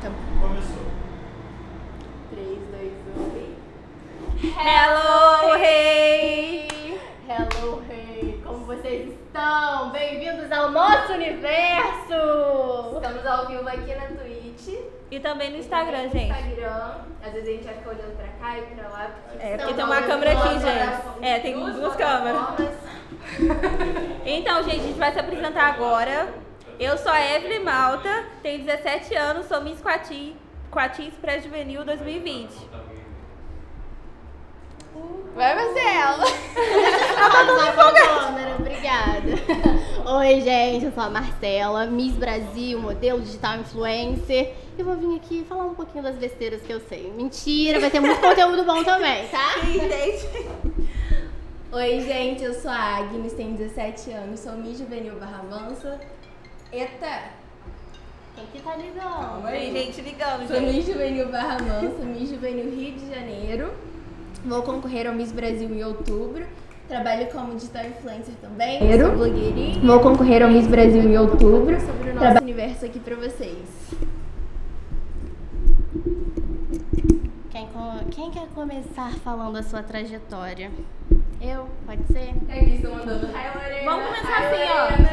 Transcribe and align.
Começou. 0.00 0.86
3, 2.30 2.46
2, 2.48 2.92
1 3.18 3.36
e. 3.36 4.54
Hello, 4.56 5.54
hey! 5.62 6.98
Hello, 7.28 7.82
hey! 7.86 8.40
Como 8.42 8.64
vocês 8.64 9.10
estão? 9.10 9.90
Bem-vindos 9.90 10.50
ao 10.50 10.70
nosso 10.70 11.12
universo! 11.12 12.96
Estamos 12.96 13.26
ao 13.26 13.46
vivo 13.46 13.68
aqui 13.68 13.94
na 13.94 14.06
Twitch. 14.06 14.80
E 15.10 15.20
também 15.20 15.50
no 15.50 15.58
Instagram, 15.58 16.04
no 16.04 16.10
gente. 16.12 16.30
Instagram. 16.32 16.94
Às 17.22 17.32
vezes 17.34 17.48
a 17.48 17.52
gente 17.52 17.64
vai 17.64 17.74
ficar 17.74 17.90
olhando 17.90 18.16
pra 18.16 18.28
cá 18.40 18.58
e 18.58 18.62
pra 18.62 18.88
lá. 18.88 19.10
É, 19.38 19.56
porque 19.58 19.74
tem 19.74 19.84
uma 19.84 20.00
câmera 20.00 20.32
aqui, 20.32 20.60
gente. 20.60 21.26
É, 21.26 21.38
tem 21.40 21.54
duas 21.54 21.94
câmeras. 21.94 22.40
Então, 24.24 24.62
gente, 24.62 24.80
a 24.80 24.82
gente 24.82 24.98
vai 24.98 25.12
se 25.12 25.18
apresentar 25.18 25.74
agora. 25.74 26.49
Eu 26.80 26.96
sou 26.96 27.12
a 27.12 27.36
Evelyn 27.36 27.62
Malta, 27.62 28.24
tenho 28.42 28.64
17 28.64 29.14
anos, 29.14 29.44
sou 29.44 29.60
Miss 29.60 29.82
Quati, 29.82 30.34
Quatins 30.70 31.12
Pré-Juvenil 31.20 31.84
2020. 31.84 32.54
Vai, 35.34 35.54
Marcela! 35.56 36.24
Ela 37.18 37.74
tá 37.76 37.92
câmera, 37.92 38.56
obrigada. 38.58 40.10
Oi, 40.20 40.40
gente, 40.40 40.86
eu 40.86 40.92
sou 40.92 41.02
a 41.02 41.10
Marcela, 41.10 41.84
Miss 41.84 42.14
Brasil, 42.14 42.80
modelo 42.80 43.20
digital 43.20 43.58
influencer. 43.58 44.54
Eu 44.78 44.86
vou 44.86 44.96
vir 44.96 45.16
aqui 45.16 45.44
falar 45.46 45.66
um 45.66 45.74
pouquinho 45.74 46.02
das 46.02 46.16
besteiras 46.16 46.62
que 46.62 46.72
eu 46.72 46.80
sei. 46.88 47.12
Mentira, 47.14 47.78
vai 47.78 47.90
ter 47.90 48.00
muito 48.00 48.18
conteúdo 48.26 48.64
bom 48.64 48.82
também, 48.82 49.28
tá? 49.28 49.50
Sim, 49.60 49.80
gente. 49.80 50.80
Oi, 51.72 52.00
gente, 52.00 52.42
eu 52.42 52.54
sou 52.54 52.70
a 52.70 52.96
Agnes, 52.96 53.34
tenho 53.34 53.54
17 53.54 54.12
anos, 54.12 54.40
sou 54.40 54.54
Miss 54.54 54.78
Juvenil 54.78 55.16
Barra 55.16 55.42
Mansa. 55.42 56.00
Eita! 56.72 57.22
Quem 58.36 58.46
que 58.52 58.60
tá 58.60 58.76
ligando? 58.76 59.50
Tem 59.50 59.72
gente 59.72 60.00
ligando, 60.02 60.46
Sou 60.46 60.56
gente. 60.56 60.76
Miss 60.76 60.86
Juvenil 60.86 61.28
Barra 61.30 61.58
Mansa, 61.60 62.04
Miss 62.04 62.30
Juvenil 62.30 62.70
Rio 62.70 62.94
de 62.94 63.08
Janeiro. 63.12 63.72
Vou 64.44 64.62
concorrer 64.62 65.06
ao 65.08 65.14
Miss 65.14 65.32
Brasil 65.32 65.68
em 65.68 65.82
outubro. 65.84 66.46
Trabalho 66.88 67.26
como 67.30 67.54
digital 67.54 67.84
influencer 67.86 68.34
também. 68.40 68.78
Sou 68.98 69.12
blogueirinha. 69.12 69.80
Vou 69.80 70.00
concorrer 70.00 70.42
ao 70.42 70.50
Miss 70.50 70.66
Brasil 70.66 71.02
em 71.02 71.18
outubro. 71.18 71.78
Sobre 71.80 72.10
o 72.10 72.14
nosso 72.14 72.42
universo 72.42 72.84
aqui 72.86 72.98
pra 73.00 73.16
vocês. 73.16 73.58
Quem, 77.50 77.66
co- 77.66 78.04
quem 78.10 78.30
quer 78.30 78.46
começar 78.54 79.12
falando 79.24 79.56
a 79.56 79.62
sua 79.62 79.82
trajetória? 79.82 80.70
Eu? 81.40 81.68
Pode 81.86 82.04
ser? 82.06 82.34
Aqui 82.50 82.74
estão 82.74 82.92
mandando 82.92 83.26
Hi 83.26 83.50
Lorena. 83.54 83.90
Vamos 83.90 84.06
começar 84.08 84.42
Hi, 84.42 84.46
assim, 84.46 84.70
ó. 84.70 84.84
Lorena." 84.84 85.10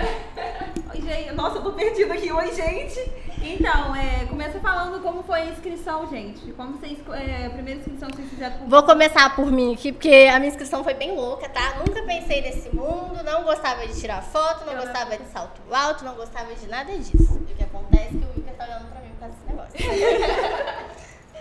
Oi, 0.94 1.02
gente. 1.02 1.32
Nossa, 1.34 1.58
eu 1.58 1.64
tô 1.64 1.72
perdida 1.72 2.14
aqui. 2.14 2.32
Oi, 2.32 2.54
gente. 2.54 3.12
Então, 3.42 3.96
é, 3.96 4.26
começa 4.26 4.60
falando 4.60 5.02
como 5.02 5.24
foi 5.24 5.42
a 5.42 5.46
inscrição, 5.46 6.10
gente. 6.10 6.52
Como 6.52 6.74
vocês, 6.78 6.98
é, 7.14 7.46
a 7.46 7.50
primeira 7.52 7.80
inscrição 7.80 8.10
que 8.10 8.18
vocês 8.18 8.30
fizeram 8.30 8.58
por 8.58 8.68
Vou 8.68 8.84
começar 8.84 9.36
por 9.36 9.50
mim 9.50 9.74
aqui, 9.74 9.94
porque 9.94 10.28
a 10.30 10.38
minha 10.40 10.50
inscrição 10.50 10.84
foi 10.84 10.96
bem 10.96 11.16
louca, 11.16 11.48
tá? 11.48 11.76
Nunca 11.78 12.04
pensei 12.04 12.42
nesse 12.42 12.76
mundo, 12.76 13.24
não 13.24 13.44
gostava 13.44 13.88
de 13.88 13.98
tirar 13.98 14.22
foto, 14.22 14.66
não 14.66 14.76
gostava 14.76 15.18
de 15.18 15.26
salto 15.32 15.62
alto, 15.72 16.04
não 16.04 16.16
gostava 16.16 16.54
de 16.54 16.68
nada 16.68 16.92
disso. 16.98 17.40
E 17.48 17.54
o 17.54 17.56
que 17.56 17.64
acontece 17.64 18.04
é 18.04 18.20
que 18.20 18.26
o 18.26 18.30
Wilker 18.36 18.54
tá 18.56 18.66
olhando 18.66 18.92
pra 18.92 19.02
mim 19.02 19.10
por 19.12 19.20
causa 19.20 19.36
desse 19.36 19.48
negócio. 19.48 20.88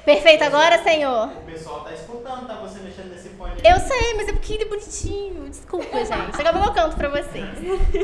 Perfeito 0.06 0.44
agora, 0.44 0.80
senhor? 0.84 1.30
O 1.30 1.42
pessoal 1.42 1.80
tá 1.80 1.92
escutando, 1.92 2.46
tá 2.46 2.54
você 2.54 2.78
mexendo 2.78 3.10
nesse 3.10 3.28
fone 3.30 3.54
aí. 3.54 3.72
Eu 3.72 3.80
sei, 3.80 4.14
mas 4.14 4.28
é 4.28 4.32
porque 4.32 4.52
ele 4.52 4.62
é 4.62 4.66
bonitinho. 4.66 5.48
Desculpa, 5.50 5.98
gente. 5.98 6.30
Daqui 6.30 6.46
a 6.46 6.52
pouco 6.52 6.68
eu 6.68 6.74
canto 6.74 6.96
pra 6.96 7.08
vocês. 7.08 7.44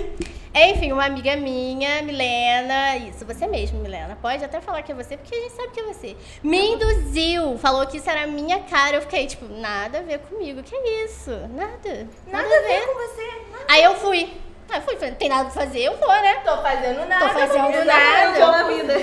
Enfim, 0.52 0.90
uma 0.90 1.04
amiga 1.04 1.36
minha, 1.36 2.02
Milena, 2.02 2.96
isso, 2.96 3.24
você 3.24 3.46
mesmo, 3.46 3.78
Milena. 3.78 4.18
Pode 4.20 4.44
até 4.44 4.60
falar 4.60 4.82
que 4.82 4.90
é 4.90 4.94
você, 4.96 5.16
porque 5.16 5.32
a 5.32 5.40
gente 5.42 5.52
sabe 5.52 5.68
que 5.68 5.78
é 5.78 5.84
você. 5.84 6.16
Me 6.42 6.72
induziu, 6.72 7.56
falou 7.58 7.86
que 7.86 7.98
isso 7.98 8.10
era 8.10 8.24
a 8.24 8.26
minha 8.26 8.58
cara. 8.62 8.96
Eu 8.96 9.02
fiquei, 9.02 9.28
tipo, 9.28 9.46
nada 9.46 10.00
a 10.00 10.02
ver 10.02 10.18
comigo. 10.18 10.60
Que 10.64 10.74
isso? 11.04 11.30
Nada. 11.30 12.08
Nada, 12.26 12.48
a 12.48 12.62
ver 12.62 12.84
com 12.84 12.94
você. 12.94 13.30
Aí 13.68 13.84
eu 13.84 13.94
fui. 13.94 14.42
Aí 14.68 14.78
eu 14.78 14.82
fui, 14.82 14.94
falei, 14.96 15.10
não 15.10 15.18
tem 15.18 15.28
nada 15.28 15.50
pra 15.50 15.64
fazer, 15.64 15.82
eu 15.82 15.96
vou, 15.98 16.08
né? 16.08 16.34
Tô 16.44 16.56
fazendo 16.62 17.06
nada. 17.06 17.28
Tô 17.28 17.38
fazendo 17.38 17.84
nada. 17.84 18.38
Eu 18.38 18.46
na 18.50 18.62
vida. 18.64 18.94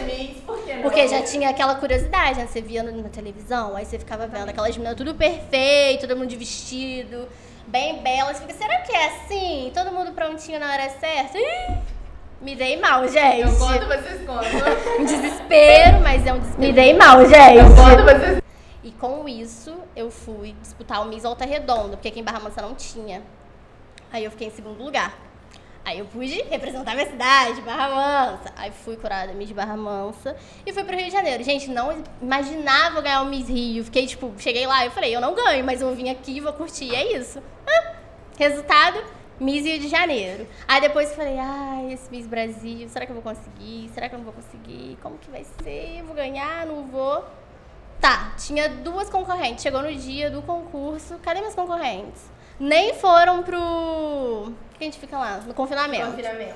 Porque 0.81 1.07
já 1.07 1.21
tinha 1.21 1.49
aquela 1.49 1.75
curiosidade, 1.75 2.39
né? 2.39 2.47
Você 2.47 2.61
via 2.61 2.83
na 2.83 3.09
televisão, 3.09 3.75
aí 3.75 3.85
você 3.85 3.99
ficava 3.99 4.27
vendo 4.27 4.49
aquelas 4.49 4.75
meninas 4.75 4.97
tudo 4.97 5.15
perfeito, 5.15 6.07
todo 6.07 6.17
mundo 6.17 6.27
de 6.27 6.35
vestido, 6.35 7.27
bem 7.67 8.01
bela. 8.01 8.33
Você 8.33 8.41
fica, 8.41 8.53
será 8.53 8.81
que 8.81 8.91
é 8.91 9.07
assim? 9.07 9.71
Todo 9.73 9.91
mundo 9.91 10.11
prontinho 10.11 10.59
na 10.59 10.71
hora 10.71 10.89
certa? 10.89 11.37
Ih, 11.37 11.77
Me 12.41 12.55
dei 12.55 12.79
mal, 12.79 13.07
gente. 13.07 13.41
Eu 13.41 13.55
conto, 13.57 13.85
vocês 13.85 14.21
contam. 14.25 14.49
Desespero, 15.05 15.99
mas 16.01 16.25
é 16.25 16.33
um 16.33 16.39
desespero. 16.39 16.67
Me 16.67 16.73
dei 16.73 16.93
mal, 16.93 17.25
gente. 17.25 17.57
Eu 17.57 17.75
conto, 17.75 18.03
vocês 18.03 18.41
E 18.83 18.91
com 18.91 19.27
isso, 19.27 19.75
eu 19.95 20.09
fui 20.09 20.55
disputar 20.61 21.01
o 21.01 21.05
Miss 21.05 21.23
Volta 21.23 21.45
Redonda, 21.45 21.97
porque 21.97 22.07
aqui 22.07 22.19
em 22.19 22.23
Barra 22.23 22.39
Mansa 22.39 22.61
não 22.61 22.73
tinha. 22.73 23.21
Aí 24.11 24.23
eu 24.23 24.31
fiquei 24.31 24.47
em 24.47 24.51
segundo 24.51 24.81
lugar. 24.83 25.28
Aí 25.83 25.99
eu 25.99 26.05
pude 26.05 26.41
representar 26.43 26.93
minha 26.93 27.09
cidade, 27.09 27.61
Barra 27.61 27.89
Mansa. 27.89 28.53
Aí 28.55 28.71
fui 28.71 28.95
curada 28.95 29.33
Miss 29.33 29.51
Barra 29.51 29.75
Mansa 29.75 30.35
e 30.65 30.71
fui 30.71 30.83
pro 30.83 30.95
Rio 30.95 31.05
de 31.05 31.11
Janeiro. 31.11 31.43
Gente, 31.43 31.69
não 31.69 32.03
imaginava 32.21 33.01
ganhar 33.01 33.21
o 33.21 33.25
Miss 33.25 33.47
Rio. 33.47 33.83
Fiquei, 33.83 34.05
tipo, 34.05 34.33
cheguei 34.37 34.67
lá 34.67 34.85
e 34.85 34.89
falei, 34.89 35.15
eu 35.15 35.21
não 35.21 35.33
ganho, 35.33 35.65
mas 35.65 35.81
eu 35.81 35.95
vir 35.95 36.09
aqui, 36.09 36.39
vou 36.39 36.53
curtir, 36.53 36.85
e 36.85 36.95
é 36.95 37.17
isso. 37.17 37.41
Ah, 37.67 37.93
resultado, 38.37 39.03
Miss 39.39 39.65
Rio 39.65 39.79
de 39.79 39.87
Janeiro. 39.87 40.47
Aí 40.67 40.81
depois 40.81 41.15
falei, 41.15 41.37
ai, 41.39 41.93
esse 41.93 42.11
Miss 42.11 42.27
Brasil, 42.27 42.87
será 42.89 43.05
que 43.05 43.11
eu 43.11 43.21
vou 43.21 43.23
conseguir? 43.23 43.89
Será 43.93 44.09
que 44.09 44.15
eu 44.15 44.19
não 44.19 44.25
vou 44.25 44.33
conseguir? 44.33 44.97
Como 45.01 45.17
que 45.17 45.31
vai 45.31 45.45
ser? 45.63 46.03
Vou 46.03 46.15
ganhar? 46.15 46.65
Não 46.65 46.83
vou? 46.87 47.23
Tá, 47.99 48.33
tinha 48.37 48.69
duas 48.69 49.09
concorrentes. 49.09 49.61
Chegou 49.61 49.81
no 49.81 49.93
dia 49.93 50.29
do 50.29 50.41
concurso. 50.41 51.17
Cadê 51.23 51.39
minhas 51.39 51.55
concorrentes? 51.55 52.21
Nem 52.59 52.93
foram 52.93 53.41
pro. 53.41 54.51
que 54.77 54.83
a 54.83 54.85
gente 54.85 54.99
fica 54.99 55.17
lá? 55.17 55.37
No 55.37 55.53
confinamento. 55.53 56.07
Confinamento. 56.07 56.55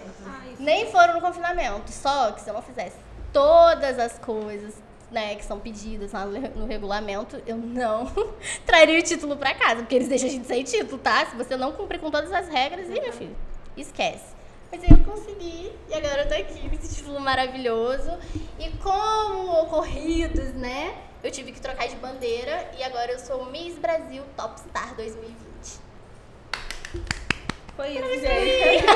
Nem 0.60 0.92
foram 0.92 1.14
no 1.14 1.22
confinamento. 1.22 1.92
Só 1.92 2.32
que 2.32 2.42
se 2.42 2.50
eu 2.50 2.54
não 2.54 2.62
fizesse 2.62 2.98
todas 3.32 3.98
as 3.98 4.20
coisas 4.20 4.76
né, 5.14 5.36
que 5.36 5.46
são 5.46 5.60
pedidas 5.60 6.12
lá 6.12 6.26
no 6.26 6.66
regulamento, 6.66 7.42
eu 7.46 7.56
não 7.56 8.12
traria 8.66 9.00
o 9.00 9.02
título 9.04 9.38
pra 9.38 9.54
casa, 9.54 9.82
porque 9.82 9.96
eles 9.96 10.08
deixam 10.08 10.28
a 10.28 10.32
gente 10.32 10.48
sem 10.48 10.64
título, 10.64 10.98
tá? 10.98 11.26
Se 11.28 11.36
você 11.36 11.56
não 11.56 11.72
cumprir 11.72 12.00
com 12.00 12.10
todas 12.10 12.32
as 12.32 12.50
regras, 12.50 12.90
ih, 12.90 13.00
meu 13.00 13.14
filho, 13.14 13.36
esquece. 13.78 14.34
Mas 14.72 14.82
aí 14.84 14.90
eu 14.90 15.06
consegui, 15.06 15.72
e 15.88 15.94
agora 15.94 16.24
eu 16.24 16.28
tô 16.28 16.34
aqui 16.34 16.68
com 16.68 16.76
esse 16.76 16.96
título 16.96 17.20
maravilhoso. 17.20 18.12
E 18.60 18.72
como 18.78 19.62
ocorridos, 19.62 20.52
né? 20.56 20.98
Eu 21.24 21.30
tive 21.30 21.52
que 21.52 21.62
trocar 21.62 21.88
de 21.88 21.96
bandeira 21.98 22.72
e 22.78 22.84
agora 22.84 23.12
eu 23.12 23.20
sou 23.20 23.46
Miss 23.52 23.78
Brasil 23.78 24.24
Top 24.36 24.60
Star 24.60 24.96
2020. 24.96 25.43
Foi 27.76 27.88
isso, 27.90 28.20
gente. 28.22 28.86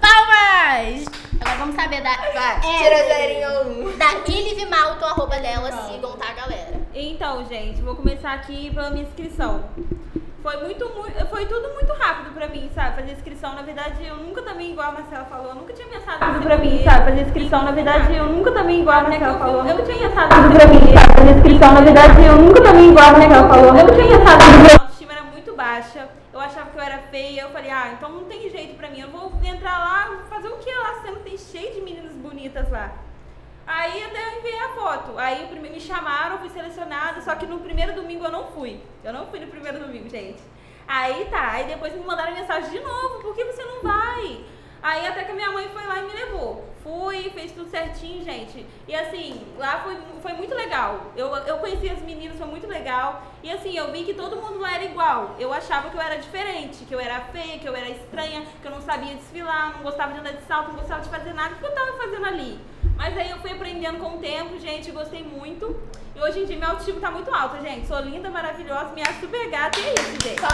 Palmas! 0.00 1.04
Agora 1.40 1.58
vamos 1.58 1.74
saber 1.74 2.02
da. 2.02 2.10
Vai, 2.32 2.60
tira 2.60 3.04
zerinho 3.04 3.50
um. 3.66 3.96
Da 3.98 4.12
Ilive 4.26 4.66
Malto, 4.66 5.04
arroba 5.04 5.38
dela, 5.38 5.72
sigam, 5.88 6.12
tá, 6.12 6.32
galera? 6.32 6.80
Então, 6.94 7.44
gente, 7.46 7.82
vou 7.82 7.96
começar 7.96 8.32
aqui 8.32 8.70
pela 8.72 8.90
minha 8.90 9.04
inscrição. 9.04 9.64
Foi 10.42 10.56
muito, 10.56 10.88
muito, 10.88 11.26
foi 11.26 11.44
tudo 11.44 11.68
muito 11.74 11.92
rápido 11.92 12.32
pra 12.32 12.48
mim, 12.48 12.70
sabe? 12.74 12.96
Fazer 12.96 13.12
inscrição, 13.12 13.54
na 13.54 13.60
verdade, 13.60 14.06
eu 14.06 14.16
nunca 14.16 14.40
também, 14.40 14.70
igual 14.70 14.88
a 14.88 14.92
Marcela 14.92 15.26
falou, 15.26 15.48
eu 15.48 15.54
nunca 15.56 15.74
tinha 15.74 15.86
pensado 15.86 16.18
tudo 16.18 16.42
pra 16.42 16.56
mim, 16.56 16.82
sabe? 16.82 17.04
Fazer 17.04 17.20
inscrição, 17.20 17.62
na 17.62 17.72
verdade, 17.72 18.14
eu 18.14 18.26
nunca 18.26 18.50
também, 18.50 18.80
igual 18.80 19.00
a 19.00 19.02
Marcela 19.02 19.38
falou, 19.38 19.56
eu 19.58 19.64
nunca 19.64 19.82
tinha 19.82 19.98
pensado 19.98 20.34
tudo 20.34 20.54
pra 20.54 20.66
mim, 20.66 20.80
sabe? 20.94 21.14
Fazer 21.18 21.30
inscrição, 21.36 21.72
na 21.74 21.80
verdade, 21.82 22.24
eu 22.24 22.36
nunca 22.36 22.60
também, 22.62 22.88
igual 22.90 23.08
a 23.08 23.12
Marcela 23.12 23.48
falou, 23.48 23.66
eu 23.66 23.74
nunca 23.74 23.92
tinha 23.92 24.18
pensado 24.18 24.44
tudo 24.44 24.54
pra 24.56 24.66
mim. 24.66 24.78
A 24.78 24.82
autoestima 24.82 25.12
era 25.12 25.22
muito 25.24 25.49
baixa, 25.60 26.08
eu 26.32 26.40
achava 26.40 26.70
que 26.70 26.78
eu 26.78 26.82
era 26.82 26.98
feia, 27.14 27.42
eu 27.42 27.50
falei, 27.50 27.70
ah, 27.70 27.92
então 27.92 28.08
não 28.08 28.24
tem 28.24 28.48
jeito 28.48 28.78
pra 28.78 28.88
mim, 28.88 29.00
eu 29.00 29.10
vou 29.10 29.30
entrar 29.44 29.78
lá, 29.78 30.24
fazer 30.30 30.48
o 30.48 30.56
que 30.56 30.72
lá, 30.72 31.02
sendo 31.02 31.20
tem 31.20 31.36
cheio 31.36 31.74
de 31.74 31.82
meninas 31.82 32.14
bonitas 32.14 32.70
lá. 32.70 32.90
Aí 33.66 34.02
até 34.02 34.20
eu 34.26 34.38
enviei 34.38 34.58
a 34.58 34.70
foto. 34.70 35.18
Aí 35.18 35.46
me 35.60 35.80
chamaram, 35.80 36.38
fui 36.38 36.48
selecionada, 36.48 37.20
só 37.20 37.34
que 37.34 37.46
no 37.46 37.60
primeiro 37.60 37.92
domingo 37.94 38.24
eu 38.24 38.30
não 38.32 38.46
fui. 38.46 38.80
Eu 39.04 39.12
não 39.12 39.26
fui 39.26 39.38
no 39.38 39.46
primeiro 39.48 39.78
domingo, 39.78 40.08
gente. 40.08 40.42
Aí 40.88 41.26
tá, 41.26 41.52
aí 41.52 41.64
depois 41.66 41.92
me 41.94 42.04
mandaram 42.04 42.34
mensagem 42.34 42.70
de 42.70 42.80
novo, 42.80 43.20
por 43.20 43.34
que 43.34 43.44
você 43.44 43.62
não 43.62 43.82
vai? 43.82 44.44
Aí 44.82 45.06
até 45.06 45.24
que 45.24 45.30
a 45.30 45.34
minha 45.34 45.52
mãe 45.52 45.68
foi 45.68 45.86
lá 45.86 45.98
e 45.98 46.06
me 46.06 46.14
levou. 46.14 46.69
Fui, 46.82 47.30
fez 47.30 47.52
tudo 47.52 47.70
certinho, 47.70 48.24
gente. 48.24 48.64
E 48.88 48.94
assim, 48.94 49.46
lá 49.58 49.80
foi, 49.82 49.98
foi 50.22 50.32
muito 50.32 50.54
legal. 50.54 51.12
Eu, 51.14 51.28
eu 51.36 51.58
conheci 51.58 51.90
as 51.90 52.00
meninas, 52.00 52.38
foi 52.38 52.46
muito 52.46 52.66
legal. 52.66 53.22
E 53.42 53.50
assim, 53.50 53.76
eu 53.76 53.92
vi 53.92 54.04
que 54.04 54.14
todo 54.14 54.36
mundo 54.36 54.58
lá 54.58 54.74
era 54.74 54.84
igual. 54.84 55.36
Eu 55.38 55.52
achava 55.52 55.90
que 55.90 55.96
eu 55.96 56.00
era 56.00 56.16
diferente, 56.16 56.84
que 56.84 56.94
eu 56.94 57.00
era 57.00 57.20
feia, 57.20 57.58
que 57.58 57.68
eu 57.68 57.76
era 57.76 57.88
estranha, 57.88 58.42
que 58.60 58.66
eu 58.66 58.70
não 58.70 58.80
sabia 58.80 59.14
desfilar, 59.14 59.74
não 59.76 59.82
gostava 59.82 60.12
de 60.14 60.20
andar 60.20 60.32
de 60.32 60.42
salto, 60.44 60.68
não 60.68 60.78
gostava 60.78 61.02
de 61.02 61.10
fazer 61.10 61.34
nada. 61.34 61.54
O 61.54 61.58
que 61.58 61.66
eu 61.66 61.74
tava 61.74 61.92
fazendo 61.98 62.24
ali? 62.26 62.58
Mas 63.00 63.16
aí 63.16 63.30
eu 63.30 63.38
fui 63.38 63.50
aprendendo 63.50 63.98
com 63.98 64.16
o 64.16 64.18
tempo, 64.18 64.58
gente, 64.58 64.90
gostei 64.90 65.24
muito. 65.24 65.74
E 66.14 66.20
hoje 66.20 66.40
em 66.40 66.44
dia 66.44 66.56
minha 66.56 66.68
autoestima 66.68 67.00
tá 67.00 67.10
muito 67.10 67.34
alta, 67.34 67.58
gente. 67.62 67.86
Sou 67.86 67.98
linda, 68.00 68.28
maravilhosa, 68.28 68.92
me 68.92 69.00
acho 69.00 69.20
super 69.20 69.48
gata 69.48 69.80
e 69.80 69.84
é 69.84 69.94
isso, 69.94 70.10
gente. 70.22 70.38
É 70.38 70.48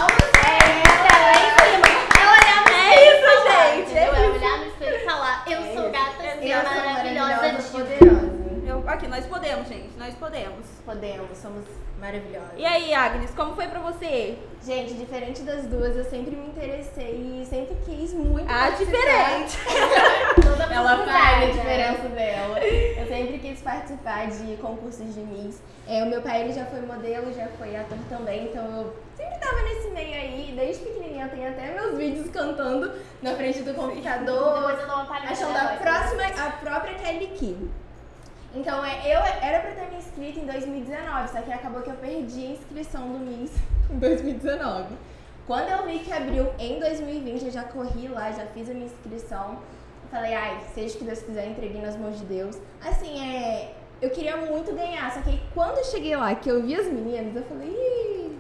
É 2.70 3.10
isso, 3.10 3.26
gente. 3.42 3.98
É 3.98 4.10
olhar 4.30 4.58
no 4.58 4.66
espelho 4.66 4.94
e 4.94 5.04
falar, 5.04 5.44
eu 5.48 5.60
sou 5.74 5.90
gata, 5.90 6.22
eu 6.22 6.62
sou 6.62 6.72
maravilhosa 6.72 7.42
maravilhosa, 7.42 7.70
poderosa. 7.72 8.36
Eu, 8.64 8.88
aqui, 8.88 9.08
nós 9.08 9.26
podemos, 9.26 9.66
gente. 9.66 9.98
Nós 9.98 10.14
podemos. 10.14 10.66
Podemos, 10.84 11.38
somos 11.38 11.64
maravilhosas. 11.98 12.52
E 12.56 12.64
aí, 12.64 12.92
Agnes, 12.94 13.30
como 13.34 13.54
foi 13.54 13.66
pra 13.68 13.80
você? 13.80 14.36
Gente, 14.64 14.94
diferente 14.94 15.42
das 15.42 15.64
duas, 15.66 15.96
eu 15.96 16.04
sempre 16.04 16.34
me 16.34 16.48
interessei 16.48 17.40
e 17.40 17.46
sempre 17.48 17.76
quis 17.84 18.12
muito 18.12 18.46
Ah, 18.50 18.70
diferente. 18.70 19.58
Toda 20.42 20.64
ela 20.74 21.04
faz 21.06 21.44
a 21.44 21.52
diferença 21.52 22.08
dela. 22.08 22.58
Eu 22.60 23.06
sempre 23.06 23.38
quis 23.38 23.60
participar 23.60 24.26
de 24.26 24.56
concursos 24.56 25.14
de 25.14 25.20
Miss. 25.20 25.60
É, 25.88 26.02
o 26.02 26.06
meu 26.06 26.20
pai 26.20 26.42
ele 26.42 26.52
já 26.52 26.64
foi 26.66 26.80
modelo, 26.80 27.32
já 27.32 27.46
foi 27.58 27.76
ator 27.76 27.98
também, 28.08 28.46
então 28.46 28.64
eu 28.76 28.96
sempre 29.16 29.38
tava 29.38 29.62
nesse 29.62 29.88
meio 29.90 30.14
aí. 30.14 30.52
Desde 30.56 30.82
pequenininha 30.84 31.26
eu 31.26 31.30
tenho 31.30 31.48
até 31.48 31.72
meus 31.72 31.96
vídeos 31.96 32.28
cantando 32.30 32.92
na 33.22 33.34
frente 33.34 33.62
do 33.62 33.72
computador. 33.72 34.54
Depois 34.56 34.80
eu 34.80 34.86
dou 34.86 34.96
uma 34.96 35.06
palhinha 35.06 35.30
Achando 35.30 35.56
a 35.56 35.76
próxima, 35.76 36.22
a 36.44 36.50
própria 36.50 36.94
Kelly 36.94 37.28
Key. 37.38 37.70
Então, 38.56 38.82
é, 38.82 39.14
eu 39.14 39.20
era 39.20 39.60
pra 39.60 39.72
ter 39.72 39.90
me 39.90 39.98
inscrito 39.98 40.40
em 40.40 40.46
2019, 40.46 41.28
só 41.28 41.42
que 41.42 41.52
acabou 41.52 41.82
que 41.82 41.90
eu 41.90 41.96
perdi 41.96 42.46
a 42.46 42.50
inscrição 42.52 43.06
do 43.06 43.18
Miss 43.18 43.52
em 43.92 43.98
2019. 43.98 44.94
Quando 45.46 45.68
eu 45.68 45.84
vi 45.84 45.98
que 45.98 46.10
abriu 46.10 46.48
em 46.58 46.80
2020, 46.80 47.44
eu 47.44 47.50
já 47.50 47.64
corri 47.64 48.08
lá, 48.08 48.32
já 48.32 48.46
fiz 48.46 48.70
a 48.70 48.72
minha 48.72 48.86
inscrição. 48.86 49.58
Falei, 50.10 50.34
ai, 50.34 50.58
seja 50.74 50.94
o 50.94 50.98
que 50.98 51.04
Deus 51.04 51.20
quiser, 51.20 51.48
entreguei 51.48 51.82
nas 51.82 51.96
mãos 51.98 52.18
de 52.18 52.24
Deus. 52.24 52.58
Assim, 52.82 53.20
é. 53.20 53.74
Eu 54.00 54.10
queria 54.10 54.36
muito 54.38 54.74
ganhar, 54.74 55.12
só 55.12 55.20
que 55.20 55.30
aí 55.30 55.42
quando 55.52 55.78
eu 55.78 55.84
cheguei 55.84 56.16
lá, 56.16 56.34
que 56.34 56.48
eu 56.48 56.62
vi 56.62 56.74
as 56.74 56.86
meninas, 56.86 57.36
eu 57.36 57.42
falei, 57.44 57.68
Ih, 57.68 58.38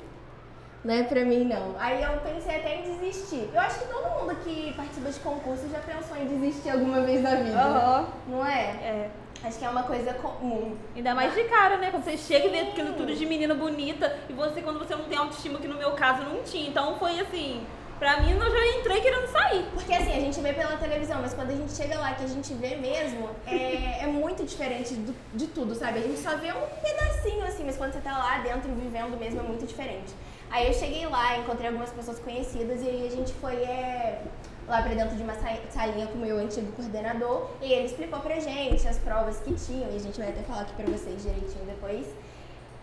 não 0.82 0.94
é 0.94 1.02
pra 1.02 1.24
mim 1.24 1.44
não. 1.44 1.74
Aí 1.78 2.02
eu 2.02 2.20
pensei 2.20 2.56
até 2.56 2.76
em 2.76 2.82
desistir. 2.82 3.50
Eu 3.52 3.60
acho 3.60 3.80
que 3.80 3.86
todo 3.86 4.08
mundo 4.18 4.34
que 4.42 4.72
participa 4.74 5.10
de 5.10 5.20
concurso 5.20 5.68
já 5.68 5.80
pensou 5.80 6.16
em 6.16 6.26
desistir 6.26 6.70
alguma 6.70 7.02
vez 7.02 7.22
na 7.22 7.34
vida. 7.36 7.60
Aham. 7.60 8.06
Não 8.28 8.46
é? 8.46 8.62
É. 8.62 9.10
Acho 9.46 9.58
que 9.58 9.64
é 9.64 9.68
uma 9.70 9.84
coisa 9.84 10.12
comum. 10.14 10.76
Ainda 10.94 11.14
mais 11.14 11.32
de 11.34 11.44
cara, 11.44 11.76
né? 11.76 11.90
Quando 11.90 12.04
você 12.04 12.16
chega 12.16 12.46
e 12.46 12.50
vê 12.50 12.60
aquilo 12.60 12.94
tudo 12.94 13.14
de 13.14 13.24
menina 13.24 13.54
bonita 13.54 14.18
e 14.28 14.32
você, 14.32 14.60
quando 14.60 14.78
você 14.78 14.94
não 14.94 15.04
tem 15.04 15.16
autoestima, 15.18 15.58
que 15.58 15.68
no 15.68 15.76
meu 15.76 15.92
caso 15.92 16.22
não 16.24 16.42
tinha. 16.42 16.68
Então 16.68 16.98
foi 16.98 17.20
assim, 17.20 17.64
pra 17.98 18.20
mim 18.20 18.32
eu 18.32 18.50
já 18.50 18.78
entrei 18.78 19.00
querendo 19.00 19.28
sair. 19.28 19.64
Porque 19.72 19.92
assim, 19.94 20.12
a 20.16 20.20
gente 20.20 20.40
vê 20.40 20.52
pela 20.52 20.76
televisão, 20.76 21.20
mas 21.22 21.32
quando 21.32 21.50
a 21.50 21.54
gente 21.54 21.72
chega 21.72 21.98
lá, 21.98 22.14
que 22.14 22.24
a 22.24 22.28
gente 22.28 22.52
vê 22.54 22.74
mesmo, 22.76 23.30
é, 23.46 24.00
é 24.04 24.06
muito 24.06 24.42
diferente 24.44 24.94
do- 24.94 25.14
de 25.34 25.46
tudo, 25.46 25.74
sabe? 25.74 26.00
A 26.00 26.02
gente 26.02 26.18
só 26.18 26.36
vê 26.36 26.52
um 26.52 26.66
pedacinho 26.82 27.44
assim, 27.44 27.64
mas 27.64 27.76
quando 27.76 27.92
você 27.92 28.00
tá 28.00 28.18
lá 28.18 28.38
dentro 28.38 28.72
vivendo 28.74 29.16
mesmo, 29.18 29.40
é 29.40 29.42
muito 29.44 29.64
diferente. 29.64 30.12
Aí 30.50 30.66
eu 30.68 30.72
cheguei 30.74 31.06
lá, 31.06 31.38
encontrei 31.38 31.68
algumas 31.68 31.90
pessoas 31.90 32.18
conhecidas 32.18 32.80
e 32.82 32.88
aí 32.88 33.06
a 33.06 33.10
gente 33.10 33.32
foi 33.34 33.54
é, 33.56 34.22
lá 34.66 34.82
pra 34.82 34.94
dentro 34.94 35.16
de 35.16 35.22
uma 35.22 35.34
sa- 35.34 35.56
salinha 35.70 36.06
com 36.08 36.14
o 36.14 36.20
meu 36.20 36.38
antigo 36.38 36.70
coordenador 36.72 37.48
e 37.62 37.72
ele 37.72 37.86
explicou 37.86 38.18
pra 38.20 38.38
gente 38.40 38.86
as 38.88 38.98
provas 38.98 39.38
que 39.40 39.54
tinham 39.54 39.90
e 39.92 39.96
a 39.96 40.00
gente 40.00 40.18
vai 40.18 40.28
até 40.30 40.42
falar 40.42 40.62
aqui 40.62 40.72
pra 40.74 40.86
vocês 40.86 41.22
direitinho 41.22 41.64
depois. 41.66 42.06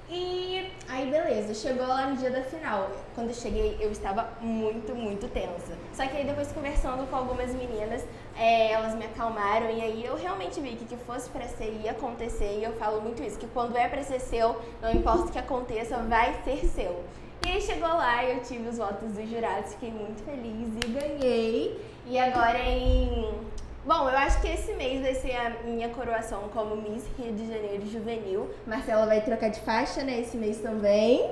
E 0.09 0.69
aí, 0.89 1.09
beleza, 1.09 1.53
chegou 1.56 1.88
lá 1.88 2.06
no 2.07 2.18
dia 2.18 2.30
da 2.30 2.44
final. 2.44 2.91
Quando 3.15 3.30
eu 3.30 3.33
cheguei, 3.33 3.77
eu 3.80 3.89
estava 3.91 4.30
muito, 4.41 4.94
muito 4.94 5.27
tensa. 5.30 5.75
Só 5.94 6.06
que 6.06 6.18
aí, 6.18 6.25
depois 6.25 6.51
conversando 6.51 7.09
com 7.09 7.15
algumas 7.15 7.51
meninas, 7.56 8.03
é, 8.38 8.74
elas 8.74 8.94
me 8.95 9.06
acalmaram 9.06 9.71
e 9.71 9.81
aí 9.81 10.06
eu 10.06 10.15
realmente 10.15 10.59
vi 10.59 10.75
que 10.75 10.86
que 10.86 10.97
fosse 10.97 11.29
pra 11.29 11.47
ser 11.47 11.79
ia 11.83 11.91
acontecer. 11.91 12.59
E 12.59 12.63
eu 12.63 12.74
falo 12.74 13.01
muito 13.01 13.24
isso, 13.24 13.39
que 13.39 13.47
quando 13.47 13.75
é 13.75 13.88
pra 13.88 14.03
ser 14.03 14.19
seu, 14.19 14.56
não 14.81 14.91
importa 14.91 15.24
o 15.24 15.31
que 15.31 15.39
aconteça, 15.39 15.97
vai 15.97 16.36
ser 16.44 16.63
seu. 16.68 17.03
E 17.45 17.49
aí 17.51 17.61
chegou 17.61 17.89
lá 17.89 18.23
e 18.23 18.37
eu 18.37 18.41
tive 18.41 18.69
os 18.69 18.77
votos 18.77 19.11
dos 19.11 19.29
jurados, 19.29 19.73
fiquei 19.73 19.91
muito 19.91 20.23
feliz 20.23 20.69
e 20.83 20.87
ganhei. 20.87 21.85
E 22.05 22.17
agora 22.17 22.59
em 22.59 23.33
Bom, 23.85 24.09
eu 24.09 24.17
acho 24.17 24.39
que 24.39 24.47
esse 24.47 24.73
mês 24.75 25.01
vai 25.01 25.13
ser 25.13 25.35
a 25.35 25.49
minha 25.65 25.89
coroação 25.89 26.43
como 26.53 26.77
Miss 26.77 27.03
Rio 27.19 27.33
de 27.33 27.45
Janeiro 27.45 27.85
Juvenil. 27.85 28.49
Marcela 28.65 29.05
vai 29.05 29.19
trocar 29.19 29.49
de 29.49 29.59
faixa, 29.59 30.03
né, 30.03 30.21
esse 30.21 30.37
mês 30.37 30.59
também. 30.59 31.29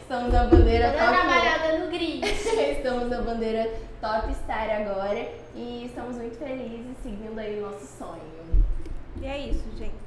Estamos 0.00 0.32
na 0.32 0.44
bandeira 0.44 0.92
Toda 0.92 1.04
top. 1.04 1.16
trabalhada 1.16 1.78
no 1.78 1.90
grid. 1.90 2.24
estamos 2.78 3.10
na 3.10 3.20
bandeira 3.20 3.68
Top 4.00 4.32
Star 4.32 4.70
agora 4.70 5.28
e 5.56 5.86
estamos 5.86 6.16
muito 6.16 6.38
felizes 6.38 6.96
seguindo 7.02 7.36
aí 7.36 7.58
o 7.58 7.62
nosso 7.62 7.84
sonho. 7.98 8.22
E 9.20 9.26
é 9.26 9.36
isso, 9.48 9.64
gente. 9.76 10.05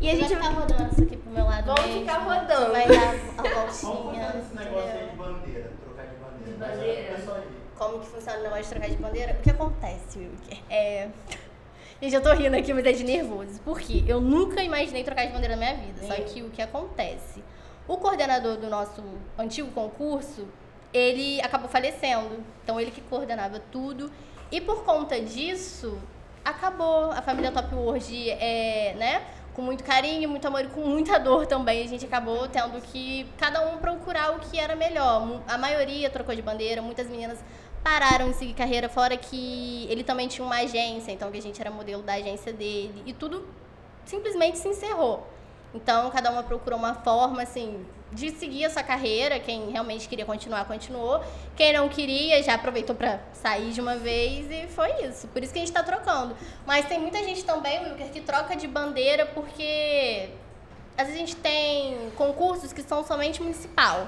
E 0.00 0.08
a 0.08 0.12
Vai 0.12 0.20
gente 0.20 0.34
ficar 0.36 0.48
rodando 0.50 0.92
isso 0.92 1.02
aqui 1.02 1.16
pro 1.16 1.30
meu 1.30 1.44
lado 1.44 1.66
Vamos 1.66 1.84
mesmo. 1.86 2.00
ficar 2.00 2.18
rodando. 2.18 2.72
Vai 2.72 2.88
dar 2.88 3.14
a 3.38 3.42
Vamos 3.42 3.82
voltinha. 3.82 4.24
fazer 4.26 4.38
esse 4.38 4.54
negócio 4.54 4.90
aí 4.90 5.08
de 5.10 5.16
bandeira, 5.16 5.70
trocar 5.84 6.06
de 6.06 6.14
bandeira. 6.16 6.44
De 6.44 6.52
bandeira? 6.52 7.16
aí. 7.36 7.62
Como 7.78 7.98
que 8.00 8.06
funciona 8.06 8.38
o 8.38 8.42
negócio 8.42 8.62
de 8.64 8.68
trocar 8.70 8.88
de 8.90 8.96
bandeira? 8.96 9.32
O 9.32 9.42
que 9.42 9.50
acontece, 9.50 10.18
Wilker? 10.18 10.58
É... 10.70 11.08
Gente, 12.00 12.14
eu 12.16 12.22
tô 12.22 12.32
rindo 12.32 12.56
aqui, 12.56 12.72
mas 12.74 12.84
é 12.84 12.92
de 12.92 13.04
nervoso. 13.04 13.60
Porque 13.64 14.02
eu 14.08 14.20
nunca 14.20 14.62
imaginei 14.62 15.04
trocar 15.04 15.24
de 15.26 15.32
bandeira 15.32 15.54
na 15.56 15.62
minha 15.72 15.74
vida. 15.86 16.04
Só 16.06 16.14
que 16.22 16.42
o 16.42 16.50
que 16.50 16.60
acontece? 16.60 17.42
O 17.86 17.96
coordenador 17.96 18.56
do 18.56 18.68
nosso 18.68 19.02
antigo 19.38 19.70
concurso, 19.70 20.46
ele 20.92 21.40
acabou 21.40 21.68
falecendo. 21.68 22.42
Então, 22.64 22.80
ele 22.80 22.90
que 22.90 23.00
coordenava 23.02 23.60
tudo. 23.70 24.10
E 24.50 24.60
por 24.60 24.84
conta 24.84 25.20
disso, 25.20 25.96
acabou. 26.44 27.12
A 27.12 27.22
família 27.22 27.52
Top 27.52 27.72
World 27.74 28.30
é, 28.30 28.94
né? 28.98 29.22
Com 29.54 29.62
muito 29.62 29.84
carinho, 29.84 30.28
muito 30.28 30.46
amor 30.46 30.64
e 30.64 30.68
com 30.68 30.80
muita 30.80 31.18
dor 31.18 31.46
também. 31.46 31.84
A 31.84 31.88
gente 31.88 32.04
acabou 32.04 32.48
tendo 32.48 32.80
que 32.80 33.26
cada 33.36 33.66
um 33.66 33.78
procurar 33.78 34.34
o 34.34 34.40
que 34.40 34.58
era 34.58 34.74
melhor. 34.74 35.42
A 35.46 35.58
maioria 35.58 36.08
trocou 36.08 36.34
de 36.34 36.40
bandeira, 36.40 36.80
muitas 36.80 37.06
meninas 37.08 37.38
pararam 37.82 38.30
de 38.30 38.36
seguir 38.36 38.54
carreira, 38.54 38.88
fora 38.88 39.16
que 39.16 39.86
ele 39.90 40.04
também 40.04 40.28
tinha 40.28 40.44
uma 40.44 40.56
agência, 40.56 41.12
então 41.12 41.30
que 41.30 41.38
a 41.38 41.42
gente 41.42 41.60
era 41.60 41.70
modelo 41.70 42.02
da 42.02 42.14
agência 42.14 42.52
dele. 42.52 43.02
E 43.04 43.12
tudo 43.12 43.46
simplesmente 44.04 44.58
se 44.58 44.68
encerrou. 44.68 45.26
Então, 45.74 46.10
cada 46.10 46.30
uma 46.30 46.42
procurou 46.42 46.78
uma 46.78 46.94
forma, 46.94 47.42
assim, 47.42 47.84
de 48.12 48.30
seguir 48.30 48.64
essa 48.64 48.82
carreira. 48.82 49.40
Quem 49.40 49.70
realmente 49.70 50.08
queria 50.08 50.24
continuar, 50.24 50.64
continuou. 50.66 51.22
Quem 51.56 51.72
não 51.72 51.88
queria, 51.88 52.42
já 52.42 52.54
aproveitou 52.54 52.94
pra 52.94 53.20
sair 53.32 53.70
de 53.72 53.80
uma 53.80 53.96
vez 53.96 54.50
e 54.50 54.68
foi 54.68 54.90
isso. 55.04 55.26
Por 55.28 55.42
isso 55.42 55.52
que 55.52 55.58
a 55.58 55.62
gente 55.62 55.72
tá 55.72 55.82
trocando. 55.82 56.36
Mas 56.66 56.86
tem 56.86 57.00
muita 57.00 57.18
gente 57.24 57.44
também, 57.44 57.82
Wilker, 57.82 58.10
que 58.10 58.20
troca 58.20 58.54
de 58.54 58.66
bandeira 58.66 59.26
porque 59.26 60.28
às 60.96 61.06
vezes 61.06 61.22
a 61.22 61.26
gente 61.26 61.36
tem 61.36 62.10
concursos 62.16 62.72
que 62.72 62.82
são 62.82 63.04
somente 63.04 63.42
municipal. 63.42 64.06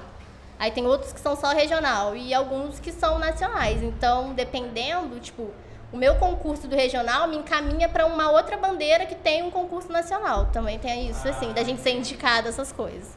Aí 0.57 0.71
tem 0.71 0.85
outros 0.85 1.11
que 1.11 1.19
são 1.19 1.35
só 1.35 1.49
regional 1.49 2.15
e 2.15 2.33
alguns 2.33 2.79
que 2.79 2.91
são 2.91 3.19
nacionais. 3.19 3.81
Então, 3.83 4.33
dependendo, 4.33 5.19
tipo, 5.19 5.51
o 5.95 5.97
meu 5.97 6.15
concurso 6.15 6.67
do 6.67 6.75
regional 6.75 7.25
me 7.25 7.37
encaminha 7.37 7.87
para 7.87 8.05
uma 8.05 8.29
outra 8.29 8.57
bandeira 8.57 9.05
que 9.05 9.15
tem 9.15 9.43
um 9.43 9.49
concurso 9.49 9.89
nacional. 9.89 10.47
Também 10.47 10.77
tem 10.77 11.09
isso, 11.09 11.25
assim, 11.25 11.53
da 11.53 11.63
gente 11.63 11.79
ser 11.79 11.91
indicada 11.91 12.49
essas 12.49 12.69
coisas. 12.69 13.15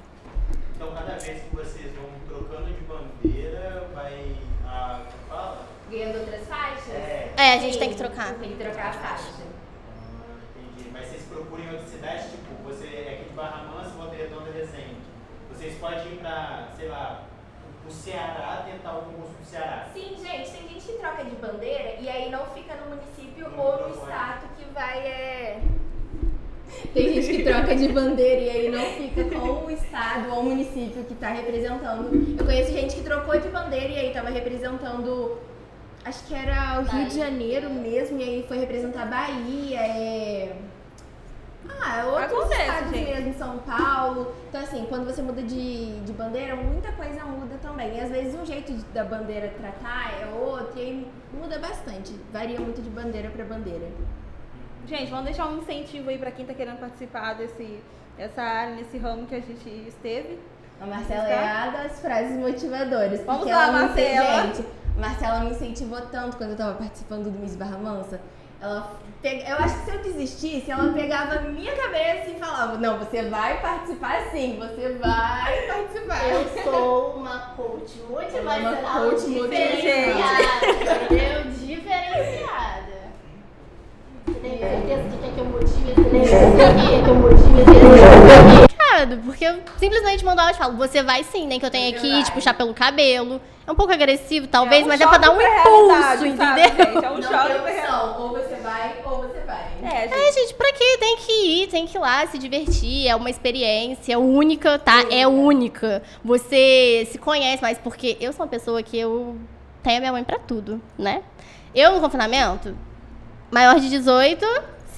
Então, 0.77 0.95
cada 0.95 1.19
vez 1.19 1.43
que 1.43 1.57
vocês 1.57 1.93
vão 1.97 2.09
trocando 2.29 2.73
de 2.73 2.81
bandeira, 2.83 3.89
vai. 3.93 4.37
A, 4.65 5.01
fala? 5.29 5.67
ganhando 5.91 6.21
outras 6.21 6.47
faixas? 6.47 6.95
É. 6.95 7.33
É, 7.37 7.55
a 7.55 7.59
gente 7.59 7.73
Sim, 7.73 7.79
tem 7.81 7.91
que 7.91 7.97
trocar. 7.97 8.35
Tem 8.35 8.51
que 8.51 8.63
trocar 8.63 8.91
a 8.91 8.93
faixa. 8.93 9.33
Ah, 9.41 10.37
entendi. 10.57 10.89
Mas 10.93 11.09
vocês 11.09 11.23
procuram 11.25 11.65
em 11.65 11.71
outra 11.71 11.87
cidade, 11.87 12.29
tipo, 12.29 12.63
você 12.63 12.87
é 12.87 13.15
aqui 13.15 13.31
de 13.31 13.35
Barra 13.35 13.65
Mansa, 13.65 13.91
Volta 13.91 14.15
Redonda, 14.15 14.53
Resende. 14.53 15.03
Vocês 15.53 15.77
podem 15.79 16.13
ir 16.13 16.19
pra, 16.21 16.69
sei 16.77 16.89
lá, 16.89 17.25
pro 17.89 17.95
Ceará, 17.95 18.67
tentar 18.71 18.99
o 18.99 19.03
concurso 19.03 19.33
do 19.33 19.45
Ceará. 19.45 19.89
Sim, 19.93 20.15
gente, 20.23 20.51
tem 20.51 20.69
gente 20.69 20.87
que 20.87 20.93
troca 20.99 21.25
de 21.25 21.35
bandeira 21.37 21.97
e 22.01 22.09
aí 22.09 22.31
não 22.31 22.45
fica 22.47 22.75
no 22.77 22.91
município 22.95 23.51
Não 23.51 23.59
ou 23.59 23.89
no 23.89 23.95
estado 23.95 24.47
que 24.57 24.65
vai 24.73 24.99
é. 24.99 25.61
Tem 26.93 27.15
gente 27.15 27.37
que 27.39 27.43
troca 27.43 27.75
de 27.75 27.89
bandeira 27.89 28.41
e 28.43 28.51
aí 28.51 28.71
não 28.71 28.85
fica 28.85 29.25
com 29.25 29.65
o 29.65 29.71
estado 29.71 30.31
ou 30.31 30.41
o 30.41 30.45
município 30.45 31.03
que 31.05 31.15
tá 31.15 31.31
representando. 31.31 32.37
Eu 32.39 32.45
conheço 32.45 32.73
gente 32.73 32.95
que 32.95 33.03
trocou 33.03 33.41
de 33.41 33.49
bandeira 33.49 33.89
e 33.89 33.99
aí 33.99 34.13
tava 34.13 34.29
representando. 34.29 35.39
Acho 36.05 36.25
que 36.27 36.35
era 36.35 36.81
o 36.81 36.83
Rio 36.83 37.09
de 37.09 37.19
Bahia. 37.19 37.25
Janeiro 37.25 37.71
mesmo, 37.71 38.21
e 38.21 38.23
aí 38.23 38.45
foi 38.47 38.59
representar 38.59 39.07
Bahia, 39.07 39.81
é. 39.81 40.57
Ah, 41.81 42.05
outros 42.07 42.33
Acontece, 42.33 42.63
estados 42.63 42.91
gente. 42.91 43.11
mesmo, 43.15 43.35
São 43.39 43.59
Paulo. 43.59 44.35
Então, 44.49 44.61
assim, 44.61 44.87
quando 44.89 45.05
você 45.07 45.23
muda 45.23 45.43
de, 45.43 46.01
de 46.01 46.13
bandeira, 46.13 46.57
muita 46.57 46.91
coisa 46.93 47.25
muda 47.25 47.57
também. 47.63 47.97
E 47.97 48.01
às 48.01 48.11
vezes 48.11 48.35
um 48.35 48.45
jeito 48.45 48.73
de- 48.73 48.83
da 48.87 49.05
bandeira 49.05 49.49
tratar 49.59 50.13
é 50.21 50.27
outro, 50.35 50.77
e 50.79 50.81
aí 50.83 51.09
muda 51.33 51.59
bastante. 51.59 52.15
Varia 52.33 52.59
muito 52.59 52.83
de 52.83 52.91
bandeira 52.91 53.31
pra 53.31 53.45
bandeira. 53.45 53.87
Gente, 54.87 55.11
vamos 55.11 55.27
deixar 55.27 55.47
um 55.47 55.59
incentivo 55.59 56.09
aí 56.11 56.19
pra 56.19 56.31
quem 56.31 56.47
tá 56.47 56.55
querendo 56.55 56.79
participar 56.81 57.35
desse, 57.35 57.79
dessa 58.17 58.43
área, 58.43 58.75
nesse 58.75 58.97
ramo 58.99 59.27
que 59.27 59.35
a 59.35 59.41
gente 59.41 59.69
esteve. 59.87 60.39
A 60.81 60.87
Marcela 60.87 61.29
é 61.29 61.47
a 61.47 61.67
das 61.71 62.01
frases 62.01 62.37
motivadoras. 62.39 63.21
Vamos 63.25 63.47
lá, 63.47 63.65
ela 63.69 63.73
me 63.73 63.79
Marcela. 63.87 64.45
incen- 64.47 64.55
Gente, 64.57 64.69
Marcela 64.99 65.41
me 65.41 65.51
incentivou 65.51 66.01
tanto 66.03 66.37
quando 66.37 66.51
eu 66.51 66.57
tava 66.57 66.75
participando 66.75 67.25
do 67.25 67.39
Miss 67.39 67.55
Barra 67.57 67.77
Mansa. 67.79 68.21
Ela 68.61 68.93
pe- 69.23 69.45
Eu 69.47 69.57
acho 69.57 69.79
que 69.79 69.85
se 69.85 69.91
eu 69.97 70.03
desistisse, 70.03 70.71
ela 70.71 70.93
pegava 70.93 71.37
a 71.37 71.41
minha 71.43 71.73
cabeça 71.77 72.31
e 72.31 72.39
falava: 72.39 72.77
Não, 72.79 72.99
você 72.99 73.23
vai 73.29 73.61
participar 73.61 74.23
sim, 74.33 74.59
você 74.59 74.99
vai 75.01 75.63
participar. 75.69 76.25
Eu 76.29 76.63
sou 76.65 77.15
uma 77.17 77.39
coach 77.57 77.99
motivacional 78.11 78.73
Uma 78.81 79.01
coach 79.11 79.27
diferenciada, 79.27 80.67
entendeu? 81.05 81.43
Diferenciada. 81.53 82.99
Você 84.27 84.41
tem 84.41 84.59
certeza 84.59 85.03
que 85.11 85.17
quer 85.19 85.33
que 85.35 85.41
eu 85.41 85.45
motive 85.47 85.91
esse 85.93 86.01
Porque 89.25 89.45
eu 89.45 89.61
simplesmente 89.79 90.25
mando 90.25 90.41
áudio 90.41 90.57
e 90.57 90.59
falo, 90.59 90.77
você 90.77 91.03
vai 91.03 91.23
sim, 91.25 91.47
nem 91.47 91.59
que 91.59 91.67
eu 91.67 91.71
tenha 91.71 91.93
que 91.93 92.25
te 92.25 92.33
puxar 92.33 92.55
pelo 92.55 92.75
cabelo. 92.75 93.41
É 93.67 93.73
um 93.73 93.75
pouco 93.75 93.93
agressivo, 93.93 94.47
talvez, 94.47 94.85
um 94.85 94.89
mas 94.89 95.01
é 95.01 95.07
pra 95.07 95.19
dar 95.19 95.31
um 95.31 95.41
impulso, 95.41 95.93
realidade, 95.93 96.19
sabe, 96.19 96.29
entendeu? 96.31 96.65
gente? 96.65 97.05
É 97.05 97.11
um 97.11 97.21
realidade. 97.21 97.59
opção. 97.59 98.23
Ou 98.23 98.29
você 98.31 98.55
vai, 98.57 98.97
ou 99.05 99.19
você 99.19 99.41
vai. 99.41 99.69
É, 99.83 100.09
gente. 100.09 100.15
É, 100.15 100.33
gente, 100.33 100.55
pra 100.55 100.73
quê? 100.73 100.97
Tem 100.99 101.17
que 101.19 101.33
ir, 101.33 101.67
tem 101.69 101.87
que 101.87 101.97
ir 101.97 102.01
lá 102.01 102.27
se 102.27 102.39
divertir. 102.39 103.09
É 103.09 103.15
uma 103.15 103.29
experiência 103.29 104.19
única, 104.19 104.79
tá? 104.79 105.05
É 105.11 105.29
única. 105.29 106.03
Você 106.25 107.07
se 107.13 107.19
conhece, 107.19 107.63
mas 107.63 107.77
porque 107.77 108.17
eu 108.21 108.33
sou 108.33 108.47
uma 108.47 108.51
pessoa 108.51 108.83
que 108.83 108.99
eu 108.99 109.37
tenho 109.83 109.99
a 109.99 110.01
minha 110.01 110.13
mãe 110.13 110.25
pra 110.25 110.39
tudo, 110.39 110.81
né? 110.97 111.23
Eu 111.75 111.93
no 111.93 112.01
confinamento, 112.01 112.75
maior 113.51 113.79
de 113.79 113.91
18, 113.91 114.47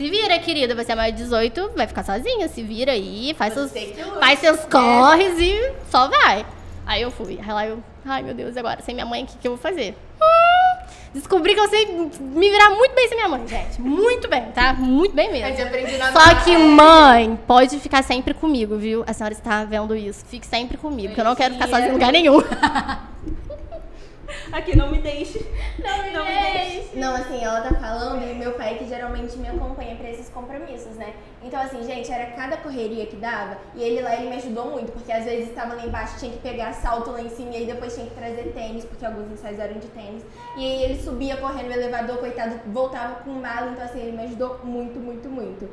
se 0.00 0.09
vira, 0.09 0.38
querida. 0.38 0.75
Você 0.75 0.92
é 0.92 0.95
maior 0.95 1.12
de 1.12 1.19
18, 1.19 1.73
vai 1.76 1.87
ficar 1.87 2.02
sozinha. 2.02 2.49
Se 2.49 2.62
vira 2.62 2.92
aí, 2.92 3.35
faz 3.37 3.52
seus, 3.52 3.71
Você 3.71 3.95
faz 4.19 4.38
seus 4.38 4.61
corres 4.61 5.38
e 5.38 5.73
só 5.90 6.09
vai. 6.09 6.47
Aí 6.87 7.02
eu 7.02 7.11
fui. 7.11 7.38
Aí 7.38 7.52
lá 7.52 7.66
eu, 7.66 7.85
ai 8.07 8.23
meu 8.23 8.33
Deus, 8.33 8.57
agora 8.57 8.80
sem 8.80 8.95
minha 8.95 9.04
mãe, 9.04 9.25
o 9.25 9.26
que, 9.26 9.37
que 9.37 9.47
eu 9.47 9.52
vou 9.52 9.61
fazer? 9.61 9.95
Hum, 10.19 10.78
descobri 11.12 11.52
que 11.54 11.61
eu 11.61 11.69
sei 11.69 11.85
me 12.19 12.50
virar 12.50 12.71
muito 12.71 12.95
bem 12.95 13.09
sem 13.09 13.16
minha 13.19 13.28
mãe, 13.28 13.47
gente. 13.47 13.78
Muito 13.78 14.26
bem, 14.26 14.45
tá? 14.52 14.73
Muito 14.73 15.14
bem 15.14 15.30
mesmo. 15.30 15.54
Só 16.14 16.35
que 16.45 16.54
É. 16.54 16.59
mãe 16.59 17.38
pode 17.47 17.78
ficar 17.78 18.02
sempre 18.02 18.33
comigo, 18.33 18.78
viu? 18.78 19.04
A 19.07 19.12
senhora 19.12 19.35
está 19.35 19.64
vendo 19.64 19.95
isso. 19.95 20.25
Fique 20.25 20.47
sempre 20.47 20.78
comigo, 20.78 21.12
que 21.14 21.21
eu 21.21 21.25
não 21.26 21.37
quero 21.37 21.52
ficar 21.54 21.69
sozinha 21.69 21.90
em 21.90 21.92
lugar 21.92 22.11
nenhum. 22.11 22.40
Aqui, 24.53 24.77
não 24.77 24.91
me 24.91 24.99
deixe. 24.99 25.39
Não 25.79 26.03
me 26.03 26.11
Não 26.11 26.25
me 26.25 26.53
deixe. 26.53 26.97
Não, 26.97 27.15
assim, 27.15 27.43
ela 27.43 27.61
tá 27.61 27.75
falando 27.75 28.23
e 28.23 28.35
meu 28.35 28.53
pai 28.53 28.77
que 28.77 28.87
geralmente 28.89 29.37
me 29.39 29.49
acompanha 29.49 29.95
pra 29.97 30.11
esses 30.11 30.29
compromissos, 30.29 30.97
né? 30.97 31.15
Então, 31.43 31.61
assim, 31.61 31.83
gente, 31.85 32.11
era 32.11 32.33
cada 32.33 32.57
correria 32.57 33.07
que 33.07 33.17
dava 33.17 33.59
e 33.75 33.83
ele 33.83 34.03
lá, 34.03 34.15
ele 34.15 34.31
me 34.31 34.37
ajudou 34.37 34.71
muito, 34.71 34.93
porque 34.93 35.13
às 35.13 35.25
vezes 35.25 35.49
estava 35.49 35.75
lá 35.75 35.87
embaixo, 35.87 36.19
tinha 36.19 36.33
que 36.33 36.39
pegar 36.39 36.73
salto 36.73 37.11
lá 37.11 37.23
em 37.23 37.31
cima 37.31 37.51
e 37.51 37.57
aí 37.57 37.67
depois 37.67 37.95
tinha 37.95 38.07
que 38.07 38.15
trazer 38.15 38.53
tênis, 38.53 38.85
porque 38.85 39.05
alguns 39.05 39.33
ensaios 39.33 39.59
eram 39.59 39.79
de 39.79 39.89
tênis. 39.89 40.23
E 40.57 40.65
aí 40.65 40.83
ele 40.85 41.03
subia 41.03 41.37
correndo 41.37 41.67
no 41.67 41.73
elevador, 41.73 42.19
coitado, 42.19 42.61
voltava 42.67 43.17
com 43.25 43.31
mala, 43.31 43.71
então 43.71 43.85
assim, 43.85 44.01
ele 44.01 44.17
me 44.17 44.25
ajudou 44.25 44.61
muito, 44.65 44.99
muito, 44.99 45.29
muito. 45.29 45.69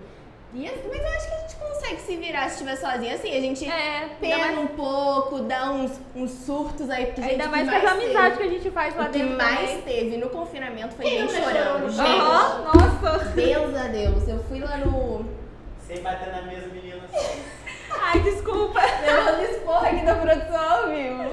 Assim, 0.54 0.88
mas 0.89 1.00
eu 1.00 1.08
acho 1.18 1.27
que 1.27 1.34
a 1.34 1.39
gente 1.39 1.56
consegue 1.56 2.01
se 2.01 2.16
virar 2.18 2.44
se 2.50 2.54
estiver 2.63 2.75
sozinha, 2.77 3.16
assim, 3.16 3.38
a 3.38 3.42
gente 3.42 3.70
É, 3.70 4.08
pena 4.20 4.38
mais, 4.38 4.58
um 4.60 4.68
pouco, 4.68 5.39
dá 5.42 5.72
uns, 5.72 5.92
uns 6.16 6.32
surtos 6.32 6.89
aí, 6.89 7.06
porque 7.08 7.22
gente, 7.22 7.32
ainda 7.34 7.44
o 7.44 7.48
que 7.48 7.51
mais 7.51 7.70
com 7.70 7.75
as 7.75 7.82
teve- 7.82 8.04
amizades 8.06 8.38
que 8.38 8.44
a 8.44 8.50
gente 8.50 8.72
faz 8.72 8.96
lá 8.96 9.04
o 9.04 9.06
que 9.10 9.20
dentro 9.20 9.38
mais 9.38 9.60
também. 9.70 9.82
teve 9.82 10.18
no 10.18 10.30
confinamento 10.30 10.96
foi 10.96 11.06
Quem 11.06 11.20
gente 11.27 11.34
chorando. 11.44 11.89
Gente, 11.89 12.00
Aham, 12.01 12.63
nossa. 12.63 13.25
Deus 13.36 13.75
a 13.75 13.88
Deus. 13.88 14.27
Eu 14.27 14.44
fui 14.46 14.60
lá 14.60 14.77
no. 14.77 15.25
Sem 15.86 16.01
bater 16.01 16.32
na 16.32 16.42
mesa, 16.44 16.68
meninas. 16.68 17.10
Ai, 18.01 18.20
desculpa. 18.22 18.80
Levando 18.82 19.42
esporro 19.44 19.86
aqui 19.86 20.06
da 20.06 20.16
produção 20.16 20.70
ao 20.70 20.88
vivo. 20.89 21.24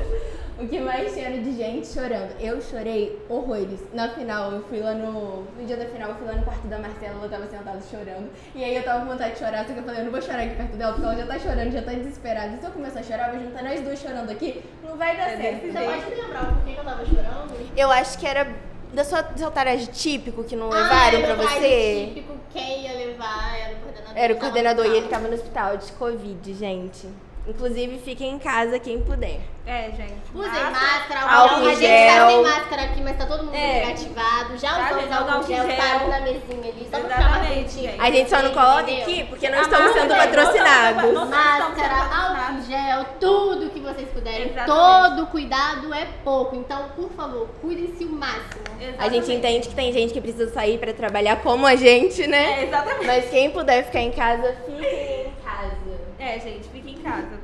O 0.59 0.69
que 0.69 0.79
mais 0.79 1.13
tinha 1.13 1.27
era 1.27 1.39
de 1.39 1.57
gente 1.57 1.87
chorando. 1.87 2.31
Eu 2.41 2.61
chorei 2.61 3.21
horrores. 3.29 3.81
Na 3.93 4.09
final, 4.11 4.53
eu 4.53 4.63
fui 4.63 4.79
lá 4.79 4.93
no. 4.95 5.43
No 5.43 5.67
dia 5.67 5.77
da 5.77 5.87
final, 5.87 6.11
eu 6.11 6.15
fui 6.15 6.27
lá 6.27 6.35
no 6.35 6.45
quarto 6.45 6.67
da 6.69 6.79
Marcela, 6.79 7.15
ela 7.19 7.29
tava 7.29 7.47
sentada 7.49 7.81
chorando. 7.91 8.31
E 8.55 8.63
aí 8.63 8.77
eu 8.77 8.85
tava 8.85 9.01
com 9.01 9.13
vontade 9.13 9.33
de 9.33 9.39
chorar, 9.41 9.67
só 9.67 9.73
que 9.73 9.81
eu 9.81 9.83
falei, 9.83 10.01
eu 10.01 10.05
não 10.05 10.13
vou 10.13 10.23
chorar 10.23 10.43
aqui 10.43 10.55
perto 10.55 10.77
dela, 10.77 10.93
porque 10.93 11.07
ela 11.07 11.17
já 11.17 11.27
tá 11.27 11.39
chorando, 11.41 11.73
já 11.73 11.83
tá 11.83 11.93
desesperada. 11.93 12.55
E 12.55 12.59
se 12.59 12.65
eu 12.65 12.71
começar 12.71 13.01
a 13.01 13.03
chorar, 13.03 13.31
vai 13.33 13.41
juntar 13.41 13.65
nós 13.65 13.81
duas 13.81 13.99
chorando 13.99 14.31
aqui, 14.31 14.63
não 14.85 14.97
vai 14.97 15.17
dar 15.17 15.31
É 15.31 15.37
certo. 15.37 15.67
Você 15.67 15.73
pode 15.73 16.21
lembrar 16.21 16.55
por 16.55 16.65
que 16.65 16.79
eu 16.79 16.85
tava 16.85 17.05
chorando? 17.05 17.71
Eu 17.77 17.91
acho 17.91 18.19
que 18.19 18.27
era 18.27 18.47
da 18.93 19.05
sua, 19.05 19.23
do 19.23 19.39
seu 19.39 19.93
típico 19.93 20.45
que 20.45 20.55
não 20.55 20.73
Ah, 20.73 20.77
levaram 20.77 21.19
era 21.19 21.35
pra 21.35 21.47
você. 21.49 22.11
Típico, 22.15 22.35
quem 22.53 22.85
ia 22.85 22.93
levar 22.93 23.59
era 23.59 23.75
o 23.75 23.81
coordenador. 23.81 24.17
Era 24.17 24.33
o 24.33 24.37
coordenador 24.37 24.87
e 24.87 24.97
ele 24.97 25.09
tava 25.09 25.27
no 25.27 25.35
hospital 25.35 25.77
de 25.77 25.91
Covid, 25.93 26.55
gente. 26.55 27.09
Inclusive, 27.47 27.99
fiquem 27.99 28.33
em 28.33 28.39
casa 28.39 28.79
quem 28.79 29.01
puder. 29.03 29.39
É, 29.67 29.91
gente. 29.97 30.15
Usem 30.35 30.51
Massa. 30.51 30.71
máscara, 30.71 31.21
Álcool 31.21 31.55
álcool 31.55 31.67
a 31.69 31.75
gente 31.75 31.81
gel. 31.87 32.19
tá 32.21 32.27
sem 32.29 32.43
máscara 32.43 32.83
aqui, 32.83 33.01
mas 33.03 33.17
tá 33.17 33.27
todo 33.27 33.45
mundo 33.45 33.55
É. 33.55 33.81
negativado. 33.87 34.59
Já 34.59 34.75
Tá, 34.75 34.91
usamos 34.91 35.13
álcool 35.13 35.31
álcool 35.33 35.47
gel, 35.47 35.67
gel. 35.67 35.77
tá 35.77 35.93
ali 35.95 36.11
na 36.11 36.21
mesinha 36.21 36.73
ali, 36.73 36.89
só 36.91 36.99
pra 37.01 37.01
ficar 37.01 37.21
Exatamente, 37.21 37.55
bonitinho. 37.55 37.91
gente. 37.91 38.01
A 38.01 38.11
gente 38.11 38.31
só 38.31 38.43
não 38.43 38.51
coloca 38.53 38.83
Entendeu? 38.83 39.03
aqui 39.03 39.25
porque 39.25 39.49
não 39.51 39.59
A 39.59 39.63
estamos 39.63 39.85
máscara 39.87 40.01
sendo 40.09 40.15
é 40.15 40.27
patrocinados. 40.27 41.03
Não 41.03 41.25
estamos 41.25 41.31
Máscara, 41.31 41.95
sendo 42.03 42.15
álcool 42.15 42.63
gel, 42.67 43.05
tudo 43.21 43.71
que 43.71 43.81
vocês 43.81 44.09
puderem. 44.09 44.49
Exatamente. 44.51 45.15
Todo 45.15 45.27
cuidado 45.29 45.95
é 45.95 46.07
pouco. 46.25 46.57
Então, 46.57 46.89
por 46.97 47.11
favor, 47.13 47.49
cuidem-se 47.61 48.05
o 48.05 48.09
máximo. 48.13 48.65
A 48.69 48.81
gente 48.81 48.89
Exatamente. 48.91 49.33
entende 49.33 49.69
que 49.69 49.75
tem 49.75 49.93
gente 49.93 50.13
que 50.15 50.21
precisa 50.21 50.51
sair 50.53 50.79
pra 50.79 50.93
trabalhar 50.95 51.37
como 51.37 51.67
a 51.67 51.75
gente, 51.77 52.27
né? 52.27 52.61
É, 52.61 52.65
exatamente. 52.65 53.07
Mas 53.07 53.31
quem 53.31 53.51
puder 53.51 53.85
ficar 53.85 54.01
em 54.01 54.13
casa, 54.13 54.55
fiquem 54.67 55.27
em 55.27 55.33
casa. 55.45 55.84
É, 56.25 56.41
gente, 56.41 56.71
fique 56.71 56.91
em 56.91 57.03
casa. 57.03 57.39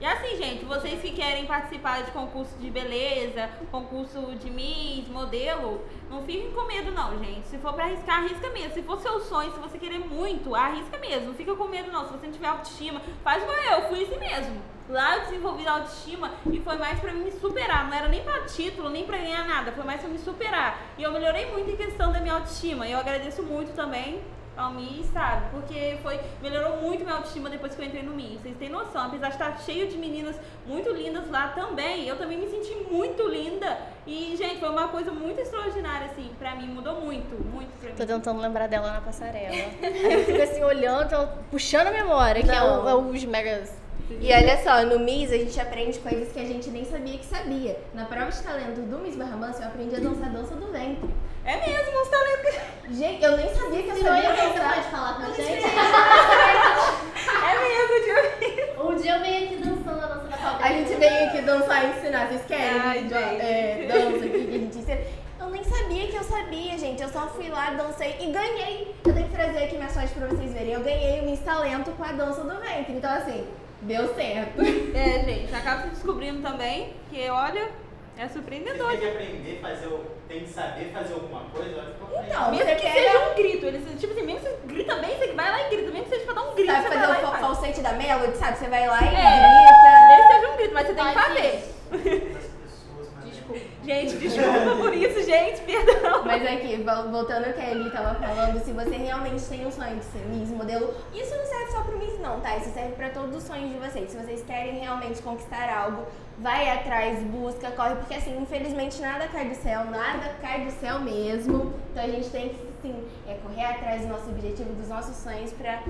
E 0.00 0.04
assim, 0.04 0.36
gente, 0.36 0.64
vocês 0.64 1.00
que 1.00 1.12
querem 1.12 1.46
participar 1.46 2.02
de 2.02 2.10
concurso 2.10 2.58
de 2.58 2.68
beleza, 2.68 3.48
concurso 3.70 4.34
de 4.34 4.50
Miss, 4.50 5.06
modelo, 5.06 5.80
não 6.10 6.20
fiquem 6.24 6.50
com 6.50 6.66
medo 6.66 6.90
não, 6.90 7.16
gente. 7.22 7.46
Se 7.46 7.58
for 7.58 7.72
pra 7.72 7.84
arriscar, 7.84 8.18
arrisca 8.18 8.50
mesmo. 8.50 8.74
Se 8.74 8.82
for 8.82 8.98
seu 8.98 9.20
sonho, 9.20 9.52
se 9.52 9.60
você 9.60 9.78
querer 9.78 10.00
muito, 10.00 10.52
arrisca 10.52 10.98
mesmo. 10.98 11.28
Não 11.28 11.34
fica 11.34 11.54
com 11.54 11.68
medo 11.68 11.92
não. 11.92 12.04
Se 12.04 12.14
você 12.14 12.26
não 12.26 12.32
tiver 12.32 12.48
autoestima, 12.48 13.00
faz 13.22 13.40
igual 13.40 13.56
eu, 13.56 13.88
fui 13.88 14.02
assim 14.02 14.18
mesmo. 14.18 14.60
Lá 14.88 15.18
eu 15.18 15.20
desenvolvi 15.20 15.64
a 15.64 15.74
autoestima 15.74 16.32
e 16.50 16.58
foi 16.58 16.76
mais 16.78 16.98
pra 16.98 17.12
me 17.12 17.30
superar. 17.30 17.86
Não 17.88 17.96
era 17.96 18.08
nem 18.08 18.24
pra 18.24 18.46
título, 18.46 18.90
nem 18.90 19.06
pra 19.06 19.18
ganhar 19.18 19.46
nada. 19.46 19.70
Foi 19.70 19.84
mais 19.84 20.00
pra 20.00 20.10
me 20.10 20.18
superar. 20.18 20.76
E 20.98 21.04
eu 21.04 21.12
melhorei 21.12 21.52
muito 21.52 21.70
em 21.70 21.76
questão 21.76 22.10
da 22.10 22.18
minha 22.18 22.34
autoestima. 22.34 22.88
Eu 22.88 22.98
agradeço 22.98 23.44
muito 23.44 23.72
também 23.76 24.20
ao 24.56 24.72
MIS, 24.72 25.06
sabe? 25.12 25.46
Porque 25.50 25.98
foi, 26.02 26.20
melhorou 26.42 26.76
muito 26.78 27.04
minha 27.04 27.16
autoestima 27.16 27.48
depois 27.48 27.74
que 27.74 27.80
eu 27.80 27.86
entrei 27.86 28.02
no 28.02 28.14
MIS. 28.14 28.40
Vocês 28.42 28.56
têm 28.56 28.68
noção, 28.68 29.06
apesar 29.06 29.28
de 29.28 29.34
estar 29.34 29.58
cheio 29.60 29.88
de 29.88 29.96
meninas 29.96 30.36
muito 30.66 30.90
lindas 30.90 31.28
lá 31.30 31.48
também, 31.48 32.06
eu 32.06 32.16
também 32.16 32.38
me 32.38 32.48
senti 32.48 32.74
muito 32.90 33.26
linda. 33.28 33.78
E, 34.06 34.34
gente, 34.36 34.60
foi 34.60 34.68
uma 34.68 34.88
coisa 34.88 35.10
muito 35.10 35.40
extraordinária, 35.40 36.06
assim, 36.06 36.30
pra 36.38 36.54
mim, 36.54 36.66
mudou 36.66 37.00
muito, 37.00 37.34
muito 37.52 37.70
pra 37.78 37.90
mim. 37.90 37.96
Tô 37.96 38.06
tentando 38.06 38.40
lembrar 38.40 38.66
dela 38.66 38.92
na 38.92 39.00
passarela. 39.00 39.54
Aí 39.54 40.12
eu 40.12 40.24
fico 40.24 40.42
assim, 40.42 40.62
olhando, 40.62 41.08
tô 41.08 41.26
puxando 41.50 41.86
a 41.86 41.92
memória, 41.92 42.42
que 42.42 42.50
é, 42.50 42.62
o, 42.62 42.88
é 42.88 42.94
os 42.94 43.24
megas. 43.24 43.82
E 44.20 44.32
olha 44.32 44.62
só, 44.62 44.84
no 44.84 44.98
Miss 44.98 45.30
a 45.32 45.38
gente 45.38 45.58
aprende 45.58 45.98
coisas 45.98 46.32
que 46.32 46.38
a 46.38 46.44
gente 46.44 46.68
nem 46.70 46.84
sabia 46.84 47.16
que 47.18 47.24
sabia. 47.24 47.80
Na 47.94 48.04
prova 48.04 48.30
de 48.30 48.42
talento 48.42 48.80
do 48.80 48.98
Miss 48.98 49.16
Barra 49.16 49.38
eu 49.60 49.66
aprendi 49.66 49.96
a 49.96 50.00
dançar 50.00 50.28
a 50.28 50.32
dança 50.32 50.54
do 50.54 50.70
ventre. 50.70 51.08
É 51.44 51.56
mesmo, 51.56 52.00
os 52.02 52.08
talentos. 52.08 52.98
Gente, 52.98 53.24
eu 53.24 53.36
nem 53.36 53.54
sabia 53.54 53.82
que 53.82 53.88
eu 53.90 53.96
sabia 53.96 54.22
você 54.22 54.36
pode 54.42 54.54
dançar. 54.54 54.90
falar 54.90 55.14
com 55.14 55.22
a 55.22 55.34
gente? 55.34 55.62
É 57.42 57.58
mesmo, 57.58 58.04
tio. 58.04 58.84
Um 58.84 58.94
dia 58.96 59.16
eu 59.16 59.20
venho 59.20 59.44
aqui 59.46 59.56
dançando 59.56 60.02
a 60.02 60.06
dança 60.06 60.28
da 60.28 60.36
palmeira. 60.36 60.64
A 60.64 60.72
gente 60.72 60.94
veio 60.94 61.24
aqui 61.28 61.40
dançar 61.42 61.84
e 61.84 61.98
ensinar. 61.98 62.28
Vocês 62.28 62.42
querem? 62.46 62.80
Ai, 62.80 62.98
gente. 63.00 63.14
é, 63.14 63.86
dança 63.88 64.16
aqui 64.24 64.28
que 64.46 64.54
a 64.54 64.58
gente 64.58 64.78
ensina. 64.78 65.00
Eu 65.40 65.50
nem 65.50 65.64
sabia 65.64 66.06
que 66.08 66.16
eu 66.16 66.22
sabia, 66.24 66.78
gente. 66.78 67.02
Eu 67.02 67.08
só 67.08 67.26
fui 67.28 67.48
lá, 67.48 67.70
dancei 67.70 68.16
e 68.20 68.30
ganhei. 68.32 68.94
Eu 69.06 69.14
tenho 69.14 69.28
que 69.28 69.34
trazer 69.34 69.64
aqui 69.64 69.76
minhas 69.76 69.92
fotos 69.94 70.10
pra 70.12 70.26
vocês 70.28 70.52
verem. 70.52 70.72
Eu 70.74 70.80
ganhei 70.80 71.20
o 71.20 71.24
Miss 71.26 71.40
Talento 71.40 71.90
com 71.92 72.04
a 72.04 72.12
dança 72.12 72.42
do 72.42 72.60
ventre. 72.60 72.92
Então, 72.92 73.12
assim, 73.12 73.46
deu 73.82 74.14
certo. 74.14 74.60
É, 74.94 75.24
gente, 75.24 75.54
acaba 75.54 75.82
se 75.82 75.88
descobrindo 75.90 76.42
também 76.42 76.92
que, 77.10 77.28
olha, 77.30 77.70
é 78.16 78.26
Você 78.26 78.34
surpreendedor. 78.34 78.88
tem 78.90 78.98
que 78.98 79.08
aprender, 79.08 79.58
fazer, 79.60 79.86
o- 79.86 80.04
tem 80.32 80.44
que 80.44 80.48
saber 80.50 80.90
fazer 80.92 81.12
alguma 81.14 81.40
coisa, 81.50 81.68
ficar 81.92 82.06
frente. 82.06 82.26
Então, 82.30 82.50
Mesmo 82.50 82.64
você 82.64 82.74
que 82.76 82.82
pega- 82.82 82.94
seja 82.94 83.18
um 83.28 83.34
grito, 83.34 83.66
eles, 83.66 84.00
tipo 84.00 84.12
assim, 84.14 84.22
mesmo 84.22 84.40
que 84.40 84.46
você 84.48 84.58
grita 84.66 84.94
bem, 84.96 85.18
você 85.18 85.26
vai 85.32 85.50
lá 85.50 85.60
e 85.66 85.70
grita, 85.70 85.90
mesmo 85.90 86.04
que 86.04 86.10
seja 86.10 86.24
pra 86.24 86.34
dar 86.34 86.42
um 86.42 86.54
grito, 86.54 86.72
Sabe 86.72 86.82
você 86.82 86.88
fazer 86.88 86.98
vai 87.00 87.08
lá 87.08 87.14
o 87.14 87.18
e 87.18 87.22
fa- 87.22 87.30
faz. 87.32 87.40
falsete 87.42 87.80
da 87.82 87.92
Melody, 87.92 88.36
sabe? 88.38 88.58
Você 88.58 88.68
vai 88.68 88.86
lá 88.88 89.00
e 89.02 89.04
É. 89.04 89.10
grita. 89.10 90.08
Mesmo 90.08 90.28
que 90.28 90.34
seja 90.34 90.48
um 90.52 90.56
grito, 90.56 90.74
mas 90.74 90.86
você 90.86 90.94
tem 90.94 91.04
que 91.06 91.12
fazer. 91.14 91.74
Das 92.32 92.44
pessoas, 92.48 93.08
mas 93.14 93.24
Desculpa. 93.26 93.60
Gente, 93.84 94.16
desculpa 94.16 94.76
por 94.78 94.94
isso, 94.94 95.22
gente, 95.24 95.60
perdão. 95.62 96.22
Mas 96.24 96.46
aqui, 96.46 96.76
vol- 96.82 97.10
voltando 97.10 97.46
ao 97.46 97.52
que 97.52 97.60
a 97.60 97.70
Eli 97.70 97.90
tava 97.90 98.14
falando, 98.14 98.62
se 98.64 98.70
você 98.72 98.96
realmente 98.96 99.42
tem 99.44 99.66
um 99.66 99.72
sonho 99.72 99.96
de 99.96 100.04
ser 100.04 100.20
Miss 100.28 100.50
modelo, 100.50 100.94
isso 101.12 101.36
não 101.36 101.44
serve 101.44 101.72
só 101.72 101.80
pro 101.82 101.98
Miss 101.98 102.18
não, 102.20 102.40
tá? 102.40 102.56
Isso 102.58 102.70
serve 102.72 102.92
pra 102.92 103.10
todos 103.10 103.34
os 103.36 103.42
sonhos 103.42 103.70
de 103.72 103.76
vocês. 103.78 104.10
Se 104.10 104.16
vocês 104.16 104.42
querem 104.44 104.78
realmente 104.78 105.20
conquistar 105.20 105.68
algo, 105.68 106.06
vai 106.38 106.68
atrás, 106.70 107.18
busca, 107.24 107.72
corre, 107.72 107.96
porque 107.96 108.14
assim, 108.14 108.38
infelizmente 108.40 109.00
nada 109.00 109.26
cai 109.26 109.48
do 109.48 109.54
céu, 109.56 109.84
nada 109.86 110.32
cai 110.40 110.64
do 110.64 110.70
céu 110.70 111.00
mesmo. 111.00 111.72
Então 111.90 112.04
a 112.04 112.08
gente 112.08 112.28
tem 112.30 112.50
que, 112.50 112.56
sim, 112.82 113.04
é 113.26 113.34
correr 113.42 113.64
atrás 113.64 114.02
do 114.02 114.08
nosso 114.08 114.28
objetivo, 114.30 114.72
dos 114.74 114.88
nossos 114.88 115.16
sonhos 115.16 115.52
pra 115.52 115.82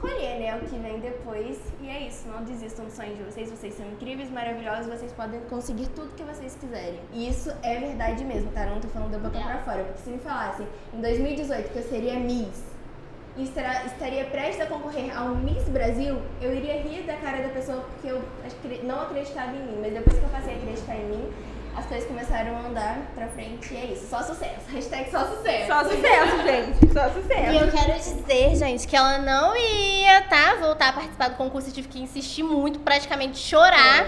colher, 0.00 0.40
né, 0.40 0.56
o 0.56 0.60
que 0.66 0.76
vem 0.78 0.98
depois. 1.00 1.58
E 1.80 1.88
é 1.88 2.06
isso, 2.06 2.28
não 2.28 2.42
desistam 2.44 2.84
dos 2.84 2.94
sonhos 2.94 3.16
de 3.16 3.22
vocês, 3.24 3.50
vocês 3.50 3.74
são 3.74 3.86
incríveis, 3.86 4.30
maravilhosos, 4.30 4.86
vocês 4.86 5.12
podem 5.12 5.40
conseguir 5.42 5.88
tudo 5.88 6.14
que 6.14 6.22
vocês 6.22 6.56
quiserem. 6.60 7.00
E 7.12 7.28
isso 7.28 7.50
é 7.62 7.78
verdade 7.78 8.24
mesmo, 8.24 8.50
tá? 8.52 8.66
Não 8.66 8.80
tô 8.80 8.88
falando 8.88 9.12
da 9.12 9.18
boca 9.18 9.38
pra 9.38 9.58
fora, 9.58 9.84
porque 9.84 10.02
se 10.02 10.10
me 10.10 10.18
falassem 10.18 10.66
em 10.92 11.00
2018 11.00 11.70
que 11.70 11.78
eu 11.78 11.82
seria 11.82 12.18
Miss 12.18 12.74
e 13.36 13.42
estaria 13.42 14.24
prestes 14.26 14.60
a 14.60 14.66
concorrer 14.66 15.16
ao 15.16 15.34
Miss 15.34 15.68
Brasil, 15.68 16.22
eu 16.40 16.54
iria 16.54 16.80
rir 16.82 17.02
da 17.02 17.16
cara 17.16 17.42
da 17.42 17.48
pessoa 17.48 17.80
porque 17.82 18.08
eu 18.08 18.22
não 18.84 19.00
acreditava 19.00 19.56
em 19.56 19.66
mim, 19.66 19.78
mas 19.80 19.92
depois 19.92 20.18
que 20.18 20.24
eu 20.24 20.30
passei 20.30 20.54
a 20.54 20.56
acreditar 20.56 20.94
em 20.96 21.04
mim, 21.06 21.32
as 21.76 21.86
coisas 21.86 22.06
começaram 22.06 22.56
a 22.56 22.60
andar 22.60 22.98
pra 23.14 23.26
frente 23.28 23.74
e 23.74 23.76
é 23.76 23.84
isso, 23.86 24.06
só 24.08 24.22
sucesso. 24.22 24.60
Hashtag 24.72 25.10
só 25.10 25.24
sucesso. 25.26 25.66
Só 25.66 25.84
sucesso, 25.84 26.42
gente, 26.42 26.92
só 26.92 27.06
E 27.08 27.12
sucesso. 27.22 27.64
eu 27.64 27.70
quero 27.70 27.98
dizer 27.98 28.56
gente, 28.56 28.86
que 28.88 28.96
ela 28.96 29.18
não 29.18 29.56
ia, 29.56 30.22
tá? 30.22 30.54
Voltar 30.60 30.90
a 30.90 30.92
participar 30.92 31.28
do 31.28 31.36
concurso. 31.36 31.68
Eu 31.68 31.72
tive 31.74 31.88
que 31.88 32.00
insistir 32.00 32.42
muito, 32.42 32.78
praticamente 32.80 33.38
chorar 33.38 34.06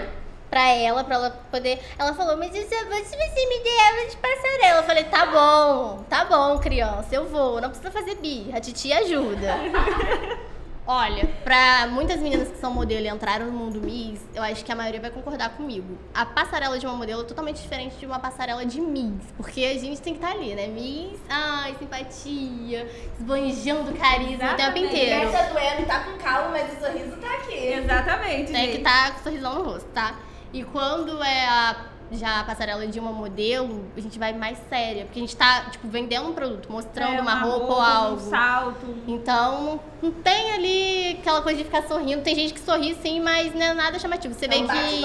pra 0.49 0.69
ela, 0.69 1.03
pra 1.03 1.15
ela 1.15 1.29
poder. 1.51 1.79
Ela 1.99 2.13
falou, 2.13 2.37
mas 2.37 2.55
isso, 2.55 2.69
se 2.69 2.75
você 2.85 3.45
me 3.49 3.59
der 3.63 4.07
de 4.09 4.17
passarela. 4.17 4.79
Eu 4.79 4.83
falei, 4.83 5.03
tá 5.03 5.25
bom, 5.25 6.03
tá 6.09 6.23
bom, 6.25 6.57
criança, 6.59 7.07
eu 7.13 7.27
vou. 7.27 7.59
Não 7.59 7.69
precisa 7.69 7.91
fazer 7.91 8.15
birra, 8.15 8.57
a 8.57 8.61
titia 8.61 8.99
ajuda. 8.99 9.55
Olha, 10.89 11.27
pra 11.43 11.85
muitas 11.87 12.17
meninas 12.21 12.47
que 12.47 12.57
são 12.57 12.71
modelo 12.73 13.05
e 13.05 13.09
entraram 13.09 13.47
no 13.47 13.51
mundo 13.51 13.81
Miss, 13.81 14.21
eu 14.33 14.41
acho 14.41 14.63
que 14.63 14.71
a 14.71 14.75
maioria 14.75 15.01
vai 15.01 15.11
concordar 15.11 15.49
comigo. 15.49 15.97
A 16.13 16.25
passarela 16.25 16.79
de 16.79 16.85
uma 16.85 16.95
modelo 16.95 17.23
é 17.23 17.25
totalmente 17.25 17.61
diferente 17.61 17.97
de 17.97 18.05
uma 18.05 18.19
passarela 18.19 18.65
de 18.65 18.79
Miss. 18.79 19.21
Porque 19.35 19.65
a 19.65 19.77
gente 19.77 20.01
tem 20.01 20.13
que 20.13 20.23
estar 20.23 20.33
ali, 20.33 20.55
né? 20.55 20.67
Miss, 20.67 21.19
ai, 21.29 21.75
simpatia, 21.77 22.89
esbanjando 23.19 23.93
carisma 23.95 24.53
o 24.53 24.55
tempo 24.55 24.77
Exatamente. 24.77 24.85
inteiro. 24.95 25.29
Tá 25.31 25.41
doendo, 25.43 25.85
tá 25.85 25.99
com 26.05 26.17
calma, 26.17 26.49
mas 26.51 26.71
o 26.77 26.85
sorriso 26.85 27.17
tá 27.17 27.33
aqui. 27.33 27.53
Exatamente, 27.57 28.51
Tem 28.53 28.61
que 28.67 28.67
gente. 28.67 28.77
estar 28.77 29.13
com 29.15 29.23
sorrisão 29.23 29.55
no 29.55 29.63
rosto, 29.63 29.89
tá? 29.89 30.15
E 30.53 30.63
quando 30.63 31.21
é 31.21 31.45
a, 31.49 31.75
já 32.11 32.39
a 32.39 32.43
passarela 32.43 32.87
de 32.87 32.99
uma 32.99 33.11
modelo, 33.11 33.85
a 33.95 33.99
gente 33.99 34.17
vai 34.17 34.33
mais 34.33 34.57
séria. 34.69 35.05
Porque 35.05 35.19
a 35.19 35.21
gente 35.21 35.35
tá, 35.35 35.65
tipo, 35.71 35.87
vendendo 35.87 36.29
um 36.29 36.33
produto, 36.33 36.71
mostrando 36.71 37.15
É, 37.15 37.21
uma, 37.21 37.39
roupa, 37.41 37.73
ou 37.73 37.79
Um 37.79 37.81
algo. 37.81 38.19
salto. 38.29 38.95
Então, 39.07 39.79
não 40.01 40.11
tem 40.11 40.51
ali 40.53 41.17
aquela 41.19 41.41
coisa 41.41 41.57
de 41.57 41.65
ficar 41.65 41.83
sorrindo. 41.83 42.21
Tem 42.23 42.33
gente 42.35 42.53
que 42.53 42.59
sorri 42.59 42.95
sim, 43.01 43.19
mas 43.19 43.53
não 43.53 43.61
é 43.65 43.73
nada 43.73 43.99
chamativo. 43.99 44.33
Você 44.33 44.45
É 44.45 44.49
vê 44.49 44.55
um 44.57 44.67
que 44.67 45.03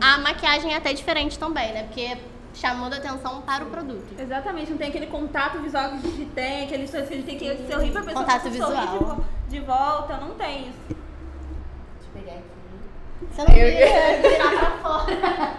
a 0.00 0.18
maquiagem 0.18 0.72
é 0.72 0.76
até 0.76 0.92
diferente 0.92 1.38
também, 1.38 1.72
né? 1.72 1.84
Porque 1.84 2.16
chamando 2.54 2.92
atenção 2.92 3.40
para 3.40 3.64
o 3.64 3.68
produto. 3.68 4.14
Exatamente, 4.18 4.70
não 4.70 4.76
tem 4.76 4.88
aquele 4.88 5.06
contato 5.06 5.58
visual 5.58 5.88
que 5.88 5.96
a 5.96 6.00
gente 6.00 6.26
tem, 6.26 6.64
aquele 6.64 6.86
sorriso 6.86 7.08
que 7.08 7.14
a 7.14 7.16
gente 7.16 7.26
tem 7.26 7.38
que 7.38 7.72
sorrir 7.72 7.90
pra 7.92 8.02
pessoa 8.02 8.24
Contato 8.24 8.50
visual. 8.50 9.24
De, 9.48 9.58
de 9.58 9.64
volta, 9.64 10.18
não 10.18 10.30
tem 10.34 10.68
isso. 10.68 10.78
Deixa 10.88 12.08
eu 12.14 12.22
pegar 12.22 12.32
aqui. 12.32 12.42
Você 13.30 13.40
não 13.40 13.54
vira, 13.54 14.28
virar 14.28 14.50
pra 14.58 14.70
fora. 14.82 15.54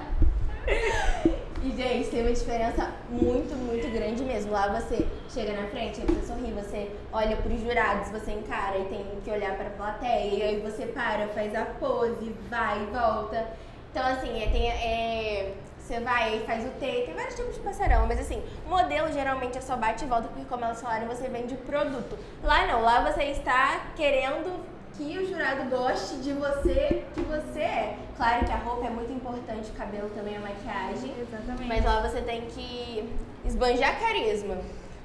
E, 1.64 1.72
gente, 1.72 2.10
tem 2.10 2.22
uma 2.22 2.34
diferença 2.34 2.92
muito, 3.10 3.56
muito 3.56 3.90
grande 3.90 4.22
mesmo. 4.24 4.52
Lá 4.52 4.68
você 4.68 5.08
chega 5.30 5.54
na 5.54 5.68
frente, 5.70 6.02
aí 6.02 6.08
você 6.08 6.28
sorri, 6.28 6.52
você 6.52 6.92
olha 7.12 7.38
pros 7.38 7.62
jurados, 7.62 8.10
você 8.10 8.32
encara 8.32 8.78
e 8.80 8.86
tem 8.86 9.06
que 9.24 9.32
olhar 9.32 9.56
pra 9.56 9.70
plateia, 9.70 10.34
e 10.34 10.42
aí 10.42 10.60
você 10.60 10.86
para, 10.88 11.28
faz 11.30 11.56
a 11.56 11.64
pose, 11.64 12.36
vai 12.50 12.84
e 12.84 12.86
volta. 12.88 13.48
Então, 13.92 14.06
assim, 14.06 14.44
é, 14.44 14.48
tem, 14.48 14.70
é, 14.70 15.54
você 15.80 16.00
vai 16.00 16.38
e 16.38 16.40
faz 16.46 16.66
o 16.66 16.70
T, 16.80 17.04
tem 17.06 17.14
vários 17.14 17.36
tipos 17.36 17.56
de 17.56 17.62
passarela, 17.62 18.06
mas 18.08 18.20
assim, 18.20 18.42
modelo 18.68 19.12
geralmente 19.12 19.58
é 19.58 19.62
só 19.62 19.78
bate 19.78 20.04
e 20.04 20.08
volta, 20.08 20.28
porque 20.28 20.46
como 20.46 20.66
elas 20.66 20.82
falaram, 20.82 21.08
você 21.08 21.30
vende 21.30 21.54
o 21.54 21.58
produto. 21.58 22.18
Lá 22.44 22.66
não, 22.68 22.82
lá 22.82 23.10
você 23.10 23.24
está 23.26 23.88
querendo 23.96 24.73
que 24.98 25.18
o 25.18 25.28
jurado 25.28 25.70
goste 25.70 26.18
de 26.18 26.34
você, 26.34 27.04
que 27.14 27.22
você 27.22 27.60
é. 27.60 27.98
Claro 28.16 28.46
que 28.46 28.52
a 28.52 28.58
roupa 28.58 28.88
é 28.88 28.90
muito 28.90 29.12
importante, 29.12 29.70
o 29.72 29.74
cabelo 29.74 30.10
também, 30.12 30.38
a 30.38 30.40
maquiagem. 30.40 31.14
Exatamente. 31.20 31.68
Mas 31.68 31.84
lá 31.84 32.02
você 32.02 32.22
tem 32.22 32.46
que 32.48 33.10
esbanjar 33.46 34.00
carisma. 34.00 34.58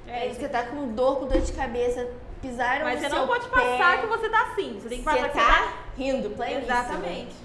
É 0.06 0.26
isso. 0.26 0.40
você 0.40 0.48
tá 0.48 0.62
com 0.64 0.88
dor, 0.94 1.20
com 1.20 1.26
dor 1.26 1.40
de 1.40 1.52
cabeça, 1.52 2.08
pisaram 2.40 2.84
Mas 2.84 3.02
no 3.02 3.08
você 3.08 3.14
não 3.14 3.26
pode 3.26 3.48
pé, 3.48 3.54
passar 3.54 4.00
que 4.00 4.06
você 4.06 4.28
tá 4.28 4.42
assim. 4.42 4.80
Você 4.80 4.88
tem 4.88 4.98
que 4.98 5.04
Você 5.04 5.16
passar 5.16 5.28
que 5.28 5.38
tá 5.38 5.74
rindo, 5.96 6.28
você 6.28 6.34
tá... 6.34 6.44
pleníssimo. 6.44 6.64
Exatamente. 6.64 7.36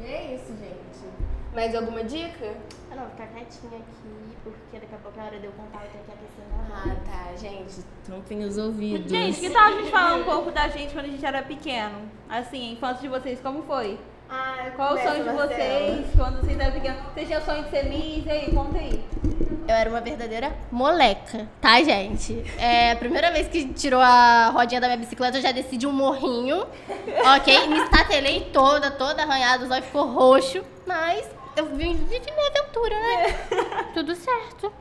E 0.00 0.06
é 0.06 0.34
isso, 0.34 0.48
gente. 0.48 0.76
Mais 1.54 1.74
alguma 1.74 2.04
dica? 2.04 2.54
Ah, 2.90 2.96
não, 2.96 3.10
ficar 3.10 3.26
quietinha 3.28 3.78
aqui, 3.78 4.25
porque 4.50 4.78
daqui 4.78 4.94
a 4.94 4.98
pouco 4.98 5.18
é 5.20 5.22
hora 5.24 5.38
de 5.38 5.46
eu 5.46 5.52
contar, 5.52 5.84
eu 5.84 5.90
tenho 5.90 6.04
que 6.04 6.12
aquecer 6.12 6.44
minha 6.50 6.96
Ah, 6.96 6.96
tá, 7.04 7.36
gente. 7.36 7.84
Tampem 8.06 8.44
os 8.44 8.58
ouvidos. 8.58 9.10
Gente, 9.10 9.40
que 9.40 9.50
tal 9.50 9.64
a 9.64 9.72
gente 9.72 9.90
falar 9.90 10.16
um 10.16 10.24
pouco 10.24 10.50
da 10.50 10.68
gente 10.68 10.92
quando 10.92 11.06
a 11.06 11.08
gente 11.08 11.24
era 11.24 11.42
pequeno? 11.42 12.10
Assim, 12.28 12.70
a 12.70 12.72
infância 12.72 13.00
de 13.02 13.08
vocês, 13.08 13.40
como 13.40 13.62
foi? 13.62 13.98
Ah, 14.28 14.70
Qual 14.74 14.94
o 14.94 14.98
sonho 14.98 15.22
de 15.22 15.30
vocês 15.30 16.06
quando 16.16 16.40
vocês 16.40 16.58
eram 16.58 16.72
pequenos? 16.72 17.00
Vocês 17.14 17.28
tinham 17.28 17.40
sonho 17.42 17.62
de 17.64 17.70
ser 17.70 17.84
Miss? 17.84 18.26
E 18.26 18.30
aí, 18.30 18.52
conta 18.52 18.78
aí. 18.78 19.04
Eu 19.68 19.74
era 19.74 19.90
uma 19.90 20.00
verdadeira 20.00 20.52
moleca, 20.70 21.48
tá, 21.60 21.82
gente? 21.82 22.44
É 22.58 22.92
a 22.92 22.96
primeira 22.96 23.32
vez 23.32 23.48
que 23.48 23.66
tirou 23.72 24.00
a 24.00 24.48
rodinha 24.50 24.80
da 24.80 24.86
minha 24.86 24.98
bicicleta, 24.98 25.38
eu 25.38 25.42
já 25.42 25.50
desci 25.52 25.76
de 25.76 25.86
um 25.88 25.92
morrinho, 25.92 26.66
ok? 27.36 27.66
Me 27.66 27.78
estatelei 27.78 28.48
toda, 28.52 28.90
toda 28.92 29.22
arranhada, 29.22 29.64
o 29.64 29.68
zóio 29.68 29.82
ficou 29.82 30.06
roxo, 30.06 30.62
mas 30.86 31.28
eu 31.56 31.66
vi- 31.76 31.94
vivi 31.94 32.20
minha 32.32 32.48
aventura, 32.50 32.94
né? 32.94 33.90
Tudo 33.94 34.14
certo. 34.14 34.72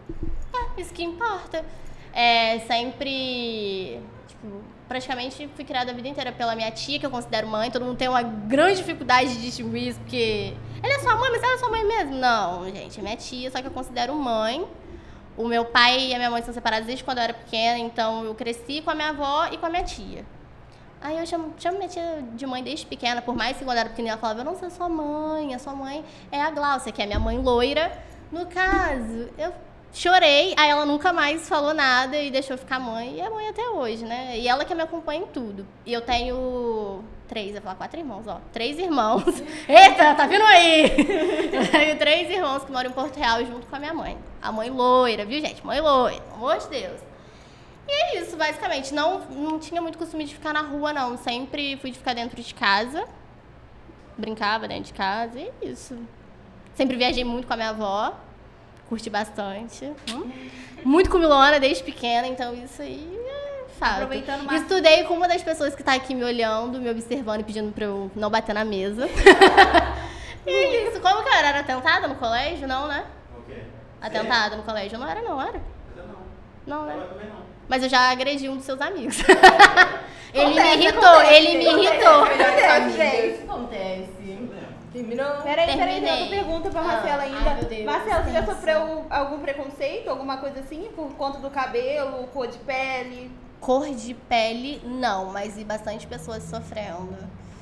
É, 0.54 0.82
isso 0.82 0.94
que 0.94 1.04
importa. 1.04 1.66
É, 2.14 2.60
sempre, 2.60 4.00
tipo, 4.28 4.62
praticamente 4.88 5.50
fui 5.56 5.66
criada 5.66 5.92
a 5.92 5.94
vida 5.94 6.08
inteira 6.08 6.32
pela 6.32 6.56
minha 6.56 6.72
tia, 6.72 7.00
que 7.00 7.06
eu 7.06 7.12
considero 7.12 7.48
mãe. 7.48 7.70
Todo 7.72 7.84
mundo 7.86 7.98
tem 7.98 8.08
uma 8.08 8.22
grande 8.22 8.78
dificuldade 8.78 9.36
de 9.36 9.42
distinguir 9.42 9.90
isso, 9.90 10.00
porque 10.00 10.54
ela 10.82 10.94
é 10.94 11.00
sua 11.00 11.16
mãe, 11.16 11.32
mas 11.32 11.44
ela 11.44 11.54
é 11.54 11.58
sua 11.58 11.70
mãe 11.70 11.84
mesmo. 11.86 12.16
Não, 12.16 12.66
gente, 12.70 13.00
é 13.00 13.04
minha 13.04 13.18
tia, 13.18 13.52
só 13.52 13.62
que 13.62 13.68
eu 13.68 13.72
considero 13.72 14.14
mãe. 14.16 14.66
O 15.38 15.46
meu 15.48 15.66
pai 15.66 16.00
e 16.08 16.14
a 16.14 16.18
minha 16.18 16.30
mãe 16.32 16.42
são 16.42 16.54
separados 16.54 16.86
desde 16.88 17.04
quando 17.04 17.18
eu 17.18 17.26
era 17.26 17.34
pequena, 17.34 17.78
então 17.78 18.24
eu 18.24 18.34
cresci 18.34 18.82
com 18.82 18.90
a 18.92 18.96
minha 18.96 19.10
avó 19.10 19.48
e 19.52 19.58
com 19.58 19.66
a 19.66 19.70
minha 19.70 19.84
tia. 19.84 20.26
Aí 21.06 21.20
eu 21.20 21.26
chamo, 21.28 21.54
chamo 21.60 21.78
minha 21.78 21.88
tia 21.88 22.24
de 22.34 22.48
mãe 22.48 22.64
desde 22.64 22.84
pequena, 22.84 23.22
por 23.22 23.36
mais 23.36 23.56
que 23.56 23.64
quando 23.64 23.78
era 23.78 23.90
pequena 23.90 24.10
ela 24.10 24.18
falava, 24.18 24.40
eu 24.40 24.44
não 24.44 24.56
sou 24.56 24.72
sua 24.72 24.90
mãe, 24.90 25.54
a 25.54 25.60
sua 25.60 25.76
mãe 25.76 26.04
é 26.32 26.42
a 26.42 26.50
Glaucia, 26.50 26.92
que 26.92 27.00
é 27.00 27.04
a 27.04 27.08
minha 27.08 27.20
mãe 27.20 27.38
loira. 27.38 27.96
No 28.32 28.48
caso, 28.48 29.30
eu 29.38 29.54
chorei, 29.94 30.56
aí 30.58 30.68
ela 30.68 30.84
nunca 30.84 31.14
mais 31.14 31.48
falou 31.48 31.76
nada 31.76 32.18
e 32.18 32.32
deixou 32.32 32.58
ficar 32.58 32.80
mãe, 32.80 33.18
e 33.18 33.22
é 33.22 33.30
mãe 33.30 33.48
até 33.48 33.70
hoje, 33.70 34.04
né? 34.04 34.36
E 34.40 34.48
ela 34.48 34.66
que 34.66 34.74
me 34.74 34.82
acompanha 34.82 35.22
em 35.22 35.28
tudo. 35.28 35.64
E 35.86 35.94
eu 35.94 36.02
tenho 36.02 37.04
três, 37.28 37.54
eu 37.54 37.62
falar 37.62 37.76
quatro 37.76 38.00
irmãos, 38.00 38.26
ó. 38.28 38.42
Três 38.52 38.80
irmãos. 38.80 39.44
Eita, 39.70 40.16
tá 40.16 40.26
vindo 40.26 40.44
aí! 40.44 40.86
Eu 41.54 41.70
tenho 41.70 42.00
três 42.00 42.32
irmãos 42.32 42.64
que 42.64 42.72
moram 42.72 42.90
em 42.90 42.94
Porto 42.94 43.16
Real 43.18 43.46
junto 43.46 43.68
com 43.68 43.76
a 43.76 43.80
minha 43.80 43.94
mãe. 43.94 44.18
A 44.42 44.52
mãe 44.52 44.72
loira, 44.72 45.24
viu, 45.24 45.40
gente? 45.40 45.64
Mãe 45.64 45.80
loira, 45.80 46.20
pelo 46.20 46.36
amor 46.36 46.58
de 46.58 46.68
Deus. 46.68 47.15
E 47.88 47.92
é 47.92 48.22
isso, 48.22 48.36
basicamente. 48.36 48.94
Não, 48.94 49.20
não 49.30 49.60
tinha 49.60 49.82
muito 49.82 49.98
costume 49.98 50.24
de 50.26 50.34
ficar 50.34 50.54
na 50.54 50.62
rua, 50.62 50.92
não. 50.94 51.18
Sempre 51.18 51.78
fui 51.78 51.92
de 51.92 51.98
ficar 51.98 52.14
dentro 52.14 52.42
de 52.42 52.54
casa. 52.54 53.06
Brincava 54.18 54.68
dentro 54.68 54.86
de 54.86 54.94
casa, 54.94 55.38
e 55.40 55.44
é 55.62 55.68
isso. 55.68 55.98
Sempre 56.74 56.96
viajei 56.98 57.24
muito 57.24 57.46
com 57.48 57.54
a 57.54 57.58
minha 57.58 57.70
avó. 57.70 58.14
Curti 58.88 59.10
bastante. 59.10 59.92
Hum? 60.14 60.32
Muito 60.84 61.10
comilona 61.10 61.60
desde 61.60 61.84
pequena, 61.84 62.28
então 62.28 62.54
isso 62.54 62.82
aí 62.82 63.10
é 63.28 63.66
fato. 63.80 63.94
Aproveitando 63.96 64.44
mais- 64.44 64.62
Estudei 64.62 65.04
com 65.04 65.16
uma 65.16 65.28
das 65.28 65.44
pessoas 65.44 65.76
que 65.76 65.84
tá 65.84 65.94
aqui 65.96 66.14
me 66.16 66.24
olhando, 66.24 66.80
me 66.80 66.90
observando 66.90 67.42
e 67.42 67.44
pedindo 67.44 67.72
pra 67.74 67.86
eu 67.86 68.10
não 68.16 68.30
bater 68.30 68.54
na 68.54 68.64
mesa. 68.64 69.08
e 70.46 70.50
é 70.50 70.90
isso. 70.90 71.02
Como 71.02 71.24
que 71.24 71.30
eu 71.30 71.34
era? 71.34 71.48
Era 71.50 71.60
atentada 71.62 72.08
no 72.08 72.16
colégio? 72.16 72.68
Não, 72.68 72.88
né? 72.88 73.06
O 73.38 73.42
quê? 73.44 73.64
Atentada 74.02 74.56
no 74.56 74.64
colégio? 74.64 74.98
Não 75.00 75.08
era, 75.10 75.22
não 75.22 75.42
era? 75.42 75.62
Eu 75.98 76.04
não. 76.08 76.16
Não, 76.68 76.86
né? 76.86 76.94
Ela 76.94 77.06
também 77.08 77.28
não. 77.28 77.45
Mas 77.68 77.84
eu 77.84 77.90
já 77.90 78.10
agredi 78.12 78.48
um 78.50 78.58
dos 78.58 78.66
seus 78.66 78.80
amigos. 78.82 79.18
ele 80.34 80.46
me 80.54 80.60
Acontece, 80.60 80.78
irritou, 80.78 81.08
acontece, 81.10 81.34
ele 81.34 81.58
me 81.58 81.66
irritou. 81.66 82.24
Acontece. 82.24 83.44
Acontece. 83.44 84.16
Terminou? 84.94 85.26
Peraí, 85.44 85.66
peraí, 85.68 85.68
tem 85.68 85.78
Terminei. 85.78 86.12
outra 86.22 86.28
pergunta 86.38 86.70
pra 86.70 86.80
Ah, 86.82 86.84
Marcela 86.86 87.24
ai, 87.24 87.34
ainda. 87.36 87.66
Deus, 87.68 87.86
Marcela, 87.86 88.24
você 88.24 88.32
já 88.32 88.46
sofreu 88.46 89.06
algum 89.10 89.40
preconceito, 89.40 90.10
alguma 90.10 90.38
coisa 90.38 90.62
assim, 90.62 90.90
por 90.96 91.10
conta 91.16 91.40
do 91.40 91.50
cabelo, 91.50 92.26
cor 92.28 92.48
de 92.48 92.58
pele? 92.60 93.30
Cor 93.60 93.90
de 93.90 94.14
pele, 94.14 94.82
não, 94.86 95.26
mas 95.34 95.56
vi 95.58 95.66
bastante 95.66 96.08
pessoas 96.08 96.44
sofrendo. 96.44 97.18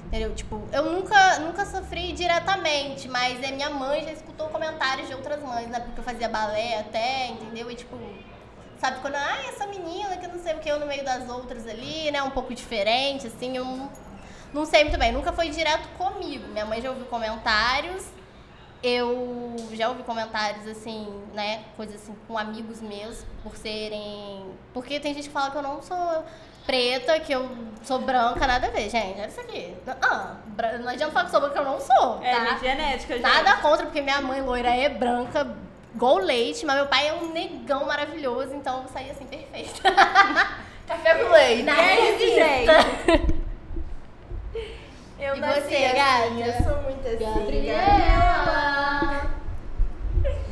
Entendeu? 0.06 0.36
Tipo, 0.36 0.62
eu 0.72 0.84
nunca, 0.92 1.39
nunca 1.39 1.66
sofri 1.66 2.12
diretamente, 2.12 3.08
mas 3.10 3.42
é 3.42 3.50
minha 3.52 3.72
mãe 3.72 4.04
já 4.04 4.12
escutou 4.12 4.48
comentários 4.50 5.08
de 5.08 5.16
outras 5.16 5.42
mães, 5.42 5.68
né? 5.70 5.80
Porque 5.80 6.00
eu 6.02 6.04
fazia 6.04 6.30
balé 6.30 6.82
até, 6.82 7.30
entendeu? 7.30 7.72
E 7.72 7.74
tipo, 7.76 7.98
sabe 8.84 9.00
quando, 9.00 9.15
ah, 9.15 9.38
essa 9.48 9.65
menina 9.65 10.17
que 10.17 10.28
não 10.28 10.38
sei 10.38 10.56
o 10.56 10.60
que, 10.60 10.67
eu 10.67 10.78
no 10.78 10.86
meio 10.86 11.06
das 11.06 11.30
outras 11.30 11.65
ali, 11.65 12.12
né? 12.12 12.22
Um 12.22 12.32
pouco 12.32 12.54
diferente, 12.54 13.28
assim, 13.28 13.56
eu 13.56 13.63
não, 13.63 13.89
não 14.54 14.65
sei 14.65 14.84
muito 14.84 15.00
bem. 15.00 15.13
Nunca 15.13 15.32
foi 15.32 15.48
direto 15.48 15.88
comigo. 15.98 16.46
Minha 16.50 16.65
mãe 16.65 16.82
já 16.82 16.89
ouviu 16.89 17.06
comentários. 17.06 18.06
Eu 18.84 19.56
já 19.72 19.88
ouvi 19.88 20.04
comentários 20.04 20.67
assim, 20.67 21.08
né? 21.34 21.63
Coisas 21.78 21.96
assim 21.96 22.13
com 22.28 22.38
amigos 22.38 22.82
meus, 22.82 23.26
por 23.41 23.56
serem. 23.56 24.43
Porque 24.74 25.00
tem 25.00 25.13
gente 25.13 25.30
que 25.30 25.34
fala 25.34 25.50
que 25.50 25.56
eu 25.56 25.62
não 25.62 25.82
sou 25.82 26.26
preta, 26.65 27.17
que 27.22 27.32
eu 27.32 27.50
sou 27.84 28.00
branca, 28.00 28.46
nada 28.46 28.67
a 28.67 28.69
ver, 28.69 28.89
gente. 28.89 29.17
Olha 29.17 29.28
isso 29.28 29.39
aqui. 29.39 29.74
Ah, 30.02 30.36
não 30.82 30.89
adianta 30.89 31.13
falar 31.13 31.26
que 31.26 31.32
sou 31.32 31.39
branca, 31.39 31.60
eu 31.60 31.63
não 31.63 31.80
sou. 31.80 32.22
É, 32.22 32.36
tá? 32.36 32.54
de 32.56 32.60
genética, 32.60 33.13
gente. 33.13 33.24
Nada 33.24 33.56
contra, 33.62 33.86
porque 33.86 34.02
minha 34.02 34.19
mãe 34.19 34.41
loira 34.41 34.76
é 34.76 34.89
branca, 34.89 35.56
igual 35.94 36.18
leite, 36.18 36.66
mas 36.66 36.76
meu 36.76 36.88
pai 36.88 37.08
é 37.08 37.14
um 37.14 37.32
negão 37.32 37.86
maravilhoso, 37.86 38.54
então 38.54 38.82
eu 38.84 38.88
saí 38.90 39.10
assim, 39.12 39.26
perfeita. 39.26 39.82
Café 40.88 41.16
com 41.16 41.32
leite. 41.32 41.70
É 41.70 42.12
isso, 42.12 42.26
gente. 42.36 43.44
Eu 45.20 45.36
E 45.36 45.40
você, 45.40 45.76
assim, 45.76 45.96
gata? 45.96 46.28
Eu 46.40 46.54
sou 46.64 46.82
muito 46.84 47.08
assim. 47.08 47.40
Gabriela. 47.40 49.22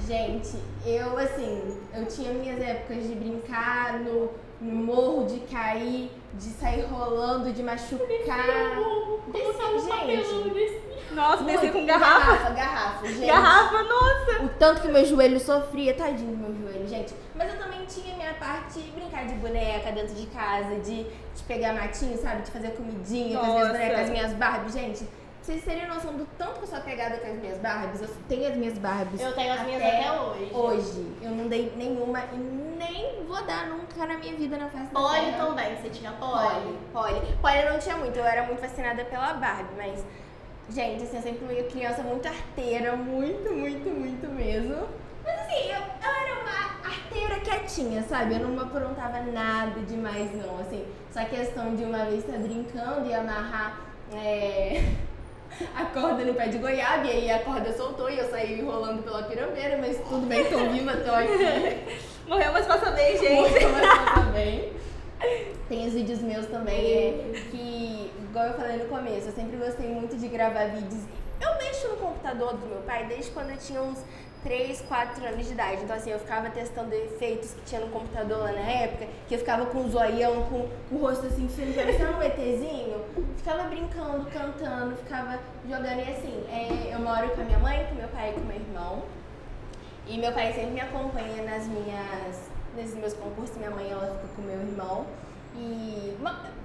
Gente, 0.08 0.58
eu 0.86 1.18
assim, 1.18 1.78
eu 1.94 2.06
tinha 2.06 2.34
minhas 2.34 2.62
épocas 2.62 3.08
de 3.08 3.16
brincar 3.16 4.00
no 4.00 4.30
no 4.62 4.76
morro, 4.76 5.26
de 5.26 5.40
cair, 5.40 6.12
de 6.36 6.44
sair 6.44 6.86
rolando, 6.86 7.52
de 7.52 7.64
machucar. 7.64 8.78
Desci, 9.28 9.90
gente. 10.06 10.91
Nossa, 11.14 11.44
desci 11.44 11.72
com 11.72 11.86
garrafa. 11.86 12.20
Garrafa, 12.32 12.50
garrafa, 12.52 13.08
gente. 13.08 13.26
Garrafa, 13.26 13.84
nossa. 13.84 14.44
O 14.44 14.50
tanto 14.50 14.82
que 14.82 14.88
meu 14.88 15.06
joelho 15.06 15.40
sofria, 15.40 15.94
tadinho 15.94 16.36
do 16.36 16.38
meu 16.38 16.54
joelho, 16.56 16.88
gente. 16.88 17.14
Mas 17.36 17.54
eu 17.54 17.60
também 17.60 17.86
tinha 17.86 18.16
minha 18.16 18.34
parte 18.34 18.80
de 18.80 18.92
brincar 18.92 19.26
de 19.26 19.34
boneca 19.36 19.92
dentro 19.92 20.14
de 20.16 20.26
casa, 20.28 20.76
de, 20.76 21.04
de 21.04 21.44
pegar 21.48 21.74
matinho, 21.74 22.18
sabe? 22.18 22.44
De 22.44 22.52
fazer 22.52 22.72
comidinha 22.72 23.38
com 23.40 23.46
as 23.46 23.52
minhas 23.52 23.68
Nossa. 23.68 23.78
bonecas, 23.78 24.00
as 24.00 24.10
minhas 24.10 24.34
Barbies. 24.34 24.74
Gente, 24.74 25.08
vocês 25.42 25.64
teriam 25.64 25.88
noção 25.88 26.14
do 26.14 26.28
tanto 26.38 26.60
que 26.60 26.64
eu 26.64 26.68
sou 26.68 26.78
apegada 26.78 27.18
com 27.18 27.28
as 27.28 27.38
minhas 27.40 27.58
Barbies? 27.58 28.02
Eu 28.02 28.10
tenho 28.30 28.48
as 28.48 28.56
minhas 28.56 28.78
Barbies. 28.78 29.22
Eu 29.22 29.34
tenho 29.34 29.54
as 29.54 29.62
minhas 29.62 29.82
até 29.82 30.12
hoje. 30.12 30.52
Hoje. 30.54 31.16
Eu 31.22 31.32
não 31.32 31.48
dei 31.48 31.74
nenhuma 31.76 32.20
e 32.32 32.38
nem 32.38 33.26
vou 33.26 33.42
dar 33.44 33.68
nunca 33.68 34.06
na 34.06 34.18
minha 34.18 34.36
vida 34.36 34.58
na 34.58 34.70
festa 34.70 34.94
da 34.94 35.00
Poli 35.00 35.20
terra. 35.20 35.46
também, 35.46 35.76
você 35.76 35.90
tinha 35.90 36.12
poli. 36.12 36.32
Poli, 36.32 36.80
Poli. 36.94 37.36
Poli 37.42 37.58
eu 37.60 37.72
não 37.74 37.80
tinha 37.80 37.98
muito, 37.98 38.18
eu 38.18 38.26
era 38.26 38.44
muito 38.44 38.60
fascinada 38.60 39.04
pela 39.06 39.34
Barbie, 39.34 39.74
mas, 39.78 40.06
gente, 40.72 41.04
assim, 41.04 41.18
eu 41.18 41.22
sempre 41.22 41.46
fui 41.46 41.64
criança 41.64 42.02
muito 42.02 42.28
arteira, 42.28 42.96
muito, 42.96 43.52
muito, 43.54 43.90
muito 43.90 44.28
mesmo. 44.30 44.88
Mas 45.24 45.40
assim, 45.42 45.70
eu, 45.70 45.78
eu 45.78 46.12
era 46.24 46.42
uma 46.42 46.90
arteira 46.90 47.40
quietinha, 47.42 48.04
sabe? 48.04 48.36
Eu 48.36 48.48
não 48.48 48.64
aprontava 48.64 49.22
nada 49.22 49.80
demais, 49.82 50.32
não, 50.36 50.60
assim. 50.60 50.86
Só 51.12 51.24
questão 51.26 51.76
de 51.76 51.84
uma 51.84 52.06
vez 52.06 52.26
estar 52.26 52.38
brincando 52.40 53.08
e 53.08 53.14
amarrar 53.14 53.82
é, 54.14 54.84
a 55.76 55.86
corda 55.86 56.24
no 56.24 56.34
pé 56.34 56.48
de 56.48 56.58
goiaba, 56.58 57.06
e 57.06 57.12
aí 57.12 57.32
a 57.32 57.40
corda 57.40 57.72
soltou 57.74 58.10
e 58.10 58.18
eu 58.18 58.30
saí 58.30 58.62
rolando 58.62 59.04
pela 59.04 59.24
pirambeira, 59.24 59.78
mas 59.78 59.98
tudo 60.08 60.26
bem, 60.26 60.46
tô 60.46 60.58
viva, 60.70 60.96
tô 60.98 61.12
aqui. 61.12 62.00
Morreu, 62.28 62.54
mas 62.54 62.66
passa 62.66 62.92
bem, 62.92 63.18
gente. 63.18 63.52
Muito 63.52 63.70
mais 63.70 64.14
também. 64.26 64.72
Tem 65.68 65.88
os 65.88 65.94
vídeos 65.94 66.22
meus 66.22 66.48
também, 66.48 66.76
é, 66.76 67.32
que, 67.52 68.12
igual 68.32 68.46
eu 68.46 68.54
falei 68.54 68.78
no 68.78 68.86
começo, 68.86 69.28
eu 69.28 69.34
sempre 69.34 69.58
gostei 69.58 69.90
muito 69.90 70.18
de 70.18 70.28
gravar 70.30 70.68
vídeos. 70.68 71.04
Eu 71.42 71.58
mexo 71.58 71.90
no 71.90 71.98
computador 71.98 72.54
do 72.56 72.66
meu 72.66 72.82
pai 72.84 73.06
desde 73.06 73.30
quando 73.32 73.50
eu 73.50 73.58
tinha 73.58 73.82
uns 73.82 74.00
3, 74.42 74.82
4 74.84 75.26
anos 75.26 75.46
de 75.46 75.52
idade. 75.52 75.84
Então, 75.84 75.96
assim, 75.96 76.12
eu 76.12 76.20
ficava 76.20 76.50
testando 76.50 76.96
efeitos 76.96 77.54
que 77.54 77.62
tinha 77.66 77.82
no 77.82 77.90
computador 77.90 78.38
lá 78.38 78.54
na 78.54 78.62
época, 78.62 79.08
que 79.28 79.36
eu 79.36 79.40
ficava 79.40 79.66
com 79.66 79.80
o 79.84 79.90
zoião, 79.90 80.44
com, 80.44 80.70
o 80.96 80.98
rosto 81.02 81.26
assim, 81.26 81.46
parecendo 81.76 82.18
um 82.18 82.24
ETzinho. 82.24 83.04
Ficava 83.36 83.64
brincando, 83.64 84.26
cantando, 84.32 84.96
ficava 84.96 85.38
jogando. 85.68 86.00
E 86.00 86.12
assim, 86.12 86.46
é, 86.50 86.96
eu 86.96 87.00
moro 87.00 87.30
com 87.32 87.42
a 87.42 87.44
minha 87.44 87.60
mãe, 87.60 87.86
com 87.90 87.96
meu 87.96 88.08
pai 88.08 88.30
e 88.30 88.34
com 88.34 88.40
meu 88.42 88.56
irmão. 88.56 89.04
E 90.08 90.18
meu 90.18 90.32
pai 90.32 90.54
sempre 90.54 90.72
me 90.72 90.80
acompanha 90.80 91.44
nas 91.44 91.68
minhas, 91.68 92.50
nesses 92.78 92.96
meus 92.96 93.14
concursos. 93.14 93.58
Minha 93.58 93.72
mãe, 93.72 93.92
ela 93.92 94.06
fica 94.06 94.34
com 94.36 94.42
meu 94.42 94.60
irmão. 94.60 95.06
E 95.56 96.18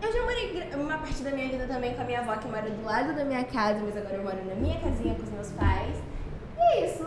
eu 0.03 0.13
já 0.13 0.23
morei 0.23 0.71
uma 0.75 0.99
parte 0.99 1.23
da 1.23 1.31
minha 1.31 1.49
vida 1.49 1.67
também 1.67 1.95
com 1.95 2.03
a 2.03 2.05
minha 2.05 2.21
avó, 2.21 2.37
que 2.37 2.49
mora 2.49 2.71
do 2.71 2.85
lado 2.85 3.15
da 3.15 3.25
minha 3.25 3.45
casa, 3.45 3.81
mas 3.85 3.97
agora 3.97 4.17
eu 4.17 4.23
moro 4.23 4.45
na 4.45 4.55
minha 4.55 4.79
casinha 4.81 5.15
com 5.15 5.23
os 5.23 5.31
meus 5.31 5.51
pais. 5.53 5.97
E 6.57 6.61
é 6.61 6.87
isso. 6.87 7.05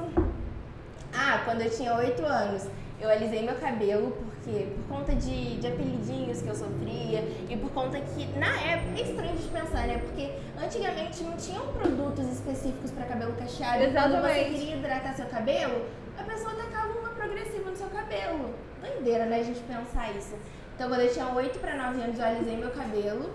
Ah, 1.13 1.41
quando 1.45 1.61
eu 1.61 1.69
tinha 1.69 1.93
8 1.95 2.23
anos, 2.25 2.67
eu 3.01 3.09
alisei 3.09 3.43
meu 3.43 3.55
cabelo 3.55 4.11
porque 4.11 4.67
por 4.75 4.97
conta 4.97 5.15
de, 5.15 5.57
de 5.57 5.67
apelidinhos 5.67 6.41
que 6.41 6.47
eu 6.47 6.55
sofria 6.55 7.23
e 7.49 7.57
por 7.57 7.69
conta 7.71 7.99
que 7.99 8.25
na 8.37 8.59
época 8.61 8.99
é 8.99 9.01
estranho 9.03 9.35
de 9.37 9.47
pensar, 9.47 9.87
né? 9.87 9.97
Porque 9.99 10.31
antigamente 10.61 11.23
não 11.23 11.35
tinham 11.37 11.67
produtos 11.73 12.25
específicos 12.27 12.91
para 12.91 13.05
cabelo 13.05 13.33
cacheado. 13.33 13.83
E 13.83 13.91
Quando 13.91 14.21
você 14.21 14.31
Exatamente. 14.31 14.49
queria 14.51 14.75
hidratar 14.75 15.13
seu 15.13 15.25
cabelo, 15.27 15.85
a 16.17 16.23
pessoa 16.23 16.53
tacava 16.55 16.99
uma 16.99 17.09
progressiva 17.09 17.69
no 17.69 17.75
seu 17.75 17.87
cabelo. 17.87 18.53
Doideira, 18.81 19.25
né? 19.25 19.39
A 19.39 19.43
gente 19.43 19.59
pensar 19.61 20.11
isso. 20.15 20.35
Então, 20.79 20.87
quando 20.87 21.01
eu 21.01 21.11
tinha 21.11 21.27
8 21.27 21.59
para 21.59 21.75
9 21.75 22.01
anos, 22.01 22.17
eu 22.17 22.25
alisei 22.25 22.55
meu 22.55 22.71
cabelo. 22.71 23.29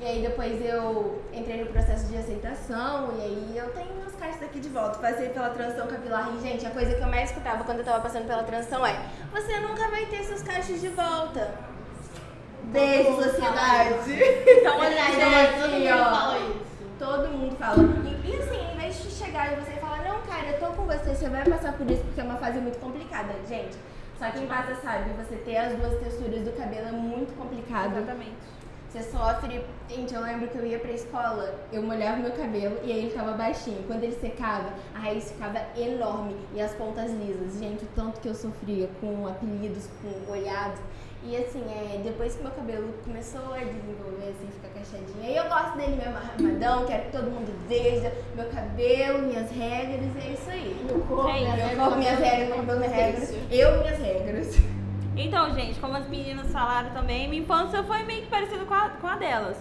E 0.00 0.04
aí 0.04 0.22
depois 0.22 0.64
eu 0.64 1.20
entrei 1.32 1.64
no 1.64 1.66
processo 1.72 2.06
de 2.06 2.16
aceitação 2.16 3.12
e 3.18 3.20
aí 3.20 3.54
eu 3.56 3.68
tenho 3.70 3.96
meus 3.96 4.14
cachos 4.14 4.40
aqui 4.40 4.60
de 4.60 4.68
volta. 4.68 5.00
Passei 5.00 5.30
pela 5.30 5.50
transição 5.50 5.88
capilar 5.88 6.30
e, 6.36 6.40
gente, 6.40 6.64
a 6.64 6.70
coisa 6.70 6.94
que 6.94 7.02
eu 7.02 7.08
mais 7.08 7.30
escutava 7.30 7.64
quando 7.64 7.80
eu 7.80 7.84
tava 7.84 8.00
passando 8.00 8.28
pela 8.28 8.44
transição 8.44 8.86
é 8.86 8.96
Você 9.32 9.58
nunca 9.58 9.88
vai 9.88 10.06
ter 10.06 10.22
seus 10.22 10.44
cachos 10.44 10.80
de 10.80 10.86
volta. 10.86 11.54
Beijo, 12.62 13.20
sociedade. 13.20 14.12
Então, 14.46 14.78
olha, 14.78 14.96
gente. 14.96 15.60
todo 15.60 15.72
mundo 15.72 15.90
ó. 15.90 16.14
fala 16.14 16.38
isso. 16.38 16.64
Todo 16.96 17.28
mundo 17.28 17.56
fala. 17.56 17.82
E, 17.82 18.30
e 18.30 18.36
assim, 18.36 18.72
em 18.72 18.76
vez 18.78 19.02
de 19.02 19.10
chegar 19.10 19.52
e 19.52 19.56
você 19.56 19.72
falar, 19.80 20.04
não, 20.04 20.20
cara, 20.20 20.46
eu 20.46 20.60
tô 20.60 20.66
com 20.66 20.86
você, 20.86 21.12
você 21.12 21.28
vai 21.28 21.42
passar 21.44 21.72
por 21.72 21.90
isso 21.90 22.04
porque 22.04 22.20
é 22.20 22.24
uma 22.24 22.36
fase 22.36 22.60
muito 22.60 22.78
complicada, 22.78 23.34
gente. 23.48 23.76
Só 24.18 24.30
quem 24.30 24.46
passa 24.46 24.74
sabe, 24.76 25.10
você 25.10 25.36
ter 25.36 25.56
as 25.56 25.76
duas 25.76 25.98
texturas 26.00 26.40
do 26.42 26.52
cabelo 26.56 26.88
é 26.88 26.92
muito 26.92 27.36
complicado. 27.36 27.96
Exatamente. 27.96 28.54
Você 28.88 29.02
sofre. 29.02 29.64
Gente, 29.88 30.14
eu 30.14 30.20
lembro 30.20 30.46
que 30.46 30.56
eu 30.56 30.64
ia 30.64 30.78
pra 30.78 30.92
escola, 30.92 31.52
eu 31.72 31.82
molhava 31.82 32.18
meu 32.18 32.30
cabelo 32.30 32.78
e 32.84 32.92
aí 32.92 32.98
ele 33.06 33.10
tava 33.10 33.32
baixinho. 33.32 33.82
Quando 33.88 34.04
ele 34.04 34.14
secava, 34.14 34.72
a 34.94 34.98
raiz 35.00 35.32
ficava 35.32 35.60
enorme 35.76 36.36
e 36.54 36.62
as 36.62 36.72
pontas 36.74 37.10
lisas. 37.10 37.58
Gente, 37.58 37.84
o 37.84 37.88
tanto 37.96 38.20
que 38.20 38.28
eu 38.28 38.34
sofria 38.36 38.88
com 39.00 39.26
apelidos, 39.26 39.88
com 40.00 40.30
olhados. 40.30 40.78
E 41.26 41.36
assim, 41.38 41.64
é, 41.70 42.02
depois 42.04 42.34
que 42.34 42.42
meu 42.42 42.52
cabelo 42.52 42.92
começou 43.02 43.54
a 43.54 43.58
desenvolver, 43.58 44.28
assim, 44.28 44.46
ficar 44.52 44.68
cacheadinho, 44.78 45.24
aí 45.24 45.34
eu 45.34 45.44
gosto 45.48 45.78
dele 45.78 45.96
mesmo 45.96 46.16
armadão, 46.16 46.84
quero 46.84 47.04
que 47.04 47.12
todo 47.12 47.30
mundo 47.30 47.50
veja 47.66 48.12
meu 48.36 48.44
cabelo, 48.50 49.22
minhas 49.22 49.50
regras, 49.50 50.10
e 50.16 50.28
é 50.28 50.32
isso 50.32 50.50
aí. 50.50 50.84
Meu 50.86 51.00
corpo, 51.00 51.30
É 51.30 51.40
minha 51.40 51.56
Meu 51.56 51.68
vida, 51.68 51.80
corpo, 51.80 51.96
minhas 51.96 52.18
regras, 52.18 52.48
meu 52.48 52.56
cabelo, 52.58 52.78
minhas 52.78 52.92
regras. 52.92 53.34
Eu, 53.50 53.78
minhas 53.80 53.98
regras. 53.98 54.56
Então, 55.16 55.54
gente, 55.54 55.80
como 55.80 55.96
as 55.96 56.08
meninas 56.08 56.52
falaram 56.52 56.90
também, 56.90 57.26
minha 57.28 57.42
infância 57.42 57.82
foi 57.84 58.02
meio 58.02 58.22
que 58.22 58.28
parecida 58.28 58.64
com 58.66 58.74
a, 58.74 58.90
com 58.90 59.06
a 59.06 59.16
delas. 59.16 59.56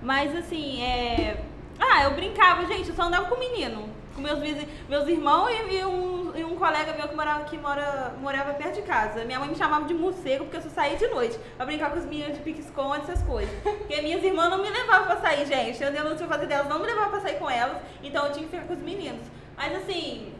Mas 0.00 0.36
assim, 0.36 0.82
é. 0.82 1.42
Ah, 1.80 2.04
eu 2.04 2.14
brincava, 2.14 2.64
gente, 2.66 2.90
eu 2.90 2.94
só 2.94 3.02
andava 3.02 3.26
com 3.26 3.38
menino. 3.40 3.88
Com 4.18 4.22
meus, 4.22 4.40
vizinhos, 4.40 4.68
meus 4.88 5.06
irmãos 5.06 5.48
e, 5.48 5.76
e 5.76 5.84
um, 5.84 6.36
e 6.36 6.42
um 6.42 6.56
colega 6.56 6.92
meu 6.92 7.06
que, 7.06 7.14
morava, 7.14 7.44
que 7.44 7.56
mora, 7.56 8.14
morava 8.20 8.52
perto 8.54 8.74
de 8.74 8.82
casa. 8.82 9.24
Minha 9.24 9.38
mãe 9.38 9.48
me 9.48 9.54
chamava 9.54 9.84
de 9.84 9.94
morcego 9.94 10.44
porque 10.44 10.56
eu 10.56 10.62
só 10.62 10.70
saía 10.70 10.96
de 10.96 11.06
noite 11.06 11.38
pra 11.56 11.64
brincar 11.64 11.92
com 11.92 11.98
os 11.98 12.04
meninos 12.04 12.34
de 12.34 12.40
pique-esconde, 12.42 13.02
essas 13.02 13.22
coisas. 13.22 13.54
Porque 13.62 14.02
minhas 14.02 14.22
irmãs 14.24 14.50
não 14.50 14.60
me 14.60 14.68
levavam 14.68 15.06
pra 15.06 15.18
sair, 15.18 15.46
gente. 15.46 15.80
Eu 15.80 15.92
denúncio 15.92 16.26
pra 16.26 16.36
fazer 16.36 16.46
delas, 16.46 16.68
não 16.68 16.80
me 16.80 16.86
levavam 16.86 17.10
pra 17.10 17.20
sair 17.20 17.38
com 17.38 17.48
elas. 17.48 17.80
Então 18.02 18.26
eu 18.26 18.32
tinha 18.32 18.44
que 18.44 18.50
ficar 18.50 18.66
com 18.66 18.74
os 18.74 18.80
meninos. 18.80 19.24
Mas 19.56 19.76
assim, 19.76 20.32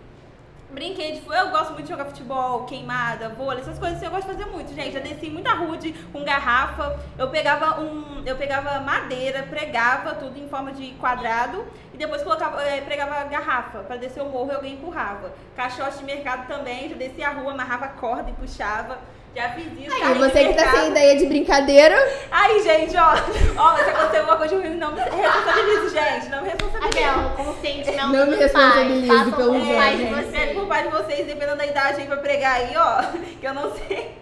Brinquei 0.70 1.12
de 1.12 1.22
eu 1.26 1.48
gosto 1.48 1.72
muito 1.72 1.84
de 1.84 1.88
jogar 1.88 2.04
futebol, 2.04 2.64
queimada, 2.64 3.30
vôlei, 3.30 3.60
essas 3.60 3.78
coisas 3.78 3.96
assim, 3.96 4.04
eu 4.04 4.10
gosto 4.10 4.28
de 4.28 4.34
fazer 4.34 4.50
muito, 4.50 4.74
gente. 4.74 4.94
Eu 4.94 5.02
desci 5.02 5.30
muita 5.30 5.54
rude 5.54 5.94
com 6.12 6.22
garrafa. 6.22 7.00
Eu 7.16 7.30
pegava 7.30 7.80
um, 7.80 8.22
eu 8.26 8.36
pegava 8.36 8.78
madeira, 8.80 9.44
pregava 9.44 10.14
tudo 10.16 10.38
em 10.38 10.46
forma 10.46 10.70
de 10.72 10.90
quadrado 11.00 11.64
e 11.98 12.02
depois 12.06 12.22
colocava, 12.22 12.62
eh, 12.62 12.80
pregava 12.80 13.24
garrafa 13.24 13.80
para 13.80 13.96
descer 13.96 14.22
o 14.22 14.26
morro 14.26 14.52
e 14.52 14.54
alguém 14.54 14.74
empurrava. 14.74 15.32
Caixote 15.56 15.98
de 15.98 16.04
mercado 16.04 16.46
também, 16.46 16.88
já 16.88 16.94
descia 16.94 17.26
a 17.26 17.32
rua, 17.32 17.50
amarrava 17.50 17.88
corda 17.88 18.30
e 18.30 18.32
puxava. 18.34 18.98
Já 19.34 19.50
fiz 19.50 19.66
isso. 19.78 20.04
Aí, 20.04 20.14
você 20.14 20.44
que 20.44 20.54
tá 20.54 20.70
sem 20.70 20.90
ideia 20.90 21.16
de 21.16 21.26
brincadeira, 21.26 21.96
Aí, 22.30 22.62
gente, 22.62 22.96
ó, 22.96 23.14
ó, 23.56 23.76
se 23.76 23.90
aconteceu 23.90 24.20
alguma 24.20 24.36
coisa 24.36 24.56
de 24.56 24.62
ruim, 24.62 24.76
não 24.76 24.92
me 24.92 25.00
responsabilize, 25.00 25.88
gente, 25.90 26.28
não 26.28 26.42
me 26.42 26.48
responsabilize. 26.50 26.98
Aquela, 26.98 27.30
consciente 27.30 27.90
não, 27.90 28.12
Não 28.12 28.26
me 28.26 28.36
com 28.36 28.44
os 28.44 29.68
pais 29.68 29.98
de 29.98 30.04
vocês. 30.06 30.34
É, 30.34 30.54
por 30.54 30.66
pai 30.68 30.82
de 30.84 30.88
vocês, 30.90 31.26
dependendo 31.26 31.56
da 31.56 31.66
idade 31.66 32.00
aí 32.00 32.06
pra 32.06 32.16
pregar 32.18 32.54
aí, 32.54 32.76
ó, 32.76 33.02
que 33.40 33.46
eu 33.46 33.54
não 33.54 33.74
sei. 33.74 34.16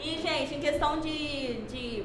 E, 0.00 0.18
gente, 0.20 0.54
em 0.54 0.60
questão 0.60 1.00
de, 1.00 1.54
de 1.68 2.04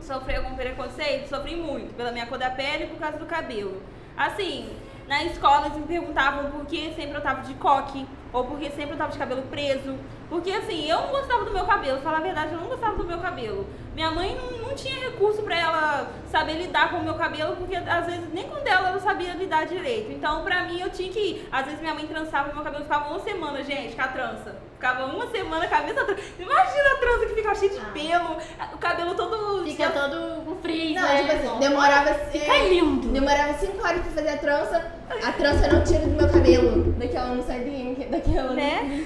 sofrer 0.00 0.38
algum 0.38 0.54
preconceito, 0.56 1.28
sofri 1.28 1.54
muito 1.54 1.94
pela 1.94 2.10
minha 2.10 2.26
cor 2.26 2.38
da 2.38 2.50
pele 2.50 2.84
e 2.84 2.86
por 2.88 2.98
causa 2.98 3.18
do 3.18 3.26
cabelo. 3.26 3.80
Assim, 4.22 4.70
na 5.08 5.24
escola 5.24 5.66
eles 5.66 5.78
me 5.78 5.86
perguntavam 5.86 6.52
por 6.52 6.64
que 6.66 6.94
sempre 6.94 7.16
eu 7.16 7.20
tava 7.20 7.42
de 7.42 7.54
coque, 7.54 8.06
ou 8.32 8.44
por 8.44 8.58
que 8.58 8.70
sempre 8.70 8.92
eu 8.92 8.98
tava 8.98 9.12
de 9.12 9.18
cabelo 9.18 9.42
preso. 9.42 9.94
Porque 10.28 10.50
assim, 10.50 10.88
eu 10.88 11.00
não 11.02 11.08
gostava 11.08 11.44
do 11.44 11.52
meu 11.52 11.66
cabelo, 11.66 12.00
falar 12.00 12.18
a 12.18 12.22
verdade, 12.22 12.52
eu 12.54 12.60
não 12.60 12.68
gostava 12.68 12.96
do 12.96 13.04
meu 13.04 13.18
cabelo. 13.18 13.66
Minha 13.94 14.10
mãe 14.10 14.34
não, 14.34 14.68
não 14.68 14.74
tinha 14.74 14.98
recurso 14.98 15.42
pra 15.42 15.58
ela 15.58 16.10
saber 16.30 16.54
lidar 16.54 16.90
com 16.90 16.96
o 16.96 17.04
meu 17.04 17.14
cabelo, 17.14 17.54
porque 17.56 17.76
às 17.76 18.06
vezes 18.06 18.32
nem 18.32 18.44
com 18.48 18.56
o 18.58 18.60
dela 18.64 18.88
ela 18.88 19.00
sabia 19.00 19.34
lidar 19.34 19.66
direito. 19.66 20.10
Então, 20.10 20.42
pra 20.42 20.62
mim, 20.62 20.80
eu 20.80 20.88
tinha 20.88 21.12
que 21.12 21.18
ir. 21.18 21.48
Às 21.52 21.66
vezes 21.66 21.80
minha 21.80 21.92
mãe 21.92 22.06
trançava 22.06 22.50
e 22.50 22.54
meu 22.54 22.64
cabelo 22.64 22.84
ficava 22.84 23.10
uma 23.10 23.20
semana, 23.20 23.62
gente, 23.62 23.94
com 23.94 24.00
a 24.00 24.08
trança. 24.08 24.56
Ficava 24.74 25.04
uma 25.04 25.26
semana 25.26 25.66
a 25.70 25.80
mesma 25.82 26.04
trança. 26.04 26.20
Imagina 26.38 26.92
a 26.94 26.96
trança 26.96 27.26
que 27.26 27.34
ficava 27.34 27.54
cheia 27.54 27.70
de 27.70 27.80
pelo, 27.90 28.38
o 28.72 28.78
cabelo 28.78 29.14
todo. 29.14 29.64
Fica 29.64 29.90
todo 29.90 30.44
com 30.46 30.56
frizz, 30.62 30.94
Não, 30.94 31.02
né? 31.02 31.22
tipo 31.22 31.32
assim, 31.32 31.58
demorava. 31.60 32.14
Fica 32.14 32.58
lindo. 32.58 33.08
Demorava 33.08 33.52
5 33.52 33.86
horas 33.86 34.00
pra 34.00 34.10
fazer 34.10 34.28
a 34.30 34.38
trança, 34.38 34.92
a 35.22 35.32
trança 35.32 35.68
não 35.68 35.84
tira 35.84 36.00
do 36.00 36.16
meu 36.16 36.28
cabelo. 36.30 36.92
Daquela 36.94 37.34
não 37.34 37.42
sai 37.42 37.60
de 37.60 37.70
daquela 38.12 38.52
né? 38.52 39.04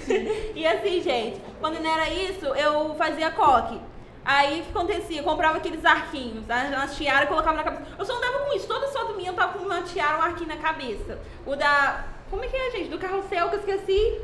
E 0.55 0.67
assim, 0.67 1.01
gente, 1.01 1.41
quando 1.61 1.81
não 1.81 1.91
era 1.91 2.09
isso, 2.11 2.45
eu 2.47 2.95
fazia 2.97 3.31
coque. 3.31 3.81
Aí 4.25 4.61
o 4.61 4.65
que 4.65 4.71
acontecia? 4.71 5.21
Eu 5.21 5.25
comprava 5.25 5.59
aqueles 5.59 5.85
arquinhos, 5.85 6.45
a- 6.51 6.87
tiara 6.89 7.25
e 7.25 7.29
colocava 7.29 7.57
na 7.59 7.63
cabeça. 7.63 7.85
Eu 7.99 8.05
só 8.05 8.17
andava 8.17 8.41
com 8.41 8.57
isso, 8.57 8.67
toda 8.67 8.89
foto 8.89 9.15
minha 9.15 9.31
eu 9.31 9.35
tava 9.35 9.53
com 9.57 9.65
uma 9.65 9.83
tiara, 9.83 10.19
um 10.19 10.23
arquinho 10.23 10.49
na 10.49 10.57
cabeça. 10.57 11.19
O 11.47 11.55
da. 11.55 12.05
Como 12.29 12.45
é 12.45 12.49
que 12.49 12.57
é, 12.57 12.71
gente? 12.73 12.89
Do 12.91 12.99
carrossel 12.99 13.49
que 13.51 13.55
eu 13.55 13.61
esqueci. 13.61 14.21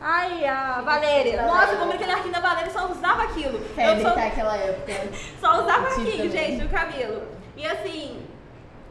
Ai, 0.00 0.44
a 0.44 0.80
Valéria. 0.80 1.42
Nossa, 1.46 1.76
como 1.76 1.92
aquele 1.92 2.10
arquinho 2.10 2.34
da 2.34 2.40
Valéria 2.40 2.70
só 2.72 2.90
usava 2.90 3.22
aquilo. 3.22 3.58
Febre 3.76 4.02
sou- 4.02 4.10
tá 4.10 4.26
aquela 4.26 4.56
época. 4.56 4.92
Só 5.40 5.62
usava 5.62 5.86
arquinho, 5.86 6.30
gente, 6.30 6.62
no 6.62 6.68
cabelo. 6.68 7.22
E 7.56 7.64
assim, 7.64 8.20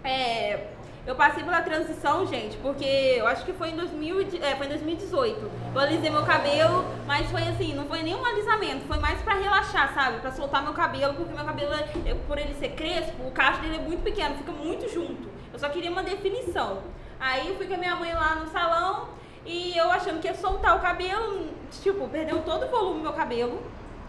é, 0.03 0.67
eu 1.05 1.15
passei 1.15 1.43
pela 1.43 1.61
transição, 1.61 2.25
gente, 2.25 2.55
porque 2.57 2.85
eu 2.85 3.27
acho 3.27 3.43
que 3.43 3.51
foi 3.53 3.69
em, 3.71 3.75
2000, 3.75 4.21
e 4.21 4.25
de- 4.25 4.41
é, 4.43 4.55
foi 4.55 4.65
em 4.67 4.69
2018. 4.69 5.51
Eu 5.73 5.79
alisei 5.81 6.09
meu 6.09 6.23
cabelo, 6.23 6.85
mas 7.05 7.29
foi 7.29 7.41
assim, 7.43 7.73
não 7.75 7.85
foi 7.85 8.01
nenhum 8.03 8.25
alisamento, 8.25 8.85
foi 8.87 8.97
mais 8.99 9.21
pra 9.21 9.33
relaxar, 9.35 9.93
sabe? 9.93 10.19
Pra 10.19 10.31
soltar 10.31 10.63
meu 10.63 10.73
cabelo, 10.73 11.13
porque 11.15 11.33
meu 11.33 11.43
cabelo, 11.43 11.73
é- 11.73 12.15
por 12.27 12.37
ele 12.37 12.53
ser 12.55 12.69
crespo, 12.69 13.21
o 13.27 13.31
cacho 13.31 13.61
dele 13.61 13.75
é 13.75 13.79
muito 13.79 14.01
pequeno, 14.01 14.35
fica 14.35 14.51
muito 14.53 14.87
junto. 14.93 15.27
Eu 15.51 15.59
só 15.59 15.67
queria 15.69 15.91
uma 15.91 16.03
definição. 16.03 16.79
Aí 17.19 17.49
eu 17.49 17.55
fui 17.55 17.67
com 17.67 17.73
a 17.73 17.77
minha 17.77 17.95
mãe 17.95 18.13
lá 18.13 18.35
no 18.35 18.47
salão 18.49 19.09
e 19.45 19.77
eu 19.77 19.91
achando 19.91 20.21
que 20.21 20.27
ia 20.27 20.33
soltar 20.35 20.75
o 20.77 20.79
cabelo, 20.79 21.49
tipo, 21.81 22.07
perdeu 22.07 22.41
todo 22.43 22.65
o 22.65 22.69
volume 22.69 22.99
do 22.99 23.03
meu 23.03 23.13
cabelo. 23.13 23.61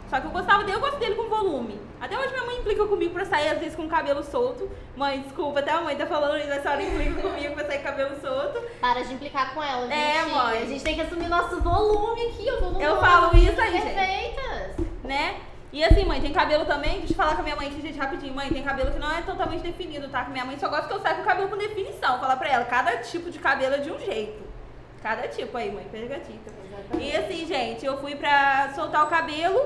Só 0.08 0.20
que 0.20 0.26
eu 0.26 0.30
gostava 0.30 0.62
dele, 0.64 0.76
eu 0.76 0.80
gosto 0.80 0.98
dele 0.98 1.14
com 1.14 1.28
volume. 1.28 1.80
Até 2.00 2.18
hoje 2.18 2.28
minha 2.32 2.44
mãe 2.44 2.58
implica 2.58 2.84
comigo 2.86 3.14
pra 3.14 3.24
sair, 3.24 3.48
às 3.48 3.58
vezes, 3.58 3.74
com 3.74 3.84
o 3.84 3.88
cabelo 3.88 4.22
solto. 4.22 4.70
Mãe, 4.96 5.20
desculpa, 5.22 5.60
até 5.60 5.70
a 5.72 5.80
mãe 5.80 5.96
tá 5.96 6.06
falando 6.06 6.38
isso, 6.38 6.52
a 6.52 6.60
senhora 6.60 6.82
implica 6.82 7.22
comigo 7.22 7.54
pra 7.54 7.64
sair 7.64 7.78
com 7.78 7.82
o 7.82 7.90
cabelo 7.90 8.20
solto. 8.20 8.62
Para 8.80 9.02
de 9.02 9.14
implicar 9.14 9.54
com 9.54 9.62
ela, 9.62 9.86
gente. 9.88 9.92
É, 9.94 10.22
mãe. 10.26 10.62
A 10.62 10.66
gente 10.66 10.84
tem 10.84 10.94
que 10.94 11.00
assumir 11.00 11.28
nosso 11.28 11.60
volume 11.60 12.22
aqui, 12.26 12.50
o 12.50 12.60
volume 12.60 12.82
Eu 12.82 13.00
falo 13.00 13.36
isso 13.36 13.60
aí, 13.60 13.72
gente. 13.72 13.94
Perfeitas. 13.94 14.86
né? 15.02 15.40
E 15.72 15.82
assim, 15.82 16.04
mãe, 16.04 16.20
tem 16.20 16.32
cabelo 16.32 16.64
também, 16.64 16.98
deixa 16.98 17.14
eu 17.14 17.16
falar 17.16 17.34
com 17.34 17.40
a 17.40 17.42
minha 17.42 17.56
mãe 17.56 17.66
aqui, 17.66 17.80
gente, 17.80 17.98
rapidinho. 17.98 18.32
Mãe, 18.32 18.48
tem 18.48 18.62
cabelo 18.62 18.92
que 18.92 18.98
não 18.98 19.10
é 19.10 19.22
totalmente 19.22 19.62
definido, 19.62 20.08
tá? 20.08 20.24
Que 20.24 20.30
minha 20.30 20.44
mãe 20.44 20.56
só 20.56 20.68
gosta 20.68 20.86
que 20.86 20.94
eu 20.94 21.00
saia 21.00 21.16
com 21.16 21.22
o 21.22 21.24
cabelo 21.24 21.48
com 21.48 21.56
definição. 21.56 22.20
Falar 22.20 22.36
pra 22.36 22.48
ela, 22.48 22.64
cada 22.64 22.98
tipo 22.98 23.28
de 23.28 23.38
cabelo 23.40 23.74
é 23.74 23.78
de 23.78 23.90
um 23.90 23.98
jeito. 23.98 24.40
Cada 25.02 25.26
tipo 25.26 25.56
aí, 25.56 25.72
mãe, 25.72 25.84
pega 25.90 26.14
a 26.14 26.18
dica. 26.18 26.52
E 26.98 27.16
assim, 27.16 27.44
gente, 27.46 27.84
eu 27.84 27.98
fui 27.98 28.14
pra 28.14 28.70
soltar 28.74 29.04
o 29.04 29.08
cabelo 29.08 29.60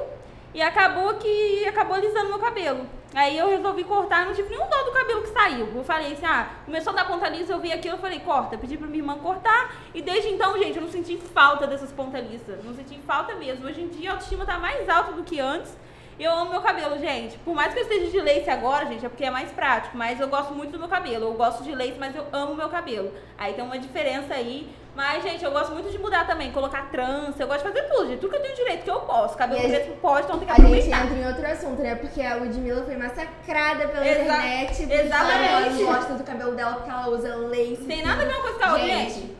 e 0.58 0.62
acabou 0.62 1.14
que 1.14 1.64
acabou 1.68 1.94
alisando 1.94 2.30
meu 2.30 2.38
cabelo. 2.40 2.84
Aí 3.14 3.38
eu 3.38 3.48
resolvi 3.48 3.84
cortar, 3.84 4.26
não 4.26 4.34
tive 4.34 4.48
nenhum 4.48 4.68
dó 4.68 4.82
do 4.82 4.90
cabelo 4.90 5.22
que 5.22 5.28
saiu. 5.28 5.68
Eu 5.72 5.84
falei 5.84 6.14
assim, 6.14 6.26
ah, 6.26 6.48
começou 6.64 6.92
a 6.92 6.96
dar 6.96 7.04
ponta 7.06 7.28
lisa, 7.28 7.52
eu 7.52 7.60
vi 7.60 7.72
aquilo, 7.72 7.94
eu 7.94 8.00
falei, 8.00 8.18
corta. 8.18 8.58
Pedi 8.58 8.76
pra 8.76 8.88
minha 8.88 8.98
irmã 8.98 9.16
cortar. 9.18 9.72
E 9.94 10.02
desde 10.02 10.30
então, 10.30 10.58
gente, 10.58 10.74
eu 10.74 10.82
não 10.82 10.90
senti 10.90 11.16
falta 11.16 11.64
dessas 11.64 11.92
pontas 11.92 12.28
lisas. 12.28 12.64
Não 12.64 12.74
senti 12.74 12.98
falta 13.06 13.36
mesmo. 13.36 13.68
Hoje 13.68 13.82
em 13.82 13.86
dia 13.86 14.10
a 14.10 14.12
autoestima 14.14 14.44
tá 14.44 14.58
mais 14.58 14.88
alta 14.88 15.12
do 15.12 15.22
que 15.22 15.38
antes. 15.38 15.72
Eu 16.18 16.32
amo 16.32 16.50
meu 16.50 16.60
cabelo, 16.60 16.98
gente. 16.98 17.38
Por 17.38 17.54
mais 17.54 17.72
que 17.72 17.78
eu 17.78 17.84
esteja 17.84 18.10
de 18.10 18.20
lace 18.20 18.50
agora, 18.50 18.84
gente, 18.86 19.06
é 19.06 19.08
porque 19.08 19.24
é 19.24 19.30
mais 19.30 19.52
prático. 19.52 19.96
Mas 19.96 20.18
eu 20.18 20.26
gosto 20.26 20.52
muito 20.52 20.72
do 20.72 20.78
meu 20.80 20.88
cabelo. 20.88 21.26
Eu 21.26 21.34
gosto 21.34 21.62
de 21.62 21.72
lace, 21.72 22.00
mas 22.00 22.16
eu 22.16 22.26
amo 22.32 22.56
meu 22.56 22.68
cabelo. 22.68 23.12
Aí 23.38 23.54
tem 23.54 23.62
uma 23.62 23.78
diferença 23.78 24.34
aí. 24.34 24.68
Mas, 24.98 25.22
gente, 25.22 25.44
eu 25.44 25.52
gosto 25.52 25.70
muito 25.72 25.88
de 25.92 25.96
mudar 25.98 26.26
também. 26.26 26.50
Colocar 26.50 26.90
trança. 26.90 27.40
Eu 27.40 27.46
gosto 27.46 27.64
de 27.64 27.72
fazer 27.72 27.82
tudo, 27.88 28.08
gente. 28.08 28.18
Tudo 28.18 28.30
que 28.30 28.36
eu 28.38 28.42
tenho 28.42 28.56
direito, 28.56 28.82
que 28.82 28.90
eu 28.90 28.98
posso. 29.02 29.38
Cabelo 29.38 29.60
a 29.60 29.62
crespo 29.62 29.92
pode, 30.02 30.24
então 30.26 30.38
tem 30.40 30.46
que 30.48 30.52
A 30.52 30.56
gente 30.56 30.64
aproveitar. 30.66 31.04
entra 31.04 31.16
em 31.18 31.26
outro 31.28 31.46
assunto, 31.46 31.80
né? 31.82 31.94
Porque 31.94 32.20
a 32.20 32.34
Ludmilla 32.34 32.82
foi 32.82 32.96
massacrada 32.96 33.86
pela 33.86 34.04
Exa- 34.04 34.22
internet. 34.24 34.82
exatamente. 34.92 35.44
Ela 35.52 35.70
não 35.70 35.84
gosta 35.86 36.14
do 36.14 36.24
cabelo 36.24 36.52
dela 36.56 36.72
porque 36.78 36.90
ela 36.90 37.08
usa 37.10 37.36
lace. 37.36 37.84
Tem 37.86 38.04
nada 38.04 38.22
a 38.22 38.26
ver 38.26 38.32
uma 38.34 38.42
coisa 38.42 38.58
com 38.58 38.64
a 38.64 38.72
outra, 38.72 38.86
Gente, 38.88 39.12
gente. 39.14 39.36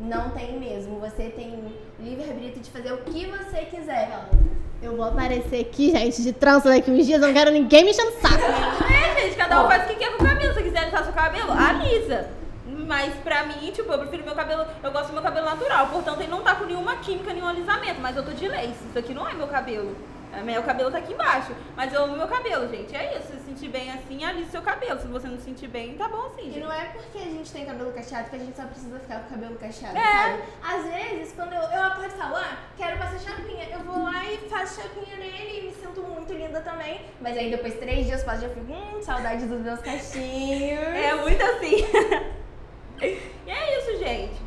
não 0.00 0.28
tem 0.30 0.60
mesmo. 0.60 1.00
Você 1.00 1.22
tem 1.30 1.74
livre-arbítrio 1.98 2.60
de 2.62 2.70
fazer 2.70 2.92
o 2.92 2.98
que 2.98 3.24
você 3.24 3.56
quiser. 3.74 4.10
Eu 4.82 4.96
vou 4.96 5.06
aparecer 5.06 5.60
aqui, 5.62 5.92
gente, 5.92 6.22
de 6.22 6.32
trança 6.34 6.68
daqui 6.68 6.90
uns 6.90 7.06
dias, 7.06 7.22
eu 7.22 7.28
não 7.28 7.34
quero 7.34 7.50
ninguém 7.50 7.84
me 7.84 7.90
enchendo 7.92 8.10
o 8.10 8.20
saco. 8.20 8.34
É, 8.92 9.20
gente, 9.22 9.36
cada 9.36 9.64
um 9.64 9.66
faz 9.66 9.84
o 9.84 9.86
que 9.88 9.94
quer 9.96 10.14
com 10.14 10.22
o 10.24 10.26
cabelo. 10.26 10.52
Se 10.52 10.62
quiser 10.62 10.78
alisar 10.80 11.04
seu 11.04 11.12
cabelo, 11.14 11.52
alisa. 11.52 12.28
Mas 12.90 13.14
pra 13.22 13.44
mim, 13.44 13.70
tipo, 13.70 13.92
eu 13.92 13.98
prefiro 14.00 14.24
meu 14.24 14.34
cabelo. 14.34 14.66
Eu 14.82 14.90
gosto 14.90 15.06
do 15.08 15.12
meu 15.12 15.22
cabelo 15.22 15.46
natural. 15.46 15.86
Portanto, 15.86 16.20
ele 16.20 16.30
não 16.30 16.42
tá 16.42 16.56
com 16.56 16.64
nenhuma 16.64 16.96
química, 16.96 17.32
nenhum 17.32 17.46
alisamento. 17.46 18.00
Mas 18.00 18.16
eu 18.16 18.24
tô 18.24 18.32
de 18.32 18.48
lace. 18.48 18.74
Isso 18.88 18.98
aqui 18.98 19.14
não 19.14 19.28
é 19.28 19.32
meu 19.32 19.46
cabelo. 19.46 19.94
É, 20.32 20.42
Meu 20.42 20.62
cabelo 20.62 20.90
tá 20.92 20.98
aqui 20.98 21.12
embaixo. 21.12 21.52
Mas 21.76 21.92
eu 21.92 22.04
amo 22.04 22.16
meu 22.16 22.26
cabelo, 22.28 22.68
gente. 22.68 22.94
É 22.94 23.16
isso. 23.18 23.28
Se 23.32 23.40
sentir 23.46 23.68
bem 23.68 23.90
assim, 23.92 24.24
alise 24.24 24.50
seu 24.50 24.62
cabelo. 24.62 25.00
Se 25.00 25.06
você 25.08 25.26
não 25.28 25.36
se 25.38 25.44
sentir 25.44 25.66
bem, 25.68 25.94
tá 25.96 26.08
bom 26.08 26.26
assim, 26.26 26.52
E 26.56 26.60
não 26.60 26.72
é 26.72 26.84
porque 26.86 27.18
a 27.18 27.22
gente 27.22 27.50
tem 27.52 27.64
cabelo 27.66 27.92
cacheado 27.92 28.30
que 28.30 28.36
a 28.36 28.38
gente 28.40 28.56
só 28.56 28.64
precisa 28.64 28.98
ficar 29.00 29.20
com 29.20 29.26
o 29.26 29.30
cabelo 29.30 29.54
cacheado, 29.56 29.96
É. 29.96 30.22
sabe? 30.22 30.42
Às 30.62 30.84
vezes, 30.92 31.32
quando 31.34 31.52
eu, 31.52 31.62
eu 31.62 31.82
acordo 31.82 32.12
e 32.14 32.18
falo, 32.18 32.36
ah, 32.36 32.56
quero 32.76 32.96
passar 32.98 33.18
chapinha, 33.20 33.68
eu 33.72 33.80
vou 33.80 34.04
lá 34.04 34.24
e 34.24 34.36
faço 34.48 34.80
chapinha 34.82 35.16
nele 35.16 35.58
e 35.58 35.62
me 35.66 35.74
sinto 35.74 36.00
muito 36.02 36.32
linda 36.32 36.60
também. 36.60 37.00
Mas 37.20 37.36
aí 37.36 37.50
depois, 37.50 37.74
três 37.74 38.06
dias 38.06 38.22
passo, 38.24 38.42
já 38.42 38.48
fico, 38.50 38.72
hum, 38.72 39.02
saudade 39.02 39.46
dos 39.46 39.60
meus 39.60 39.80
cachinhos. 39.80 40.80
É 40.80 41.14
muito 41.16 41.42
assim. 41.42 41.76
e 43.46 43.50
é 43.50 43.78
isso, 43.78 43.98
gente. 43.98 44.40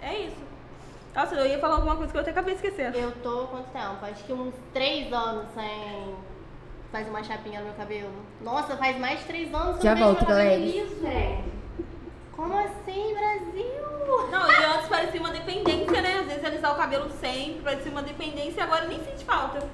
É 0.00 0.14
isso. 0.18 0.48
Nossa, 1.14 1.34
eu 1.34 1.46
ia 1.46 1.58
falar 1.58 1.76
alguma 1.76 1.96
coisa 1.96 2.12
que 2.12 2.16
eu 2.16 2.22
até 2.22 2.30
acabei 2.30 2.54
esquecendo. 2.54 2.96
Eu 2.96 3.10
tô 3.22 3.46
quanto 3.48 3.70
tempo? 3.70 4.04
Acho 4.04 4.24
que 4.24 4.32
uns 4.32 4.54
três 4.72 5.12
anos 5.12 5.46
sem 5.54 6.14
fazer 6.92 7.10
uma 7.10 7.22
chapinha 7.22 7.60
no 7.60 7.66
meu 7.66 7.74
cabelo. 7.74 8.12
Nossa, 8.40 8.76
faz 8.76 8.96
mais 8.98 9.18
de 9.20 9.24
três 9.26 9.52
anos 9.52 9.78
que 9.78 9.82
Já 9.82 9.92
eu 9.92 9.96
não 9.96 10.06
volto, 10.06 10.26
galera. 10.26 10.56
liso. 10.56 11.00
Como 12.36 12.56
assim, 12.56 13.14
Brasil? 13.14 13.88
Não, 14.30 14.50
e 14.50 14.64
antes 14.64 14.88
parecia 14.88 15.20
uma 15.20 15.30
dependência, 15.30 16.00
né? 16.00 16.18
Às 16.20 16.26
vezes 16.26 16.44
alisar 16.44 16.72
o 16.72 16.76
cabelo 16.76 17.10
sempre, 17.10 17.62
parecia 17.64 17.90
uma 17.90 18.02
dependência 18.02 18.60
e 18.60 18.62
agora 18.62 18.86
nem 18.86 19.02
sente 19.04 19.24
falta. 19.24 19.66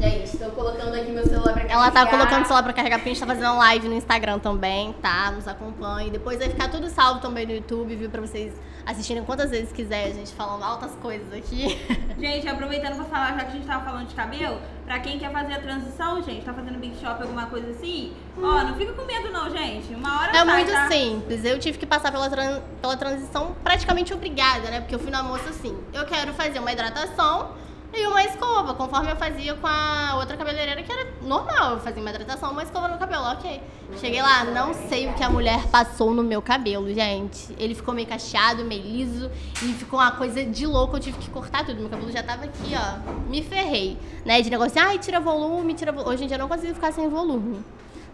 Gente, 0.00 0.36
tô 0.38 0.50
colocando 0.50 0.94
aqui 0.94 1.10
meu 1.10 1.24
celular 1.26 1.52
pra 1.54 1.62
Ela 1.62 1.90
tá 1.90 2.04
carregar. 2.04 2.10
colocando 2.10 2.42
o 2.42 2.46
celular 2.46 2.62
pra 2.62 2.72
carregar, 2.72 2.96
porque 2.98 3.10
a 3.10 3.12
gente 3.14 3.20
tá 3.20 3.26
fazendo 3.26 3.56
live 3.56 3.88
no 3.88 3.94
Instagram 3.94 4.38
também, 4.38 4.92
tá? 4.94 5.30
Nos 5.30 5.46
acompanhe. 5.48 6.10
Depois 6.10 6.38
vai 6.38 6.48
ficar 6.48 6.68
tudo 6.68 6.88
salvo 6.88 7.20
também 7.20 7.46
no 7.46 7.52
YouTube, 7.52 7.94
viu? 7.96 8.10
Pra 8.10 8.20
vocês 8.20 8.52
assistirem 8.84 9.24
quantas 9.24 9.50
vezes 9.50 9.72
quiser, 9.72 10.04
a 10.04 10.12
gente 10.12 10.32
falando 10.32 10.62
altas 10.62 10.92
coisas 11.02 11.32
aqui. 11.32 11.76
Gente, 12.18 12.48
aproveitando 12.48 12.94
pra 12.96 13.04
falar, 13.04 13.34
já 13.34 13.40
que 13.44 13.48
a 13.48 13.50
gente 13.50 13.66
tava 13.66 13.84
falando 13.84 14.06
de 14.06 14.14
cabelo, 14.14 14.58
pra 14.86 14.98
quem 15.00 15.18
quer 15.18 15.30
fazer 15.30 15.52
a 15.52 15.60
transição, 15.60 16.22
gente, 16.22 16.42
tá 16.46 16.54
fazendo 16.54 16.78
Big 16.78 16.96
Shop, 16.98 17.20
alguma 17.20 17.44
coisa 17.44 17.68
assim, 17.72 18.14
ó, 18.38 18.62
não 18.64 18.74
fica 18.74 18.94
com 18.94 19.04
medo 19.04 19.30
não, 19.30 19.50
gente. 19.50 19.92
Uma 19.94 20.20
hora 20.22 20.30
É 20.30 20.34
sai, 20.36 20.44
muito 20.46 20.72
tá? 20.72 20.88
simples. 20.88 21.44
Eu 21.44 21.58
tive 21.58 21.76
que 21.76 21.84
passar 21.84 22.10
pela, 22.10 22.30
tran- 22.30 22.62
pela 22.80 22.96
transição 22.96 23.54
praticamente 23.62 24.14
obrigada, 24.14 24.70
né? 24.70 24.80
Porque 24.80 24.94
eu 24.94 24.98
fui 24.98 25.10
na 25.10 25.22
moça 25.22 25.50
assim, 25.50 25.76
eu 25.92 26.06
quero 26.06 26.32
fazer 26.32 26.58
uma 26.58 26.72
hidratação 26.72 27.50
e 27.96 28.06
uma 28.06 28.22
escova, 28.22 28.74
conforme 28.74 29.10
eu 29.10 29.16
fazia 29.16 29.54
com 29.54 29.66
a 29.66 30.16
outra 30.16 30.36
cabeleireira, 30.36 30.82
que 30.82 30.92
era 30.92 31.10
normal. 31.22 31.72
Eu 31.72 31.80
fazia 31.80 32.00
uma 32.00 32.10
hidratação, 32.10 32.52
uma 32.52 32.62
escova 32.62 32.88
no 32.88 32.98
cabelo, 32.98 33.24
ok. 33.24 33.60
Cheguei 33.98 34.20
lá, 34.20 34.44
não 34.44 34.74
sei 34.74 35.08
o 35.08 35.14
que 35.14 35.22
a 35.22 35.30
mulher 35.30 35.66
passou 35.68 36.12
no 36.12 36.22
meu 36.22 36.42
cabelo, 36.42 36.92
gente. 36.92 37.54
Ele 37.58 37.74
ficou 37.74 37.94
meio 37.94 38.06
cacheado, 38.06 38.64
meio 38.64 38.82
liso 38.82 39.30
e 39.62 39.72
ficou 39.72 39.98
uma 39.98 40.12
coisa 40.12 40.44
de 40.44 40.66
louco. 40.66 40.96
Eu 40.96 41.00
tive 41.00 41.18
que 41.18 41.30
cortar 41.30 41.64
tudo. 41.64 41.80
Meu 41.80 41.88
cabelo 41.88 42.10
já 42.10 42.22
tava 42.22 42.44
aqui, 42.44 42.74
ó. 42.74 43.28
Me 43.30 43.42
ferrei, 43.42 43.96
né? 44.24 44.42
De 44.42 44.50
negócio, 44.50 44.80
ai, 44.80 44.98
tira 44.98 45.20
volume, 45.20 45.74
tira 45.74 45.92
volume. 45.92 46.14
Hoje 46.14 46.24
em 46.24 46.26
dia 46.26 46.36
eu 46.36 46.40
não 46.40 46.48
consigo 46.48 46.74
ficar 46.74 46.92
sem 46.92 47.08
volume. 47.08 47.64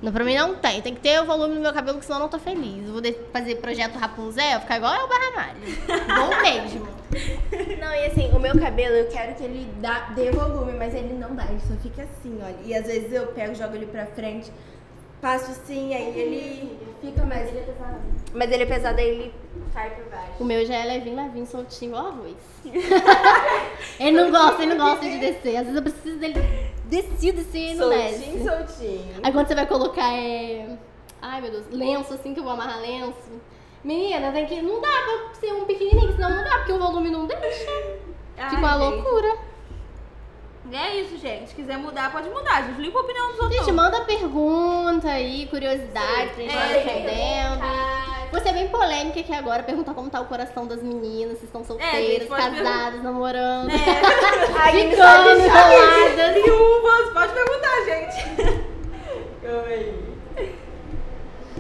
Não, 0.02 0.10
pra 0.12 0.24
mim 0.24 0.34
não 0.34 0.56
tem. 0.56 0.82
Tem 0.82 0.94
que 0.94 1.00
ter 1.00 1.20
o 1.20 1.24
volume 1.24 1.54
no 1.54 1.60
meu 1.60 1.72
cabelo, 1.72 1.94
porque 1.94 2.06
senão 2.06 2.18
eu 2.18 2.22
não 2.24 2.28
tô 2.28 2.38
feliz. 2.38 2.84
Eu 2.86 2.92
vou 2.92 3.02
fazer 3.32 3.54
projeto 3.56 3.96
Rapunzel, 3.96 4.60
ficar 4.60 4.78
igual 4.78 4.94
eu 4.94 5.08
Barramalho. 5.08 5.60
Bom 6.16 6.42
mesmo. 6.42 6.88
Não, 7.78 7.94
e 7.94 8.06
assim, 8.06 8.30
o 8.32 8.40
meu 8.40 8.58
cabelo 8.58 8.96
eu 8.96 9.08
quero 9.08 9.34
que 9.36 9.44
ele 9.44 9.72
dá, 9.80 10.10
dê 10.16 10.32
volume, 10.32 10.72
mas 10.72 10.92
ele 10.92 11.14
não 11.14 11.34
dá, 11.36 11.44
ele 11.44 11.60
só 11.60 11.74
fica 11.80 12.02
assim, 12.02 12.36
olha. 12.42 12.56
E 12.64 12.74
às 12.74 12.86
vezes 12.86 13.12
eu 13.12 13.28
pego, 13.28 13.54
jogo 13.54 13.76
ele 13.76 13.86
pra 13.86 14.06
frente, 14.06 14.50
passo 15.20 15.52
assim, 15.52 15.94
aí 15.94 16.18
ele 16.18 16.78
fica 17.00 17.24
mais. 17.24 17.48
Mas 18.34 18.50
ele 18.50 18.62
é 18.64 18.66
pesado, 18.66 18.98
aí 18.98 19.08
ele 19.08 19.34
cai 19.72 19.90
por 19.90 20.04
baixo. 20.06 20.32
O 20.40 20.44
meu 20.44 20.64
já 20.64 20.74
é 20.74 20.84
levinho, 20.84 21.16
levinho, 21.16 21.46
soltinho, 21.46 21.90
igual 21.90 22.06
arroz. 22.06 22.36
ele 24.00 24.16
não 24.16 24.30
gosta, 24.30 24.62
ele 24.62 24.74
não 24.74 24.86
gosta 24.86 25.08
de 25.08 25.18
descer. 25.18 25.56
Às 25.56 25.66
vezes 25.66 25.76
eu 25.76 25.82
preciso 25.82 26.18
dele 26.18 26.34
descido 26.92 27.40
assim 27.40 27.70
e 27.72 27.74
não 27.74 27.88
Soltinho, 27.88 28.44
soltinho. 28.50 29.14
Aí 29.22 29.32
quando 29.32 29.48
você 29.48 29.54
vai 29.54 29.66
colocar 29.66 30.12
é. 30.12 30.76
Ai 31.22 31.40
meu 31.40 31.50
Deus, 31.50 31.64
lenço 31.70 32.12
assim 32.12 32.34
que 32.34 32.40
eu 32.40 32.44
vou 32.44 32.52
amarrar 32.52 32.80
lenço. 32.80 33.40
Menina, 33.82 34.30
tem 34.30 34.46
que. 34.46 34.60
Não 34.60 34.80
dá 34.80 34.88
pra 34.88 35.34
ser 35.40 35.52
um 35.54 35.64
pequenininho, 35.64 36.12
senão 36.12 36.30
não 36.30 36.44
dá, 36.44 36.58
porque 36.58 36.72
o 36.72 36.78
volume 36.78 37.10
não 37.10 37.26
deixa. 37.26 37.70
Ai, 38.36 38.50
Fica 38.50 38.60
uma 38.60 38.78
gente. 38.78 38.80
loucura. 38.96 39.36
É 40.70 40.96
isso, 41.00 41.18
gente. 41.18 41.48
Se 41.48 41.54
quiser 41.54 41.76
mudar, 41.76 42.10
pode 42.12 42.28
mudar. 42.30 42.62
gente. 42.62 42.80
Liga 42.80 42.96
a 42.96 43.00
opinião 43.02 43.28
dos 43.32 43.40
outros. 43.40 43.58
Gente, 43.60 43.72
manda 43.72 44.00
pergunta 44.02 45.08
aí, 45.08 45.46
curiosidade 45.46 46.30
pra 46.34 46.42
gente 46.44 46.54
É, 46.56 46.78
respondendo. 46.78 47.92
Você 48.32 48.48
é 48.48 48.52
bem 48.52 48.68
polêmica 48.68 49.20
aqui 49.20 49.34
agora, 49.34 49.62
perguntar 49.62 49.92
como 49.92 50.08
tá 50.08 50.18
o 50.20 50.24
coração 50.24 50.66
das 50.66 50.82
meninas, 50.82 51.38
se 51.38 51.44
estão 51.44 51.62
solteiras, 51.62 51.94
É, 51.98 52.02
gente, 52.20 52.26
pode 52.26 52.42
casadas, 52.56 53.02
namorando, 53.02 53.68
É. 53.70 53.74
Ficando 54.72 55.30
enroladas. 55.38 56.42
Viúvas, 56.42 57.12
pode 57.12 57.32
perguntar, 57.34 57.84
gente. 57.84 58.62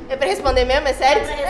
É 0.08 0.16
pra 0.16 0.26
responder 0.26 0.64
mesmo? 0.64 0.88
É 0.88 0.92
sério? 0.92 1.22
É, 1.22 1.26
sério, 1.26 1.46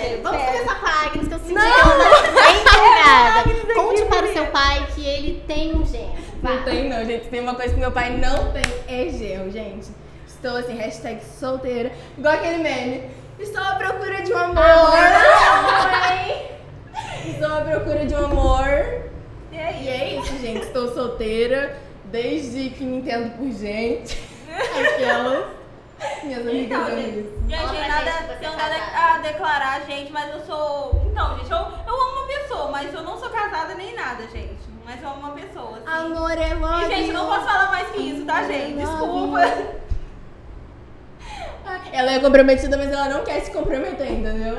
sério. 0.00 0.22
Vamos 0.22 0.40
sério. 0.40 0.58
começar 0.58 0.80
com 0.80 0.86
a 0.86 0.90
Agnes, 1.04 1.28
que 1.28 1.34
eu 1.34 1.38
senti 1.38 1.54
que 1.54 1.60
ela 1.60 1.94
tá 1.96 3.42
bem 3.44 3.54
empolgada. 3.64 3.74
Conte 3.74 4.04
para 4.06 4.26
o 4.26 4.32
seu 4.32 4.46
pai 4.46 4.86
que 4.94 5.06
ele 5.06 5.42
tem 5.46 5.74
um 5.74 5.84
gênio. 5.86 6.23
Não 6.44 6.62
tem 6.62 6.88
não, 6.88 7.04
gente. 7.04 7.28
Tem 7.28 7.40
uma 7.40 7.54
coisa 7.54 7.72
que 7.74 7.80
meu 7.80 7.90
pai 7.92 8.10
não 8.18 8.52
tem, 8.52 8.62
é 8.86 9.08
gel, 9.10 9.50
gente. 9.50 9.90
Estou 10.26 10.56
assim, 10.58 10.76
hashtag 10.76 11.20
solteira. 11.24 11.90
Igual 12.18 12.34
aquele 12.34 12.62
meme. 12.62 13.02
Estou 13.38 13.62
à 13.62 13.74
procura 13.76 14.22
de 14.22 14.32
um 14.32 14.38
amor. 14.38 14.58
Amor. 14.58 14.98
Estou 17.26 17.52
à 17.52 17.60
procura 17.62 18.04
de 18.06 18.14
um 18.14 18.24
amor. 18.24 18.68
E 19.52 19.58
aí? 19.58 19.84
E 19.84 19.88
é 19.88 20.18
isso, 20.20 20.38
gente. 20.38 20.66
Estou 20.66 20.92
solteira 20.92 21.76
desde 22.06 22.70
que 22.70 22.84
me 22.84 22.98
entendo 22.98 23.36
por 23.36 23.50
gente. 23.50 24.18
Aquelas. 24.54 25.46
Minhas 26.22 26.46
amigas 26.46 26.78
Então, 26.78 26.86
amigas. 26.86 27.24
gente, 27.48 27.56
Fala 27.56 27.68
gente, 27.74 27.88
nada, 27.88 28.36
tenho 28.38 28.52
é 28.52 28.56
nada 28.56 28.74
casada. 28.78 29.14
a 29.14 29.18
declarar, 29.18 29.80
gente, 29.86 30.12
mas 30.12 30.30
eu 30.34 30.40
sou. 30.44 31.02
Então, 31.10 31.38
gente, 31.38 31.50
eu, 31.50 31.56
eu 31.58 31.94
amo 32.02 32.18
uma 32.18 32.26
pessoa, 32.26 32.70
mas 32.70 32.92
eu 32.92 33.02
não 33.02 33.18
sou 33.18 33.30
casada 33.30 33.74
nem 33.74 33.94
nada, 33.94 34.24
gente. 34.28 34.73
Mas 34.84 35.02
eu 35.02 35.08
amo 35.08 35.20
uma 35.20 35.30
pessoa. 35.30 35.78
Assim. 35.78 35.86
Amor 35.86 36.30
é 36.30 36.54
love. 36.54 36.84
E, 36.84 36.96
gente, 36.96 37.12
não 37.12 37.26
posso 37.26 37.44
falar 37.46 37.70
mais 37.70 37.88
que 37.88 38.00
isso, 38.02 38.24
tá, 38.24 38.42
gente? 38.44 38.76
Desculpa. 38.76 39.40
Ela 41.92 42.12
é 42.12 42.20
comprometida, 42.20 42.76
mas 42.76 42.90
ela 42.90 43.08
não 43.08 43.24
quer 43.24 43.40
se 43.40 43.50
comprometer 43.50 44.06
ainda, 44.06 44.30
entendeu? 44.30 44.56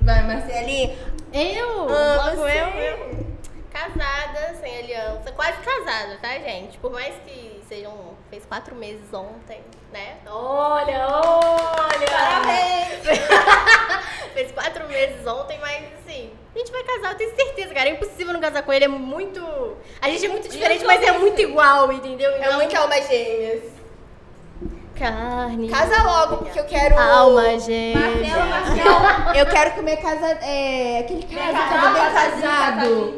Vai, 0.00 0.26
Marcelinha. 0.26 0.96
Eu? 1.32 1.88
Ah, 1.88 2.24
logo 2.26 2.36
você? 2.42 2.60
eu, 2.60 2.66
eu. 2.66 3.26
Casada, 3.70 4.54
sem 4.60 4.78
aliança. 4.78 5.32
Quase 5.32 5.58
casada, 5.58 6.18
tá, 6.20 6.38
gente? 6.38 6.78
Por 6.78 6.90
mais 6.90 7.14
que 7.24 7.60
sejam. 7.68 8.12
Fez 8.28 8.44
quatro 8.46 8.74
meses 8.74 9.12
ontem, 9.12 9.60
né? 9.92 10.16
Olha, 10.26 11.06
olha! 11.08 12.06
Parabéns! 12.10 13.02
Fez 14.34 14.50
quatro 14.52 14.86
meses 14.88 15.26
ontem, 15.26 15.58
mas 15.60 15.84
assim, 16.00 16.30
a 16.54 16.58
gente 16.58 16.72
vai 16.72 16.82
casar, 16.82 17.12
eu 17.12 17.16
tenho 17.18 17.34
certeza, 17.36 17.74
cara. 17.74 17.88
É 17.88 17.92
impossível 17.92 18.32
não 18.32 18.40
casar 18.40 18.62
com 18.62 18.72
ele, 18.72 18.86
é 18.86 18.88
muito. 18.88 19.40
A 20.00 20.08
gente 20.08 20.24
é 20.24 20.28
muito 20.28 20.48
diferente, 20.48 20.84
mas 20.84 21.02
é 21.02 21.12
muito 21.12 21.40
igual, 21.40 21.92
entendeu? 21.92 22.30
É 22.32 22.38
Então, 22.40 22.54
muito 22.54 22.74
alma 22.76 23.00
gêmeas. 23.02 23.72
Carne. 24.98 25.68
Casa 25.68 26.02
logo, 26.02 26.36
porque 26.38 26.60
eu 26.60 26.64
quero. 26.64 26.98
Alma, 26.98 27.58
gente. 27.58 27.98
Marcelo, 27.98 28.46
Marcelo. 28.48 29.36
Eu 29.36 29.46
quero 29.46 29.70
comer 29.72 29.96
casa. 29.96 30.26
É, 30.42 30.98
aquele 31.00 31.22
casa, 31.24 31.58
casa 31.58 31.90
bem 31.90 32.02
casado. 32.12 33.14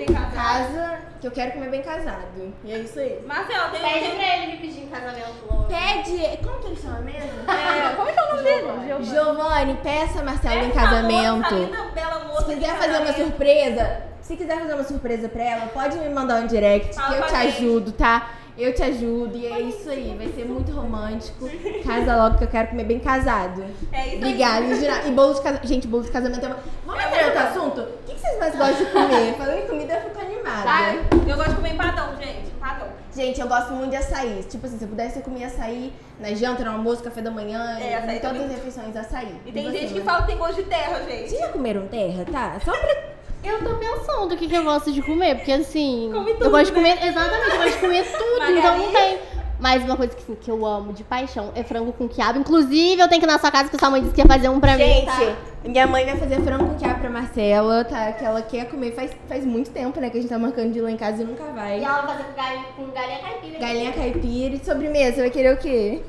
Casa 0.58 0.98
que 1.20 1.26
eu 1.26 1.30
quero 1.30 1.52
comer 1.52 1.70
bem 1.70 1.82
casado. 1.82 2.52
E 2.64 2.72
é 2.72 2.78
isso 2.78 2.98
aí. 2.98 3.20
Marcelo, 3.26 3.70
tem 3.72 3.80
Pede 3.80 4.06
um. 4.06 4.16
pra 4.16 4.36
ele 4.36 4.46
me 4.52 4.58
pedir 4.58 4.80
em 4.84 4.88
casamento 4.88 5.32
logo. 5.50 5.64
Pede. 5.64 6.36
Como 6.44 6.58
que 6.60 6.66
ele 6.68 6.76
chama 6.76 6.98
mesmo? 7.00 7.30
É, 7.50 7.94
como 7.96 8.08
é 8.08 8.12
que 8.12 8.18
é 8.18 8.22
o 8.22 8.30
nome 8.30 8.42
dele? 8.42 9.04
Giovanni, 9.04 9.74
peça 9.82 10.22
Marcelo 10.22 10.54
em 10.64 10.70
Essa 10.70 10.80
moça, 10.80 10.90
casamento. 10.90 11.54
linda, 11.54 11.78
bela 11.94 12.24
moça 12.24 12.46
Se 12.46 12.54
quiser 12.54 12.76
fazer 12.76 12.98
uma 12.98 13.12
surpresa, 13.12 14.02
se 14.20 14.36
quiser 14.36 14.58
fazer 14.60 14.74
uma 14.74 14.84
surpresa 14.84 15.28
pra 15.28 15.42
ela, 15.42 15.66
pode 15.66 15.96
me 15.98 16.08
mandar 16.08 16.42
um 16.42 16.46
direct 16.46 16.94
Fala 16.94 17.08
que 17.08 17.14
eu 17.22 17.26
te 17.26 17.30
gente. 17.42 17.46
ajudo, 17.58 17.92
tá? 17.92 18.30
Eu 18.56 18.72
te 18.72 18.84
ajudo 18.84 19.36
e 19.36 19.46
é 19.46 19.60
isso 19.62 19.90
aí. 19.90 20.14
Vai 20.16 20.28
ser 20.28 20.44
muito 20.44 20.70
romântico. 20.70 21.50
Casa 21.84 22.14
logo 22.16 22.38
que 22.38 22.44
eu 22.44 22.48
quero 22.48 22.68
comer 22.68 22.84
bem 22.84 23.00
casado. 23.00 23.64
É 23.64 23.66
isso 23.70 23.88
aí. 23.92 24.16
Obrigada, 24.18 24.76
em. 24.76 25.08
E 25.08 25.10
bolo 25.10 25.34
de 25.34 25.40
casamento. 25.42 25.66
Gente, 25.66 25.88
bolo 25.88 26.04
de 26.04 26.10
casamento 26.12 26.44
é 26.44 26.46
uma. 26.48 26.58
Vamos 26.86 27.02
É 27.02 27.06
entrar 27.08 27.22
em 27.22 27.24
outro 27.26 27.40
assunto? 27.40 27.88
O 28.24 28.26
que 28.26 28.32
que 28.32 28.38
vocês 28.38 28.38
mais 28.38 28.56
gostam 28.56 28.86
de 28.86 28.92
comer? 28.92 29.34
Falando 29.38 29.58
em 29.58 29.66
comida, 29.66 29.94
eu 29.94 30.00
fico 30.02 30.18
animada. 30.20 30.70
Ai, 30.70 31.04
eu 31.26 31.36
gosto 31.36 31.50
de 31.50 31.56
comer 31.56 31.72
empadão, 31.74 32.16
gente. 32.16 32.46
Empadão. 32.56 32.88
Gente, 33.14 33.40
eu 33.40 33.46
gosto 33.48 33.72
muito 33.72 33.90
de 33.90 33.96
açaí. 33.96 34.44
Tipo 34.48 34.66
assim, 34.66 34.78
se 34.78 34.84
eu 34.84 34.88
pudesse, 34.88 35.16
eu 35.18 35.22
comia 35.22 35.46
açaí 35.46 35.92
na 36.18 36.32
janta, 36.34 36.64
no 36.64 36.70
almoço, 36.72 37.02
café 37.02 37.20
da 37.20 37.30
manhã, 37.30 37.78
É, 37.78 37.98
em 37.98 38.18
todas 38.18 38.20
também. 38.22 38.44
as 38.46 38.50
refeições, 38.52 38.96
açaí. 38.96 39.34
E 39.46 39.52
tem 39.52 39.64
você, 39.70 39.78
gente 39.78 39.94
que 39.94 40.00
fala 40.00 40.22
que 40.22 40.28
tem 40.28 40.38
gosto 40.38 40.54
de 40.56 40.62
terra, 40.64 40.98
Vocês 41.04 41.30
gente. 41.30 41.38
já 41.40 41.48
comeram 41.48 41.86
terra, 41.86 42.24
tá? 42.30 42.56
Só 42.64 42.72
pra. 42.72 43.14
Eu 43.44 43.62
tô 43.62 43.74
pensando 43.74 44.34
o 44.34 44.38
que, 44.38 44.48
que 44.48 44.54
eu 44.56 44.64
gosto 44.64 44.90
de 44.90 45.02
comer, 45.02 45.34
porque 45.36 45.52
assim. 45.52 46.10
Come 46.12 46.32
tudo, 46.32 46.44
eu 46.46 46.50
gosto 46.50 46.72
de 46.72 46.80
né? 46.80 46.96
comer. 46.96 47.06
Exatamente, 47.08 47.50
eu 47.50 47.56
gosto 47.58 47.72
de 47.72 47.78
comer 47.78 48.04
tudo, 48.10 48.38
Margarina. 48.38 48.58
então 48.58 48.78
não 48.78 48.92
tem. 48.92 49.18
Mas 49.58 49.84
uma 49.84 49.96
coisa 49.96 50.14
que, 50.14 50.22
assim, 50.22 50.34
que 50.34 50.50
eu 50.50 50.66
amo 50.66 50.92
de 50.92 51.04
paixão 51.04 51.52
é 51.54 51.62
frango 51.62 51.92
com 51.92 52.08
quiabo. 52.08 52.38
Inclusive, 52.38 53.00
eu 53.00 53.08
tenho 53.08 53.20
que 53.20 53.26
ir 53.26 53.30
na 53.30 53.38
sua 53.38 53.50
casa 53.50 53.70
que 53.70 53.78
sua 53.78 53.88
mãe 53.88 54.02
disse 54.02 54.14
que 54.14 54.20
ia 54.20 54.26
fazer 54.26 54.48
um 54.48 54.58
pra 54.58 54.72
mim. 54.72 54.84
Gente, 54.84 55.06
tá? 55.06 55.36
minha 55.64 55.86
mãe 55.86 56.04
vai 56.04 56.16
fazer 56.16 56.40
frango 56.42 56.66
com 56.66 56.74
quiabo 56.74 57.00
pra 57.00 57.10
Marcela, 57.10 57.84
tá? 57.84 58.12
Que 58.12 58.24
ela 58.24 58.42
quer 58.42 58.68
comer 58.68 58.92
faz, 58.94 59.12
faz 59.28 59.44
muito 59.44 59.70
tempo, 59.70 60.00
né? 60.00 60.10
Que 60.10 60.18
a 60.18 60.20
gente 60.20 60.30
tá 60.30 60.38
marcando 60.38 60.72
de 60.72 60.78
ir 60.78 60.82
lá 60.82 60.90
em 60.90 60.96
casa 60.96 61.22
e 61.22 61.24
nunca 61.24 61.44
vai. 61.44 61.80
E 61.80 61.84
ela 61.84 62.02
vai 62.02 62.16
fazer 62.16 62.24
com 62.24 62.34
galinha, 62.34 62.64
com 62.76 62.86
galinha 62.90 63.18
caipira. 63.20 63.58
Galinha 63.58 63.92
caipira 63.92 64.54
e 64.54 64.64
sobremesa, 64.64 65.22
vai 65.22 65.30
querer 65.30 65.54
o 65.54 65.56
quê? 65.56 66.02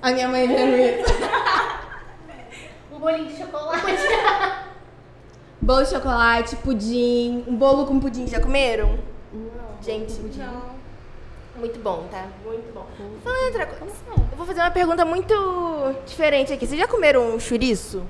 A 0.00 0.12
minha 0.12 0.28
mãe 0.28 0.46
vendo 0.46 0.76
isso. 0.76 1.14
Um 2.94 3.00
bolinho 3.00 3.26
de 3.26 3.36
chocolate. 3.36 3.82
Bolo 5.60 5.82
de 5.82 5.90
chocolate, 5.90 6.56
pudim, 6.56 7.42
um 7.46 7.56
bolo 7.56 7.86
com 7.86 7.98
pudim, 7.98 8.26
já 8.26 8.40
comeram? 8.40 8.98
Não. 9.32 9.82
Gente, 9.82 10.12
Não. 10.36 10.73
Muito 11.56 11.78
bom, 11.80 12.06
tá? 12.10 12.26
Muito 12.44 12.72
bom. 12.72 12.86
Falando 13.22 13.44
outra 13.46 13.66
coisa, 13.66 13.94
eu 14.30 14.36
vou 14.36 14.46
fazer 14.46 14.60
uma 14.60 14.70
pergunta 14.70 15.04
muito 15.04 15.34
diferente 16.06 16.52
aqui. 16.52 16.66
Vocês 16.66 16.78
já 16.80 16.86
comeram 16.88 17.34
um 17.34 17.40
chouriço? 17.40 18.02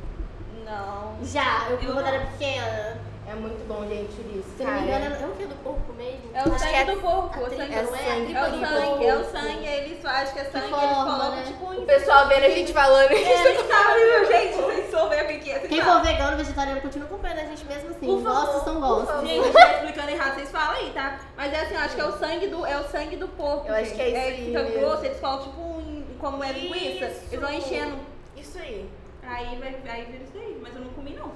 Não. 0.65 1.15
Já, 1.25 1.67
eu 1.71 1.79
Eu 1.81 1.93
quando 1.93 2.07
era 2.07 2.21
não. 2.25 2.31
pequena. 2.33 2.99
É 3.27 3.35
muito 3.35 3.67
bom, 3.67 3.87
gente, 3.89 4.13
chouriço. 4.15 4.49
Se 4.57 4.63
não 4.65 4.73
me 4.73 4.81
engano, 4.83 5.05
é 5.17 5.27
o 5.27 5.31
que 5.33 5.47
do 5.47 5.55
porco 5.65 5.93
mesmo? 5.95 6.21
É 6.35 6.39
o 6.47 6.53
Acho 6.53 6.59
sangue 6.59 6.75
é- 6.77 6.85
do 6.85 6.97
porco. 7.01 7.39
a 7.41 7.43
o 7.43 7.51
sangue 7.51 7.75
é 7.75 7.83
do- 7.83 7.89
sangue 7.89 8.35
É 8.35 8.43
o 8.43 8.51
do 8.51 8.61
sangue, 8.61 9.07
é 9.07 9.15
o 9.15 9.19
porco. 9.19 9.33
sangue. 9.33 9.67
Eles 9.67 10.05
acham 10.05 10.35
que 10.35 10.41
é 10.41 10.45
sangue, 10.45 10.67
eles 10.67 10.97
colocam 10.97 11.31
né? 11.31 11.43
tipo 11.47 11.65
O 11.65 11.75
em. 11.75 11.87
pessoal 11.87 12.29
vendo 12.29 12.45
a 12.45 12.51
gente 12.51 12.73
falando 12.75 13.11
É, 13.11 13.15
isso. 13.15 13.49
eles 13.49 13.67
sabem, 13.67 14.05
viu, 14.05 14.27
gente? 14.27 14.55
Vocês 14.55 14.91
souberam 14.91 15.25
o 15.25 15.41
que 15.41 15.51
é. 15.51 15.59
Quem 15.61 15.83
for 15.83 16.03
vegano, 16.03 16.37
vegetariano, 16.37 16.81
continua 16.83 17.07
acompanhando 17.09 17.39
a 17.39 17.45
gente 17.47 17.65
mesmo 17.65 17.91
assim. 17.91 18.07
Por 18.07 18.23
favor, 18.23 18.47
Gosto, 18.47 18.65
são 18.65 18.75
por 18.75 18.81
gostos. 18.89 19.09
favor. 19.09 19.27
Gente, 19.27 19.41
estiver 19.47 19.75
explicando 19.75 20.11
errado, 20.11 20.35
vocês 20.35 20.51
falam 20.51 20.71
aí, 20.77 20.91
tá? 20.91 21.21
Mas 21.37 21.53
é 21.53 21.61
assim, 21.63 21.75
eu 21.75 21.81
acho 21.81 21.95
que 21.95 22.01
é 22.01 22.05
o 22.07 22.13
sangue 22.19 22.47
do, 22.49 22.67
é 22.67 22.79
o 22.79 22.85
sangue 22.85 23.17
do 23.17 23.29
porco. 23.29 23.67
Eu 23.69 23.75
acho 23.75 23.85
gente. 23.87 23.95
que 23.97 24.03
é 24.03 24.09
isso 24.09 24.19
aí 24.19 24.47
fica 24.47 24.63
mesmo. 24.63 24.81
grosso, 24.81 25.05
eles 25.07 25.21
colocam 25.21 25.45
tipo 25.47 25.75
como 26.21 26.45
é 26.45 26.53
linguiça. 26.53 27.07
Isso. 27.07 27.21
Eles 27.33 27.41
vão 27.41 27.53
enchendo. 27.55 27.97
Isso 28.37 28.59
aí. 28.59 28.89
Aí 29.23 29.57
vai 29.59 29.69
aí 29.95 30.05
vira 30.05 30.25
isso 30.25 30.37
aí. 30.39 30.59
Mas 30.63 30.75
eu 30.77 30.83
não 30.83 30.91
comi, 30.91 31.15
não. 31.15 31.33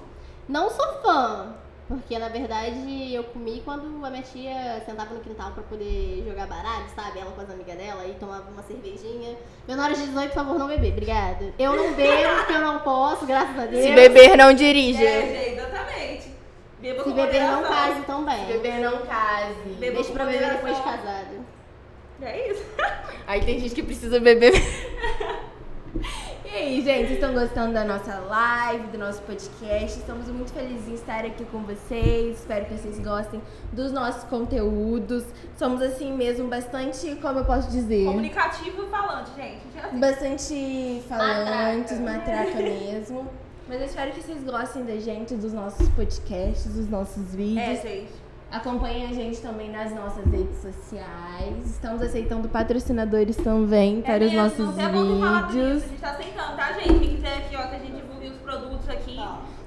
Não 0.48 0.70
sou 0.70 0.87
fã. 1.03 1.55
Porque, 1.88 2.18
na 2.18 2.29
verdade, 2.29 3.14
eu 3.14 3.24
comi 3.24 3.62
quando 3.64 4.05
a 4.05 4.11
minha 4.11 4.22
tia 4.22 4.83
sentava 4.85 5.14
no 5.14 5.20
quintal 5.20 5.53
pra 5.53 5.62
poder 5.62 6.22
jogar 6.29 6.46
baralho, 6.46 6.85
sabe? 6.94 7.18
Ela 7.18 7.31
com 7.31 7.40
as 7.40 7.48
amigas 7.51 7.79
dela 7.79 8.05
e 8.07 8.12
tomava 8.20 8.51
uma 8.51 8.62
cervejinha. 8.62 9.35
Menores 9.66 9.96
de 9.98 10.05
18, 10.09 10.29
por 10.29 10.35
favor, 10.35 10.59
não 10.59 10.68
beber. 10.68 10.92
Obrigada. 10.92 11.55
Eu 11.59 11.74
não 11.74 11.94
bebo 11.94 12.37
porque 12.37 12.53
eu 12.53 12.61
não 12.61 12.81
posso, 12.81 13.24
graças 13.24 13.59
a 13.59 13.64
Deus. 13.64 13.83
Se 13.83 13.92
beber, 13.94 14.37
não 14.37 14.53
dirija. 14.53 15.03
É, 15.03 15.22
gente, 15.22 15.59
exatamente. 15.59 16.29
Beba 16.79 17.05
Se 17.05 17.11
beber, 17.11 17.40
não 17.42 17.62
case 17.62 18.01
também. 18.03 18.44
beber, 18.44 18.81
não 18.81 18.98
case. 18.98 19.55
Beba 19.81 19.94
Deixa 19.94 20.12
pra 20.12 20.27
beber 20.27 20.51
depois 20.51 20.77
de 20.77 20.83
casado. 20.83 21.46
É 22.20 22.51
isso. 22.51 22.64
Aí 23.27 23.44
tem 23.46 23.59
gente 23.61 23.74
que 23.74 23.83
precisa 23.83 24.20
beber. 24.20 24.53
E 26.50 26.56
aí, 26.56 26.82
gente, 26.82 27.08
vocês 27.08 27.11
estão 27.12 27.34
gostando 27.34 27.74
da 27.74 27.84
nossa 27.84 28.14
live, 28.20 28.87
do 28.88 28.96
nosso 28.98 29.20
podcast? 29.22 29.98
Estamos 29.98 30.28
muito 30.28 30.50
felizes 30.52 30.88
em 30.88 30.94
estar 30.94 31.24
aqui 31.24 31.44
com 31.44 31.58
vocês. 31.62 32.38
Espero 32.38 32.64
que 32.64 32.74
vocês 32.74 32.98
gostem 33.00 33.42
dos 33.72 33.92
nossos 33.92 34.24
conteúdos. 34.24 35.24
Somos 35.56 35.82
assim 35.82 36.12
mesmo 36.16 36.48
bastante, 36.48 37.14
como 37.16 37.40
eu 37.40 37.44
posso 37.44 37.70
dizer, 37.70 38.06
Comunicativo 38.06 38.82
e 38.82 38.88
falante, 38.88 39.30
gente. 39.37 39.98
Bastante 39.98 41.02
falantes, 41.06 42.00
matraca 42.00 42.56
mesmo. 42.62 43.28
Mas 43.68 43.80
eu 43.80 43.87
espero 43.87 44.12
que 44.12 44.22
vocês 44.22 44.42
gostem 44.42 44.84
da 44.84 44.96
gente, 44.96 45.34
dos 45.34 45.52
nossos 45.52 45.87
podcasts, 45.90 46.72
dos 46.74 46.88
nossos 46.88 47.34
É, 47.34 47.37
vídeos. 47.37 47.82
gente. 47.82 48.28
Acompanhem 48.50 49.04
a 49.11 49.12
gente 49.12 49.38
também 49.42 49.70
nas 49.70 49.94
nossas 49.94 50.24
redes 50.24 50.56
sociais. 50.62 51.66
Estamos 51.66 52.00
aceitando 52.00 52.48
patrocinadores 52.48 53.37
também 53.37 54.00
para 54.00 54.14
é 54.24 54.26
os 54.26 54.32
mesmo, 54.32 54.42
nossos 54.42 54.78
é 54.78 54.87
ter 54.87 54.92
falado 54.92 55.48
vídeos. 55.52 55.76
Isso. 55.82 55.84
A 55.84 55.88
gente 55.90 56.00
tá 56.00 56.11
aceitando, 56.11 56.56
tá, 56.56 56.72
gente? 56.72 56.98
Quem 56.98 57.16
quiser 57.16 57.34
aqui, 57.37 57.56
ó, 57.56 57.62
que 57.68 57.76
a 57.76 57.78
gente 57.78 57.92
divulgue 57.92 58.28
os 58.28 58.37
produtos 58.38 58.88
aqui. 58.88 59.20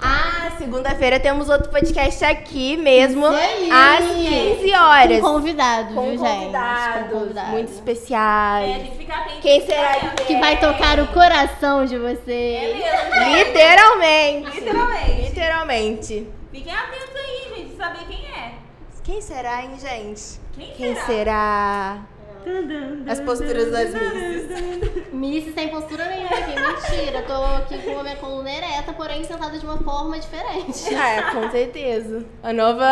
Ah, 0.03 0.51
segunda-feira 0.57 1.19
temos 1.19 1.47
outro 1.47 1.69
podcast 1.69 2.25
aqui 2.25 2.75
mesmo, 2.75 3.23
às 3.27 4.03
15 4.17 4.73
horas. 4.73 5.21
Com 5.21 5.27
convidados, 5.33 5.93
Com 5.93 6.01
viu, 6.01 6.17
gente? 6.17 6.39
convidados, 6.39 7.11
Com 7.11 7.19
convidados. 7.19 7.51
muito 7.51 7.69
É, 7.69 7.71
a 7.71 7.75
especiais. 7.75 8.75
gente 8.81 8.97
fica 8.97 9.13
atento. 9.15 9.41
Quem 9.41 9.63
será 9.63 9.91
atento. 9.91 10.23
Que 10.23 10.39
vai 10.39 10.59
tocar 10.59 10.99
o 10.99 11.07
coração 11.09 11.85
de 11.85 11.99
vocês. 11.99 12.25
É 12.25 12.73
mesmo, 12.73 13.13
gente. 13.13 13.43
Literalmente. 13.45 14.59
Literalmente. 14.59 15.21
Literalmente. 15.21 16.27
Fiquem 16.51 16.73
atentos 16.73 17.15
aí, 17.15 17.55
gente, 17.55 17.77
saber 17.77 17.99
quem 18.09 18.25
é. 18.25 18.30
Quem 19.11 19.19
será, 19.19 19.61
hein, 19.61 19.71
gente? 19.77 20.39
Quem, 20.53 20.71
Quem 20.71 20.95
será? 20.95 22.01
será? 22.45 23.11
As 23.11 23.19
posturas 23.19 23.69
das 23.69 23.89
misses. 23.93 25.11
Miss 25.11 25.53
sem 25.53 25.67
postura 25.67 26.05
nenhuma 26.05 26.29
aqui, 26.29 26.53
mentira. 26.55 27.21
Tô 27.23 27.33
aqui 27.33 27.77
com 27.79 27.99
a 27.99 28.03
minha 28.03 28.15
coluna 28.15 28.49
ereta, 28.49 28.93
porém 28.93 29.21
sentada 29.25 29.59
de 29.59 29.65
uma 29.65 29.77
forma 29.79 30.17
diferente. 30.17 30.95
Ah, 30.95 31.09
é, 31.09 31.21
com 31.23 31.51
certeza. 31.51 32.25
A 32.41 32.53
nova, 32.53 32.85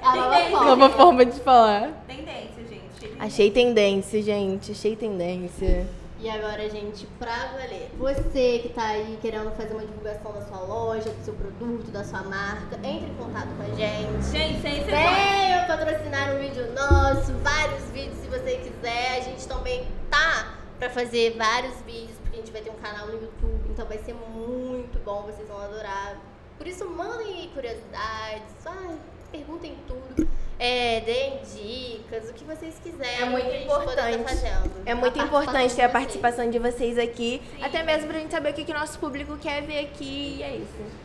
A 0.00 0.16
nova 0.16 0.40
forma. 0.40 0.64
nova 0.64 0.88
forma 0.88 1.26
de 1.26 1.38
falar. 1.40 2.02
Tendência, 2.08 2.64
gente. 2.66 3.16
Achei 3.18 3.50
tendência, 3.50 4.22
gente. 4.22 4.72
Achei 4.72 4.96
tendência. 4.96 5.86
E 6.22 6.30
agora, 6.30 6.70
gente, 6.70 7.04
pra 7.18 7.46
valer, 7.46 7.90
você 7.98 8.60
que 8.60 8.68
tá 8.68 8.86
aí 8.90 9.18
querendo 9.20 9.50
fazer 9.56 9.74
uma 9.74 9.84
divulgação 9.84 10.32
da 10.32 10.40
sua 10.42 10.60
loja, 10.60 11.10
do 11.10 11.24
seu 11.24 11.34
produto, 11.34 11.90
da 11.90 12.04
sua 12.04 12.22
marca, 12.22 12.76
entre 12.76 13.10
em 13.10 13.14
contato 13.16 13.48
com 13.56 13.62
a 13.64 13.74
gente. 13.74 14.30
Gente, 14.30 14.62
sem 14.62 14.78
exceções. 14.78 14.86
Venha 14.86 15.66
patrocinar 15.66 16.32
um 16.36 16.38
vídeo 16.38 16.72
nosso, 16.74 17.32
vários 17.42 17.82
vídeos 17.90 18.16
se 18.18 18.28
você 18.28 18.56
quiser. 18.58 19.16
A 19.16 19.20
gente 19.22 19.48
também 19.48 19.84
tá 20.08 20.58
pra 20.78 20.88
fazer 20.90 21.36
vários 21.36 21.74
vídeos, 21.80 22.16
porque 22.22 22.36
a 22.36 22.38
gente 22.38 22.52
vai 22.52 22.62
ter 22.62 22.70
um 22.70 22.76
canal 22.76 23.08
no 23.08 23.14
YouTube, 23.14 23.68
então 23.68 23.84
vai 23.84 23.98
ser 23.98 24.14
muito 24.14 25.04
bom, 25.04 25.22
vocês 25.22 25.48
vão 25.48 25.60
adorar. 25.60 26.20
Por 26.56 26.68
isso, 26.68 26.88
mandem 26.88 27.26
aí 27.26 27.50
curiosidades. 27.52 28.64
Ai, 28.64 28.96
perguntem 29.32 29.74
tudo. 29.88 30.28
É, 30.58 31.00
deem 31.00 31.40
dicas, 31.42 32.30
o 32.30 32.34
que 32.34 32.44
vocês 32.44 32.74
quiserem. 32.80 33.22
É 33.22 33.24
muito 33.24 33.50
tá 33.50 33.56
importante. 33.56 34.22
fazendo. 34.22 34.70
É 34.86 34.94
muito 34.94 35.18
importante 35.18 35.74
ter 35.74 35.82
a 35.82 35.88
participação 35.88 36.48
de 36.48 36.58
vocês 36.58 36.98
aqui, 36.98 37.42
Sim. 37.56 37.64
até 37.64 37.82
mesmo 37.82 38.06
pra 38.08 38.18
gente 38.18 38.30
saber 38.30 38.50
o 38.50 38.54
que, 38.54 38.64
que 38.64 38.70
o 38.70 38.78
nosso 38.78 38.98
público 38.98 39.36
quer 39.38 39.62
ver 39.62 39.80
aqui, 39.80 40.36
e 40.38 40.42
é 40.42 40.56
isso. 40.56 41.02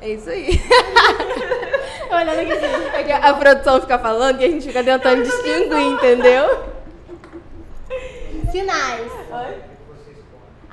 É 0.00 0.08
isso 0.10 0.30
aí. 0.30 0.50
Olhando 2.12 2.40
aqui. 2.40 3.10
É 3.10 3.14
a 3.14 3.34
produção 3.34 3.80
fica 3.80 3.98
falando 3.98 4.40
e 4.40 4.44
a 4.44 4.48
gente 4.48 4.66
fica 4.66 4.84
tentando 4.84 5.22
distinguir, 5.22 5.94
entendeu? 5.94 6.64
Sinais. 8.52 9.10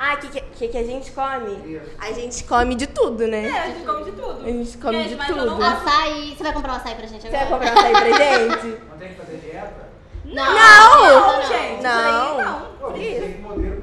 Ah, 0.03 0.15
o 0.15 0.17
que, 0.17 0.41
que, 0.41 0.67
que, 0.69 0.77
a 0.79 0.83
gente 0.83 1.11
come? 1.11 1.79
A 1.99 2.11
gente 2.11 2.43
come 2.45 2.73
de 2.73 2.87
tudo, 2.87 3.21
É, 3.23 3.27
né? 3.27 3.49
a 3.51 3.67
gente 3.67 3.85
come 3.85 4.03
de 4.03 4.11
tudo. 4.13 4.41
A 4.43 4.47
gente 4.49 4.77
come 4.79 5.03
Gente, 5.03 5.15
de 5.15 5.25
tudo. 5.27 5.45
não 5.45 5.61
Açaí. 5.61 6.33
Você 6.35 6.43
vai 6.43 6.53
comprar 6.53 6.73
um 6.73 6.75
açaí 6.77 6.95
pra 6.95 7.05
gente 7.05 7.21
Você 7.21 7.29
vai 7.29 7.41
agora? 7.43 7.65
comprar 7.69 7.75
um 7.75 7.77
açaí 7.77 7.91
pra 7.93 8.25
gente? 8.25 8.79
Não 8.89 8.97
tem 8.97 9.09
que 9.09 9.13
fazer 9.15 9.37
dieta? 9.37 9.89
Não! 10.25 10.43
Não, 10.55 11.33
Não, 11.37 11.47
gente. 11.47 11.83
Não. 11.83 11.99
Isso 12.01 12.39
aí 12.39 12.45
não. 12.45 12.59
Pô, 12.79 12.89
você 12.89 13.80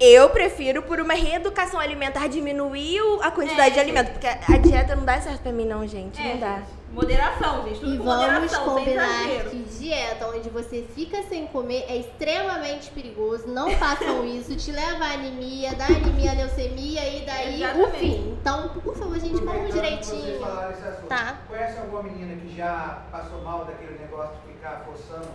eu 0.00 0.30
prefiro 0.30 0.82
por 0.82 0.98
uma 1.00 1.14
reeducação 1.14 1.78
alimentar 1.78 2.26
diminuir 2.28 2.98
a 3.22 3.30
quantidade 3.30 3.70
É, 3.70 3.74
de 3.74 3.80
alimento, 3.80 4.12
porque 4.12 4.26
a 4.26 4.56
dieta 4.56 4.96
não 4.96 5.04
dá 5.04 5.20
certo 5.20 5.42
pra 5.42 5.52
mim 5.52 5.66
não, 5.66 5.86
gente, 5.86 6.20
É, 6.20 6.32
não 6.34 6.40
dá. 6.40 6.56
gente, 6.56 6.80
Moderação, 6.92 7.62
gente. 7.68 7.78
Tudo 7.78 7.94
E 7.94 7.98
com 7.98 8.04
vamos 8.04 8.56
combinar 8.56 9.28
que 9.48 9.56
dieta 9.78 10.26
onde 10.26 10.48
você 10.50 10.84
fica 10.92 11.22
sem 11.22 11.46
comer 11.46 11.84
é 11.88 11.96
extremamente 11.98 12.90
perigoso. 12.90 13.46
Não 13.46 13.70
façam 13.78 14.24
isso, 14.24 14.56
te 14.56 14.72
leva 14.72 15.04
a 15.04 15.12
anemia, 15.12 15.72
dá 15.76 15.84
anemia, 15.86 16.32
leucemia 16.32 17.06
e 17.16 17.24
daí 17.24 17.62
o 17.80 17.86
fim. 17.90 18.36
Então, 18.40 18.70
por 18.70 18.96
favor, 18.96 19.20
gente, 19.20 19.36
Aproveitando 19.36 19.66
que 19.66 19.72
Vocês 19.72 20.10
direitinho. 20.14 20.40
falaram 20.40 20.70
esse 20.72 20.82
assunto. 20.88 21.06
Tá. 21.06 21.38
Conhece 21.46 21.78
alguma 21.78 22.02
menina 22.02 22.34
que 22.40 22.56
já 22.56 23.02
passou 23.12 23.40
mal 23.42 23.64
daquele 23.66 23.96
negócio 23.98 24.34
de 24.46 24.52
ficar 24.54 24.82
forçando? 24.84 25.28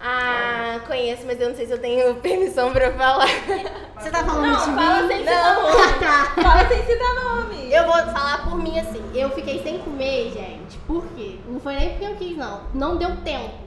Ah, 0.00 0.80
conheço, 0.86 1.24
mas 1.26 1.40
eu 1.40 1.48
não 1.48 1.56
sei 1.56 1.66
se 1.66 1.72
eu 1.72 1.80
tenho 1.80 2.14
permissão 2.22 2.72
pra 2.72 2.92
falar. 2.92 3.26
Você 3.98 4.10
tá 4.10 4.24
falando 4.24 4.46
Não, 4.52 4.58
de 4.58 4.64
fala 4.80 5.02
mim? 5.02 5.08
sem 5.08 5.18
citar 5.18 5.54
nome. 5.54 5.76
tá. 5.98 6.42
Fala 6.42 6.68
sem 6.68 6.86
citar 6.86 7.14
nome. 7.24 7.72
Eu 7.72 7.84
vou 7.84 7.92
falar 7.94 8.44
por 8.44 8.56
mim 8.62 8.78
assim, 8.78 9.02
eu 9.14 9.30
fiquei 9.30 9.62
sem 9.62 9.78
comer, 9.78 10.30
gente. 10.32 10.78
Por 10.86 11.04
quê? 11.16 11.38
Não 11.48 11.58
foi 11.60 11.74
nem 11.74 11.90
porque 11.90 12.04
eu 12.06 12.14
quis, 12.16 12.36
não. 12.36 12.60
Não 12.72 12.96
deu 12.96 13.16
tempo. 13.18 13.66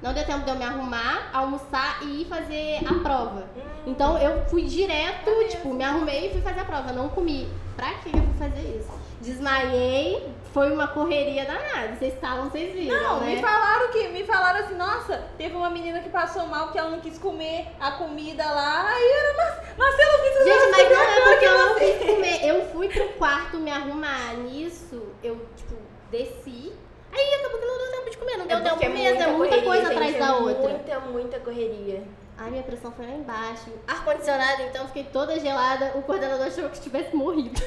Não 0.00 0.12
deu 0.12 0.24
tempo 0.24 0.40
de 0.44 0.50
eu 0.50 0.56
me 0.56 0.64
arrumar, 0.64 1.30
almoçar 1.32 1.98
e 2.02 2.22
ir 2.22 2.24
fazer 2.26 2.80
a 2.84 2.94
prova. 3.02 3.44
Então 3.86 4.18
eu 4.18 4.44
fui 4.46 4.62
direto, 4.64 5.30
tipo, 5.48 5.72
me 5.74 5.84
arrumei 5.84 6.26
e 6.26 6.32
fui 6.32 6.40
fazer 6.40 6.60
a 6.60 6.64
prova. 6.64 6.92
Não 6.92 7.08
comi. 7.08 7.48
Pra 7.76 7.90
que 7.94 8.08
eu 8.08 8.20
fui 8.20 8.34
fazer 8.38 8.78
isso? 8.78 8.90
Desmaiei, 9.20 10.28
foi 10.52 10.70
uma 10.70 10.86
correria 10.88 11.44
danada. 11.44 11.96
Vocês 11.96 12.14
estavam, 12.14 12.50
vocês 12.50 12.72
viram, 12.74 13.02
Não, 13.02 13.20
né? 13.20 13.34
me 13.34 13.40
falaram 13.40 13.90
que 13.90 14.08
me 14.08 14.24
falaram 14.24 14.60
assim, 14.60 14.74
nossa, 14.74 15.24
teve 15.38 15.56
uma 15.56 15.70
menina 15.70 16.00
que 16.00 16.10
passou 16.10 16.46
mal 16.46 16.64
porque 16.64 16.78
ela 16.78 16.90
não 16.90 17.00
quis 17.00 17.18
comer 17.18 17.68
a 17.80 17.92
comida 17.92 18.44
lá. 18.44 18.88
Aí 18.88 19.12
era 19.12 19.36
Mar 19.36 19.64
Marcelo 19.78 20.22
Vitor. 20.22 20.44
Gente, 20.44 20.70
mas 20.70 20.90
não 20.90 21.02
é 21.02 21.20
porque 21.22 21.44
eu 21.46 21.58
não 21.58 21.74
quis 21.76 21.98
comer. 21.98 22.46
Eu 22.46 22.66
fui 22.66 22.88
pro 22.88 23.08
quarto 23.14 23.56
me 23.58 23.70
arrumar. 23.70 24.34
Nisso, 24.34 25.02
eu, 25.22 25.36
tipo, 25.56 25.74
desci. 26.10 26.72
Aí 27.12 27.34
acabou 27.34 27.58
que 27.58 27.66
não 27.66 27.78
deu 27.78 27.90
tempo 27.90 28.10
de 28.10 28.16
comer. 28.18 28.36
Não 28.36 28.46
deu 28.46 28.56
tempo 28.58 28.70
porque 28.70 28.88
mesmo. 28.88 29.22
É 29.22 29.26
muita 29.28 29.62
correria, 29.62 29.64
coisa 29.64 29.82
gente, 29.82 29.92
atrás 29.92 30.14
é 30.14 30.18
da 30.18 30.36
outra. 30.36 30.68
Muita, 30.68 31.00
muita 31.00 31.40
correria. 31.40 32.02
Ai, 32.38 32.50
minha 32.50 32.62
pressão 32.62 32.90
foi 32.92 33.06
lá 33.06 33.12
embaixo. 33.12 33.70
Ar-condicionado, 33.86 34.62
então, 34.62 34.86
fiquei 34.88 35.04
toda 35.04 35.38
gelada. 35.38 35.92
O 35.94 36.02
coordenador 36.02 36.46
achou 36.46 36.68
que 36.70 36.80
tivesse 36.80 37.14
morrido. 37.14 37.60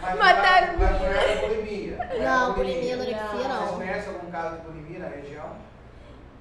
Mas 0.00 0.18
Mataram 0.18 0.78
vai 0.78 0.98
vai 0.98 1.44
a 1.44 1.48
bulimia. 1.48 1.96
Vai 1.96 2.18
Não, 2.20 2.52
bulimia, 2.54 2.94
anorexia, 2.94 3.48
não. 3.48 3.68
conhecem 3.76 4.14
algum 4.14 4.30
caso 4.30 4.56
de 4.56 4.62
bulimia 4.62 4.98
na 5.00 5.08
região? 5.08 5.50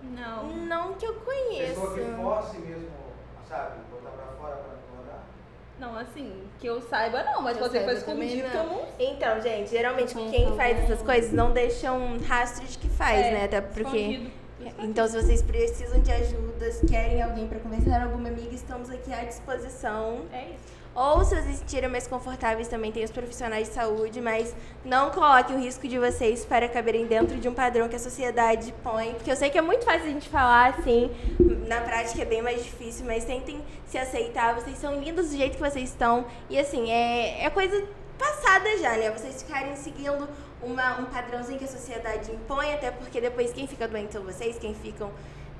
Não. 0.03 0.43
Não 0.43 0.93
que 0.93 1.05
eu 1.05 1.15
conheço. 1.15 1.81
Pessoa 1.81 1.93
que 1.95 2.21
force 2.21 2.57
mesmo, 2.59 2.89
sabe, 3.49 3.79
botar 3.89 4.09
pra 4.11 4.25
fora 4.39 4.55
pra 4.57 4.75
engordar? 4.93 5.19
Não, 5.79 5.97
assim, 5.97 6.43
que 6.59 6.67
eu 6.67 6.79
saiba 6.81 7.23
não, 7.23 7.41
mas 7.41 7.57
Eu 7.57 7.63
você 7.67 7.83
foi 7.83 7.93
escondido 7.95 8.49
que 8.49 8.55
eu 8.55 8.63
não 8.65 8.85
Então, 8.99 9.41
gente, 9.41 9.71
geralmente 9.71 10.13
quem 10.13 10.55
faz 10.55 10.83
essas 10.83 11.01
coisas 11.01 11.31
não 11.31 11.51
deixa 11.51 11.91
um 11.91 12.19
rastro 12.23 12.65
de 12.67 12.77
que 12.77 12.89
faz, 12.89 13.25
É, 13.25 13.31
né? 13.31 13.45
Até 13.45 13.61
porque. 13.61 13.81
escondido. 13.97 14.44
Então, 14.79 15.07
se 15.07 15.21
vocês 15.21 15.41
precisam 15.41 15.99
de 15.99 16.11
ajuda, 16.11 16.71
se 16.71 16.85
querem 16.85 17.21
alguém 17.21 17.47
pra 17.47 17.59
conversar, 17.59 18.03
alguma 18.03 18.29
amiga, 18.29 18.53
estamos 18.53 18.89
aqui 18.89 19.13
à 19.13 19.23
disposição. 19.23 20.21
É 20.31 20.49
isso. 20.49 20.75
Ou 20.95 21.25
se 21.25 21.35
vocês 21.35 21.55
se 21.55 21.57
sentirem 21.57 21.89
mais 21.89 22.07
confortáveis, 22.07 22.69
também 22.69 22.89
tem 22.89 23.03
os 23.03 23.11
profissionais 23.11 23.67
de 23.67 23.73
saúde, 23.73 24.21
mas 24.21 24.55
não 24.85 25.11
coloque 25.11 25.51
o 25.51 25.59
risco 25.59 25.85
de 25.89 25.99
vocês 25.99 26.45
para 26.45 26.69
caberem 26.69 27.05
dentro 27.05 27.37
de 27.37 27.49
um 27.49 27.53
padrão 27.53 27.89
que 27.89 27.97
a 27.97 27.99
sociedade 27.99 28.73
põe. 28.81 29.13
Porque 29.13 29.29
eu 29.29 29.35
sei 29.35 29.49
que 29.49 29.57
é 29.57 29.61
muito 29.61 29.83
fácil 29.83 30.05
a 30.05 30.09
gente 30.09 30.29
falar 30.29 30.69
assim, 30.69 31.11
na 31.67 31.81
prática 31.81 32.21
é 32.21 32.25
bem 32.25 32.41
mais 32.41 32.63
difícil, 32.63 33.05
mas 33.05 33.25
tentem 33.25 33.61
se 33.85 33.97
aceitar. 33.97 34.55
Vocês 34.55 34.77
são 34.77 34.97
lindos 35.01 35.31
do 35.31 35.35
jeito 35.35 35.57
que 35.57 35.69
vocês 35.69 35.89
estão. 35.89 36.27
E 36.49 36.57
assim, 36.57 36.89
é, 36.89 37.43
é 37.43 37.49
coisa 37.49 37.85
passada 38.17 38.77
já, 38.77 38.95
né? 38.95 39.11
Vocês 39.11 39.43
ficarem 39.43 39.75
seguindo 39.75 40.29
uma, 40.61 40.99
um 40.99 41.05
padrãozinho 41.05 41.59
que 41.59 41.65
a 41.65 41.67
sociedade 41.67 42.31
impõe, 42.31 42.73
até 42.73 42.91
porque 42.91 43.21
depois 43.21 43.51
quem 43.53 43.67
fica 43.67 43.87
doente 43.87 44.13
são 44.13 44.23
vocês, 44.23 44.57
quem 44.57 44.73
ficam 44.73 45.11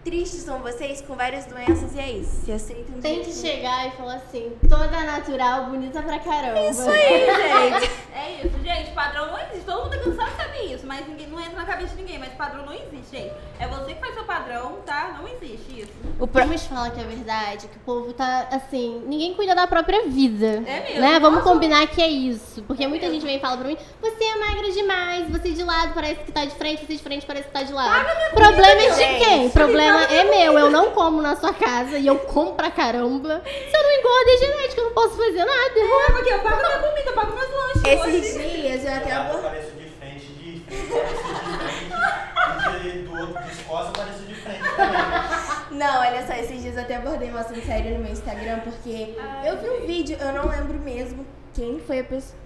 tristes 0.04 0.44
são 0.44 0.60
vocês, 0.60 1.02
com 1.02 1.16
várias 1.16 1.46
doenças, 1.46 1.96
e 1.96 2.00
é 2.00 2.12
isso. 2.12 2.46
Se 2.46 2.52
aceitem 2.52 2.86
do 2.86 3.02
Tem 3.02 3.24
que 3.24 3.32
jeito 3.32 3.40
chegar 3.40 3.88
e 3.88 3.92
falar 3.92 4.16
assim, 4.18 4.52
toda 4.62 5.04
natural, 5.04 5.66
bonita 5.66 6.02
pra 6.04 6.20
caramba. 6.20 6.70
Isso 6.70 6.88
aí, 6.88 7.26
gente. 7.82 7.92
É 8.16 8.32
isso, 8.46 8.58
gente. 8.64 8.92
Padrão 8.92 9.28
não 9.28 9.38
existe. 9.40 9.66
Todo 9.66 9.84
mundo 9.84 9.94
é 9.96 9.98
cansado 9.98 10.30
de 10.32 10.36
saber 10.38 10.74
isso, 10.74 10.88
mas 10.88 11.06
ninguém, 11.08 11.28
não 11.28 11.40
entra 11.40 11.56
na 11.56 11.66
cabeça 11.66 11.96
de 11.96 12.02
ninguém. 12.02 12.18
Mas 12.18 12.30
padrão 12.34 12.66
não 12.66 12.74
existe, 12.74 13.12
gente. 13.18 13.34
É 13.60 13.68
você 13.68 13.94
que 13.94 14.00
faz 14.00 14.14
seu 14.14 14.24
padrão, 14.24 14.78
tá? 14.86 15.18
Não 15.20 15.28
existe 15.28 15.82
isso. 15.82 15.92
O 16.20 16.26
Vamos 16.26 16.64
falar 16.66 16.92
que 16.92 17.02
é 17.02 17.04
verdade, 17.04 17.68
que 17.68 17.76
o 17.78 17.80
povo 17.82 18.14
tá 18.14 18.48
assim, 18.52 19.04
ninguém 19.06 19.34
cuida 19.34 19.54
da 19.54 19.68
própria 19.68 20.04
vida. 20.08 20.64
É 20.66 20.80
mesmo. 20.80 21.02
Né? 21.02 21.20
Vamos 21.20 21.40
Nossa. 21.40 21.50
combinar 21.52 21.88
que 21.88 22.02
é 22.02 22.08
isso. 22.08 22.62
Porque 22.64 22.86
É 22.86 22.88
muita 22.88 23.06
mesmo. 23.08 23.20
gente 23.20 23.26
vem 23.30 23.38
e 23.38 23.40
fala 23.42 23.58
pra 23.58 23.68
mim, 23.68 23.78
você 24.02 24.24
é 24.24 24.36
magra 24.38 24.72
demais, 24.72 25.30
você 25.30 25.52
de 25.52 25.64
lado 25.64 25.94
parece 25.94 26.22
que 26.22 26.32
tá 26.32 26.46
de 26.46 26.56
frente, 26.56 26.86
você 26.86 26.94
de 26.94 27.04
frente 27.04 27.26
parece 27.26 27.48
que 27.48 27.54
tá 27.54 27.64
de 27.64 27.74
lado. 27.74 28.06
Problema 28.34 28.82
é 28.82 28.90
de 28.92 28.96
gente. 28.96 29.26
quem? 29.26 29.50
Problema 29.50 30.04
é 30.04 30.24
meu. 30.24 30.58
Eu 30.58 30.72
não 30.72 30.92
como 30.92 31.22
na 31.22 31.36
sua 31.36 31.54
casa 31.54 31.98
e 31.98 32.08
eu 32.08 32.18
como 32.20 32.54
pra 32.54 32.72
caramba. 32.72 33.42
Se 33.46 33.76
eu 33.78 33.84
não 33.84 33.92
engordo, 33.92 34.30
é 34.30 34.38
genética, 34.38 34.82
eu 34.82 34.86
não 34.86 34.94
posso 34.94 35.18
fazer 35.18 35.44
nada. 35.44 35.80
É 35.80 36.12
porque 36.14 36.34
eu 36.34 36.40
pago 36.40 36.58
minha 36.58 36.80
comida, 36.80 37.10
eu 37.10 37.14
pago 37.14 37.34
meus 37.36 37.50
lanches. 37.50 38.05
Esses 38.08 38.34
dias 38.62 38.84
eu 38.86 38.94
até 38.94 39.12
Eu 39.12 39.22
abordei. 39.22 39.40
apareço 39.48 39.72
de 39.72 39.90
frente, 39.90 40.26
de 40.28 40.60
frente, 40.60 40.94
apareço 40.94 41.24
de 41.24 42.80
frente, 42.80 42.88
e 42.88 43.02
do 43.04 43.20
outro 43.20 43.44
de 43.44 43.64
costas 43.64 43.90
apareço 43.90 44.24
de 44.24 44.36
frente 44.36 44.60
também. 44.76 45.80
Não, 45.80 46.00
olha 46.00 46.26
só, 46.26 46.34
esses 46.34 46.62
dias 46.62 46.76
eu 46.76 46.82
até 46.84 46.96
abordei 46.96 47.32
um 47.32 47.38
assunto 47.38 47.66
sério 47.66 47.98
no 47.98 48.04
meu 48.04 48.12
Instagram, 48.12 48.60
porque 48.60 49.16
eu 49.46 49.58
vi 49.58 49.70
um 49.70 49.86
vídeo, 49.88 50.18
eu 50.20 50.32
não 50.34 50.48
lembro 50.48 50.78
mesmo 50.80 51.26
quem 51.54 51.80
foi 51.80 52.00
a 52.00 52.04
pessoa 52.04 52.38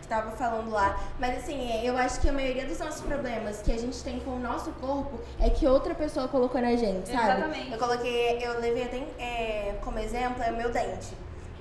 que 0.00 0.06
tava 0.08 0.30
falando 0.32 0.70
lá. 0.70 0.98
Mas 1.18 1.38
assim, 1.38 1.68
é, 1.70 1.84
eu 1.84 1.96
acho 1.96 2.20
que 2.20 2.28
a 2.28 2.32
maioria 2.32 2.64
dos 2.64 2.78
nossos 2.78 3.00
problemas 3.00 3.60
que 3.62 3.72
a 3.72 3.78
gente 3.78 4.00
tem 4.04 4.20
com 4.20 4.32
o 4.32 4.38
nosso 4.38 4.70
corpo 4.72 5.20
é 5.40 5.50
que 5.50 5.66
outra 5.66 5.94
pessoa 5.94 6.28
colocou 6.28 6.60
na 6.60 6.76
gente, 6.76 7.08
sabe? 7.08 7.32
Exatamente. 7.40 7.72
Eu 7.72 7.78
coloquei, 7.78 8.38
eu 8.40 8.60
levei 8.60 8.84
até 8.84 8.98
é, 9.18 9.74
como 9.82 9.98
exemplo 9.98 10.42
é 10.42 10.50
o 10.52 10.56
meu 10.56 10.70
dente. 10.70 11.08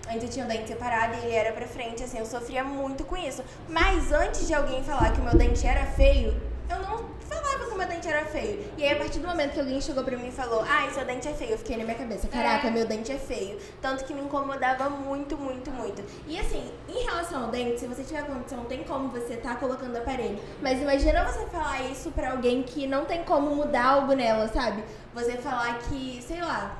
Antes 0.07 0.23
eu 0.23 0.29
tinha 0.29 0.45
o 0.45 0.47
dente 0.47 0.67
separado 0.67 1.15
e 1.15 1.25
ele 1.25 1.35
era 1.35 1.51
pra 1.51 1.65
frente, 1.67 2.03
assim, 2.03 2.19
eu 2.19 2.25
sofria 2.25 2.63
muito 2.63 3.03
com 3.03 3.17
isso. 3.17 3.43
Mas 3.67 4.11
antes 4.11 4.47
de 4.47 4.53
alguém 4.53 4.83
falar 4.83 5.11
que 5.11 5.19
o 5.19 5.23
meu 5.23 5.35
dente 5.35 5.65
era 5.65 5.85
feio, 5.85 6.39
eu 6.69 6.79
não 6.79 7.05
falava 7.27 7.65
que 7.65 7.71
o 7.73 7.77
meu 7.77 7.87
dente 7.87 8.07
era 8.07 8.23
feio. 8.25 8.63
E 8.77 8.83
aí, 8.83 8.93
a 8.93 8.95
partir 8.97 9.19
do 9.19 9.27
momento 9.27 9.53
que 9.53 9.59
alguém 9.59 9.81
chegou 9.81 10.03
pra 10.03 10.15
mim 10.17 10.27
e 10.27 10.31
falou, 10.31 10.63
ai, 10.67 10.89
seu 10.91 11.03
dente 11.05 11.27
é 11.27 11.33
feio, 11.33 11.51
eu 11.51 11.57
fiquei 11.57 11.75
na 11.77 11.83
minha 11.83 11.95
cabeça, 11.97 12.27
caraca, 12.27 12.67
É. 12.67 12.71
meu 12.71 12.85
dente 12.85 13.11
é 13.11 13.17
feio. 13.17 13.57
Tanto 13.81 14.03
que 14.05 14.13
me 14.13 14.21
incomodava 14.21 14.89
muito, 14.89 15.35
muito, 15.37 15.71
muito. 15.71 16.03
E 16.27 16.39
assim, 16.39 16.71
em 16.87 17.03
relação 17.03 17.45
ao 17.45 17.51
dente, 17.51 17.79
se 17.79 17.87
você 17.87 18.03
tiver 18.03 18.23
condição, 18.25 18.63
tem 18.65 18.83
como 18.83 19.09
você 19.09 19.37
tá 19.37 19.55
colocando 19.55 19.97
aparelho. 19.97 20.39
Mas 20.61 20.79
imagina 20.81 21.23
você 21.25 21.45
falar 21.47 21.81
isso 21.91 22.11
pra 22.11 22.31
alguém 22.31 22.61
que 22.63 22.85
não 22.87 23.05
tem 23.05 23.23
como 23.23 23.55
mudar 23.55 23.85
algo 23.85 24.13
nela, 24.13 24.47
sabe? 24.47 24.83
Você 25.13 25.33
falar 25.37 25.79
que, 25.79 26.21
sei 26.25 26.41
lá, 26.41 26.77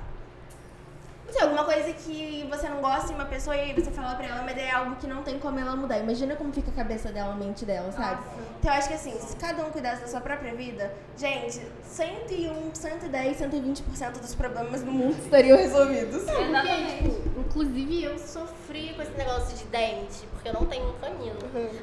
sei, 1.36 1.44
alguma 1.44 1.66
coisa 1.66 1.92
que 1.94 2.48
você 2.50 2.70
não 2.70 2.82
gosta 2.82 3.12
em 3.12 3.16
uma 3.16 3.26
pessoa 3.26 3.56
e 3.56 3.60
aí 3.60 3.74
você 3.74 3.92
fala 3.92 4.16
pra 4.16 4.26
ela, 4.26 4.42
mas 4.44 4.58
é 4.58 4.72
algo 4.72 4.96
que 4.96 5.06
não 5.06 5.22
tem 5.22 5.38
como 5.38 5.60
ela 5.60 5.76
mudar. 5.76 5.98
Imagina 6.00 6.36
como 6.36 6.54
fica 6.54 6.72
a 6.72 6.74
cabeça 6.74 7.12
dela, 7.12 7.34
a 7.34 7.36
mente 7.36 7.66
dela, 7.66 7.92
sabe? 7.92 8.22
Então 8.60 8.72
eu 8.72 8.78
acho 8.78 8.88
que 8.88 8.94
assim, 8.94 9.20
se 9.20 9.36
cada 9.36 9.66
um 9.66 9.70
cuidasse 9.70 10.02
da 10.02 10.08
sua 10.08 10.22
própria 10.22 10.54
vida, 10.56 10.94
gente, 11.18 11.62
101, 11.84 12.74
110, 12.74 13.38
120% 13.38 14.20
dos 14.20 14.34
problemas 14.36 14.82
do 14.82 14.92
mundo 14.92 15.18
estariam 15.20 15.58
resolvidos. 15.58 16.24
Porque, 16.24 16.42
Exatamente. 16.42 17.04
tipo, 17.04 17.40
inclusive 17.40 18.04
eu 18.04 18.18
sofri 18.18 18.94
com 18.96 19.02
esse 19.02 19.12
negócio 19.12 19.58
de 19.58 19.66
dente, 19.66 20.26
porque 20.32 20.50
eu 20.50 20.54
não 20.54 20.66
tenho 20.66 20.90
um 20.90 20.94
canino. 20.94 21.36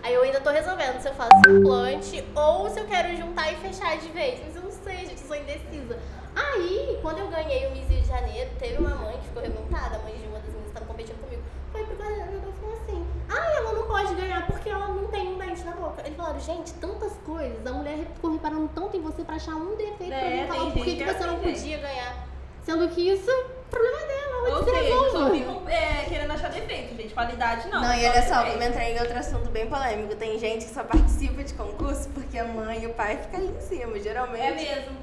Aí 0.02 0.14
eu 0.14 0.22
ainda 0.22 0.40
tô 0.40 0.50
resolvendo 0.50 1.00
se 1.00 1.08
eu 1.08 1.14
faço 1.14 1.30
implante 1.48 2.24
ou 2.34 2.70
se 2.70 2.80
eu 2.80 2.86
quero 2.86 3.14
juntar 3.16 3.52
e 3.52 3.56
fechar 3.56 3.98
de 3.98 4.08
vez. 4.08 4.40
Mas 4.44 4.56
eu 4.56 4.62
não 4.62 4.72
sei, 4.72 4.96
gente, 5.06 5.20
eu 5.20 5.28
sou 5.28 5.36
indecisa. 5.36 5.98
Aí, 6.34 6.98
quando 7.02 7.18
eu 7.18 7.28
ganhei 7.28 7.66
o 7.66 7.72
Miss 7.72 7.90
Janeiro, 8.12 8.50
teve 8.58 8.76
uma 8.78 8.94
mãe 8.94 9.16
que 9.18 9.26
ficou 9.26 9.42
revoltada, 9.42 9.96
a 9.96 9.98
mãe 10.00 10.14
de 10.16 10.26
uma 10.26 10.38
das 10.38 10.46
meninas 10.48 10.62
que 10.64 10.68
estava 10.68 10.86
competindo 10.86 11.20
comigo. 11.24 11.42
Foi 11.72 11.84
pro 11.84 11.96
coordenador 11.96 12.34
e 12.48 12.60
falou 12.60 12.76
assim: 12.82 13.06
Ah, 13.30 13.52
ela 13.56 13.72
não 13.72 13.86
pode 13.86 14.14
ganhar 14.14 14.46
porque 14.46 14.68
ela 14.68 14.88
não 14.88 15.06
tem 15.08 15.28
um 15.28 15.38
dente 15.38 15.64
na 15.64 15.72
boca. 15.72 16.02
Ele 16.04 16.14
falou: 16.14 16.34
falaram, 16.34 16.40
gente, 16.40 16.72
tantas 16.74 17.12
coisas. 17.24 17.66
A 17.66 17.72
mulher 17.72 17.98
ficou 18.14 18.32
reparando 18.32 18.68
tanto 18.74 18.96
em 18.96 19.00
você 19.00 19.24
pra 19.24 19.36
achar 19.36 19.54
um 19.56 19.74
defeito 19.76 20.08
pra 20.08 20.16
É, 20.16 20.42
mim 20.42 20.48
falar 20.48 20.70
por 20.70 20.84
que 20.84 20.96
que 20.96 21.04
você 21.04 21.24
não 21.26 21.38
podia 21.38 21.78
ganhar. 21.78 22.28
Sendo 22.64 22.88
que 22.90 23.08
isso, 23.10 23.30
problema 23.70 23.98
é 24.02 24.06
dela, 24.06 24.48
ela 24.48 24.58
Ou 24.58 24.64
se 24.64 24.70
seja, 24.70 25.10
só 25.10 25.30
ficam 25.30 25.68
é, 25.68 26.04
querendo 26.08 26.30
achar 26.30 26.48
defeito, 26.50 26.94
gente. 26.94 27.12
Qualidade 27.14 27.68
não. 27.68 27.80
Não, 27.80 27.92
e 27.94 28.02
só 28.02 28.10
olha 28.10 28.22
só, 28.22 28.34
defeito. 28.36 28.52
vamos 28.52 28.66
entrar 28.66 28.84
em 28.90 29.00
outro 29.00 29.18
assunto 29.18 29.50
bem 29.50 29.66
polêmico. 29.68 30.14
Tem 30.14 30.38
gente 30.38 30.66
que 30.66 30.72
só 30.72 30.84
participa 30.84 31.42
de 31.42 31.54
concurso 31.54 32.08
porque 32.10 32.38
a 32.38 32.44
mãe 32.44 32.84
e 32.84 32.86
o 32.86 32.94
pai 32.94 33.16
ficam 33.16 33.40
ali 33.40 33.48
em 33.48 33.60
cima, 33.60 33.98
geralmente. 33.98 34.44
É 34.44 34.54
mesmo. 34.76 34.96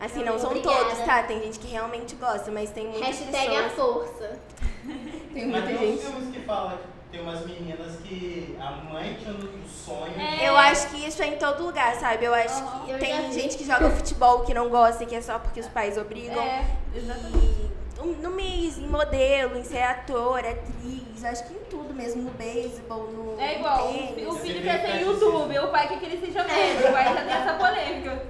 Assim, 0.00 0.24
não 0.24 0.38
são 0.38 0.50
Obrigada. 0.50 0.84
todos, 0.84 0.98
tá? 1.04 1.22
Tem 1.24 1.40
gente 1.42 1.58
que 1.58 1.66
realmente 1.68 2.14
gosta, 2.16 2.50
mas 2.50 2.70
tem 2.70 2.86
muitas 2.86 3.20
Hashtag 3.20 3.56
a 3.56 3.62
pessoas... 3.64 4.08
força. 4.08 4.38
Tem 5.32 5.46
Mas 5.46 5.62
muita 5.62 5.66
tem 5.66 5.76
uns 5.76 5.80
gente... 6.00 6.12
filmes 6.12 6.34
que 6.34 6.40
falam 6.40 6.78
que 6.78 6.84
tem 7.12 7.20
umas 7.20 7.46
meninas 7.46 7.96
que 8.02 8.56
a 8.60 8.70
mãe 8.70 9.16
tinha 9.20 9.32
o 9.32 9.68
sonho. 9.68 10.20
É. 10.20 10.48
Eu 10.48 10.56
acho 10.56 10.88
que 10.88 11.06
isso 11.06 11.22
é 11.22 11.26
em 11.28 11.36
todo 11.36 11.62
lugar, 11.64 11.94
sabe? 11.96 12.24
Eu 12.24 12.34
acho 12.34 12.60
Aham. 12.62 12.84
que 12.84 12.90
Eu 12.90 12.98
tem 12.98 13.32
gente 13.32 13.56
que 13.56 13.64
joga 13.64 13.88
futebol 13.90 14.40
que 14.40 14.52
não 14.52 14.68
gosta, 14.68 15.04
que 15.06 15.14
é 15.14 15.20
só 15.20 15.38
porque 15.38 15.60
os 15.60 15.68
pais 15.68 15.96
obrigam. 15.96 16.42
É, 16.42 16.64
exatamente. 16.94 17.70
E 18.02 18.06
no 18.22 18.30
Miss, 18.30 18.78
em 18.78 18.86
modelo, 18.88 19.56
em 19.56 19.62
ser 19.62 19.82
ator, 19.82 20.38
atriz, 20.40 21.22
acho 21.24 21.44
que 21.46 21.54
em 21.54 21.64
tudo 21.70 21.92
mesmo, 21.94 22.22
no 22.22 22.30
beisebol, 22.30 23.08
no 23.12 23.40
É 23.40 23.56
igual, 23.58 23.88
o 23.88 23.92
tênis. 23.92 24.26
o 24.26 24.34
filho 24.36 24.62
quer 24.62 24.80
que 24.80 24.86
ser 24.86 24.92
faz 24.92 25.06
YouTube, 25.06 25.58
o 25.58 25.68
pai 25.68 25.88
quer 25.88 25.98
que 26.00 26.06
ele 26.06 26.26
seja 26.26 26.42
médico, 26.44 26.88
o 26.88 26.92
pai 26.92 27.04
já 27.04 27.22
tem 27.22 27.32
essa 27.34 27.52
polêmica. 27.54 28.22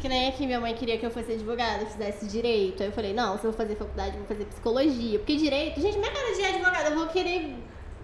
Que 0.00 0.08
nem 0.08 0.28
aqui 0.28 0.46
minha 0.46 0.60
mãe 0.60 0.74
queria 0.74 0.98
que 0.98 1.06
eu 1.06 1.10
fosse 1.10 1.32
advogada, 1.32 1.86
fizesse 1.86 2.26
direito. 2.26 2.82
Aí 2.82 2.88
eu 2.88 2.92
falei, 2.92 3.12
não, 3.12 3.38
se 3.38 3.44
eu 3.44 3.50
vou 3.50 3.58
fazer 3.58 3.74
faculdade, 3.76 4.10
eu 4.12 4.18
vou 4.18 4.26
fazer 4.26 4.44
psicologia. 4.44 5.18
Porque 5.18 5.36
direito, 5.36 5.80
gente, 5.80 5.98
minha 5.98 6.10
cara 6.10 6.34
de 6.34 6.44
advogada, 6.44 6.90
eu 6.90 6.96
vou 6.96 7.06
querer, 7.08 7.54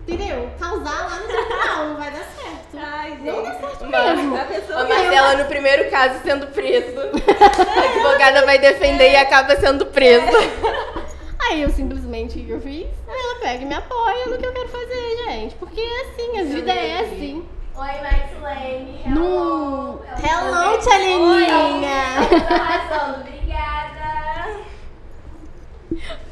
entendeu? 0.07 0.51
Causar 0.59 1.09
lá 1.09 1.21
no 1.21 1.27
tribunal, 1.27 1.89
não 1.89 1.97
vai 1.97 2.11
dar 2.11 2.25
certo. 2.25 2.79
Ai, 2.79 3.11
gente. 3.11 3.25
Não 3.25 3.43
dá 3.43 3.55
certo 3.55 3.87
mesmo. 3.87 4.37
A 4.37 4.43
A 4.43 4.45
pessoa 4.45 4.89
Marcela, 4.89 5.37
no 5.37 5.45
primeiro 5.47 5.91
caso, 5.91 6.21
sendo 6.23 6.47
preso. 6.49 6.99
A 7.01 7.85
advogada 7.85 8.45
vai 8.47 8.59
defender 8.59 9.13
e 9.13 9.17
acaba 9.17 9.57
sendo 9.57 9.87
presa. 9.87 10.31
Aí 11.51 11.63
eu 11.63 11.71
simplesmente, 11.71 12.39
o 12.39 12.45
que 12.45 12.51
eu 12.51 12.61
fiz? 12.61 12.87
Ela 13.09 13.41
pega 13.41 13.63
e 13.63 13.67
me 13.67 13.75
apoia 13.75 14.27
no 14.27 14.39
que 14.39 14.47
eu 14.47 14.53
quero 14.53 14.69
fazer, 14.69 15.17
gente. 15.25 15.55
Porque 15.57 15.81
é 15.81 16.01
assim, 16.03 16.39
a 16.39 16.45
vida 16.45 16.73
é 16.73 17.01
assim. 17.01 17.45
Oi, 17.81 18.03
Max 18.03 18.43
Lane. 18.43 19.01
No... 19.07 20.03
Hello, 20.23 20.79
tia 20.83 20.99
Leninha! 20.99 22.19
Arrasando, 22.51 23.21
obrigada. 23.21 24.61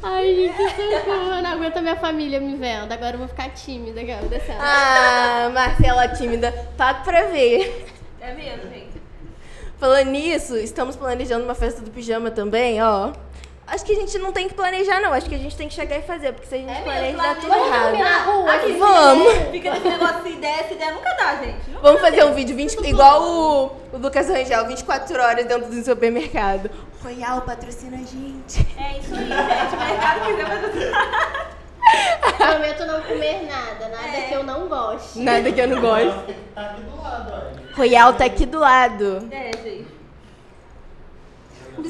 Ai, 0.03 0.35
gente, 0.35 0.55
socorro. 0.55 1.33
Eu 1.37 1.41
não 1.41 1.49
aguento 1.49 1.77
a 1.77 1.81
minha 1.81 1.95
família 1.95 2.39
me 2.39 2.55
vendo. 2.55 2.91
Agora 2.91 3.15
eu 3.15 3.17
vou 3.17 3.27
ficar 3.27 3.49
tímida, 3.49 3.99
dessa. 4.29 4.53
Ah, 4.59 5.49
Marcela 5.51 6.07
tímida. 6.09 6.51
Pago 6.77 7.03
pra 7.03 7.23
ver. 7.23 7.87
É 8.21 8.31
mesmo, 8.35 8.69
gente. 8.69 9.01
Falando 9.79 10.11
nisso, 10.11 10.55
estamos 10.55 10.95
planejando 10.95 11.45
uma 11.45 11.55
festa 11.55 11.81
do 11.81 11.89
pijama 11.89 12.29
também, 12.29 12.79
ó. 12.79 13.11
Acho 13.71 13.85
que 13.85 13.91
a 13.93 13.95
gente 13.95 14.17
não 14.17 14.31
tem 14.31 14.47
que 14.47 14.53
planejar, 14.53 14.99
não. 14.99 15.13
Acho 15.13 15.29
que 15.29 15.35
a 15.35 15.37
gente 15.37 15.55
tem 15.55 15.67
que 15.67 15.73
chegar 15.73 15.97
e 15.97 16.01
fazer, 16.01 16.33
porque 16.33 16.47
se 16.47 16.55
a 16.55 16.57
gente 16.57 16.71
É 16.71 16.81
planeja, 16.81 17.17
dá 17.17 17.35
tudo 17.35 17.53
errado. 17.53 17.97
na 17.97 18.17
rua? 18.23 18.53
Aqui, 18.53 18.71
Vamos. 18.73 19.33
Fica 19.51 19.71
nesse 19.73 19.87
negócio 19.87 20.23
se 20.23 20.31
der, 20.35 20.67
se 20.67 20.75
der, 20.75 20.93
nunca 20.93 21.09
dá, 21.15 21.35
gente. 21.35 21.69
Nunca 21.69 21.81
Vamos 21.81 22.01
fazer 22.01 22.23
um 22.25 22.33
vídeo 22.33 22.55
20, 22.55 22.75
igual 22.87 23.21
o, 23.23 23.65
o 23.93 23.97
Lucas 23.97 24.27
Rangel, 24.27 24.65
24 24.67 25.21
horas 25.21 25.45
dentro 25.45 25.69
do 25.69 25.83
supermercado. 25.83 26.69
Royal 27.03 27.41
patrocina 27.41 27.97
a 27.97 27.99
gente. 27.99 28.67
É 28.77 28.97
isso 28.99 29.13
aí, 29.15 29.27
gente. 29.27 29.75
O 29.75 29.79
mercado 29.79 30.25
quiser 30.25 30.45
fazer 30.47 30.91
Prometo 32.37 32.85
não 32.85 33.01
comer 33.01 33.47
nada, 33.47 33.87
nada 33.89 34.17
É. 34.17 34.21
que 34.27 34.33
eu 34.35 34.43
não 34.43 34.67
goste. 34.67 35.19
Nada 35.19 35.51
que 35.51 35.59
eu 35.59 35.67
não 35.67 35.81
gosto. 35.81 36.05
Ela 36.05 36.25
Tá 36.55 36.61
aqui 36.65 36.81
do 36.81 37.01
lado, 37.01 37.31
olha. 37.33 37.75
Royal 37.75 38.13
tá 38.13 38.25
aqui 38.25 38.45
do 38.45 38.59
lado. 38.59 39.27
É, 39.31 39.51
gente. 39.63 39.98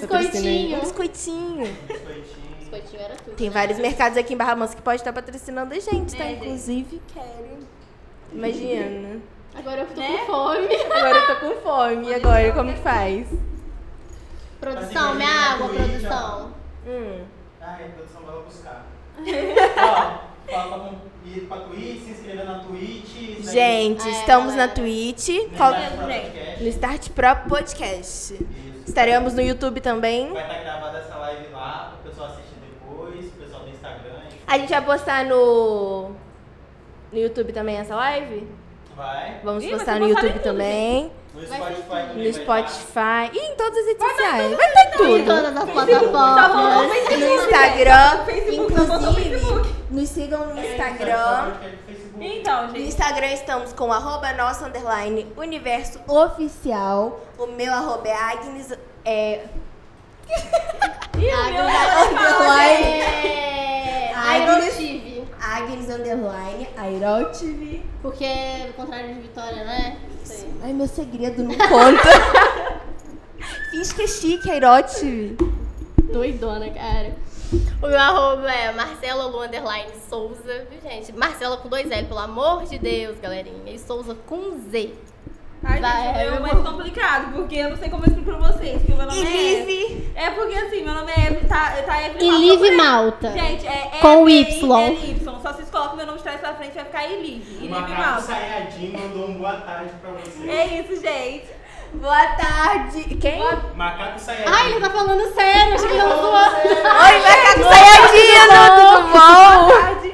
Um 0.04 0.08
biscoitinho. 0.08 0.78
Um 0.78 0.80
biscoitinho. 0.82 1.78
Biscoitinho. 1.88 2.50
Biscoitinho 2.60 3.02
era 3.02 3.16
tudo. 3.16 3.36
Tem 3.36 3.48
né? 3.48 3.54
vários 3.54 3.80
mercados 3.80 4.18
aqui 4.18 4.34
em 4.34 4.38
Barra 4.38 4.56
Mansa 4.56 4.76
que 4.76 4.82
pode 4.82 5.02
estar 5.02 5.12
patrocinando 5.14 5.74
a 5.74 5.80
gente, 5.80 6.16
tá? 6.16 6.24
É, 6.24 6.28
gente. 6.30 6.46
Inclusive, 6.46 7.02
quero. 7.14 7.58
Imagina. 8.34 9.20
Agora 9.56 9.82
eu 9.82 9.88
tô 9.88 10.00
Né? 10.00 10.08
com 10.20 10.26
fome. 10.26 10.76
Agora 10.76 11.18
eu 11.18 11.28
tô 11.28 11.36
com 11.56 11.62
fome. 11.62 12.08
E 12.10 12.14
agora, 12.14 12.52
como 12.54 12.74
que 12.74 12.80
faz? 12.80 13.28
Produção, 14.60 15.16
minha 15.16 15.30
água, 15.30 15.70
Twitch, 15.70 15.82
produção. 15.82 16.54
Hum. 16.86 17.24
Ai, 17.62 17.86
a 17.86 17.88
produção 17.90 18.22
vai 18.26 18.36
lá 18.36 18.42
buscar. 18.42 18.86
Ó, 19.78 20.52
fala 20.52 20.80
pra 20.80 21.32
ir 21.32 21.42
pra 21.42 21.58
Twitch, 21.62 22.04
se 22.04 22.12
inscrever 22.12 22.46
na 22.46 22.60
Twitch. 22.60 23.42
Gente, 23.52 24.08
É, 24.08 24.12
estamos 24.12 24.48
na 24.56 24.68
galera. 24.68 24.74
Twitch. 24.76 25.30
No 25.30 25.58
Qual- 25.58 25.72
Start 25.74 25.92
Pro. 25.96 26.08
Podcast. 26.08 26.64
No 26.64 26.68
Start 26.70 27.10
Pro 27.10 27.36
Podcast. 27.50 28.34
Isso. 28.34 28.69
Estaremos 28.90 29.34
no 29.36 29.42
YouTube 29.42 29.80
também. 29.82 30.34
Vai 30.34 30.42
estar 30.42 30.60
gravada 30.64 30.98
essa 30.98 31.16
live 31.16 31.48
lá, 31.54 31.94
o 32.00 32.08
pessoal 32.10 32.30
assistir 32.30 32.56
depois, 32.60 33.26
o 33.28 33.32
pessoal 33.32 33.62
do 33.64 33.70
Instagram. 33.70 34.20
A 34.48 34.58
gente 34.58 34.70
vai 34.70 34.82
postar 34.82 35.26
no. 35.26 36.12
No 37.12 37.18
YouTube 37.20 37.54
também 37.54 37.78
essa 37.78 37.96
live? 37.96 38.48
Vai. 38.96 39.40
Vamos 39.44 39.64
Ih, 39.64 39.68
vai 39.70 39.78
postar 39.78 40.00
no 40.00 40.08
YouTube 40.10 40.28
em 40.28 40.32
tudo, 40.34 40.44
também. 40.44 41.12
No 41.34 41.46
Vai 41.46 41.58
Spotify 41.60 41.84
também. 41.88 42.08
No 42.08 42.14
vai 42.16 42.28
estar. 42.30 42.70
Spotify. 42.70 43.30
E 43.34 43.38
em 43.52 43.56
todas 43.56 43.78
as 43.78 43.86
redes 43.86 44.02
sociais. 44.08 44.58
Vai 44.58 44.72
ter 44.72 44.80
Em 44.80 44.98
tudo. 44.98 45.26
todas 45.26 45.58
as 45.58 45.70
plataformas. 45.70 47.10
No 47.20 47.36
Instagram. 47.36 48.26
Inclusive, 48.52 49.30
Facebook. 49.30 49.76
nos 49.92 50.10
sigam 50.10 50.48
no 50.48 50.60
É, 50.60 50.72
Instagram. 50.72 51.52
Então, 52.22 52.68
No 52.68 52.74
gente. 52.76 52.88
Instagram 52.88 53.32
estamos 53.32 53.74
com 53.74 53.92
arroba 53.92 54.34
nosso 54.34 54.66
underline 54.66 55.28
universo 55.38 56.00
oficial. 56.08 57.20
O 57.38 57.48
meu 57.48 57.74
arroba 57.74 58.08
é 58.08 58.14
Agnes. 58.14 58.78
É, 59.06 59.46
underline. 61.16 63.02
É. 63.02 64.14
Agnes. 64.14 64.78
Aerotive. 64.78 65.24
Agnes 65.42 65.90
underline 65.90 66.68
Aerotive. 66.78 67.84
Porque 68.02 68.24
é 68.26 68.68
o 68.70 68.74
contrário 68.74 69.16
de 69.16 69.22
Vitória, 69.22 69.64
né? 69.64 69.98
Sei. 70.24 70.50
Ai, 70.64 70.74
meu 70.74 70.88
segredo 70.88 71.44
não 71.44 71.56
conta. 71.56 72.80
Finge 73.72 73.94
que 73.96 74.02
é 74.04 74.08
chique, 74.08 74.50
Aerotive. 74.50 75.38
Doidona, 76.12 76.70
cara. 76.72 77.16
O 77.52 77.88
meu 77.88 78.00
arroba 78.00 78.52
é 78.52 78.72
Marcela 78.72 79.26
Underline 79.26 79.92
Souza, 80.08 80.68
viu, 80.70 80.80
gente? 80.82 81.12
Marcela 81.14 81.58
com 81.58 81.68
dois 81.68 81.90
L, 81.90 82.08
pelo 82.08 82.20
amor 82.20 82.64
de 82.66 82.78
Deus, 82.78 83.18
galerinha. 83.20 83.74
E 83.74 83.80
Souza 83.80 84.16
com 84.28 84.60
Z. 84.70 84.94
Ai, 85.64 85.82
Vai, 85.82 86.14
gente, 86.14 86.32
o 86.32 86.36
é 86.36 86.40
mais 86.40 86.60
complicado, 86.60 87.34
porque 87.34 87.56
eu 87.56 87.70
não 87.72 87.78
sei 87.78 87.90
como 87.90 88.04
eu 88.04 88.08
explico 88.08 88.32
pra 88.38 88.48
vocês, 88.52 88.82
que 88.82 88.94
o 88.94 88.96
meu 88.96 89.06
nome 89.06 89.20
E 89.20 89.28
é... 89.28 89.66
Live. 89.66 90.12
É 90.16 90.30
porque 90.30 90.56
assim, 90.56 90.84
meu 90.84 90.94
nome 90.94 91.12
é 91.12 91.28
Evelyn, 91.28 91.48
tá, 91.48 91.72
tá 91.86 92.06
Evelyn 92.06 92.26
E 92.26 92.32
Malta 92.32 92.62
Live. 92.62 92.78
Malta. 92.78 93.32
Gente, 93.32 93.68
é 93.68 93.92
Com 94.00 94.30
E-V-I-L-Y. 94.30 95.12
Y. 95.12 95.42
Só 95.42 95.54
vocês 95.54 95.70
colocam 95.70 95.98
meu 95.98 96.06
nome 96.06 96.18
de 96.20 96.24
trás 96.24 96.40
pra 96.40 96.54
frente, 96.54 96.76
vai 96.76 96.86
ficar 96.86 97.12
Elive. 97.12 97.58
O 97.58 97.64
Elive 97.64 97.92
Malta. 97.92 98.22
Sayajin 98.22 98.92
mandou 98.92 99.28
um 99.28 99.34
boa 99.34 99.56
tarde 99.58 99.92
pra 100.02 100.12
você. 100.12 100.50
É 100.50 100.82
isso, 100.82 101.02
gente. 101.02 101.59
Boa 101.94 102.26
tarde. 102.28 103.04
Quem? 103.16 103.42
Macaco 103.76 104.20
Sayajin. 104.20 104.46
Ai, 104.48 104.72
ele 104.72 104.80
tá 104.80 104.90
falando 104.90 105.34
sério, 105.34 105.74
acho 105.74 105.88
que 105.88 105.94
ele 105.94 106.04
não 106.04 106.18
zoou. 106.18 106.34
Oi, 106.34 107.20
macaco 107.20 107.64
saiadino, 107.64 108.60
tudo 108.76 109.08
bom? 109.08 109.66
Boa 109.66 109.82
tarde. 109.82 110.10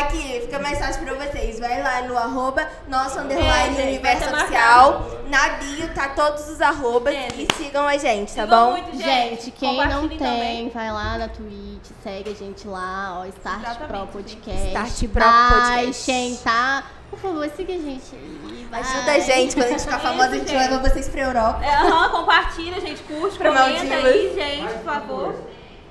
Aqui, 0.00 0.40
fica 0.42 0.58
mais 0.58 0.78
fácil 0.78 1.04
pra 1.04 1.14
vocês. 1.14 1.58
Vai 1.60 1.82
lá 1.82 2.02
no 2.02 2.16
arroba 2.16 2.66
nosso 2.88 3.18
É, 3.18 3.22
underline 3.22 3.74
gente, 3.76 3.88
universo 3.88 4.34
oficial. 4.34 5.06
Na 5.28 5.48
bio 5.50 5.88
tá 5.94 6.08
todos 6.10 6.48
os 6.48 6.60
arrobas 6.60 7.14
É, 7.14 7.28
e 7.36 7.46
sigam 7.56 7.86
a 7.86 7.96
gente, 7.98 8.34
tá 8.34 8.46
bom? 8.46 8.72
muito, 8.72 8.96
Gente, 8.96 9.50
quem 9.50 9.86
não 9.86 10.08
tem, 10.08 10.18
também. 10.18 10.68
vai 10.70 10.90
lá 10.90 11.18
na 11.18 11.28
Twitch, 11.28 11.90
segue 12.02 12.30
a 12.30 12.34
gente 12.34 12.66
lá, 12.66 13.18
ó, 13.20 13.26
Start 13.26 13.60
Exatamente, 13.60 13.88
Pro 13.88 13.98
gente. 13.98 14.12
Podcast. 14.12 14.66
Start 14.68 14.98
Pro 15.12 15.22
Podcast. 15.22 15.84
Baixem, 15.84 16.36
tá? 16.36 16.84
Por 17.10 17.18
favor, 17.18 17.50
siga 17.54 17.74
a 17.74 17.78
gente 17.78 18.14
aí. 18.14 18.66
vai. 18.70 18.80
Ajuda 18.80 19.12
a 19.12 19.18
gente, 19.18 19.54
quando 19.54 19.66
a 19.66 19.70
gente 19.70 19.82
ficar 19.82 19.98
famosa, 20.00 20.28
a 20.28 20.38
gente 20.38 20.52
leva 20.54 20.78
vocês 20.78 21.08
pra 21.10 21.20
Europa. 21.20 21.62
É, 21.64 21.74
Aham, 21.76 22.08
compartilha, 22.10 22.80
gente, 22.80 23.02
curte, 23.02 23.36
comenta 23.38 23.60
aí, 23.94 24.32
gente, 24.34 24.72
por 24.74 24.84
favor. 24.84 25.34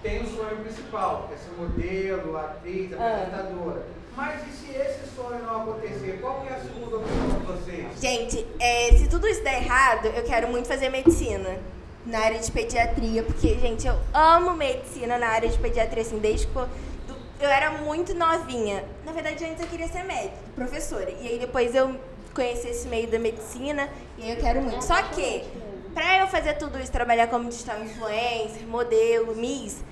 Tem 0.01 0.23
o 0.23 0.27
sonho 0.27 0.57
principal, 0.57 1.27
que 1.27 1.35
é 1.35 1.37
ser 1.37 1.51
modelo, 1.57 2.37
atriz, 2.37 2.91
apresentadora. 2.93 3.85
Mas 4.15 4.41
e 4.47 4.51
se 4.51 4.71
esse 4.71 5.15
sonho 5.15 5.43
não 5.43 5.61
acontecer? 5.61 6.19
Qual 6.19 6.41
que 6.41 6.49
é 6.49 6.55
a 6.55 6.59
segunda 6.59 6.97
opção 6.97 7.39
de 7.39 7.45
vocês? 7.45 8.01
Gente, 8.01 8.45
é, 8.59 8.91
se 8.97 9.07
tudo 9.07 9.27
isso 9.27 9.43
der 9.43 9.61
errado, 9.61 10.07
eu 10.07 10.23
quero 10.23 10.47
muito 10.47 10.67
fazer 10.67 10.89
medicina. 10.89 11.57
Na 12.03 12.17
área 12.17 12.39
de 12.39 12.51
pediatria, 12.51 13.21
porque, 13.21 13.59
gente, 13.59 13.85
eu 13.85 13.95
amo 14.11 14.55
medicina 14.55 15.19
na 15.19 15.27
área 15.27 15.47
de 15.47 15.57
pediatria, 15.59 16.01
assim, 16.01 16.17
desde 16.17 16.47
que 16.47 16.55
eu, 16.55 16.67
eu 17.39 17.47
era 17.47 17.69
muito 17.69 18.15
novinha. 18.15 18.83
Na 19.05 19.11
verdade, 19.11 19.45
antes 19.45 19.61
eu 19.61 19.67
queria 19.67 19.87
ser 19.87 20.03
médica, 20.03 20.35
professora. 20.55 21.11
E 21.11 21.27
aí 21.27 21.37
depois 21.37 21.75
eu 21.75 21.95
conheci 22.33 22.69
esse 22.69 22.87
meio 22.87 23.07
da 23.07 23.19
medicina 23.19 23.87
e 24.17 24.23
aí 24.23 24.31
eu 24.31 24.37
quero 24.37 24.61
muito. 24.63 24.83
Só 24.83 24.99
que, 25.03 25.43
pra 25.93 26.17
eu 26.17 26.27
fazer 26.27 26.55
tudo 26.55 26.79
isso, 26.79 26.91
trabalhar 26.91 27.27
como 27.27 27.47
digital 27.47 27.79
influencer, 27.83 28.65
modelo, 28.67 29.35
miss, 29.35 29.83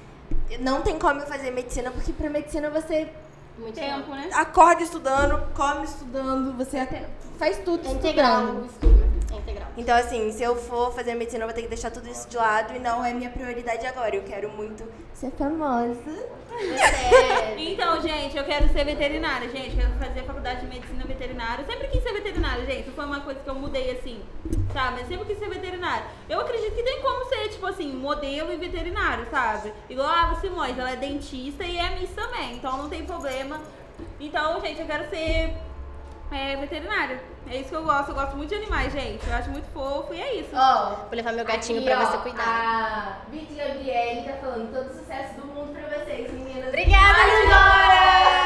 não 0.59 0.81
tem 0.81 0.97
como 0.97 1.19
eu 1.21 1.27
fazer 1.27 1.51
medicina, 1.51 1.91
porque 1.91 2.11
pra 2.13 2.29
medicina 2.29 2.69
você 2.69 3.09
Muito 3.57 3.75
tempo, 3.75 4.11
né? 4.11 4.29
Acorda 4.33 4.81
estudando, 4.83 5.53
come 5.53 5.83
estudando, 5.85 6.53
você 6.57 6.87
faz 7.37 7.57
tudo 7.59 7.87
É 7.87 7.91
integral 7.91 8.41
estudando. 8.43 8.65
estudo. 8.65 9.09
É 9.31 9.35
integral. 9.37 9.67
Então, 9.77 9.95
assim, 9.95 10.31
se 10.31 10.41
eu 10.43 10.55
for 10.55 10.91
fazer 10.93 11.13
medicina, 11.15 11.43
eu 11.43 11.47
vou 11.47 11.55
ter 11.55 11.61
que 11.61 11.67
deixar 11.67 11.91
tudo 11.91 12.09
isso 12.09 12.27
de 12.29 12.37
lado 12.37 12.73
e 12.75 12.79
não 12.79 13.03
é 13.05 13.13
minha 13.13 13.29
prioridade 13.29 13.85
agora. 13.85 14.15
Eu 14.15 14.23
quero 14.23 14.49
muito 14.49 14.83
ser 15.13 15.31
famosa. 15.31 15.95
Então, 17.57 18.01
gente, 18.01 18.37
eu 18.37 18.43
quero 18.43 18.67
ser 18.69 18.83
veterinária, 18.85 19.49
gente. 19.49 19.75
Quero 19.75 19.91
fazer 19.93 20.23
faculdade 20.23 20.61
de 20.61 20.67
medicina 20.67 21.03
veterinária. 21.05 21.61
Eu 21.61 21.67
sempre 21.67 21.87
quis 21.87 22.03
ser 22.03 22.13
veterinária, 22.13 22.65
gente. 22.65 22.91
Foi 22.91 23.05
uma 23.05 23.21
coisa 23.21 23.39
que 23.39 23.49
eu 23.49 23.55
mudei 23.55 23.91
assim, 23.91 24.21
sabe? 24.73 24.99
Mas 24.99 25.07
sempre 25.07 25.25
quis 25.25 25.39
ser 25.39 25.49
veterinária. 25.49 26.05
Eu 26.29 26.39
acredito 26.41 26.75
que 26.75 26.83
tem 26.83 27.01
como 27.01 27.25
ser, 27.25 27.49
tipo 27.49 27.65
assim, 27.65 27.91
modelo 27.93 28.51
e 28.51 28.57
veterinário, 28.57 29.27
sabe? 29.29 29.73
Igual 29.89 30.07
a 30.07 30.35
Simões, 30.35 30.77
ela 30.77 30.91
é 30.91 30.95
dentista 30.95 31.63
e 31.63 31.77
é 31.77 31.97
Miss 31.97 32.11
também. 32.11 32.55
Então 32.55 32.77
não 32.77 32.89
tem 32.89 33.05
problema. 33.05 33.59
Então, 34.19 34.59
gente, 34.61 34.79
eu 34.79 34.87
quero 34.87 35.09
ser 35.09 35.53
é, 36.31 36.55
veterinária. 36.55 37.19
É 37.49 37.57
isso 37.57 37.69
que 37.69 37.75
eu 37.75 37.83
gosto. 37.83 38.09
Eu 38.09 38.15
gosto 38.15 38.37
muito 38.37 38.49
de 38.49 38.55
animais, 38.55 38.93
gente. 38.93 39.27
Eu 39.27 39.35
acho 39.35 39.49
muito 39.49 39.65
fofo 39.73 40.13
e 40.13 40.21
é 40.21 40.35
isso. 40.35 40.49
Ó, 40.53 40.89
Vou 41.07 41.15
levar 41.15 41.33
meu 41.33 41.45
gatinho 41.45 41.79
aqui, 41.79 41.89
pra 41.89 41.99
ó, 42.01 42.05
você 42.05 42.17
cuidar. 42.19 42.43
A 42.43 43.67
Gabriele 43.67 44.21
tá 44.21 44.33
falando 44.37 44.71
todo 44.71 44.93
sucesso 44.93 45.33
do 45.35 45.47
mundo 45.47 45.73
pra 45.73 45.97
vocês, 45.97 46.31
meninas. 46.31 46.67
Obrigada, 46.67 47.17
Lindora! 47.25 48.39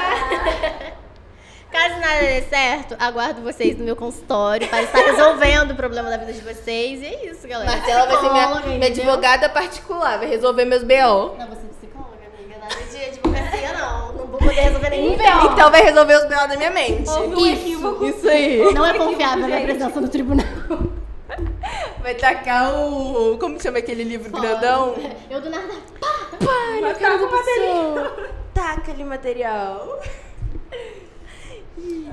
Caso 1.74 2.00
nada 2.00 2.20
dê 2.20 2.42
certo, 2.44 2.96
aguardo 3.00 3.42
vocês 3.42 3.76
no 3.80 3.84
meu 3.84 3.96
consultório 3.96 4.68
para 4.68 4.84
estar 4.84 5.00
resolvendo 5.00 5.72
o 5.72 5.76
problema 5.76 6.08
da 6.08 6.18
vida 6.18 6.32
de 6.32 6.42
vocês. 6.42 7.02
E 7.02 7.06
é 7.06 7.32
isso, 7.32 7.48
galera. 7.48 7.72
Marcela 7.72 8.06
vai 8.06 8.20
ser 8.20 8.32
minha, 8.32 8.78
minha 8.78 8.88
advogada 8.92 9.50
particular, 9.50 10.20
vai 10.20 10.28
resolver 10.28 10.66
meus 10.66 10.84
BO. 10.84 11.36
Não, 11.36 11.48
você. 11.48 11.73
Nada 12.64 12.82
de 12.90 12.98
advocacia, 12.98 13.74
não. 13.74 14.14
Não 14.14 14.26
vou 14.28 14.40
poder 14.40 14.62
resolver 14.62 14.90
nenhum 14.90 15.18
B.O. 15.18 15.52
Então 15.52 15.70
vai 15.70 15.82
resolver 15.84 16.16
os 16.16 16.24
BO 16.24 16.48
da 16.48 16.56
minha 16.56 16.72
mente. 16.72 17.10
Um 17.10 17.46
equívoco. 17.46 18.06
Isso 18.06 18.30
aí. 18.30 18.74
Não 18.74 18.86
é 18.86 18.98
confiável 18.98 19.48
na 19.50 19.60
presença 19.60 20.00
do 20.00 20.08
tribunal. 20.08 20.46
Vai 22.02 22.16
tacar 22.16 22.74
o. 22.74 23.38
Como 23.38 23.62
chama 23.62 23.80
aquele 23.80 24.04
livro 24.06 24.32
grandão? 24.32 24.96
Eu 25.30 25.42
do 25.42 25.50
nada. 25.50 25.74
Vai 26.40 26.94
ficar 26.94 27.20
com 27.20 27.30
material. 27.30 28.12
Taca 28.54 28.92
ali 28.92 29.04
material. 29.04 30.00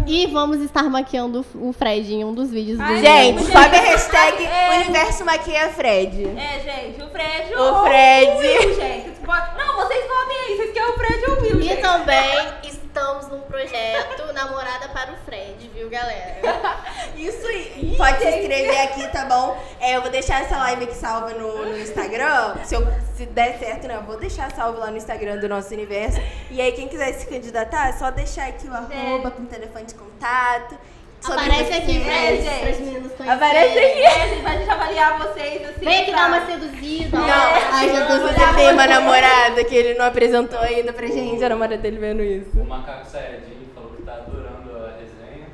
E 0.07 0.27
vamos 0.29 0.61
estar 0.63 0.85
maquiando 0.85 1.45
o 1.55 1.73
Fred 1.73 2.13
em 2.15 2.25
um 2.25 2.33
dos 2.35 2.51
vídeos 2.51 2.79
do 2.79 2.83
Ai, 2.85 3.01
Gente, 3.01 3.39
Gente, 3.41 3.53
sobe 3.53 3.77
a 3.77 3.81
hashtag 3.81 4.45
é. 4.47 4.77
Universo 4.81 5.25
Maquia 5.25 5.69
Fred. 5.69 6.25
É, 6.39 6.61
gente, 6.61 7.03
o 7.03 7.09
Fred 7.11 7.55
O 7.55 7.83
Fred. 7.85 8.31
o 8.33 8.39
Will, 8.39 8.75
gente. 8.75 9.03
Vocês 9.05 9.19
podem- 9.25 9.55
Não, 9.59 9.77
vocês 9.77 10.09
votem 10.09 10.37
aí. 10.39 10.57
Vocês 10.57 10.73
querem 10.73 10.89
o 10.91 10.93
Fred 10.95 11.25
ou 11.31 11.37
o 11.37 11.41
Will, 11.43 11.61
E 11.61 11.63
gente. 11.65 11.83
também 11.83 12.49
estamos 12.65 13.29
num 13.29 13.41
projeto 13.41 14.33
Namorada 14.33 14.89
para 14.89 15.13
o 15.13 15.17
Fred, 15.27 15.71
viu, 15.75 15.91
galera? 15.91 16.39
Isso 17.17 17.47
aí. 17.47 17.95
Pode 17.99 18.19
se 18.19 18.29
inscrever 18.29 18.81
aqui, 18.81 19.07
tá 19.09 19.27
bom? 19.27 19.63
É, 19.79 19.97
eu 19.97 20.01
vou 20.03 20.11
deixar 20.11 20.41
essa 20.43 20.57
live 20.57 20.85
aqui 20.85 20.95
salva 20.95 21.31
no, 21.35 21.67
no 21.67 21.79
Instagram. 21.79 22.57
Se, 22.65 22.75
eu, 22.75 22.87
se 23.21 23.27
der 23.27 23.59
certo, 23.59 23.87
né? 23.87 23.97
Eu 23.97 24.03
vou 24.03 24.17
deixar 24.17 24.51
salvo 24.53 24.79
lá 24.79 24.91
no 24.91 24.97
Instagram 24.97 25.39
do 25.39 25.49
nosso 25.49 25.75
universo. 25.75 26.19
E 26.51 26.59
aí, 26.59 26.73
quem 26.73 26.89
quiser 26.89 27.13
se 27.13 27.27
candidatar, 27.27 27.91
é 27.91 27.93
só 27.93 28.11
deixar 28.11 28.49
aqui 28.49 28.67
o 28.67 28.73
arroba 28.73 29.31
com 29.31 29.45
telefone 29.45 29.85
de 29.85 29.95
contato. 29.95 30.79
Aparece 31.23 31.75
aqui, 31.75 32.01
Fred, 32.01 32.43
gente. 32.43 33.29
Aparece 33.29 33.79
aqui. 33.79 34.03
É, 34.03 34.29
gente, 34.29 34.43
pra 34.43 34.53
gente 34.53 34.71
avaliar 34.71 35.19
vocês, 35.19 35.69
assim. 35.69 35.85
Vem 35.85 36.01
aqui 36.01 36.13
dar 36.13 36.31
sabe? 36.31 36.35
uma 36.35 36.47
seduzida. 36.47 37.19
Não, 37.19 37.29
ó. 37.29 37.73
ai, 37.73 37.89
já 37.91 38.07
tô 38.07 38.19
você 38.21 38.55
tem 38.57 38.73
uma 38.73 38.87
namorada 38.87 39.65
que 39.65 39.75
ele 39.75 39.99
não 39.99 40.07
apresentou 40.07 40.59
ainda 40.61 40.91
pra 40.95 41.07
gente, 41.07 41.45
a 41.45 41.49
namorada 41.51 41.77
dele 41.77 41.99
vendo 41.99 42.23
isso. 42.23 42.59
O 42.59 42.65
Macaco 42.65 43.07
Sayajin 43.07 43.69
falou 43.75 43.91
que 43.91 44.03
tá 44.03 44.15
adorando 44.15 44.75
a 44.79 44.93
resenha. 44.93 45.49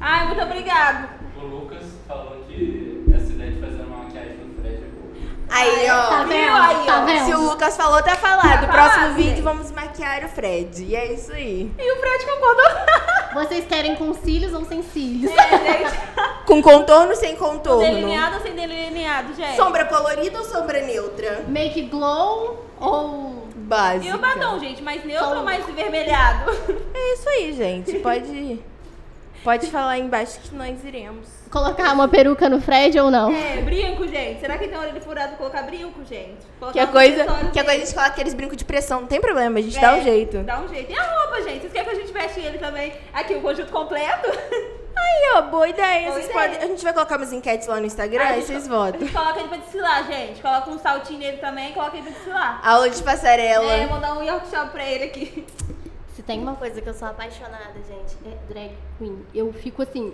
Ai, 0.00 0.26
muito 0.28 0.42
obrigado. 0.42 1.08
O 1.36 1.44
Lucas 1.44 1.82
falou 2.06 2.44
que 2.46 2.79
Aí, 5.50 5.86
Tá 5.86 6.20
ó. 6.22 6.24
vendo? 6.26 6.56
aí, 6.56 6.86
tá 6.86 7.00
ó. 7.02 7.04
vendo? 7.04 7.24
Se 7.26 7.34
o 7.34 7.40
Lucas 7.50 7.76
falou, 7.76 8.02
tá 8.02 8.14
falado. 8.16 8.60
Tá 8.66 8.72
Próximo 8.72 8.94
falado, 9.00 9.14
vídeo 9.14 9.30
gente. 9.30 9.42
vamos 9.42 9.70
maquiar 9.72 10.24
o 10.24 10.28
Fred. 10.28 10.84
E 10.84 10.94
é 10.96 11.12
isso 11.12 11.32
aí. 11.32 11.70
E 11.78 11.92
o 11.92 11.96
Fred 12.00 12.24
concordou. 12.26 12.64
Vocês 13.44 13.64
querem 13.66 13.94
com 13.96 14.12
cílios 14.14 14.52
ou 14.52 14.64
sem 14.64 14.82
cílios? 14.82 15.30
É, 15.32 15.58
gente. 15.58 16.00
Com 16.46 16.60
contorno 16.60 17.14
sem 17.14 17.36
contorno? 17.36 17.82
Delineado 17.84 18.36
ou 18.36 18.42
sem 18.42 18.52
delineado, 18.56 19.32
gente? 19.34 19.54
Sombra 19.54 19.84
colorida 19.84 20.36
ou 20.38 20.44
sombra 20.44 20.80
neutra? 20.82 21.44
Make 21.46 21.82
glow 21.82 22.64
ou. 22.80 23.48
Básica. 23.54 24.06
E 24.06 24.12
o 24.12 24.18
batom, 24.18 24.58
gente? 24.58 24.82
Mais 24.82 25.04
neutro 25.04 25.28
Só 25.28 25.36
ou 25.36 25.44
mais 25.44 25.62
avermelhado? 25.68 26.50
É 26.92 27.12
isso 27.14 27.28
aí, 27.28 27.52
gente. 27.52 28.00
Pode, 28.00 28.60
pode 29.44 29.66
falar 29.70 29.90
aí 29.92 30.00
embaixo 30.00 30.40
que 30.40 30.52
nós 30.56 30.82
iremos. 30.84 31.28
Colocar 31.50 31.92
uma 31.92 32.06
peruca 32.06 32.48
no 32.48 32.60
Fred 32.60 32.96
ou 33.00 33.10
não? 33.10 33.32
É, 33.32 33.60
brinco, 33.62 34.06
gente. 34.06 34.38
Será 34.40 34.56
que 34.56 34.68
tem 34.68 34.78
orelha 34.78 35.00
furada 35.00 35.28
pra 35.30 35.36
colocar 35.38 35.62
brinco, 35.62 36.04
gente? 36.04 36.36
Colocar 36.60 36.72
Que 36.72 36.78
a 36.78 36.86
coisa, 36.86 37.24
que 37.52 37.58
a 37.58 37.64
coisa 37.64 37.82
a 37.82 37.84
gente 37.84 37.92
coloca 37.94 38.10
aqueles 38.12 38.34
brincos 38.34 38.56
de 38.56 38.64
pressão. 38.64 39.00
Não 39.00 39.08
tem 39.08 39.20
problema, 39.20 39.58
a 39.58 39.62
gente 39.62 39.76
É, 39.76 39.80
dá 39.80 39.94
um 39.94 40.02
jeito. 40.02 40.38
Dá 40.44 40.60
um 40.60 40.68
jeito. 40.68 40.92
E 40.92 40.96
a 40.96 41.02
roupa, 41.02 41.42
gente? 41.42 41.62
Vocês 41.62 41.72
querem 41.72 41.88
que 41.88 41.94
a 41.96 41.98
gente 42.00 42.12
veste 42.12 42.40
ele 42.40 42.58
também? 42.58 42.92
Aqui, 43.12 43.34
o 43.34 43.40
conjunto 43.40 43.72
completo? 43.72 44.28
Aí, 44.96 45.32
ó, 45.36 45.42
boa 45.42 45.68
ideia. 45.68 46.02
Boa 46.08 46.12
Vocês 46.20 46.30
ideia. 46.30 46.48
podem- 46.50 46.62
a 46.62 46.66
gente 46.68 46.84
vai 46.84 46.92
colocar 46.92 47.16
umas 47.16 47.32
enquetes 47.32 47.66
lá 47.66 47.80
no 47.80 47.86
Instagram 47.86 48.22
Aí 48.22 48.30
e 48.30 48.34
gente 48.42 48.46
vocês 48.46 48.68
co- 48.68 48.74
A 48.74 48.78
votam. 48.84 49.00
gente 49.00 49.12
coloca 49.12 49.38
ele 49.40 49.48
pra 49.48 49.56
desfilar, 49.58 50.06
gente. 50.06 50.42
Coloca 50.42 50.70
um 50.70 50.78
saltinho 50.78 51.18
nele 51.18 51.36
também 51.38 51.70
e 51.70 51.72
coloca 51.72 51.96
ele 51.96 52.02
pra 52.04 52.12
desfilar. 52.12 52.60
Aula 52.62 52.90
de 52.90 53.02
passarela. 53.02 53.72
É, 53.72 53.86
vou 53.88 53.98
dar 53.98 54.12
um 54.14 54.24
workshop 54.24 54.70
pra 54.70 54.84
ele 54.84 55.04
aqui. 55.04 55.46
Se 56.14 56.22
tem 56.22 56.38
uma 56.40 56.54
coisa 56.54 56.80
que 56.80 56.88
eu 56.88 56.94
sou 56.94 57.08
apaixonada, 57.08 57.74
gente, 57.88 58.16
é 58.26 58.52
drag 58.52 58.72
queen. 58.98 59.24
Eu 59.34 59.52
fico 59.52 59.82
assim. 59.82 60.12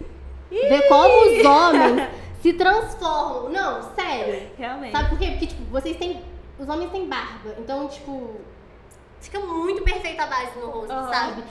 Ver 0.50 0.88
como 0.88 1.22
os 1.22 1.44
homens 1.44 2.08
se 2.40 2.52
transformam. 2.52 3.48
Não, 3.50 3.94
sério. 3.94 4.50
Realmente. 4.56 4.92
Sabe 4.92 5.08
por 5.10 5.18
quê? 5.18 5.26
Porque, 5.32 5.46
tipo, 5.46 5.62
vocês 5.64 5.96
têm. 5.96 6.22
Os 6.58 6.68
homens 6.68 6.90
têm 6.90 7.06
barba. 7.06 7.54
Então, 7.58 7.88
tipo. 7.88 8.40
Fica 9.18 9.40
muito 9.40 9.82
perfeita 9.82 10.22
a 10.22 10.26
base 10.26 10.56
no 10.58 10.66
rosto, 10.68 10.92
Aham. 10.92 11.08
sabe? 11.12 11.42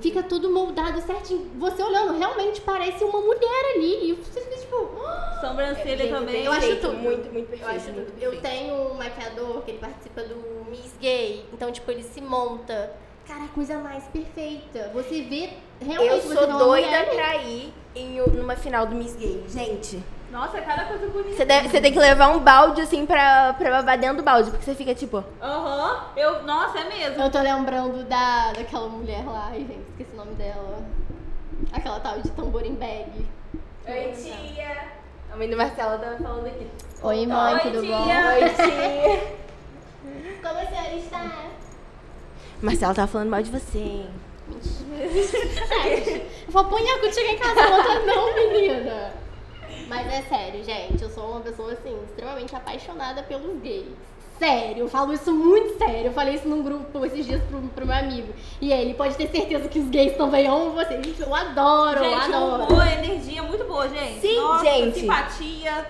Fica 0.00 0.22
tudo 0.22 0.50
moldado 0.50 1.00
certinho. 1.00 1.50
Você 1.58 1.82
olhando, 1.82 2.16
realmente 2.16 2.60
parece 2.60 3.02
uma 3.02 3.20
mulher 3.20 3.72
ali. 3.74 4.10
E 4.10 4.14
você 4.14 4.40
fica, 4.42 4.56
tipo. 4.56 4.90
"Ah!" 5.04 5.38
Sobrancelha 5.40 6.08
também. 6.08 6.44
Eu 6.44 6.52
acho 6.52 6.76
tudo. 6.76 6.94
muito, 6.94 7.32
muito 7.32 7.50
Eu 7.52 7.58
perfeito, 7.58 7.76
acho 7.76 7.92
muito. 7.92 8.12
Eu 8.22 8.40
tenho 8.40 8.74
um 8.92 8.94
maquiador 8.94 9.62
que 9.62 9.72
ele 9.72 9.78
participa 9.78 10.22
do 10.22 10.66
Miss 10.70 10.92
Gay. 11.00 11.46
Então, 11.52 11.72
tipo, 11.72 11.90
ele 11.90 12.02
se 12.04 12.20
monta. 12.20 12.92
Cara, 13.26 13.44
a 13.44 13.48
coisa 13.48 13.78
mais 13.78 14.04
perfeita. 14.04 14.90
Você 14.94 15.22
vê 15.22 15.50
realmente 15.80 16.26
Eu 16.26 16.34
sou 16.34 16.46
doida 16.58 17.04
pra 17.14 17.36
ir 17.36 17.72
em, 17.94 18.20
numa 18.32 18.54
final 18.56 18.86
do 18.86 18.94
Miss 18.94 19.16
Gay. 19.16 19.44
Gente, 19.48 20.02
Nossa, 20.30 20.60
cada 20.60 20.84
coisa 20.84 21.08
bonita. 21.08 21.36
você, 21.36 21.44
deve- 21.44 21.68
você 21.68 21.80
tem 21.80 21.92
que 21.92 21.98
levar 21.98 22.28
um 22.28 22.38
balde 22.38 22.80
assim 22.82 23.04
pra, 23.04 23.52
pra 23.54 23.70
babar 23.70 23.98
dentro 23.98 24.18
do 24.18 24.22
balde, 24.22 24.50
porque 24.50 24.64
você 24.64 24.74
fica 24.74 24.94
tipo. 24.94 25.24
Aham. 25.42 26.04
Eu... 26.16 26.42
Nossa, 26.44 26.78
é 26.78 26.84
mesmo. 26.88 27.20
Eu 27.22 27.30
tô 27.30 27.40
lembrando 27.40 28.04
da, 28.04 28.52
daquela 28.52 28.88
mulher 28.88 29.24
lá, 29.26 29.48
ai 29.50 29.58
gente, 29.60 29.86
esqueci 29.90 30.12
o 30.12 30.16
nome 30.16 30.34
dela. 30.34 30.78
Aquela 31.72 31.98
tal 32.00 32.20
de 32.20 32.30
tamborim 32.30 32.74
bag. 32.74 33.26
Oi, 33.88 34.12
tia. 34.12 34.94
A 35.32 35.36
mãe 35.36 35.48
do 35.50 35.56
Marcelo 35.56 35.98
tava 35.98 36.16
falando 36.16 36.46
aqui. 36.46 36.66
Oi, 37.02 37.26
mãe, 37.26 37.54
Oi, 37.54 37.60
tudo 37.60 37.80
tia. 37.80 37.96
bom? 37.96 38.06
Oi, 38.06 38.50
tia. 38.50 39.36
Como 40.42 40.58
a 40.60 40.66
senhora 40.66 40.94
está? 40.94 41.32
Marcelo 42.62 42.94
tava 42.94 43.08
falando 43.08 43.30
mal 43.30 43.42
de 43.42 43.50
você. 43.50 44.06
Eu 44.48 44.52
vou 46.48 46.62
apanhar 46.62 46.98
quando 47.00 47.14
chegar 47.14 47.32
em 47.32 47.38
casa, 47.38 47.60
a 47.60 47.76
outra 47.76 48.06
não, 48.06 48.34
menina. 48.34 49.12
Mas 49.88 50.06
é 50.06 50.22
sério, 50.22 50.64
gente, 50.64 51.02
eu 51.02 51.10
sou 51.10 51.30
uma 51.30 51.40
pessoa, 51.40 51.72
assim, 51.72 51.96
extremamente 52.04 52.54
apaixonada 52.54 53.22
pelos 53.22 53.60
gays. 53.60 53.86
Sério, 54.38 54.80
eu 54.80 54.88
falo 54.88 55.14
isso 55.14 55.32
muito 55.32 55.78
sério. 55.78 56.06
Eu 56.06 56.12
falei 56.12 56.34
isso 56.34 56.46
num 56.46 56.62
grupo 56.62 57.04
esses 57.06 57.24
dias 57.24 57.42
pro, 57.44 57.58
pro 57.60 57.86
meu 57.86 57.96
amigo. 57.96 58.34
E 58.60 58.70
ele 58.70 58.92
pode 58.92 59.16
ter 59.16 59.28
certeza 59.28 59.66
que 59.68 59.78
os 59.78 59.88
gays 59.88 60.14
também 60.16 60.46
amam 60.46 60.72
vocês. 60.72 61.18
Eu 61.18 61.34
adoro, 61.34 62.04
eu 62.04 62.10
Gente, 62.10 62.34
adoro. 62.34 62.64
humor, 62.64 62.86
energia 62.86 63.42
muito 63.42 63.64
boa, 63.64 63.88
gente. 63.88 64.20
Sim, 64.20 64.36
Nossa, 64.36 64.64
gente. 64.64 65.00
simpatia. 65.00 65.86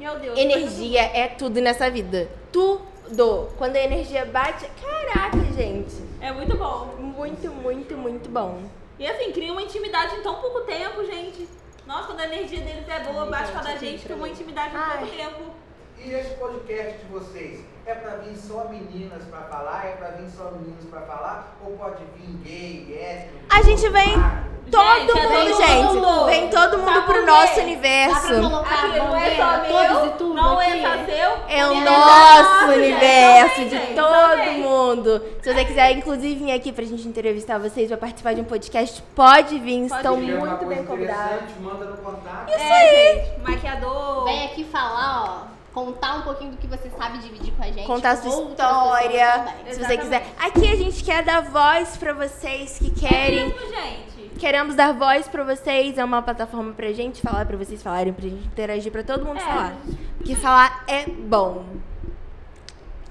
Meu 0.00 0.18
Deus. 0.18 0.36
Energia 0.36 1.02
é 1.02 1.28
tudo 1.28 1.60
nessa 1.60 1.88
vida. 1.88 2.28
Tudo. 2.50 3.48
Quando 3.56 3.76
a 3.76 3.80
energia 3.80 4.24
bate. 4.26 4.66
Caraca, 4.82 5.38
gente. 5.56 6.03
É 6.24 6.32
muito 6.32 6.56
bom. 6.56 6.86
Muito, 6.98 7.50
muito, 7.50 7.98
muito 7.98 8.30
bom. 8.30 8.62
E 8.98 9.06
assim, 9.06 9.30
cria 9.30 9.52
uma 9.52 9.60
intimidade 9.60 10.16
em 10.16 10.22
tão 10.22 10.36
pouco 10.36 10.62
tempo, 10.62 11.04
gente. 11.04 11.46
Nossa, 11.86 12.06
quando 12.06 12.20
a 12.20 12.24
energia 12.24 12.62
deles 12.62 12.88
é 12.88 13.00
boa, 13.00 13.26
bate 13.26 13.52
com 13.52 13.58
a 13.58 13.62
da 13.62 13.76
gente, 13.76 14.04
cria 14.04 14.16
uma 14.16 14.30
intimidade 14.30 14.74
em 14.74 14.80
pouco 14.80 15.14
tempo. 15.14 15.54
E 15.98 16.10
esse 16.14 16.34
podcast 16.36 16.98
de 16.98 17.04
vocês 17.12 17.62
é 17.86 17.94
pra 17.94 18.16
vir 18.16 18.36
só 18.36 18.64
meninas 18.70 19.22
pra 19.24 19.40
falar? 19.42 19.86
É 19.86 19.90
pra 19.92 20.08
vir 20.08 20.28
só 20.30 20.50
meninos 20.52 20.84
pra 20.90 21.00
falar? 21.02 21.56
Ou 21.64 21.72
pode 21.76 22.02
vir 22.16 22.36
gay, 22.44 22.96
hétero? 22.98 23.40
A 23.50 23.62
gente 23.62 23.88
vem- 23.90 24.44
todo 24.70 25.12
Gente, 25.12 25.18
é 25.18 25.28
mundo, 25.28 25.50
todo 25.50 25.66
gente. 25.66 25.94
mundo. 25.94 26.24
Vem 26.26 26.48
todo 26.48 26.78
mundo 26.78 26.94
Sabe 26.94 27.06
pro 27.06 27.26
nosso 27.26 27.60
universo. 27.60 28.16
Aqui 28.16 28.98
não 28.98 29.16
é 29.16 29.36
só 29.36 29.62
meu, 29.62 30.06
e 30.06 30.10
tudo 30.12 30.34
não 30.34 30.60
é 30.60 30.68
aqui? 30.72 30.82
só 30.82 31.04
seu. 31.04 31.30
É 31.48 31.66
o 31.66 31.80
nosso 31.80 32.66
gente. 32.66 32.78
universo, 32.78 33.54
Também, 33.54 33.68
de 33.68 33.76
gente, 33.76 33.94
todo 33.94 34.30
também. 34.30 34.58
mundo. 34.62 35.22
Se 35.42 35.54
você 35.54 35.64
quiser, 35.66 35.90
inclusive, 35.92 36.44
vir 36.44 36.52
aqui 36.52 36.72
pra 36.72 36.84
gente 36.84 37.06
entrevistar 37.06 37.58
vocês, 37.58 37.88
pra 37.88 37.98
participar 37.98 38.34
de 38.34 38.40
um 38.40 38.44
podcast, 38.44 39.02
pode 39.14 39.58
vir. 39.58 39.86
Pode 39.88 39.94
estão 40.00 40.16
vir. 40.16 40.34
Muito 40.38 40.56
coisa 40.56 40.64
bem 40.74 40.84
convidados. 40.84 41.24
interessante, 41.24 41.60
manda 41.60 41.84
no 41.84 41.96
contato. 41.98 42.48
É, 42.50 43.14
gente, 43.14 43.40
maquiador. 43.48 44.24
Vem 44.24 44.46
aqui 44.46 44.64
falar, 44.64 45.24
ó. 45.50 45.53
Contar 45.74 46.14
um 46.18 46.22
pouquinho 46.22 46.52
do 46.52 46.56
que 46.56 46.68
você 46.68 46.88
sabe 46.90 47.18
dividir 47.18 47.52
com 47.54 47.62
a 47.64 47.66
gente. 47.66 47.84
Contar 47.86 48.12
a 48.12 48.16
sua 48.16 48.30
história, 48.30 49.44
se 49.72 49.84
você 49.84 49.98
quiser. 49.98 50.24
Aqui 50.38 50.68
a 50.72 50.76
gente 50.76 51.02
quer 51.02 51.24
dar 51.24 51.40
voz 51.42 51.96
pra 51.96 52.12
vocês 52.12 52.78
que 52.78 52.92
É 53.04 53.08
querem. 53.08 53.48
mesmo, 53.48 53.58
gente. 53.74 54.28
Queremos 54.38 54.74
dar 54.76 54.92
voz 54.94 55.26
pra 55.26 55.42
vocês, 55.42 55.98
é 55.98 56.04
uma 56.04 56.22
plataforma 56.22 56.72
pra 56.74 56.92
gente 56.92 57.20
falar, 57.20 57.44
pra 57.46 57.56
vocês 57.56 57.82
falarem, 57.82 58.12
pra 58.12 58.22
gente 58.28 58.46
interagir, 58.46 58.92
pra 58.92 59.02
todo 59.02 59.24
mundo 59.24 59.38
É. 59.38 59.40
falar. 59.40 59.76
Porque 60.16 60.34
falar 60.36 60.84
é 60.86 61.06
bom. 61.06 61.64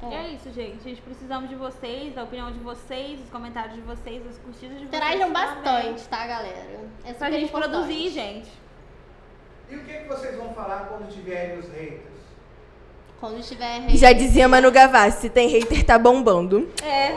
É. 0.01 0.27
isso, 0.29 0.51
gente. 0.51 0.79
A 0.79 0.89
gente 0.89 1.01
precisamos 1.01 1.49
de 1.49 1.55
vocês, 1.55 2.13
da 2.13 2.23
opinião 2.23 2.51
de 2.51 2.59
vocês, 2.59 3.19
dos 3.19 3.29
comentários 3.29 3.73
de 3.75 3.81
vocês, 3.81 4.23
das 4.23 4.37
curtidas 4.37 4.77
de 4.79 4.85
vocês. 4.85 5.01
Interajam 5.01 5.31
também. 5.33 5.33
bastante, 5.63 6.03
tá, 6.09 6.27
galera? 6.27 6.79
É 7.05 7.13
Pra 7.13 7.27
super 7.27 7.31
gente 7.31 7.45
importante. 7.45 7.71
produzir, 7.71 8.09
gente. 8.09 8.49
E 9.69 9.75
o 9.77 9.83
que, 9.85 9.93
que 9.93 10.07
vocês 10.07 10.37
vão 10.37 10.53
falar 10.53 10.87
quando 10.87 11.09
tiverem 11.11 11.57
os 11.59 11.67
haters? 11.69 12.12
Quando 13.23 13.39
estiver... 13.39 13.89
Já 13.91 14.11
dizia 14.11 14.49
Manu 14.49 14.69
Gavassi, 14.69 15.21
se 15.21 15.29
tem 15.29 15.47
hater, 15.47 15.85
tá 15.85 15.97
bombando. 15.97 16.69
É. 16.83 17.13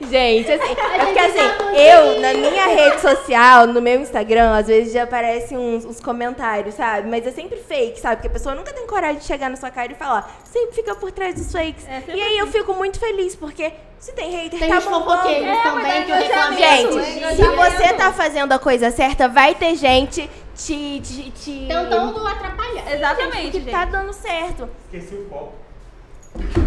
Gente, 0.00 0.50
assim, 0.50 0.72
é 0.94 1.04
porque 1.04 1.18
assim, 1.18 1.58
tá 1.58 1.74
eu, 1.74 2.20
na 2.22 2.32
minha 2.32 2.66
rede 2.68 3.02
social, 3.02 3.66
no 3.66 3.82
meu 3.82 4.00
Instagram, 4.00 4.56
às 4.56 4.66
vezes 4.66 4.94
já 4.94 5.02
aparecem 5.02 5.58
uns, 5.58 5.84
uns 5.84 6.00
comentários, 6.00 6.74
sabe? 6.74 7.06
Mas 7.10 7.26
é 7.26 7.30
sempre 7.32 7.58
fake, 7.58 8.00
sabe? 8.00 8.16
Porque 8.16 8.28
a 8.28 8.30
pessoa 8.30 8.54
nunca 8.54 8.72
tem 8.72 8.86
coragem 8.86 9.18
de 9.18 9.24
chegar 9.26 9.50
na 9.50 9.56
sua 9.56 9.70
cara 9.70 9.92
e 9.92 9.94
falar. 9.94 10.34
Sempre 10.42 10.74
fica 10.74 10.94
por 10.94 11.12
trás 11.12 11.34
dos 11.34 11.52
fakes. 11.52 11.86
É, 11.86 12.02
e 12.08 12.22
aí 12.22 12.38
eu 12.38 12.46
fico 12.46 12.72
muito 12.72 12.98
feliz, 12.98 13.36
porque 13.36 13.70
se 13.98 14.12
tem 14.12 14.30
hater, 14.30 14.58
Tem 14.58 14.70
tá 14.70 14.78
os 14.78 14.84
bombando. 14.84 15.04
fofoqueiros 15.20 15.46
É, 15.46 15.62
também 15.62 16.04
que 16.04 16.12
é 16.12 16.16
eu 16.16 16.22
reclamei. 16.22 16.58
Gente, 16.58 17.24
É 17.24 17.34
se 17.34 17.42
você 17.44 17.92
tá 17.92 18.10
fazendo 18.10 18.52
a 18.52 18.58
coisa 18.58 18.90
certa, 18.90 19.28
vai 19.28 19.54
ter 19.54 19.76
gente 19.76 20.30
te. 20.60 21.00
te, 21.00 21.30
te... 21.30 21.66
Tentando 21.66 22.26
atrapalhar. 22.26 22.94
Exatamente, 22.94 23.50
que 23.52 23.60
gente. 23.60 23.70
tá 23.70 23.84
dando 23.86 24.12
certo. 24.12 24.68
Esqueci 24.84 25.14
o 25.14 25.24
copo. 25.26 25.52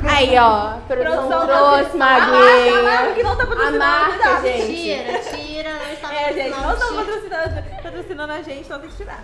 Aí, 0.05 0.37
ó, 0.37 0.41
a 0.41 0.81
produção, 0.85 1.27
Produção 1.29 1.47
trouxe 1.47 1.95
uma 1.95 2.05
A 2.05 2.19
marca, 2.19 3.09
a 3.11 3.13
que 3.13 3.23
não 3.23 3.35
tá 3.37 3.43
A 3.43 3.47
patrocinando, 3.47 3.79
marca, 3.79 4.13
cuidado. 4.17 4.41
gente. 4.43 4.65
Tira, 4.67 5.19
tira, 5.19 5.73
não 5.73 5.93
está 5.93 6.13
É, 6.13 6.33
gente, 6.33 6.49
não 6.49 6.63
patrocinando, 6.63 6.73
estão 6.73 6.95
patrocinando, 6.97 7.81
patrocinando 7.83 8.33
a 8.33 8.41
gente, 8.41 8.59
então 8.65 8.79
tem 8.79 8.89
que 8.89 8.95
tirar. 8.97 9.23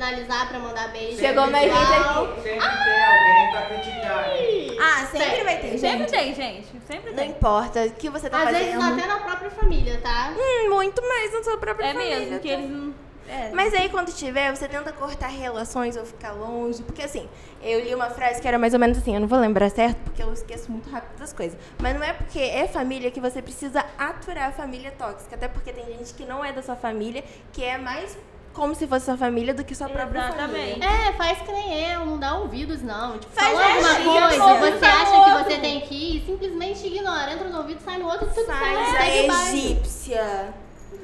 Finalizar 0.00 0.46
pra 0.50 0.58
mandar 0.58 0.88
beijo. 0.92 1.18
Chegou 1.18 1.46
mais 1.50 1.72
gente 1.72 1.92
aqui. 1.92 2.42
Sempre 2.42 2.84
tem 2.84 3.04
alguém 3.04 3.50
pra 3.50 3.62
criticar. 3.62 4.36
hein? 4.36 4.76
Ah, 4.78 5.06
sempre 5.06 5.42
vai 5.44 5.56
ter, 5.58 5.78
Sempre 5.78 5.98
gente. 6.00 6.10
tem, 6.10 6.34
gente. 6.34 6.68
Sempre 6.86 7.10
Não 7.12 7.16
tem. 7.16 7.30
importa 7.30 7.82
o 7.86 7.90
que 7.92 8.10
você 8.10 8.28
tá 8.28 8.36
Às 8.38 8.44
fazendo. 8.44 8.64
vezes 8.78 8.84
até 8.84 9.06
na 9.06 9.18
própria 9.20 9.50
família, 9.50 9.98
tá? 10.02 10.34
Hum, 10.38 10.68
muito 10.74 11.00
mais 11.00 11.32
na 11.32 11.42
sua 11.42 11.56
própria 11.56 11.86
É 11.86 11.92
família. 11.94 12.18
mesmo, 12.20 12.38
que 12.40 12.48
tá? 12.48 12.54
eles 12.54 12.70
não. 12.70 12.94
É. 13.28 13.50
Mas 13.54 13.72
aí 13.74 13.88
quando 13.88 14.12
tiver, 14.14 14.54
você 14.54 14.68
tenta 14.68 14.92
cortar 14.92 15.28
relações 15.28 15.96
ou 15.96 16.04
ficar 16.04 16.32
longe. 16.32 16.82
Porque 16.82 17.02
assim, 17.02 17.26
eu 17.62 17.80
li 17.80 17.94
uma 17.94 18.10
frase 18.10 18.38
que 18.40 18.46
era 18.46 18.58
mais 18.58 18.74
ou 18.74 18.78
menos 18.78 18.98
assim, 18.98 19.14
eu 19.14 19.20
não 19.20 19.26
vou 19.26 19.38
lembrar 19.40 19.70
certo, 19.70 19.96
porque 20.04 20.22
eu 20.22 20.30
esqueço 20.32 20.70
muito 20.70 20.90
rápido 20.90 21.18
das 21.18 21.32
coisas. 21.32 21.58
Mas 21.82 21.94
não 21.96 22.02
é 22.04 22.12
porque 22.12 22.38
é 22.38 22.68
família 22.68 23.10
que 23.10 23.18
você 23.20 23.40
precisa 23.40 23.82
aturar 23.98 24.50
a 24.50 24.52
família 24.52 24.92
tóxica. 24.96 25.34
Até 25.36 25.48
porque 25.48 25.72
tem 25.72 25.86
gente 25.86 26.12
que 26.12 26.24
não 26.26 26.44
é 26.44 26.52
da 26.52 26.62
sua 26.62 26.76
família, 26.76 27.24
que 27.52 27.64
é 27.64 27.78
mais 27.78 28.16
como 28.56 28.74
se 28.74 28.86
fosse 28.86 29.04
sua 29.04 29.16
família 29.16 29.54
do 29.54 29.62
que 29.62 29.74
sua 29.74 29.88
própria 29.88 30.18
Exatamente. 30.18 30.80
família. 30.80 31.08
É, 31.08 31.12
faz 31.12 31.38
que 31.42 31.52
nem 31.52 31.92
eu, 31.92 32.06
não 32.06 32.18
dá 32.18 32.34
ouvidos 32.38 32.82
não. 32.82 33.18
Tipo, 33.18 33.32
Faz 33.32 33.52
fala 33.52 33.96
alguma 33.98 34.28
coisa, 34.28 34.78
você 34.78 34.84
acha 34.84 35.06
sai 35.06 35.18
no 35.18 35.24
que 35.24 35.30
outro. 35.30 35.44
você 35.44 35.58
tem 35.58 35.80
que 35.82 35.94
ir, 35.94 36.24
simplesmente 36.26 36.86
ignora. 36.86 37.32
Entra 37.32 37.48
no 37.48 37.58
ouvido, 37.58 37.80
sai 37.84 37.98
no 37.98 38.06
outro, 38.06 38.26
tudo 38.26 38.46
segue 38.46 39.24
o 39.24 39.28
baile. 39.28 39.58
egípcia. 39.58 40.54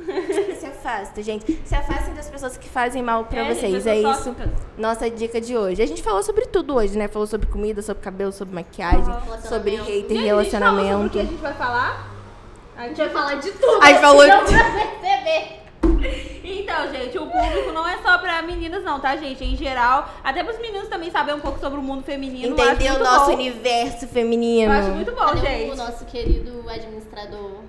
Se 0.59 0.67
afasta, 0.67 1.23
gente. 1.23 1.61
Se 1.65 1.75
afastem 1.77 2.15
das 2.15 2.29
pessoas 2.29 2.57
que 2.57 2.69
fazem 2.69 3.03
mal 3.03 3.25
pra 3.27 3.43
É, 3.43 3.55
vocês. 3.55 3.85
gente, 3.85 3.89
É 3.89 3.97
isso. 4.01 4.25
tóxicas. 4.33 4.49
Nossa 4.77 5.09
dica 5.09 5.41
de 5.41 5.57
hoje. 5.57 5.81
A 5.81 5.87
gente 5.87 6.03
falou 6.03 6.23
sobre 6.25 6.47
tudo 6.47 6.75
hoje, 6.75 6.99
né? 6.99 7.07
Falou 7.07 7.27
sobre 7.27 7.47
comida, 7.47 7.81
sobre 7.83 8.03
cabelo, 8.03 8.33
sobre 8.33 8.53
maquiagem, 8.55 9.01
Relacionamento. 9.05 9.49
sobre 9.49 9.71
hater, 9.77 9.85
Gente, 9.85 10.03
a 10.03 10.03
gente 10.03 10.11
sobre 10.17 10.19
o 10.19 10.25
relacionamento. 10.25 11.11
que 11.11 11.21
a 11.21 11.25
gente 11.25 11.37
vai 11.41 11.55
falar? 11.55 12.11
A 12.77 12.89
gente 12.89 12.97
vai 12.97 13.11
falar 13.11 13.35
de 13.37 13.51
tudo. 13.53 13.83
A 13.83 13.87
gente 13.87 14.01
falou 14.01 14.23
de- 14.25 14.31
pra 14.31 14.43
perceber. 14.43 15.62
Então, 16.45 16.91
gente, 16.91 17.19
o 17.19 17.27
público 17.27 17.73
não 17.73 17.87
é 17.87 17.99
só 17.99 18.19
pra 18.19 18.43
meninas, 18.43 18.83
não, 18.83 18.99
tá, 18.99 19.17
gente? 19.17 19.45
Em 19.45 19.57
geral, 19.57 20.09
até 20.25 20.43
pros 20.43 20.59
meninos 20.59 20.89
também 20.89 21.11
saber 21.11 21.35
um 21.35 21.41
pouco 21.41 21.59
sobre 21.61 21.79
o 21.79 21.83
mundo 21.83 22.03
feminino. 22.03 22.59
Entender 22.59 22.93
o 22.93 22.99
nosso 22.99 23.27
bom. 23.27 23.35
universo 23.35 24.07
feminino. 24.09 24.73
Eu 24.73 24.79
acho 24.79 24.91
muito 24.91 25.13
bom, 25.13 25.27
Cadê 25.27 25.41
gente. 25.41 25.71
o 25.73 25.77
nosso 25.77 26.05
querido 26.07 26.65
administrador? 26.69 27.61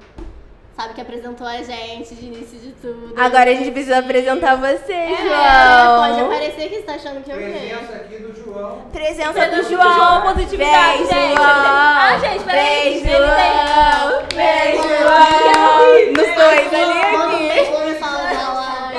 Sabe 0.76 0.96
que 0.96 1.02
apresentou 1.02 1.46
a 1.46 1.58
gente 1.62 2.16
de 2.16 2.26
início 2.26 2.58
de 2.60 2.72
tudo. 2.72 3.14
Agora 3.16 3.52
a 3.52 3.54
gente 3.54 3.70
precisa 3.72 4.00
apresentar 4.00 4.56
você, 4.56 4.92
É, 4.92 5.18
João. 5.18 6.00
pode 6.02 6.20
aparecer 6.22 6.68
que 6.70 6.76
você 6.78 6.82
tá 6.82 6.94
achando 6.96 7.24
que 7.24 7.30
eu 7.32 7.38
quero. 7.38 7.54
Presença 7.54 7.94
aqui 7.94 8.18
do 8.18 8.44
João. 8.44 8.82
Presença 8.92 9.48
do 9.50 9.56
do 9.64 9.70
João. 9.70 9.94
João, 9.94 10.22
positividade, 10.34 10.98
gente. 11.06 11.36
João. 11.36 11.46
Ah, 11.46 12.18
gente, 12.20 12.44
peraí. 12.44 12.88
Ele 12.98 13.00
João. 13.08 14.24
Vem, 14.34 14.76
João. 14.78 16.12
Nos 16.12 16.36
dois 16.36 16.74
ali 16.74 17.02
aqui. 17.02 17.48
beijo. 17.50 17.74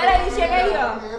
Peraí, 0.00 0.30
chega 0.30 0.54
aí, 0.54 0.72
ó. 0.76 1.14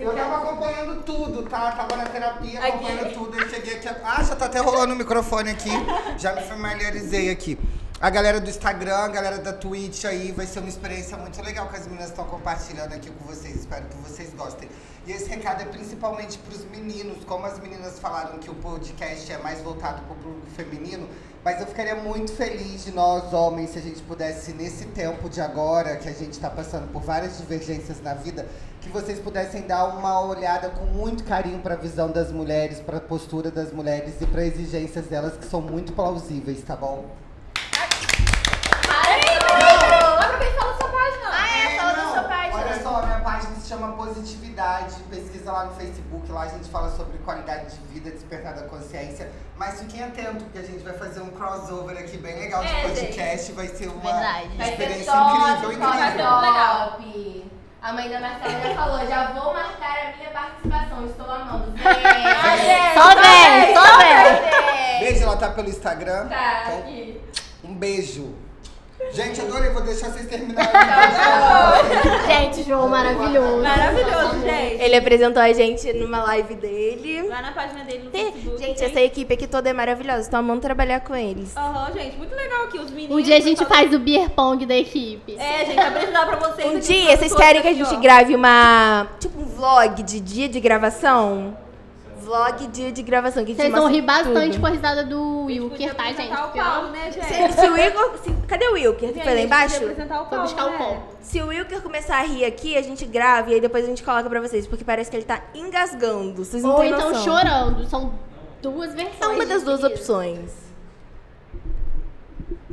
Eu 0.00 0.14
tava 0.14 0.36
acompanhando 0.38 1.02
tudo, 1.02 1.42
tá? 1.42 1.72
Tava 1.72 1.94
na 1.96 2.06
terapia, 2.06 2.58
acompanhando 2.58 3.12
tudo. 3.12 3.38
Eu 3.38 3.50
cheguei 3.50 3.74
aqui. 3.74 3.88
Ah, 4.02 4.22
já 4.22 4.34
tá 4.34 4.46
até 4.46 4.60
rolando 4.60 4.94
o 4.94 4.96
microfone 4.96 5.50
aqui. 5.50 5.68
Já 6.16 6.32
me 6.32 6.40
familiarizei 6.40 7.30
aqui. 7.30 7.58
A 8.02 8.08
galera 8.08 8.40
do 8.40 8.48
Instagram, 8.48 8.96
a 8.96 9.08
galera 9.08 9.36
da 9.36 9.52
Twitch 9.52 10.06
aí, 10.06 10.32
vai 10.32 10.46
ser 10.46 10.60
uma 10.60 10.70
experiência 10.70 11.18
muito 11.18 11.42
legal 11.42 11.68
que 11.68 11.76
as 11.76 11.86
meninas 11.86 12.08
estão 12.08 12.24
compartilhando 12.24 12.94
aqui 12.94 13.10
com 13.10 13.26
vocês. 13.26 13.56
Espero 13.56 13.84
que 13.88 13.96
vocês 13.98 14.32
gostem. 14.32 14.70
E 15.06 15.12
esse 15.12 15.28
recado 15.28 15.60
é 15.60 15.66
principalmente 15.66 16.38
pros 16.38 16.64
meninos. 16.64 17.22
Como 17.24 17.44
as 17.44 17.58
meninas 17.58 17.98
falaram 17.98 18.38
que 18.38 18.48
o 18.48 18.54
podcast 18.54 19.30
é 19.30 19.36
mais 19.36 19.60
voltado 19.60 20.00
pro 20.04 20.14
público 20.14 20.46
feminino, 20.56 21.06
mas 21.44 21.60
eu 21.60 21.66
ficaria 21.66 21.94
muito 21.94 22.32
feliz 22.32 22.86
de 22.86 22.90
nós, 22.90 23.34
homens, 23.34 23.68
se 23.68 23.78
a 23.78 23.82
gente 23.82 24.00
pudesse, 24.00 24.54
nesse 24.54 24.86
tempo 24.86 25.28
de 25.28 25.42
agora, 25.42 25.98
que 25.98 26.08
a 26.08 26.14
gente 26.14 26.32
está 26.32 26.48
passando 26.48 26.90
por 26.90 27.02
várias 27.02 27.36
divergências 27.36 28.00
na 28.00 28.14
vida, 28.14 28.46
que 28.80 28.88
vocês 28.88 29.18
pudessem 29.18 29.66
dar 29.66 29.84
uma 29.84 30.22
olhada 30.22 30.70
com 30.70 30.86
muito 30.86 31.22
carinho 31.24 31.58
para 31.58 31.74
a 31.74 31.76
visão 31.76 32.10
das 32.10 32.32
mulheres, 32.32 32.80
para 32.80 32.96
a 32.96 33.00
postura 33.02 33.50
das 33.50 33.70
mulheres 33.70 34.14
e 34.22 34.26
para 34.26 34.42
exigências 34.42 35.04
delas, 35.04 35.36
que 35.36 35.44
são 35.44 35.60
muito 35.60 35.92
plausíveis, 35.92 36.62
tá 36.62 36.74
bom? 36.74 37.04
Aproveita 39.50 40.44
e 40.44 40.58
fala 40.58 40.76
sua 40.76 40.88
página. 40.88 41.28
Ah, 41.30 41.48
é, 41.48 41.76
fala 41.76 41.92
da 41.92 42.02
Não, 42.02 42.12
sua 42.12 42.22
página. 42.24 42.56
Olha 42.56 42.82
só, 42.82 42.96
a 42.96 43.06
minha 43.06 43.20
página 43.20 43.54
se 43.56 43.68
chama 43.68 43.88
Positividade. 44.14 44.96
Pesquisa 45.08 45.52
lá 45.52 45.64
no 45.66 45.74
Facebook, 45.76 46.32
lá 46.32 46.42
a 46.42 46.48
gente 46.48 46.68
fala 46.68 46.90
sobre 46.96 47.16
qualidade 47.18 47.76
de 47.76 47.80
vida, 47.94 48.10
despertar 48.10 48.54
da 48.54 48.62
consciência. 48.62 49.30
Mas 49.56 49.78
fiquem 49.78 50.02
atentos, 50.02 50.42
porque 50.42 50.58
a 50.58 50.62
gente 50.62 50.82
vai 50.82 50.94
fazer 50.94 51.20
um 51.20 51.30
crossover 51.30 51.96
aqui 51.96 52.16
bem 52.18 52.36
legal 52.40 52.60
de 52.64 52.74
É, 52.74 52.82
podcast. 52.82 53.52
Vai 53.52 53.68
ser 53.68 53.86
uma 53.86 54.00
Verdade. 54.00 54.48
Vai 54.56 54.66
ser 54.66 54.72
experiência 54.72 55.12
top, 55.12 55.30
incrível, 55.36 55.54
top, 55.62 55.74
incrível. 55.74 56.26
top. 56.26 57.50
A 57.82 57.92
mãe 57.92 58.10
da 58.10 58.20
Marcela 58.20 58.60
já 58.60 58.74
falou, 58.74 59.06
já 59.06 59.30
vou 59.32 59.54
marcar 59.54 59.98
a 60.12 60.16
minha 60.16 60.30
participação, 60.30 61.06
estou 61.06 61.30
amando. 61.30 61.70
Vem, 61.80 62.94
Só 62.94 63.14
vem, 63.14 63.74
só 63.74 63.98
vem. 63.98 64.98
Beijo, 65.00 65.22
ela 65.22 65.36
tá 65.36 65.50
pelo 65.50 65.68
Instagram. 65.68 66.26
Tá, 66.28 66.62
Então, 66.66 66.78
aqui. 66.80 67.20
um 67.64 67.74
beijo. 67.74 68.34
Gente, 69.12 69.40
adorei, 69.40 69.70
vou 69.70 69.82
deixar 69.82 70.10
vocês 70.10 70.26
terminarem. 70.26 70.70
Gente, 72.28 72.62
João 72.62 72.88
maravilhoso. 72.88 73.62
Maravilhoso, 73.62 74.40
gente. 74.44 74.82
Ele 74.82 74.96
apresentou 74.96 75.42
a 75.42 75.52
gente 75.52 75.92
numa 75.94 76.22
live 76.24 76.54
dele. 76.54 77.28
Lá 77.28 77.42
na 77.42 77.52
página 77.52 77.84
dele 77.84 78.04
no 78.04 78.10
Facebook. 78.10 78.62
Gente, 78.62 78.84
essa 78.84 79.00
equipe 79.00 79.34
aqui 79.34 79.46
toda 79.46 79.68
é 79.68 79.72
maravilhosa. 79.72 80.20
Estou 80.20 80.38
amando 80.38 80.60
trabalhar 80.60 81.00
com 81.00 81.14
eles. 81.14 81.56
Aham, 81.56 81.92
gente, 81.92 82.16
muito 82.16 82.34
legal 82.34 82.64
aqui. 82.64 82.78
Os 82.78 82.90
meninos. 82.90 83.16
Um 83.16 83.20
dia 83.20 83.36
a 83.36 83.40
gente 83.40 83.64
faz 83.64 83.92
o 83.92 83.98
beer 83.98 84.30
pong 84.30 84.64
da 84.64 84.76
equipe. 84.76 85.36
É, 85.36 85.66
gente, 85.66 85.80
apresentar 85.80 86.26
pra 86.26 86.48
vocês. 86.48 86.72
Um 86.72 86.78
dia, 86.78 87.16
vocês 87.16 87.34
querem 87.34 87.62
que 87.62 87.68
a 87.68 87.74
gente 87.74 87.96
grave 87.96 88.34
uma. 88.34 89.08
Tipo 89.18 89.40
um 89.40 89.44
vlog 89.44 90.02
de 90.02 90.20
dia 90.20 90.48
de 90.48 90.60
gravação? 90.60 91.56
Vlog 92.30 92.66
dia 92.68 92.92
de 92.92 93.02
gravação. 93.02 93.44
Que 93.44 93.56
Vocês 93.56 93.72
vão 93.72 93.88
rir 93.88 94.02
bastante 94.02 94.52
tudo. 94.52 94.60
com 94.60 94.66
a 94.68 94.70
risada 94.70 95.02
do 95.04 95.46
Wilker, 95.46 95.92
tá, 95.96 96.04
gente? 96.04 96.12
apresentar 96.32 96.46
o 96.46 96.52
Paulo, 96.52 96.90
né, 96.90 97.10
gente? 97.10 97.26
Se, 97.26 97.52
se 97.60 97.68
o 97.68 97.76
Igor. 97.76 98.18
se- 98.22 98.32
cadê 98.46 98.68
o 98.68 98.74
Wilker? 98.74 99.12
Foi 99.14 99.34
lá 99.34 99.40
embaixo? 99.40 99.84
o 99.84 99.94
Foi 99.96 100.06
Paulo, 100.06 100.42
buscar 100.42 100.66
o 100.66 100.70
né? 100.70 100.78
pão. 100.78 101.02
Se 101.20 101.42
o 101.42 101.48
Wilker 101.48 101.82
começar 101.82 102.18
a 102.18 102.22
rir 102.22 102.44
aqui, 102.44 102.76
a 102.76 102.82
gente 102.82 103.04
grava 103.04 103.50
e 103.50 103.54
aí 103.54 103.60
depois 103.60 103.84
a 103.84 103.88
gente 103.88 104.04
coloca 104.04 104.30
pra 104.30 104.40
vocês, 104.40 104.64
porque 104.64 104.84
parece 104.84 105.10
que 105.10 105.16
ele 105.16 105.24
tá 105.24 105.42
engasgando. 105.52 106.44
Vocês 106.44 106.62
não 106.62 106.70
Ou 106.70 106.78
têm 106.78 106.90
então 106.92 107.08
noção. 107.10 107.24
chorando. 107.24 107.84
São 107.88 108.14
duas 108.62 108.94
versões. 108.94 109.20
É 109.22 109.26
uma 109.26 109.46
das 109.46 109.64
duas 109.64 109.80
disso. 109.80 109.92
opções. 109.92 110.52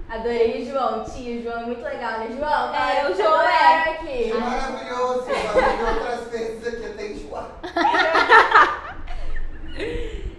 Adorei 0.07 0.61
o 0.61 0.65
João, 0.71 1.03
tia. 1.03 1.39
O 1.39 1.43
João 1.43 1.59
é 1.61 1.65
muito 1.65 1.81
legal, 1.83 2.19
né, 2.19 2.27
João? 2.29 2.39
Fala 2.41 2.91
É, 2.93 3.09
o 3.09 3.15
João 3.15 3.41
é. 3.41 3.89
aqui. 3.89 4.33
Maravilhoso. 4.35 5.23
Vi 5.25 5.83
outras 5.95 6.27
vezes 6.31 6.67
aqui 6.67 6.85
até 6.85 7.07
enjoar. 7.07 7.49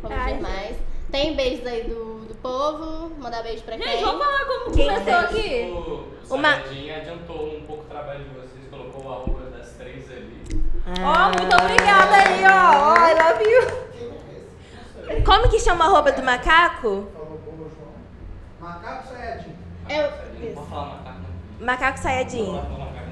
Vamos 0.03 0.19
Ai, 0.19 0.35
ver 0.35 0.41
mais. 0.41 0.77
Tem 1.11 1.35
beijos 1.35 1.67
aí 1.67 1.85
do, 1.85 2.27
do 2.27 2.35
povo. 2.37 3.11
Mandar 3.19 3.43
beijo 3.43 3.63
pra 3.63 3.77
Gente, 3.77 3.89
quem? 3.89 4.05
vamos 4.05 4.25
falar 4.25 4.45
como 4.47 4.71
Quem 4.75 4.87
começou 4.89 5.05
tem? 5.05 5.15
aqui. 5.25 5.73
O 6.31 6.35
Uma- 6.35 6.55
Sayajin 6.57 6.91
adiantou 6.91 7.57
um 7.57 7.61
pouco 7.63 7.83
o 7.85 7.87
trabalho 7.87 8.25
de 8.25 8.31
vocês, 8.31 8.69
colocou 8.71 9.05
o 9.07 9.13
arroba 9.13 9.51
das 9.51 9.71
três 9.73 10.11
ali. 10.11 10.43
Ó, 11.03 11.29
muito 11.39 11.57
obrigada 11.57 12.15
aí, 12.17 12.45
ó. 12.45 12.93
Ó, 12.93 12.97
I 12.97 13.15
love 13.15 13.45
you. 13.51 15.25
Como 15.25 15.49
que 15.49 15.59
chama 15.59 15.85
a 15.87 15.89
roupa 15.89 16.13
do 16.13 16.23
macaco? 16.23 17.09
Falou 17.15 17.39
boa, 17.45 17.69
João. 17.71 17.95
Macaco 18.61 19.09
Sayajin. 19.09 19.55
Eu- 19.89 20.11
Não 20.49 20.55
vou 20.55 20.67
falar 20.67 20.87
macaco 20.97 21.19
não. 21.59 21.67
Macaco 21.67 21.99
Não 22.53 22.63
falar 22.63 22.79
macaco. 22.79 23.09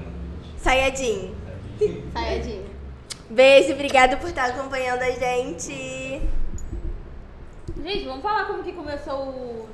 Beijo, 3.29 3.73
obrigada 3.73 4.17
por 4.17 4.29
estar 4.29 4.45
acompanhando 4.45 5.01
a 5.01 5.11
gente. 5.11 6.21
Gente, 7.83 8.05
vamos 8.05 8.21
falar 8.21 8.45
como 8.45 8.63
que 8.63 8.71
começou 8.71 9.15
o, 9.19 9.69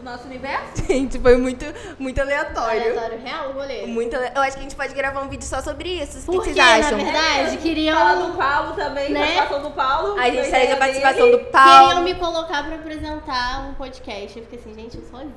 o 0.00 0.04
nosso 0.04 0.26
universo? 0.26 0.84
Gente, 0.86 1.18
foi 1.18 1.36
muito, 1.36 1.64
muito 1.98 2.20
aleatório. 2.20 2.80
Aleatório 2.92 3.18
real 3.20 3.50
o 3.50 3.52
rolê. 3.54 3.86
Muito 3.86 4.14
ale- 4.14 4.30
Eu 4.34 4.42
acho 4.42 4.52
que 4.52 4.58
a 4.58 4.62
gente 4.62 4.76
pode 4.76 4.94
gravar 4.94 5.20
um 5.22 5.28
vídeo 5.28 5.46
só 5.46 5.62
sobre 5.62 5.88
isso. 5.88 6.18
O 6.18 6.20
que 6.20 6.26
Porque, 6.26 6.52
vocês 6.52 6.58
acham? 6.58 6.98
na 6.98 7.04
verdade, 7.04 7.56
queriam, 7.58 7.96
Falar 7.96 8.14
do 8.26 8.36
Paulo 8.36 8.72
também, 8.74 9.10
Né? 9.10 9.20
participação 9.20 9.62
do 9.62 9.70
Paulo. 9.70 10.18
A 10.20 10.30
gente 10.30 10.48
traz 10.50 10.72
a 10.72 10.76
participação 10.76 11.24
dele. 11.30 11.36
do 11.38 11.44
Paulo. 11.46 11.88
queriam 11.88 12.02
me 12.04 12.14
colocar 12.14 12.64
pra 12.66 12.74
apresentar 12.76 13.68
um 13.68 13.74
podcast. 13.74 14.38
Eu 14.38 14.44
fiquei 14.44 14.58
assim, 14.58 14.74
gente, 14.74 14.98
eu 14.98 15.04
sozinha? 15.04 15.32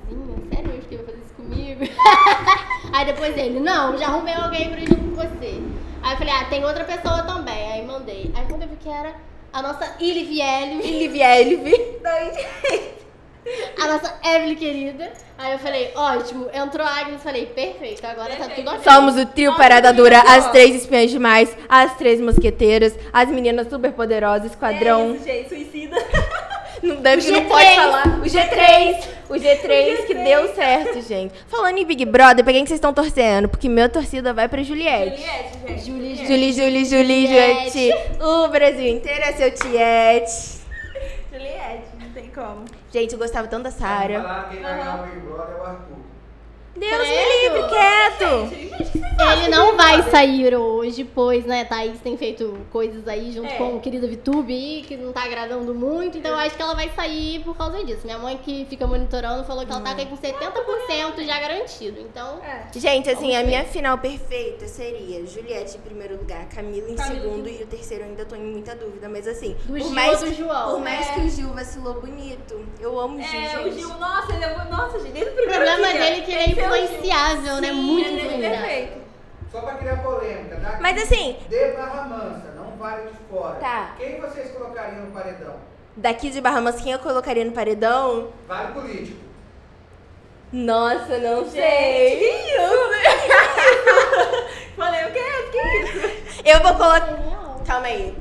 Sério, 0.53 0.71
eu 0.75 0.81
fiquei 0.81 0.97
vai 0.97 1.05
fazer 1.07 1.19
isso 1.19 1.33
comigo? 1.35 1.81
Aí 2.93 3.05
depois 3.05 3.37
ele, 3.37 3.59
não, 3.59 3.97
já 3.97 4.07
arrumei 4.07 4.33
alguém 4.33 4.69
pra 4.69 4.79
ir 4.81 4.87
junto 4.89 5.01
com 5.03 5.15
você. 5.15 5.61
Aí 6.01 6.13
eu 6.13 6.17
falei, 6.17 6.33
ah, 6.33 6.45
tem 6.45 6.65
outra 6.65 6.83
pessoa 6.83 7.23
também. 7.23 7.71
Aí 7.71 7.85
mandei. 7.85 8.31
Aí 8.35 8.45
quando 8.47 8.63
eu 8.63 8.67
vi 8.67 8.75
que 8.77 8.89
era 8.89 9.13
a 9.51 9.61
nossa 9.61 9.95
Liv 9.99 10.39
Elvi. 10.39 11.99
a 13.79 13.87
nossa 13.87 14.19
Evelyn 14.23 14.55
querida. 14.55 15.11
Aí 15.37 15.53
eu 15.53 15.59
falei, 15.59 15.91
ótimo, 15.95 16.47
entrou 16.53 16.85
a 16.85 16.99
Agnes, 16.99 17.23
falei, 17.23 17.45
perfeito, 17.45 18.05
agora 18.05 18.35
tá 18.35 18.49
tudo 18.49 18.69
ok. 18.69 18.83
Somos 18.83 19.15
o 19.15 19.25
trio 19.25 19.55
Parada 19.55 19.93
Dura, 19.93 20.19
as 20.19 20.51
três 20.51 20.75
espiãs 20.75 21.09
demais, 21.09 21.55
as 21.69 21.95
três 21.95 22.19
mosqueteiras, 22.19 22.93
as 23.13 23.29
meninas 23.29 23.69
super 23.69 23.93
poderosas, 23.93 24.51
esquadrão. 24.51 25.11
É 25.11 25.15
isso, 25.15 25.23
gente, 25.23 25.49
suicida. 25.49 25.95
Não 26.81 26.95
deve 26.97 27.29
O 27.29 27.33
não 27.33 27.41
G3. 27.41 27.47
pode 27.47 27.75
falar. 27.75 28.07
O 28.07 28.23
G3. 28.23 29.07
O 29.29 29.33
G3 29.33 30.05
que 30.07 30.13
deu 30.15 30.53
certo, 30.55 31.01
gente. 31.01 31.33
Falando 31.47 31.77
em 31.77 31.85
Big 31.85 32.03
Brother, 32.05 32.43
pra 32.43 32.51
quem 32.53 32.63
que 32.63 32.69
vocês 32.69 32.77
estão 32.77 32.93
torcendo? 32.93 33.47
Porque 33.49 33.69
minha 33.69 33.87
torcida 33.89 34.33
vai 34.33 34.47
pra 34.47 34.63
Juliette. 34.63 35.17
Juliette, 35.21 35.59
gente. 35.67 35.85
Julie, 35.85 36.15
Julie, 36.15 36.53
Julie, 36.53 36.85
Julie, 36.85 37.27
Juliette. 37.27 37.71
Juliette. 37.79 38.23
O 38.23 38.47
Brasil 38.47 38.87
inteiro 38.87 39.23
é 39.23 39.33
seu 39.33 39.51
Tiete. 39.51 40.59
Juliette, 41.31 41.83
não 41.99 42.09
tem 42.11 42.29
como. 42.33 42.65
Gente, 42.91 43.13
eu 43.13 43.19
gostava 43.19 43.47
tanto 43.47 43.63
da 43.63 43.71
Sara. 43.71 44.47
Quem 44.49 44.61
vai 44.61 44.77
ganhar 44.77 44.99
o 45.01 45.03
Big 45.07 45.19
Brother 45.19 45.55
é 45.55 45.59
o 45.59 45.63
Arthur. 45.63 46.08
Deus 46.79 46.91
me 47.01 47.07
Credo. 47.07 47.55
livre, 47.55 47.69
quieto. 47.69 48.49
Gente, 48.49 48.97
o 49.19 49.31
Ele 49.31 49.47
não 49.49 49.75
vai 49.75 50.01
sair 50.09 50.55
hoje, 50.55 51.03
pois, 51.03 51.43
né, 51.45 51.65
Thaís 51.65 51.99
tem 51.99 52.15
feito 52.17 52.57
coisas 52.71 53.05
aí 53.07 53.31
junto 53.33 53.49
É. 53.51 53.57
com 53.57 53.75
o 53.75 53.79
querido 53.81 54.07
Vitube 54.07 54.53
aí, 54.53 54.81
que 54.87 54.95
não 54.95 55.11
tá 55.11 55.23
agradando 55.23 55.75
muito, 55.75 56.17
então 56.17 56.31
eu 56.31 56.37
acho 56.37 56.55
que 56.55 56.61
ela 56.61 56.73
vai 56.73 56.89
sair 56.95 57.39
por 57.43 57.55
causa 57.57 57.83
disso. 57.83 58.01
Minha 58.05 58.17
mãe 58.17 58.37
que 58.37 58.65
fica 58.69 58.87
monitorando 58.87 59.43
falou 59.43 59.65
que 59.65 59.71
ela 59.71 59.81
tá 59.81 59.93
com 60.05 60.15
70% 60.17 61.25
já 61.25 61.39
garantido, 61.39 61.99
então... 61.99 62.39
É. 62.41 62.67
Gente, 62.79 63.09
assim, 63.09 63.35
a 63.35 63.43
minha 63.43 63.65
final 63.65 63.97
perfeita 63.97 64.67
seria 64.67 65.25
Juliette 65.25 65.77
em 65.77 65.81
primeiro 65.81 66.15
lugar, 66.17 66.45
Camila 66.47 66.89
em 66.89 66.95
Camila 66.95 67.21
segundo 67.21 67.49
e 67.49 67.61
o 67.63 67.67
terceiro 67.67 68.03
eu 68.05 68.09
ainda 68.09 68.23
tô 68.25 68.35
em 68.35 68.43
muita 68.43 68.73
dúvida, 68.75 69.09
mas 69.09 69.27
assim, 69.27 69.53
Do 69.65 69.73
por 69.73 69.79
Gil 69.81 69.89
mais, 69.91 70.23
ou 70.23 70.29
do 70.29 70.35
João. 70.35 70.71
por 70.71 70.79
mais 70.81 71.09
É. 71.09 71.13
que 71.13 71.19
o 71.21 71.29
Gil 71.29 71.49
vacilou 71.53 71.95
bonito, 71.99 72.65
eu 72.79 72.97
amo 72.97 73.17
o 73.19 73.21
Gil, 73.21 73.39
É, 73.41 73.49
gente. 73.49 73.67
o 73.67 73.71
Gil, 73.73 73.89
nossa, 73.99 74.33
ele 74.33 74.45
é. 74.45 74.59
Nossa, 74.69 74.99
gente, 74.99 75.11
desde 75.11 75.29
o 75.29 75.33
O 75.33 75.35
primeiro 75.35 75.65
problema 75.65 75.87
dia, 75.91 75.99
dele 75.99 76.15
é 76.17 76.21
que 76.23 76.31
ele 76.31 76.41
é 76.43 76.47
o 76.71 76.75
influenciável, 76.75 77.61
né? 77.61 77.67
Sim, 77.69 77.73
Muito 77.73 78.07
ele 78.07 78.19
é 78.21 78.23
influenciável. 78.25 78.59
perfeito. 78.59 78.99
Só 79.51 79.61
pra 79.61 79.73
criar 79.75 80.03
polêmica, 80.03 80.57
tá? 80.57 80.77
Mas 80.79 81.01
assim, 81.01 81.37
De 81.49 81.71
Barra 81.71 82.03
Mansa, 82.07 82.51
não 82.55 82.77
vale 82.77 83.09
de 83.09 83.17
fora. 83.29 83.55
Tá. 83.55 83.95
Quem 83.97 84.19
vocês 84.21 84.51
colocariam 84.51 85.05
no 85.05 85.11
paredão? 85.11 85.55
daqui 85.97 86.29
de 86.29 86.39
Barra 86.39 86.61
Mansa, 86.61 86.81
quem 86.81 86.93
eu 86.93 86.99
colocaria 86.99 87.43
no 87.43 87.51
paredão? 87.51 88.29
Vale 88.47 88.71
político. 88.73 89.17
Nossa, 90.51 91.17
não 91.17 91.43
Gente, 91.43 91.51
sei. 91.51 92.17
que 92.19 92.25
isso, 92.25 92.89
né? 92.89 93.03
Falei, 94.77 95.05
o 95.05 95.11
que 95.11 95.19
é? 95.19 95.41
Que 95.51 95.83
isso? 95.83 96.41
Eu 96.45 96.59
vou 96.63 96.73
colocar. 96.75 97.17
Calma 97.67 97.87
aí. 97.87 98.15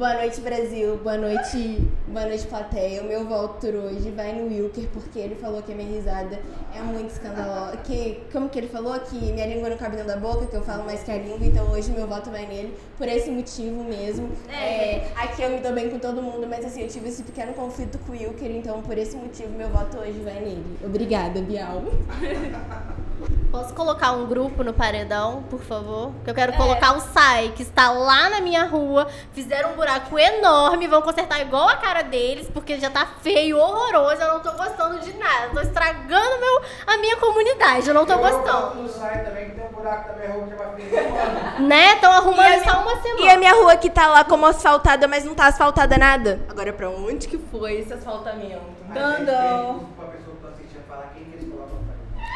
Boa 0.00 0.14
noite, 0.14 0.40
Brasil. 0.40 0.96
Boa 0.96 1.18
noite, 1.18 1.86
boa 2.08 2.24
noite, 2.24 2.46
plateia. 2.46 3.02
O 3.02 3.04
meu 3.04 3.26
voto 3.26 3.66
hoje 3.66 4.10
vai 4.12 4.32
no 4.32 4.46
Wilker, 4.46 4.88
porque 4.94 5.18
ele 5.18 5.34
falou 5.34 5.62
que 5.62 5.72
a 5.72 5.74
minha 5.74 5.90
risada 5.90 6.40
é 6.74 6.80
muito 6.80 7.10
escandalosa. 7.10 7.76
Que, 7.84 8.22
como 8.32 8.48
que 8.48 8.58
ele 8.58 8.68
falou? 8.68 8.98
Que 8.98 9.16
minha 9.30 9.44
língua 9.44 9.68
não 9.68 9.76
cabe 9.76 9.96
dentro 9.96 10.10
da 10.10 10.16
boca, 10.16 10.46
que 10.46 10.56
eu 10.56 10.62
falo 10.62 10.86
mais 10.86 11.02
que 11.02 11.10
a 11.10 11.18
língua. 11.18 11.46
Então 11.46 11.70
hoje 11.70 11.90
meu 11.90 12.06
voto 12.06 12.30
vai 12.30 12.46
nele, 12.46 12.74
por 12.96 13.06
esse 13.08 13.30
motivo 13.30 13.84
mesmo. 13.84 14.30
É. 14.48 14.54
É, 14.54 15.12
aqui 15.16 15.42
eu 15.42 15.50
me 15.50 15.60
dou 15.60 15.74
bem 15.74 15.90
com 15.90 15.98
todo 15.98 16.22
mundo, 16.22 16.46
mas 16.48 16.64
assim, 16.64 16.80
eu 16.80 16.88
tive 16.88 17.10
esse 17.10 17.22
pequeno 17.22 17.52
conflito 17.52 17.98
com 17.98 18.12
o 18.12 18.14
Wilker, 18.14 18.50
então 18.52 18.80
por 18.80 18.96
esse 18.96 19.14
motivo 19.18 19.50
meu 19.50 19.68
voto 19.68 19.98
hoje 19.98 20.18
vai 20.20 20.40
nele. 20.40 20.78
Obrigada, 20.82 21.42
Bial. 21.42 21.82
Posso 23.50 23.74
colocar 23.74 24.12
um 24.12 24.26
grupo 24.26 24.62
no 24.62 24.72
paredão, 24.72 25.42
por 25.50 25.58
favor? 25.60 26.12
Que 26.22 26.30
eu 26.30 26.34
quero 26.34 26.52
colocar 26.52 26.96
o 26.96 27.00
Sai, 27.00 27.52
que 27.56 27.62
está 27.62 27.90
lá 27.90 28.30
na 28.30 28.40
minha 28.40 28.64
rua. 28.64 29.08
Fizeram 29.32 29.72
um 29.72 29.74
buraco 29.74 30.16
enorme, 30.16 30.86
vão 30.86 31.02
consertar 31.02 31.40
igual 31.40 31.68
a 31.68 31.74
cara 31.76 32.02
deles, 32.02 32.48
porque 32.48 32.78
já 32.78 32.88
tá 32.90 33.04
feio, 33.20 33.58
horroroso. 33.58 34.22
Eu 34.22 34.34
não 34.34 34.40
tô 34.40 34.52
gostando 34.52 35.00
de 35.00 35.12
nada. 35.14 35.48
Tô 35.52 35.60
estragando 35.60 36.38
meu, 36.40 36.62
a 36.86 36.96
minha 36.98 37.16
comunidade. 37.16 37.88
Eu 37.88 37.94
não 37.94 38.06
tô 38.06 38.12
Eu 38.12 38.18
gostando. 38.20 38.82
no 38.82 38.88
site 38.88 39.24
também, 39.24 39.50
que 39.50 39.56
tem 39.56 39.66
um 39.66 39.72
buraco 39.72 40.08
da 40.12 40.14
minha 40.14 40.32
roupa 40.32 40.64
que 40.76 40.88
já 40.88 41.02
vai. 41.02 41.60
Né? 41.60 41.94
Estão 41.94 42.12
arrumando 42.12 42.52
a 42.52 42.64
só 42.64 42.82
uma 42.82 43.02
semana. 43.02 43.20
E 43.20 43.28
a 43.30 43.36
minha 43.36 43.54
rua 43.54 43.76
que 43.76 43.90
tá 43.90 44.06
lá 44.06 44.22
como 44.22 44.46
asfaltada, 44.46 45.08
mas 45.08 45.24
não 45.24 45.34
tá 45.34 45.46
asfaltada 45.46 45.98
nada. 45.98 46.38
Agora 46.48 46.72
pra 46.72 46.88
onde 46.88 47.26
que 47.26 47.36
foi 47.36 47.80
esse 47.80 47.92
asfaltamento? 47.92 48.60
Dandão. 48.94 49.80
pergunto 49.80 49.86
Pra 49.96 50.06
pessoa 50.06 50.36
que 50.36 50.42
tá 50.42 50.48
assistindo 50.50 50.86
falar 50.88 51.12
quem 51.14 51.24
que 51.24 51.49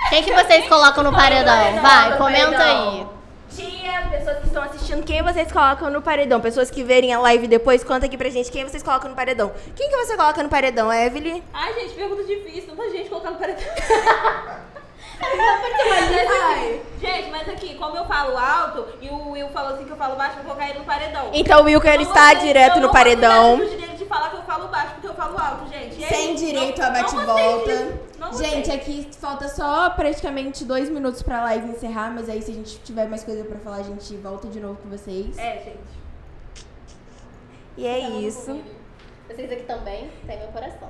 no. 0.05 0.11
Quem 0.11 0.23
que 0.23 0.33
vocês 0.33 0.69
colocam 0.69 1.03
no 1.05 1.13
paredão? 1.13 1.81
Vai, 1.83 2.11
no 2.11 2.17
comenta 2.17 2.63
aí. 2.63 3.07
Tia, 3.55 4.03
pessoas 4.11 4.39
que 4.39 4.47
estão 4.47 4.63
assistindo, 4.65 5.05
quem 5.05 5.23
vocês 5.23 5.51
colocam 5.53 5.89
no 5.91 6.03
paredão? 6.03 6.41
Pessoas 6.41 6.71
que 6.71 6.83
verem 6.83 7.13
a 7.15 7.21
live 7.21 7.47
depois, 7.47 7.85
conta 7.85 8.07
aqui 8.07 8.17
pra 8.17 8.29
gente 8.29 8.51
quem 8.51 8.65
vocês 8.65 8.83
colocam 8.83 9.11
no 9.11 9.17
paredão. 9.17 9.53
Quem 9.77 9.89
que 9.91 9.97
você 9.97 10.17
coloca 10.17 10.43
no 10.43 10.49
paredão, 10.49 10.93
Evelyn? 10.93 11.43
Ai, 11.53 11.73
gente, 11.75 11.95
pergunta 11.95 12.25
difícil. 12.25 12.75
Tanta 12.75 12.91
gente 12.91 13.09
colocando 13.09 13.39
paredão. 13.39 13.63
Ai. 15.23 16.81
Gente, 17.01 17.31
mas 17.31 17.49
aqui, 17.49 17.75
como 17.77 17.97
eu 17.97 18.05
falo 18.07 18.37
alto 18.37 18.87
e 19.01 19.09
o 19.09 19.31
Will 19.31 19.49
falou 19.51 19.75
assim 19.75 19.85
que 19.85 19.91
eu 19.91 19.97
falo 19.97 20.17
baixo, 20.17 20.33
eu 20.39 20.43
vou 20.43 20.53
colocar 20.55 20.69
ele 20.71 20.79
no 20.81 20.85
paredão. 20.85 21.31
Então 21.33 21.63
o 21.65 21.69
Eu 21.69 22.03
está 22.03 22.33
não 22.35 22.41
sei- 22.41 22.49
direto 22.49 22.77
eu 22.77 22.83
no 22.83 22.91
paredão. 22.91 23.61
De 24.05 24.09
falar 24.09 24.31
que 24.31 24.37
eu 24.37 24.43
falo 24.43 24.69
baixo 24.69 24.93
porque 24.95 25.09
eu 25.09 25.15
falo 25.15 25.37
alto, 25.39 25.69
gente. 25.69 25.99
E 26.01 26.05
aí, 26.05 26.15
Sem 26.15 26.35
direito 26.37 26.81
não- 26.81 26.87
a 26.89 26.91
bate-volta. 26.91 27.99
Gente, 28.39 28.71
aqui 28.71 29.09
falta 29.19 29.49
só 29.49 29.91
praticamente 29.91 30.65
dois 30.65 30.89
minutos 30.89 31.23
pra 31.23 31.43
live 31.45 31.69
encerrar, 31.71 32.11
mas 32.15 32.29
aí 32.29 32.41
se 32.41 32.51
a 32.51 32.55
gente 32.55 32.79
tiver 32.85 33.09
mais 33.09 33.25
coisa 33.25 33.45
pra 33.45 33.59
falar, 33.59 33.77
a 33.77 33.83
gente 33.83 34.17
volta 34.17 34.49
de 34.49 34.61
novo 34.61 34.79
com 34.83 34.89
vocês. 34.89 35.37
É, 35.39 35.55
gente. 35.65 36.05
E 37.77 37.87
é 37.87 37.99
isso. 38.09 38.61
Vocês 39.29 39.51
aqui 39.51 39.63
também 39.65 40.11
têm 40.27 40.39
meu 40.39 40.49
coração. 40.49 40.89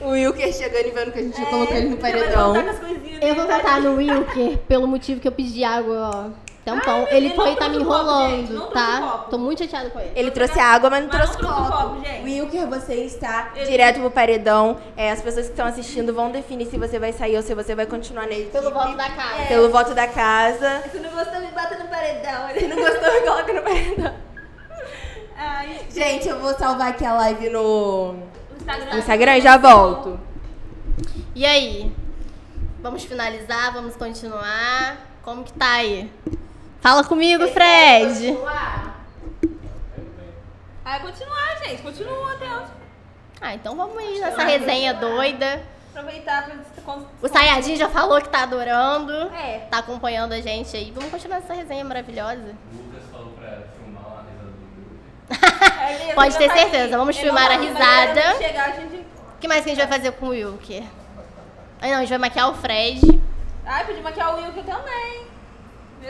O 0.00 0.08
Wilker 0.10 0.52
chegando 0.52 0.86
e 0.88 0.90
vendo 0.90 1.12
que 1.12 1.18
a 1.18 1.22
gente 1.22 1.36
já 1.36 1.42
É, 1.44 1.50
colocou 1.50 1.76
ele 1.76 1.88
no 1.90 1.96
vai 1.96 2.12
paredão. 2.12 2.54
Eu 3.22 3.34
vou 3.34 3.46
votar 3.46 3.80
no 3.80 3.94
Wilker 3.96 4.58
pelo 4.68 4.86
motivo 4.86 5.20
que 5.20 5.26
eu 5.28 5.32
pedi 5.32 5.64
água, 5.64 6.10
ó. 6.14 6.43
Tempão. 6.64 7.04
Ai, 7.10 7.16
ele 7.18 7.26
ele 7.26 7.34
foi 7.34 7.50
não 7.50 7.56
tá 7.56 7.68
me 7.68 7.78
copo, 7.78 7.90
enrolando, 7.90 8.50
não 8.54 8.66
tá? 8.70 9.00
copo. 9.00 9.30
Tô 9.30 9.36
muito 9.38 9.58
chateada 9.62 9.90
com 9.90 10.00
ele. 10.00 10.12
Ele 10.16 10.30
trouxe 10.30 10.58
água, 10.58 10.88
mas 10.88 11.02
não 11.02 11.08
Mas 11.08 11.18
não 11.18 11.26
trouxe 11.26 11.38
trouxe 11.38 11.70
copo. 11.70 11.88
copo, 11.90 12.04
gente. 12.06 12.22
Wilker, 12.24 12.66
você 12.68 12.94
está 12.94 13.50
Ele- 13.54 13.66
direto 13.66 14.00
pro 14.00 14.10
paredão. 14.10 14.78
É, 14.96 15.10
as 15.10 15.20
pessoas 15.20 15.44
que 15.46 15.52
estão 15.52 15.66
assistindo 15.66 16.14
vão 16.14 16.30
definir 16.30 16.66
se 16.66 16.78
você 16.78 16.98
vai 16.98 17.12
sair 17.12 17.36
ou 17.36 17.42
se 17.42 17.54
você 17.54 17.74
vai 17.74 17.84
continuar 17.84 18.26
nele. 18.26 18.46
Pelo 18.50 18.70
voto 18.70 18.96
da 18.96 19.10
casa. 19.10 19.44
Pelo 19.46 19.70
voto 19.70 19.94
da 19.94 20.06
casa. 20.08 20.82
Se 20.90 20.98
não 21.00 21.10
gostou, 21.10 21.40
me 21.40 21.48
bata 21.48 21.76
no 21.76 21.86
paredão. 21.88 22.48
Se 22.58 22.66
não 22.66 22.76
gostou, 22.76 23.12
me 23.12 23.20
coloca 23.28 23.52
no 23.52 23.62
paredão. 23.62 24.14
Ai, 25.36 25.80
Gente, 25.90 26.28
eu 26.28 26.38
vou 26.40 26.54
salvar 26.54 26.88
aqui 26.90 27.04
a 27.04 27.12
live 27.12 27.50
no 27.50 28.14
Instagram. 28.56 28.92
no 28.92 28.98
Instagram 28.98 29.36
e 29.36 29.40
já 29.42 29.56
volto. 29.58 30.18
E 31.34 31.44
aí? 31.44 31.92
Vamos 32.80 33.04
finalizar? 33.04 33.72
Vamos 33.72 33.96
continuar? 33.96 34.96
Como 35.22 35.42
que 35.44 35.52
tá 35.52 35.72
aí? 35.74 36.10
Fala 36.84 37.02
comigo, 37.02 37.48
Fred. 37.48 38.36
Vai 40.84 41.00
continuar, 41.00 41.56
gente. 41.64 41.80
Continua 41.80 42.32
até 42.34 42.44
onde. 42.44 42.70
Ah, 43.40 43.54
então 43.54 43.74
vamos 43.74 43.96
aí 43.96 44.20
nessa 44.20 44.42
resenha 44.44 44.92
doida. 44.92 45.62
Aproveitar 45.94 46.44
pra... 46.44 46.56
O 47.22 47.26
Sayajin 47.26 47.76
já 47.76 47.88
falou 47.88 48.20
que 48.20 48.28
tá 48.28 48.42
adorando. 48.42 49.14
É. 49.34 49.60
Tá 49.70 49.78
acompanhando 49.78 50.32
a 50.32 50.42
gente 50.42 50.76
aí. 50.76 50.90
Vamos 50.90 51.10
continuar 51.10 51.38
essa 51.38 51.54
resenha 51.54 51.82
maravilhosa. 51.86 52.54
O 52.74 52.76
Lucas 52.76 53.10
falou 53.10 53.32
pra 53.32 53.62
filmar 53.78 54.06
uma 54.06 54.20
risa 54.28 54.44
do. 54.44 55.80
É 55.80 55.98
mesmo, 56.00 56.12
Pode 56.20 56.36
ter 56.36 56.48
tá 56.48 56.54
certeza, 56.54 56.98
vamos 56.98 57.16
filmar 57.16 57.50
a 57.50 57.56
risada. 57.56 58.36
chegar, 58.36 58.68
a 58.68 58.72
gente... 58.72 58.96
O 58.96 59.38
que 59.40 59.48
mais 59.48 59.64
que 59.64 59.70
a 59.70 59.74
gente 59.74 59.88
vai 59.88 59.98
fazer 59.98 60.12
com 60.12 60.26
o 60.26 60.30
Wilker? 60.30 60.82
Ah, 61.80 61.86
não, 61.86 61.94
a 61.94 62.00
gente 62.00 62.10
vai 62.10 62.18
maquiar 62.18 62.50
o 62.50 62.54
Fred. 62.54 63.22
Ai, 63.64 63.86
podia 63.86 64.02
maquiar 64.02 64.34
o 64.34 64.44
Wilker 64.44 64.64
também. 64.64 65.23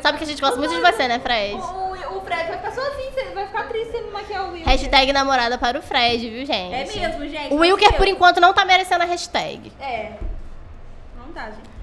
Sabe 0.02 0.18
que 0.18 0.24
a 0.24 0.26
gente 0.26 0.40
gosta 0.40 0.56
muito 0.56 0.74
de 0.74 0.80
você, 0.80 1.08
né, 1.08 1.18
Fred? 1.18 1.54
O, 1.54 1.58
o, 1.58 2.18
o 2.18 2.20
Fred 2.22 2.48
vai 2.48 2.56
ficar 2.58 2.72
sozinho, 2.72 3.34
vai 3.34 3.46
ficar 3.46 3.64
triste 3.68 3.90
se 3.90 3.96
ele 3.96 4.06
não 4.06 4.12
maquiar 4.12 4.44
o 4.44 4.52
Wilker. 4.52 4.68
Hashtag 4.68 5.12
namorada 5.12 5.58
para 5.58 5.78
o 5.78 5.82
Fred, 5.82 6.28
viu, 6.30 6.44
gente? 6.46 6.74
É 6.74 6.84
mesmo, 6.84 7.28
gente. 7.28 7.52
O 7.54 7.56
Wilker, 7.58 7.88
meu 7.90 7.98
por 7.98 8.08
enquanto, 8.08 8.40
não 8.40 8.52
tá 8.52 8.64
merecendo 8.64 9.02
a 9.02 9.06
hashtag. 9.06 9.72
É. 9.80 10.12
Não 11.18 11.32
tá, 11.32 11.46
gente. 11.46 11.74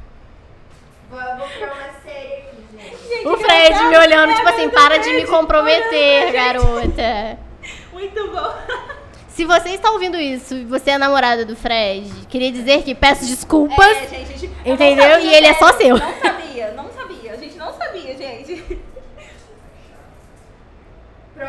Vou, 1.09 1.19
vou 1.37 1.47
criar 1.47 1.73
uma 1.73 1.93
série 2.03 2.33
aqui, 2.35 2.57
gente. 2.77 3.07
Gente, 3.09 3.27
O 3.27 3.37
Fred 3.37 3.65
engraçado. 3.67 3.89
me 3.89 3.97
olhando, 3.97 4.31
É, 4.31 4.35
tipo 4.35 4.47
assim, 4.49 4.69
para 4.69 4.97
de 4.97 5.03
Fred 5.09 5.21
me 5.21 5.27
comprometer, 5.27 6.31
garota. 6.31 7.37
Muito 7.91 8.27
bom. 8.31 8.53
Se 9.27 9.45
você 9.45 9.69
está 9.69 9.89
ouvindo 9.91 10.17
isso 10.17 10.53
e 10.55 10.65
você 10.65 10.91
é 10.91 10.97
namorada 10.97 11.45
do 11.45 11.55
Fred, 11.55 12.09
queria 12.29 12.51
dizer 12.51 12.83
que 12.83 12.93
peço 12.93 13.25
desculpas. 13.25 13.87
É, 13.97 14.07
gente, 14.07 14.33
a 14.33 14.37
gente- 14.37 14.51
Entendeu? 14.65 15.09
sabia, 15.11 15.19
E 15.25 15.33
ele 15.33 15.47
é 15.47 15.53
só 15.53 15.71
seu. 15.73 15.97
Não 15.97 16.19
sabia, 16.21 16.71
não 16.71 16.90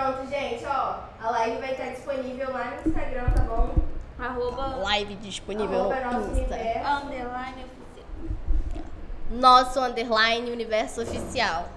Pronto, 0.02 0.28
gente, 0.28 0.64
ó. 0.66 0.96
A 1.22 1.30
live 1.30 1.58
vai 1.60 1.72
estar 1.72 1.86
disponível 1.90 2.50
lá 2.52 2.64
no 2.84 2.88
Instagram, 2.90 3.24
tá 3.30 3.42
bom? 3.42 3.74
Arroba 4.18 4.66
Live 4.76 5.14
disponível 5.16 5.80
Arroba 5.80 5.94
no 5.96 6.12
nosso 6.12 6.30
Insta. 6.40 6.54
universo. 6.54 6.88
underline 7.06 7.64
oficial. 7.64 8.84
Nosso 9.30 9.80
underline 9.80 10.50
universo 10.50 11.02
oficial. 11.02 11.68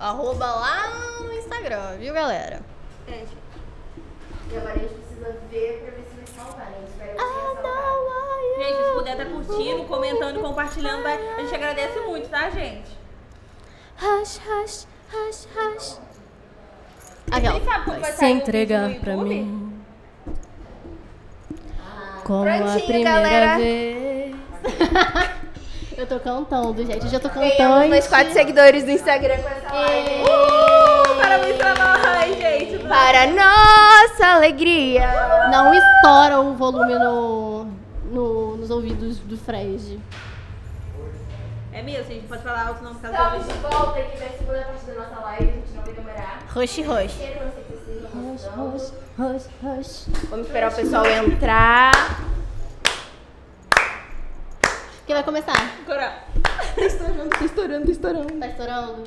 Arroba 0.00 0.46
lá 0.46 0.88
no 1.20 1.32
Instagram, 1.32 1.96
viu, 1.98 2.12
galera? 2.14 2.60
É, 3.06 3.12
gente. 3.12 3.36
E 4.50 4.56
agora 4.56 4.74
a 4.74 4.78
gente 4.78 4.94
precisa 4.94 5.36
ver 5.50 5.82
pra 5.82 5.90
ver 5.92 6.06
se 6.08 6.16
vai 6.16 6.26
salvar, 6.46 6.70
né? 6.70 6.78
Espero 6.88 7.16
que 7.16 7.22
Ah, 7.22 7.54
salvado. 7.62 8.58
Gente, 8.58 8.86
se 8.88 8.92
puder 8.94 9.12
estar 9.12 9.26
curtindo, 9.26 9.84
comentando, 9.84 10.40
compartilhando, 10.40 11.02
vai- 11.04 11.34
a 11.36 11.40
gente 11.42 11.54
agradece 11.54 12.00
muito, 12.00 12.28
tá, 12.28 12.50
gente? 12.50 12.90
Hush, 14.02 14.40
hush, 14.46 14.86
hush, 15.12 15.48
hush. 15.56 16.07
Vai 17.30 18.00
vai 18.00 18.12
se 18.12 18.24
entregar 18.26 18.90
pra 19.00 19.16
mim. 19.16 19.72
Como 22.24 22.48
a 22.48 22.74
primeira 22.74 23.10
galera. 23.10 23.58
vez. 23.58 24.34
Eu 25.96 26.06
tô 26.06 26.20
cantando, 26.20 26.84
gente. 26.86 27.04
Eu 27.06 27.10
já 27.10 27.18
tô 27.18 27.28
Ganhamos 27.28 27.56
cantando. 27.56 27.88
mais 27.88 28.06
4 28.06 28.32
seguidores 28.32 28.84
no 28.84 28.90
Instagram 28.92 29.36
com 29.38 29.48
essa 29.48 29.74
live. 29.74 30.22
Uh, 30.22 31.20
parabéns 31.20 31.56
pra 31.56 31.74
nós, 31.74 32.36
gente. 32.38 32.78
Para 32.86 33.26
nossa 33.26 34.26
alegria. 34.36 35.08
Não 35.50 35.74
estoura 35.74 36.40
o 36.40 36.54
volume 36.54 36.94
no, 36.94 37.64
no- 38.12 38.56
nos 38.58 38.70
ouvidos 38.70 39.18
do 39.18 39.36
Fred. 39.36 39.98
É 41.78 41.82
mesmo, 41.82 42.12
gente. 42.12 42.26
Pode 42.26 42.42
falar 42.42 42.66
alto 42.66 42.82
não 42.82 42.92
por 42.92 43.02
causa 43.02 43.36
Estamos 43.36 43.46
de 43.46 43.60
volta 43.60 44.00
aqui 44.00 44.16
pra 44.16 44.28
segunda 44.30 44.62
parte 44.62 44.84
da 44.84 44.94
nossa 44.94 45.20
live. 45.20 45.48
A 45.48 45.52
gente 45.52 45.72
não 45.74 45.84
vai 45.84 45.94
demorar. 45.94 46.42
Rush, 46.48 46.78
rush. 46.78 47.14
Rush, 48.14 48.44
rush, 48.56 48.92
rush, 49.16 49.48
rush. 49.62 50.06
Vamos 50.28 50.46
esperar 50.48 50.72
o 50.72 50.74
pessoal 50.74 51.06
entrar. 51.06 51.92
Quem 55.06 55.14
vai 55.14 55.22
começar? 55.22 55.54
Coral. 55.86 56.14
Tá 56.74 56.84
estourando, 56.84 57.30
tá 57.30 57.44
estourando, 57.44 57.84
tá 57.86 57.92
estourando. 57.92 58.40
Tá 58.40 58.46
estourando? 58.48 59.04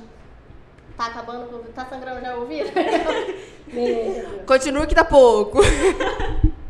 Tá 0.96 1.06
acabando? 1.08 1.52
o 1.52 1.56
ouvido? 1.58 1.74
Tá 1.74 1.86
sangrando 1.88 2.22
já 2.22 2.38
o 2.38 2.40
ouvido? 2.40 2.72
Beleza. 3.68 4.30
Continua 4.48 4.88
que 4.88 4.96
tá 4.96 5.04
pouco. 5.04 5.60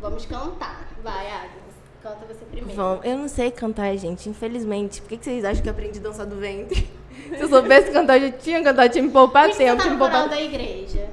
Vamos 0.00 0.26
cantar. 0.26 0.80
Vai, 1.04 1.30
Agnes. 1.30 1.61
Canta 2.02 2.26
você 2.26 2.44
primeiro. 2.44 2.74
Vamos. 2.74 3.04
Eu 3.04 3.16
não 3.16 3.28
sei 3.28 3.52
cantar, 3.52 3.96
gente, 3.96 4.28
infelizmente. 4.28 5.00
Por 5.00 5.08
que, 5.08 5.16
que 5.18 5.24
vocês 5.24 5.44
acham 5.44 5.62
que 5.62 5.68
eu 5.68 5.72
aprendi 5.72 6.00
a 6.00 6.02
dançar 6.02 6.26
do 6.26 6.34
ventre? 6.34 6.90
Se 7.36 7.40
eu 7.40 7.48
soubesse 7.48 7.92
cantar, 7.92 8.18
eu 8.18 8.28
já 8.28 8.32
tinha 8.32 8.60
cantado, 8.60 8.88
tinha 8.92 9.04
me 9.04 9.10
poupado 9.10 9.50
Por 9.50 9.56
que 9.56 9.62
você 9.62 9.70
tempo, 9.70 9.82
tá 9.84 9.90
no 9.90 9.98
coral 9.98 10.28
da 10.28 10.40
igreja? 10.40 11.08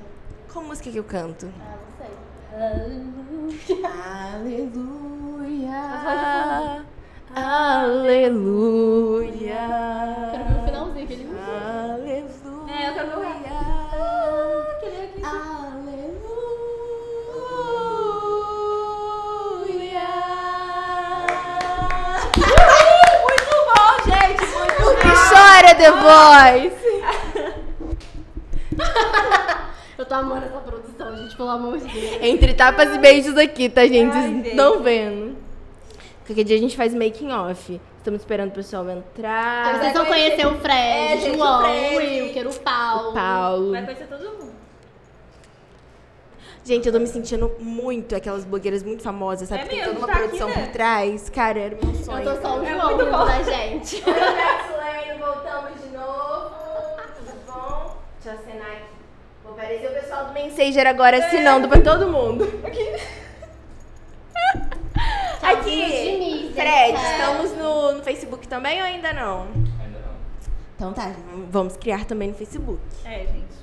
Qual 0.52 0.66
música 0.66 0.90
que 0.90 0.98
eu 0.98 1.04
canto? 1.04 1.48
Ah, 1.62 1.78
não 2.58 3.52
sei. 3.52 3.86
Aleluia. 3.86 4.90
Aleluia. 7.36 8.80
Quero 10.29 10.29
chora, 25.60 25.76
The 25.76 25.92
Voice? 25.92 26.90
Eu 29.98 30.06
tô 30.06 30.14
amando 30.16 30.46
essa 30.46 30.60
produção, 30.60 31.18
gente, 31.18 31.36
pelo 31.36 31.50
amor 31.50 31.78
de 31.78 31.88
Deus. 31.88 32.18
Entre 32.22 32.54
tapas 32.54 32.96
e 32.96 33.00
beijos 33.00 33.38
aqui, 33.38 33.68
tá, 33.70 33.86
gente? 33.86 34.16
Ai, 34.16 34.42
estão 34.46 34.82
vendo. 34.82 35.36
Qualquer 36.26 36.44
dia 36.44 36.56
a 36.56 36.60
gente 36.60 36.78
faz 36.78 36.94
making 36.94 37.32
off. 37.32 37.82
Estamos 37.98 38.22
esperando 38.22 38.50
o 38.50 38.54
pessoal 38.54 38.90
entrar. 38.90 39.78
Vocês 39.80 39.94
vão 39.94 40.06
conhecer 40.06 40.48
o 40.48 40.56
Fred, 40.60 40.74
É, 40.74 41.16
o 41.16 41.20
gente, 41.20 41.38
João, 41.38 41.58
o 41.58 41.60
o 41.60 41.96
Fred. 41.96 42.22
Wilker, 42.22 42.48
o 42.48 42.54
Paulo. 42.60 43.10
O 43.10 43.14
Paulo. 43.14 43.72
Vai 43.72 43.84
conhecer 43.84 44.06
todo 44.08 44.24
mundo. 44.24 44.50
Gente, 46.64 46.86
eu 46.86 46.94
tô 46.94 47.00
me 47.00 47.08
sentindo 47.08 47.52
muito 47.60 48.16
aquelas 48.16 48.46
blogueiras 48.46 48.84
muito 48.84 49.02
famosas, 49.02 49.50
sabe? 49.50 49.62
É 49.62 49.64
que 49.66 49.70
tem 49.72 49.80
mesmo, 49.80 49.94
toda 49.96 50.06
uma 50.06 50.08
tá 50.08 50.14
aqui, 50.20 50.24
produção 50.38 50.50
né? 50.50 50.66
por 50.66 50.72
trás. 50.72 51.30
Cara, 51.30 51.60
era 51.60 51.76
o 51.76 51.86
meu 51.86 51.96
sonho. 51.96 52.24
Eu 52.24 52.36
tô 52.36 52.42
só 52.42 52.60
o 52.60 52.64
É 52.64 52.74
João 52.74 52.98
bom. 52.98 53.26
da 53.26 53.44
gente. 53.44 54.04
Voltamos 55.30 55.80
de 55.80 55.90
novo. 55.90 56.56
Tudo 57.16 57.34
bom? 57.46 57.98
Deixa 58.16 58.36
eu 58.36 58.42
acenar 58.42 58.72
aqui. 58.72 58.96
Vou 59.44 59.54
aparecer 59.54 59.92
o 59.92 59.94
pessoal 59.94 60.26
do 60.26 60.34
Messenger 60.34 60.88
agora 60.88 61.24
assinando 61.24 61.70
pra 61.70 61.82
todo 61.82 62.08
mundo. 62.10 62.46
Aqui, 65.44 66.18
mídia, 66.18 66.52
Fred, 66.56 66.98
estamos 67.00 67.52
no, 67.56 67.92
no 67.94 68.04
Facebook 68.04 68.48
também 68.48 68.82
ou 68.82 68.88
ainda 68.88 69.14
não? 69.14 69.44
Ainda 69.44 70.00
não. 70.00 70.16
Então 70.76 70.94
tá, 70.94 71.14
vamos 71.52 71.78
criar 71.78 72.06
também 72.06 72.30
no 72.30 72.34
Facebook. 72.34 72.82
É, 73.06 73.20
gente. 73.28 73.60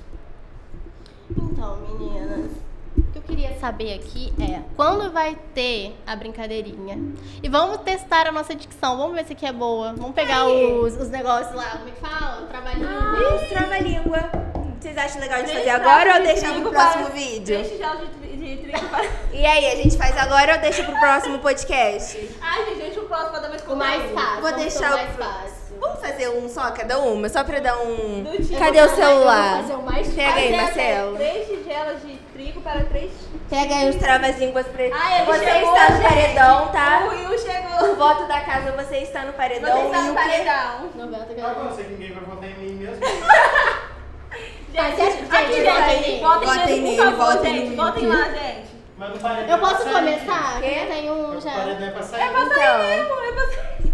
Então, 1.31 1.75
meninas, 1.81 2.51
o 2.97 3.11
que 3.11 3.17
eu 3.19 3.21
queria 3.21 3.57
saber 3.59 3.93
aqui 3.93 4.33
é 4.41 4.61
quando 4.75 5.11
vai 5.11 5.37
ter 5.53 5.95
a 6.05 6.15
brincadeirinha? 6.15 6.97
E 7.41 7.49
vamos 7.49 7.77
testar 7.81 8.27
a 8.27 8.31
nossa 8.31 8.55
dicção. 8.55 8.97
Vamos 8.97 9.15
ver 9.15 9.25
se 9.25 9.33
aqui 9.33 9.45
é 9.45 9.53
boa. 9.53 9.93
Vamos 9.93 10.13
pegar 10.15 10.43
Aí. 10.43 10.73
os, 10.73 10.95
os 10.97 11.09
negócios 11.09 11.55
lá, 11.55 11.71
como 11.77 11.87
é 11.89 11.91
que 11.91 11.99
fala? 11.99 12.47
Trabalhinho. 12.47 13.35
Isso, 13.35 13.49
trava-língua. 13.49 14.19
Vocês 14.79 14.97
acham 14.97 15.19
legal 15.21 15.43
de 15.43 15.51
fazer 15.51 15.69
agora 15.69 16.15
ou 16.15 16.21
deixar 16.21 16.53
pro 16.53 16.69
próximo 16.69 17.05
para- 17.05 17.13
vídeo? 17.15 17.63
Três 17.63 17.69
de, 17.71 18.07
tri- 18.19 18.37
de 18.37 18.57
trigo 18.57 18.87
para... 18.89 19.05
E 19.33 19.45
aí, 19.45 19.65
a 19.71 19.75
gente 19.75 19.97
faz 19.97 20.17
agora 20.17 20.53
ou 20.55 20.59
deixa 20.61 20.83
pro 20.83 20.97
próximo 20.99 21.39
podcast? 21.39 22.29
Ai, 22.41 22.65
gente, 22.65 22.77
deixa 22.79 22.99
o 23.01 23.05
próximo 23.05 23.31
pra 23.31 23.39
dar 23.39 23.49
mais 23.49 23.63
O 23.67 23.75
mais 23.75 24.11
fácil. 24.11 24.33
Vou 24.41 24.41
vamos 24.51 24.61
deixar 24.61 24.93
o 24.93 24.97
mais 24.97 25.09
pro- 25.15 25.23
fácil. 25.25 25.57
Vamos 25.79 25.99
fazer 25.99 26.29
um 26.29 26.49
só, 26.49 26.71
cada 26.71 26.99
uma? 26.99 27.29
Só 27.29 27.43
pra 27.43 27.59
dar 27.59 27.77
um. 27.79 28.23
Tipo- 28.37 28.57
Cadê 28.57 28.81
o 28.81 28.89
celular? 28.89 29.61
fazer 29.61 29.73
o 29.75 29.81
mais 29.83 30.07
Pega 30.13 30.33
aí, 30.33 30.55
Marcelo. 30.55 31.15
Três 31.17 31.47
tigelas 31.47 32.01
de 32.01 32.17
trigo 32.37 32.61
para 32.61 32.83
três... 32.85 33.11
Pega 33.49 33.75
aí 33.75 33.89
os 33.89 33.95
travas-línguas 33.95 34.67
pra 34.67 34.83
Ah, 34.83 35.17
ele 35.17 35.25
Você 35.25 35.45
chegou, 35.45 35.75
está 35.75 35.89
no 35.89 35.97
gente. 36.01 36.07
paredão, 36.07 36.67
tá? 36.67 37.03
O 37.05 37.09
Will 37.09 37.29
O 37.29 37.37
chegou. 37.39 37.95
voto 37.95 38.27
da 38.27 38.41
casa, 38.41 38.71
você 38.73 38.97
está 38.97 39.23
no 39.25 39.33
paredão. 39.33 39.71
Você 39.75 39.85
está 39.87 40.01
no 40.01 40.11
o 40.11 40.15
que- 40.15 40.21
paredão. 40.21 40.89
90 40.95 41.31
Eu 41.31 41.35
graus. 41.35 41.57
não 41.57 41.75
sei 41.75 41.85
que 41.85 41.91
ninguém 41.93 42.11
vai 42.13 42.23
votar 42.25 42.49
em 42.49 42.53
mim 42.53 42.73
mesmo. 42.75 42.97
Ah, 44.79 44.91
que 44.91 45.01
Aqui, 45.01 45.53
gente, 45.53 45.55
gente, 45.55 45.63
votem 45.65 46.01
nele? 46.01 46.19
votem 46.21 46.47
Votem 46.47 46.65
nele, 46.67 46.81
nele, 46.81 46.97
por 46.97 47.05
favor, 47.17 47.25
votem 47.75 48.03
gente. 48.03 48.05
lá, 48.05 48.23
gente. 48.29 48.67
Mas 48.95 49.09
não 49.09 49.17
paredão 49.17 49.49
Eu 49.49 49.59
posso 49.59 49.75
é 49.75 49.77
sair. 49.85 49.93
começar? 49.93 50.63
Eu 50.63 50.87
tenho 50.87 51.13
um 51.13 51.37
O 51.37 51.41
já. 51.41 51.51
paredão 51.51 51.87
é 51.87 51.91
pra 51.91 52.03
sair. 52.03 52.21
É 52.21 52.27
pra 52.29 52.41
Então. 52.43 52.55
sair 52.55 52.97
mesmo, 52.97 53.13
é 53.23 53.31
pra 53.31 53.47
sair. 53.47 53.93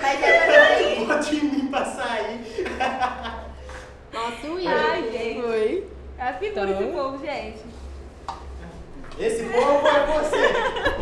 Mas 0.00 0.22
é 0.22 0.58
aí. 0.58 1.04
Vote 1.04 1.36
em 1.36 1.40
mim 1.42 1.66
pra 1.66 1.84
sair. 1.84 2.40
Nossa, 4.14 4.46
o 4.46 4.54
Will. 4.54 4.70
Ai, 4.70 5.02
gente. 5.12 5.42
Foi. 5.42 5.86
É 6.18 6.22
a 6.22 6.27
figura 6.38 6.70
Então. 6.70 6.82
esse 6.82 6.92
povo, 6.92 7.18
gente. 7.18 7.58
Esse 9.18 9.42
povo 9.44 9.88
é 9.88 10.06
você. 10.06 10.48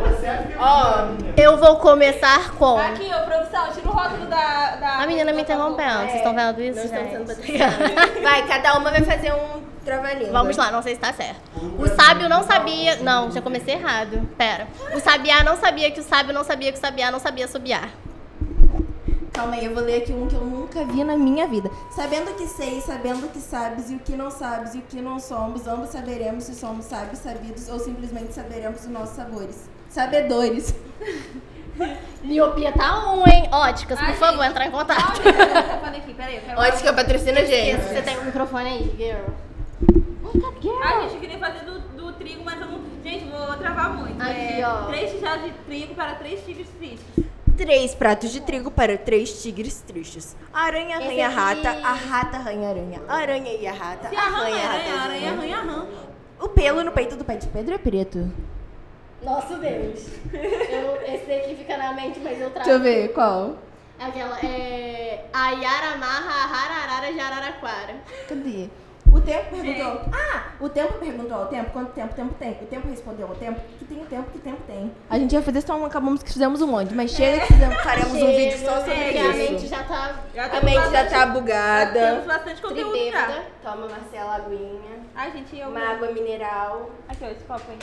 Você 0.01 0.26
é 0.26 0.30
a 0.30 0.39
figura. 0.39 0.59
Ó, 0.59 1.07
menina. 1.07 1.34
Eu 1.37 1.59
vou 1.59 1.76
começar 1.76 2.53
com. 2.53 2.78
Aqui, 2.78 3.11
ô, 3.14 3.26
produção, 3.26 3.70
tira 3.72 3.89
o 3.89 3.93
rótulo 3.93 4.26
da... 4.26 4.76
da 4.76 5.03
A 5.03 5.07
menina 5.07 5.32
me 5.32 5.43
interrompendo. 5.43 5.99
Vocês 6.01 6.14
estão 6.16 6.34
vendo 6.34 6.62
isso? 6.62 6.78
Não 6.78 6.84
estamos 6.84 7.37
gente? 7.37 7.59
sendo. 7.59 8.22
Vai, 8.22 8.47
cada 8.47 8.78
uma 8.78 8.91
vai 8.91 9.03
fazer 9.03 9.32
um 9.34 9.62
trava-língua. 9.84 10.32
Vamos 10.32 10.57
lá, 10.57 10.72
não 10.72 10.82
sei 10.82 10.95
se 10.95 11.01
tá 11.01 11.12
certo. 11.12 11.41
O 11.78 11.87
sábio 11.89 12.26
não 12.28 12.43
sabia. 12.43 12.97
Não, 12.97 13.30
já 13.30 13.43
comecei 13.43 13.74
errado. 13.74 14.26
Pera. 14.39 14.66
O 14.95 15.01
sabiá 15.01 15.45
não 15.45 15.57
sabia 15.57 15.91
que 15.91 16.01
o 16.01 16.03
sábio 16.03 16.32
não 16.32 16.43
sabia 16.43 16.72
que 16.72 16.78
o 16.78 16.80
sabiá 16.80 17.11
não 17.11 17.18
sabia 17.20 17.47
subiar. 17.47 17.91
Calma 19.37 19.55
aí, 19.57 19.66
eu 19.66 19.74
vou 19.74 19.84
ler 19.84 20.03
aqui 20.03 20.14
um 20.14 20.26
que 20.26 20.34
eu 20.34 20.41
nunca 20.41 20.82
vi 20.87 21.05
na 21.05 21.14
minha 21.14 21.47
vida. 21.47 21.70
Sabendo 21.91 22.34
que 22.37 22.47
sei, 22.47 22.80
sabendo 22.80 23.30
que 23.30 23.39
sabes, 23.39 23.91
e 23.91 23.97
o 23.97 23.99
que 23.99 24.16
não 24.16 24.30
sabes, 24.30 24.74
e 24.74 24.78
o 24.78 24.80
que 24.80 24.99
não 25.03 25.20
somos, 25.20 25.66
ambos 25.66 25.91
saberemos 25.91 26.45
se 26.45 26.55
somos 26.55 26.87
sábios, 26.87 27.18
sabidos, 27.18 27.68
ou 27.68 27.78
simplesmente 27.78 28.32
saberemos 28.32 28.80
os 28.80 28.87
nossos 28.89 29.14
sabores. 29.14 29.68
Sabedores. 29.91 30.74
Miopia 32.24 32.72
tá 32.72 33.12
um, 33.12 33.28
hein? 33.28 33.47
Óticas, 33.53 33.99
por 33.99 34.09
Ai, 34.09 34.14
favor, 34.14 34.39
gente. 34.39 34.51
entrar 34.53 34.66
em 34.68 34.70
contato. 34.70 35.20
Olha, 35.20 35.62
falando 35.62 35.97
aqui, 35.97 36.14
peraí, 36.14 36.41
Ótica 36.57 36.93
patrocina 36.95 37.41
a 37.41 37.45
gente. 37.45 37.82
você 37.82 38.01
tem 38.01 38.16
o 38.16 38.24
microfone 38.24 38.70
aí, 38.70 38.95
girl. 38.97 39.34
Ai, 40.82 41.03
gente, 41.03 41.14
eu 41.14 41.20
queria 41.20 41.39
fazer 41.39 41.61
do, 41.66 41.78
do 41.80 42.12
trigo, 42.14 42.43
mas 42.43 42.59
eu 42.59 42.68
não. 42.68 42.80
Gente, 43.05 43.26
vou 43.26 43.55
travar 43.59 43.93
muito. 43.93 44.18
Aqui, 44.20 44.61
é, 44.62 44.66
ó. 44.66 44.87
Três 44.87 45.12
tigelas 45.12 45.45
de 45.45 45.51
trigo 45.66 45.95
para 45.95 46.14
três 46.14 46.43
tigres 46.43 46.68
tristes. 46.78 47.26
Três 47.57 47.95
pratos 47.95 48.31
de 48.33 48.41
trigo 48.41 48.71
para 48.71 48.99
três 48.99 49.43
tigres 49.43 49.81
tristes. 49.81 50.37
A 50.53 50.65
aranha 50.65 50.97
Esse 50.97 51.05
arranha 51.07 51.27
a 51.27 51.31
rata, 51.31 51.71
aqui- 51.71 51.83
a 51.85 51.93
rata 51.93 52.37
arranha 52.37 52.67
a 52.67 52.71
aranha. 52.71 53.03
A 53.09 53.15
aranha 53.17 53.53
e 53.55 53.67
a 53.67 53.73
rata 53.73 54.09
Se 54.11 54.17
arranha, 54.17 54.37
arranha 54.37 54.57
a 54.57 54.73
aranha, 54.73 54.91
rata. 54.97 55.05
aranha, 55.05 55.33
arranha, 55.33 55.59
arranha. 55.59 55.87
O 56.41 56.49
pelo 56.51 56.85
no 56.85 56.93
peito 56.93 57.17
do 57.17 57.25
pé 57.25 57.37
de 57.37 57.47
Pedro 57.49 57.75
é 57.75 57.79
preto. 57.79 58.31
Nossa 59.23 59.57
Deus. 59.57 60.07
Eu, 60.35 61.15
esse 61.15 61.25
daqui 61.27 61.55
fica 61.57 61.77
na 61.79 61.95
mente, 61.95 62.21
mas 62.21 62.39
eu 62.39 62.51
trago. 62.51 62.69
Deixa 62.69 62.73
eu 62.73 62.81
ver, 62.81 63.13
qual? 63.15 63.57
Aquela 63.99 64.39
é. 64.45 65.25
A 65.33 65.51
Yaramarra, 65.53 66.31
a 66.31 66.45
Hararara 66.45 67.13
de 67.13 67.19
Araraquara. 67.21 67.95
Cadê? 68.29 68.69
O 69.13 69.21
tempo 69.21 69.51
perguntou. 69.51 70.01
Ah, 70.13 70.43
o 70.61 70.69
tempo 70.69 70.93
perguntou 70.95 71.37
ao 71.39 71.47
tempo 71.47 71.71
quanto 71.71 71.93
tempo 71.93 72.13
o 72.13 72.17
tempo 72.17 72.35
tem. 72.35 72.53
O 72.53 72.67
tempo 72.67 72.89
respondeu 72.89 73.27
ao 73.29 73.35
tempo 73.35 73.61
que 73.79 73.85
tem 73.85 74.03
o 74.03 74.07
tempo 74.07 74.31
que 74.31 74.39
o 74.39 74.41
tempo 74.41 74.63
tem. 74.67 74.93
A 75.09 75.19
gente 75.19 75.33
ia 75.33 75.43
fazer 75.43 75.61
só 75.63 75.77
um, 75.77 75.85
acabamos 75.87 76.23
que 76.23 76.33
fizemos 76.33 76.61
um 76.61 76.67
monte, 76.67 76.95
mas 76.95 77.11
chega 77.11 77.41
que 77.41 77.53
fizemos, 77.55 77.83
faremos 77.83 78.13
um 78.13 78.27
vídeo 78.27 78.59
só 78.59 78.79
sobre 78.81 78.95
Porque 78.95 79.19
a 79.19 79.33
mente 79.33 79.67
já 79.67 79.83
tá 79.85 80.15
Já 80.35 80.45
A 80.47 80.61
mente 80.61 80.75
já 80.75 80.81
bastante- 80.91 81.11
tá 81.11 81.27
bugada. 81.27 81.93
Temos 82.01 82.27
bastante 82.27 82.63
conteúdo 82.63 82.95
já. 82.97 83.01
tribêbada. 83.27 83.43
Toma, 83.63 83.89
Marcela, 83.89 84.37
aguinha. 84.37 84.97
Ai, 85.15 85.33
gente, 85.33 85.57
eu. 85.59 85.69
Uma 85.69 85.81
água 85.93 86.13
mineral. 86.13 86.91
Aqui, 87.09 87.25
ó, 87.25 87.29
esse 87.29 87.45
copo 87.45 87.63
aí. 87.71 87.79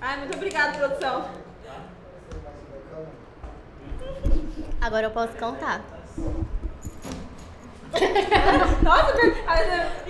Ai, 0.00 0.18
muito 0.18 0.34
obrigada, 0.34 0.78
produção. 0.78 1.24
Agora 4.80 5.06
eu 5.06 5.10
posso 5.10 5.34
cantar. 5.34 5.82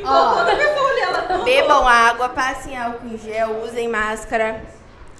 Nossa, 0.02 0.44
toda 0.44 0.56
pessoa 0.56 0.88
olhando. 0.88 1.44
Bebam 1.44 1.86
água, 1.86 2.28
passem 2.28 2.76
álcool 2.76 3.06
em 3.06 3.18
gel, 3.18 3.62
usem 3.64 3.88
máscara. 3.88 4.62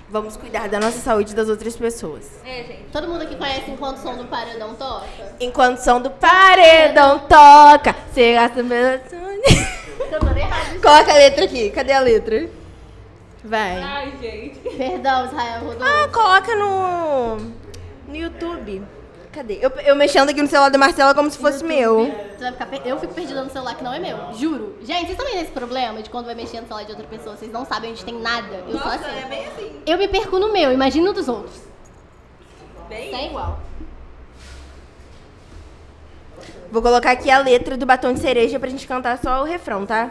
Vamos 0.09 0.37
cuidar 0.37 0.69
da 0.69 0.81
nossa 0.81 0.99
saúde 0.99 1.33
e 1.33 1.37
das 1.37 1.49
outras 1.49 1.77
pessoas. 1.77 2.29
É, 2.45 2.65
gente. 2.65 2.87
Todo 2.93 3.07
mundo 3.07 3.23
aqui 3.23 3.37
conhece 3.37 3.71
Enquanto 3.71 3.99
o 3.99 4.01
Som 4.01 4.17
do 4.17 4.25
Paredão 4.25 4.75
Toca? 4.75 5.07
Enquanto 5.39 5.79
o 5.79 5.81
som 5.81 6.01
do 6.01 6.11
paredão 6.11 7.21
toca, 7.21 7.95
você 8.13 8.35
gasta 8.35 8.61
errado. 8.61 9.03
Coloca 10.83 11.13
a 11.13 11.15
letra 11.15 11.45
aqui. 11.45 11.71
Cadê 11.71 11.93
a 11.93 12.01
letra? 12.01 12.49
Vai. 13.45 13.83
Ai, 13.83 14.13
gente. 14.21 14.59
Perdão, 14.77 15.27
Israel 15.27 15.61
Rodolfo. 15.65 15.85
Ah, 15.85 16.09
coloca 16.13 16.57
no. 16.57 17.37
no 18.09 18.17
YouTube. 18.17 18.83
Cadê? 19.33 19.59
Eu, 19.63 19.71
eu 19.71 19.95
mexendo 19.95 20.29
aqui 20.29 20.43
no 20.43 20.49
celular 20.49 20.71
da 20.71 20.79
Marcela 20.79 21.15
como 21.15 21.31
se 21.31 21.39
fosse 21.39 21.63
meu. 21.65 22.07
Você 22.07 22.39
vai 22.41 22.53
ficar 22.53 22.67
per- 22.67 22.83
Eu 22.85 22.99
fico 22.99 23.15
perdida 23.15 23.45
no 23.45 23.51
celular 23.51 23.77
que 23.77 23.85
não 23.85 23.93
é 23.95 23.99
meu, 24.01 24.33
juro. 24.35 24.77
Gente, 24.83 25.07
vocês 25.07 25.17
também 25.17 25.35
têm 25.35 25.43
esse 25.43 25.53
problema 25.53 26.03
de 26.03 26.11
quando 26.11 26.27
vai 26.27 26.35
mexer 26.35 26.61
no 26.61 26.67
celular 26.67 26.85
de 26.85 26.91
outra 26.91 27.07
pessoa, 27.07 27.37
vocês 27.37 27.53
não 27.53 27.65
sabem 27.65 27.93
onde 27.93 28.05
tem 28.05 28.15
nada. 28.21 28.57
Eu 28.67 28.73
sou 28.79 28.87
Nossa, 28.87 28.95
assim. 29.07 29.19
é 29.25 29.29
bem 29.29 29.47
assim. 29.47 29.83
Eu 29.87 29.99
me 29.99 30.09
perco 30.09 30.37
no 30.39 30.53
meu, 30.53 30.73
imagina 30.73 31.07
no 31.07 31.13
dos 31.13 31.29
outros. 31.29 31.61
Bem. 32.89 33.15
É 33.15 33.27
igual. 33.29 33.61
Vou 36.73 36.83
colocar 36.83 37.13
aqui 37.13 37.31
a 37.31 37.39
letra 37.39 37.77
do 37.77 37.87
batom 37.87 38.13
de 38.13 38.19
cereja 38.21 38.59
pra 38.59 38.69
gente 38.69 38.87
cantar 38.87 39.17
só 39.19 39.43
o 39.43 39.45
refrão, 39.45 39.87
tá? 39.87 40.11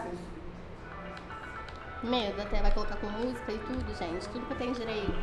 Medo, 2.03 2.41
até 2.41 2.61
vai 2.61 2.71
colocar 2.71 2.95
com 2.95 3.07
música 3.07 3.51
e 3.51 3.57
tudo, 3.57 3.85
gente. 3.97 4.27
Tudo 4.29 4.45
que 4.45 4.53
eu 4.53 4.57
tenho 4.57 4.73
direito. 4.73 5.13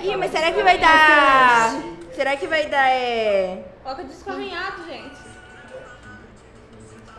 Ih, 0.00 0.16
mas 0.16 0.30
será 0.30 0.52
que 0.52 0.62
vai 0.62 0.78
dar. 0.78 1.70
Será 2.14 2.36
que 2.36 2.46
vai 2.46 2.66
dar. 2.66 2.88
É... 2.88 3.64
Coloca 3.82 4.04
disco 4.04 4.30
arranhado, 4.30 4.84
gente. 4.86 5.16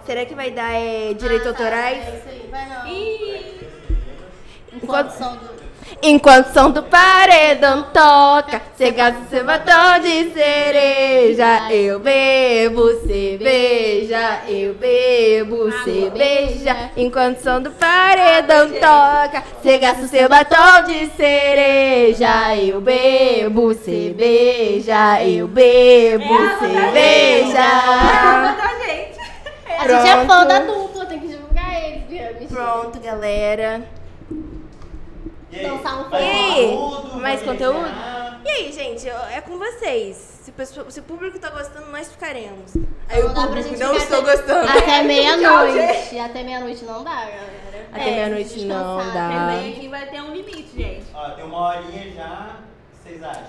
Será 0.05 0.25
que 0.25 0.33
vai 0.33 0.49
dar 0.51 0.73
é, 0.73 1.13
direitos 1.13 1.47
Ah, 1.47 1.53
tá, 1.53 1.63
autorais? 1.63 2.07
É 2.07 2.17
isso 2.17 2.29
aí, 2.29 2.47
vai 2.49 2.67
não. 2.67 2.87
Ih, 2.87 3.67
Enquanto 4.73 5.11
do. 5.11 5.68
Enquanto 6.01 6.47
o 6.49 6.53
som 6.53 6.71
do 6.71 6.83
paredão 6.83 7.83
toca, 7.93 8.61
cê 8.77 8.91
gasta 8.91 9.21
seu 9.29 9.43
batom 9.43 9.99
de 10.01 10.31
cereja. 10.31 11.71
Eu 11.71 11.99
bebo 11.99 12.87
cerveja, 13.05 14.41
eu 14.47 14.73
bebo 14.75 15.71
cerveja. 15.83 16.91
Enquanto 16.95 17.39
o 17.39 17.43
som 17.43 17.61
do 17.61 17.71
paredão 17.71 18.69
toca, 18.69 19.43
cê 19.61 19.77
gasta 19.77 20.07
seu 20.07 20.29
batom 20.29 20.83
de 20.87 21.07
cereja. 21.17 22.55
Eu 22.55 22.79
bebo 22.79 23.73
cerveja, 23.73 25.21
eu 25.23 25.47
bebo 25.47 26.35
cerveja. 26.59 27.55
tá, 28.57 28.79
gente? 28.85 29.19
A 29.77 29.87
gente 29.87 30.07
é 30.07 30.25
fã 30.25 30.45
da 30.45 30.59
dupla, 30.59 31.05
tem 31.05 31.19
que 31.19 31.27
divulgar 31.27 31.73
eles. 31.83 32.49
Pronto, 32.49 32.99
galera. 32.99 33.98
E 35.51 35.59
aí, 35.59 35.65
Dançar 35.67 35.99
um 35.99 36.03
conteúdo, 36.03 37.17
Mais 37.21 37.41
conteúdo? 37.41 37.79
desenhar? 37.79 38.41
E 38.45 38.49
aí, 38.49 38.71
gente, 38.71 39.07
é 39.09 39.41
com 39.41 39.57
vocês. 39.57 40.15
Se, 40.43 40.49
o 40.51 40.53
pessoal- 40.53 40.89
se 40.89 40.99
o 40.99 41.03
público 41.03 41.37
tá 41.39 41.49
gostando, 41.49 41.91
nós 41.91 42.09
ficaremos. 42.11 42.75
Aí 43.09 43.21
o 43.21 43.27
Não 43.27 43.33
dá 43.33 43.41
pra 43.41 43.47
público 43.47 43.69
gente 43.69 43.79
não 43.79 43.95
estou 43.95 44.19
até- 44.21 44.31
gostando. 44.37 44.69
Até 44.77 45.03
meia-noite. 45.03 46.19
Até 46.19 46.43
meia-noite 46.43 46.85
não 46.85 47.03
dá, 47.03 47.15
galera. 47.15 47.87
Até 47.91 48.05
meia-noite 48.05 48.65
não 48.65 48.97
descansar, 48.97 49.13
dá. 49.13 49.29
Mas 49.29 49.59
aí 49.59 49.73
aqui 49.75 49.87
vai 49.87 50.05
ter 50.05 50.21
um 50.21 50.33
limite, 50.33 50.69
gente. 50.75 51.05
Ó, 51.13 51.29
tem 51.31 51.45
uma 51.45 51.57
horinha 51.67 52.11
já. 52.11 52.55
O 52.55 52.97
que 53.03 53.09
vocês 53.09 53.23
acham? 53.23 53.43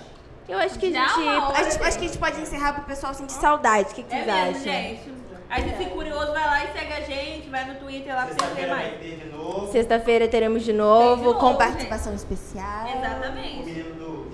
Eu 0.48 0.58
acho 0.58 0.78
que 0.78 0.86
a 0.86 0.90
Já 0.90 1.06
gente. 1.08 1.20
uma 1.20 1.48
hora, 1.48 1.58
a 1.58 1.62
gente- 1.62 1.72
gente. 1.74 1.82
acho 1.84 1.98
que 1.98 2.04
a 2.04 2.08
gente 2.08 2.18
pode 2.18 2.40
encerrar 2.40 2.72
pro 2.72 2.82
pessoal 2.84 3.14
sentir 3.14 3.32
saudade. 3.34 3.90
O 3.92 3.94
que, 3.94 4.02
que 4.02 4.14
É 4.14 4.24
vocês 4.24 4.26
mesmo, 4.26 4.50
acham? 4.50 4.62
gente. 4.62 5.19
Aí 5.50 5.68
se 5.68 5.76
fica 5.76 5.90
curioso, 5.90 6.32
vai 6.32 6.46
lá 6.46 6.64
e 6.64 6.72
segue 6.72 6.92
a 6.92 7.00
gente, 7.00 7.50
vai 7.50 7.64
no 7.64 7.74
Twitter 7.80 8.14
lá 8.14 8.26
pra 8.26 8.34
vocês 8.34 8.52
verem 8.54 8.68
Sexta-feira 8.70 8.74
vai 8.74 9.56
mais. 9.58 9.70
Sexta-feira 9.72 10.28
teremos 10.28 10.62
de 10.62 10.72
novo, 10.72 11.16
de 11.16 11.24
novo, 11.24 11.38
com 11.40 11.48
gente. 11.48 11.58
participação 11.58 12.14
especial. 12.14 12.84
O 12.86 12.98
Exatamente. 12.98 13.64
menino 13.64 13.94
do. 13.96 14.30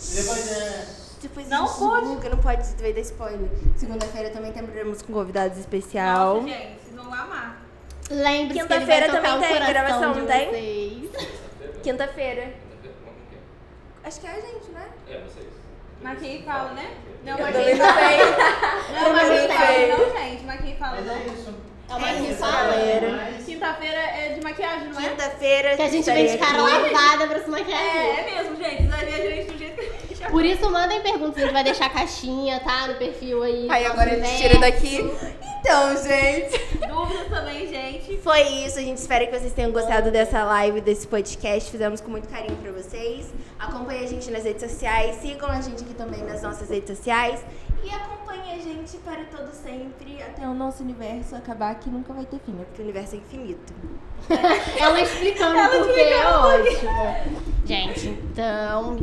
E 0.00 0.14
depois 0.14 0.52
é. 0.52 0.86
Depois 1.20 1.48
Não 1.48 1.66
gente 1.66 1.78
pode. 1.78 2.06
divulga, 2.06 2.28
não 2.28 2.38
pode 2.38 2.74
vai 2.80 2.92
dar 2.92 3.00
spoiler. 3.00 3.48
Segunda-feira 3.76 4.30
também 4.30 4.52
teremos 4.52 5.02
com 5.02 5.12
convidados 5.12 5.58
especial. 5.58 6.36
Nossa, 6.42 6.48
gente, 6.48 6.78
vocês 6.82 6.94
vão 6.94 7.12
amar. 7.12 7.62
Lembre-se 8.10 8.60
Quinta-feira 8.60 9.10
também 9.10 9.36
o 9.36 9.40
tem 9.40 9.66
gravação, 9.66 10.14
não 10.14 10.26
tem? 10.26 10.50
vocês. 10.50 11.10
Quinta-feira. 11.82 12.52
Acho 14.04 14.20
que 14.20 14.26
é 14.26 14.30
a 14.30 14.34
gente, 14.40 14.70
né? 14.72 14.88
É, 15.08 15.20
vocês. 15.20 15.57
Mas 16.02 16.18
quem 16.20 16.42
fala, 16.42 16.72
né? 16.72 16.90
Não, 17.24 17.36
quem 17.36 17.74
não 17.74 17.86
fala. 17.86 18.00
Não, 18.88 19.12
mas 19.12 19.22
também 19.22 19.38
quem 19.40 19.48
não 19.48 19.56
sei. 19.58 19.58
fala, 19.58 19.96
não, 19.98 20.22
gente. 20.22 20.44
Mas 20.44 20.60
quem 20.60 20.76
fala, 20.76 20.96
é 20.98 21.26
isso. 21.32 21.54
É 21.90 21.94
uma 21.94 22.08
É 22.08 22.14
que 22.14 22.22
isso, 22.30 22.38
fala. 22.38 22.52
galera. 22.68 23.32
Quinta-feira 23.44 23.96
é 23.98 24.28
de 24.34 24.40
maquiagem, 24.42 24.88
não 24.88 25.00
é? 25.00 25.08
Quinta-feira. 25.08 25.76
Que 25.76 25.82
a 25.82 25.88
gente 25.88 26.04
vem 26.10 26.26
de 26.26 26.38
cara 26.38 26.58
lavada 26.62 27.26
pra 27.26 27.40
se 27.40 27.50
maquiar. 27.50 27.80
É, 27.80 28.20
é 28.20 28.34
mesmo, 28.34 28.56
gente. 28.56 28.76
Vocês 28.76 28.90
vão 28.90 28.98
ver 28.98 29.14
a 29.14 29.34
gente 29.34 29.52
do 29.52 29.58
jeito 29.58 29.76
que 29.76 29.82
a 29.82 30.16
gente. 30.16 30.30
Por 30.30 30.44
isso, 30.44 30.70
mandem 30.70 31.00
perguntas. 31.00 31.38
A 31.38 31.40
gente 31.46 31.52
vai 31.54 31.64
deixar 31.64 31.86
a 31.86 31.90
caixinha, 31.90 32.60
tá? 32.60 32.88
No 32.88 32.94
perfil 32.96 33.42
aí. 33.42 33.66
Aí 33.70 33.82
nosso 33.84 33.92
agora 33.94 34.10
a 34.12 34.18
gente 34.18 34.36
tira 34.36 34.58
daqui. 34.58 35.10
Então, 35.60 35.96
gente. 35.96 36.58
Dúvidas 36.86 37.28
também, 37.28 37.66
gente. 37.66 37.77
Foi 38.28 38.42
isso. 38.42 38.78
A 38.78 38.82
gente 38.82 38.98
espera 38.98 39.26
que 39.26 39.38
vocês 39.38 39.54
tenham 39.54 39.72
gostado 39.72 40.10
dessa 40.10 40.44
live, 40.44 40.82
desse 40.82 41.06
podcast. 41.06 41.70
Fizemos 41.70 42.02
com 42.02 42.10
muito 42.10 42.28
carinho 42.28 42.58
pra 42.58 42.70
vocês. 42.72 43.32
Acompanhe 43.58 44.04
a 44.04 44.06
gente 44.06 44.30
nas 44.30 44.44
redes 44.44 44.70
sociais. 44.70 45.16
Sigam 45.22 45.48
a 45.48 45.62
gente 45.62 45.82
aqui 45.82 45.94
também 45.94 46.22
nas 46.22 46.42
nossas 46.42 46.68
redes 46.68 46.94
sociais. 46.94 47.42
E 47.82 47.88
acompanhe 47.88 48.52
a 48.52 48.58
gente 48.58 48.98
para 48.98 49.24
todo 49.34 49.50
sempre. 49.54 50.22
Até 50.22 50.46
o 50.46 50.52
nosso 50.52 50.82
universo 50.82 51.36
acabar, 51.36 51.74
que 51.76 51.88
nunca 51.88 52.12
vai 52.12 52.26
ter 52.26 52.38
fim, 52.40 52.52
né? 52.52 52.64
Porque 52.66 52.82
o 52.82 52.84
universo 52.84 53.14
é 53.14 53.18
infinito. 53.18 53.72
Ela 54.78 55.00
explicando 55.00 55.58
o 55.58 55.84
porquê 55.86 56.00
é 56.00 56.28
ótimo. 56.28 57.40
Gente, 57.64 58.08
então, 58.08 58.98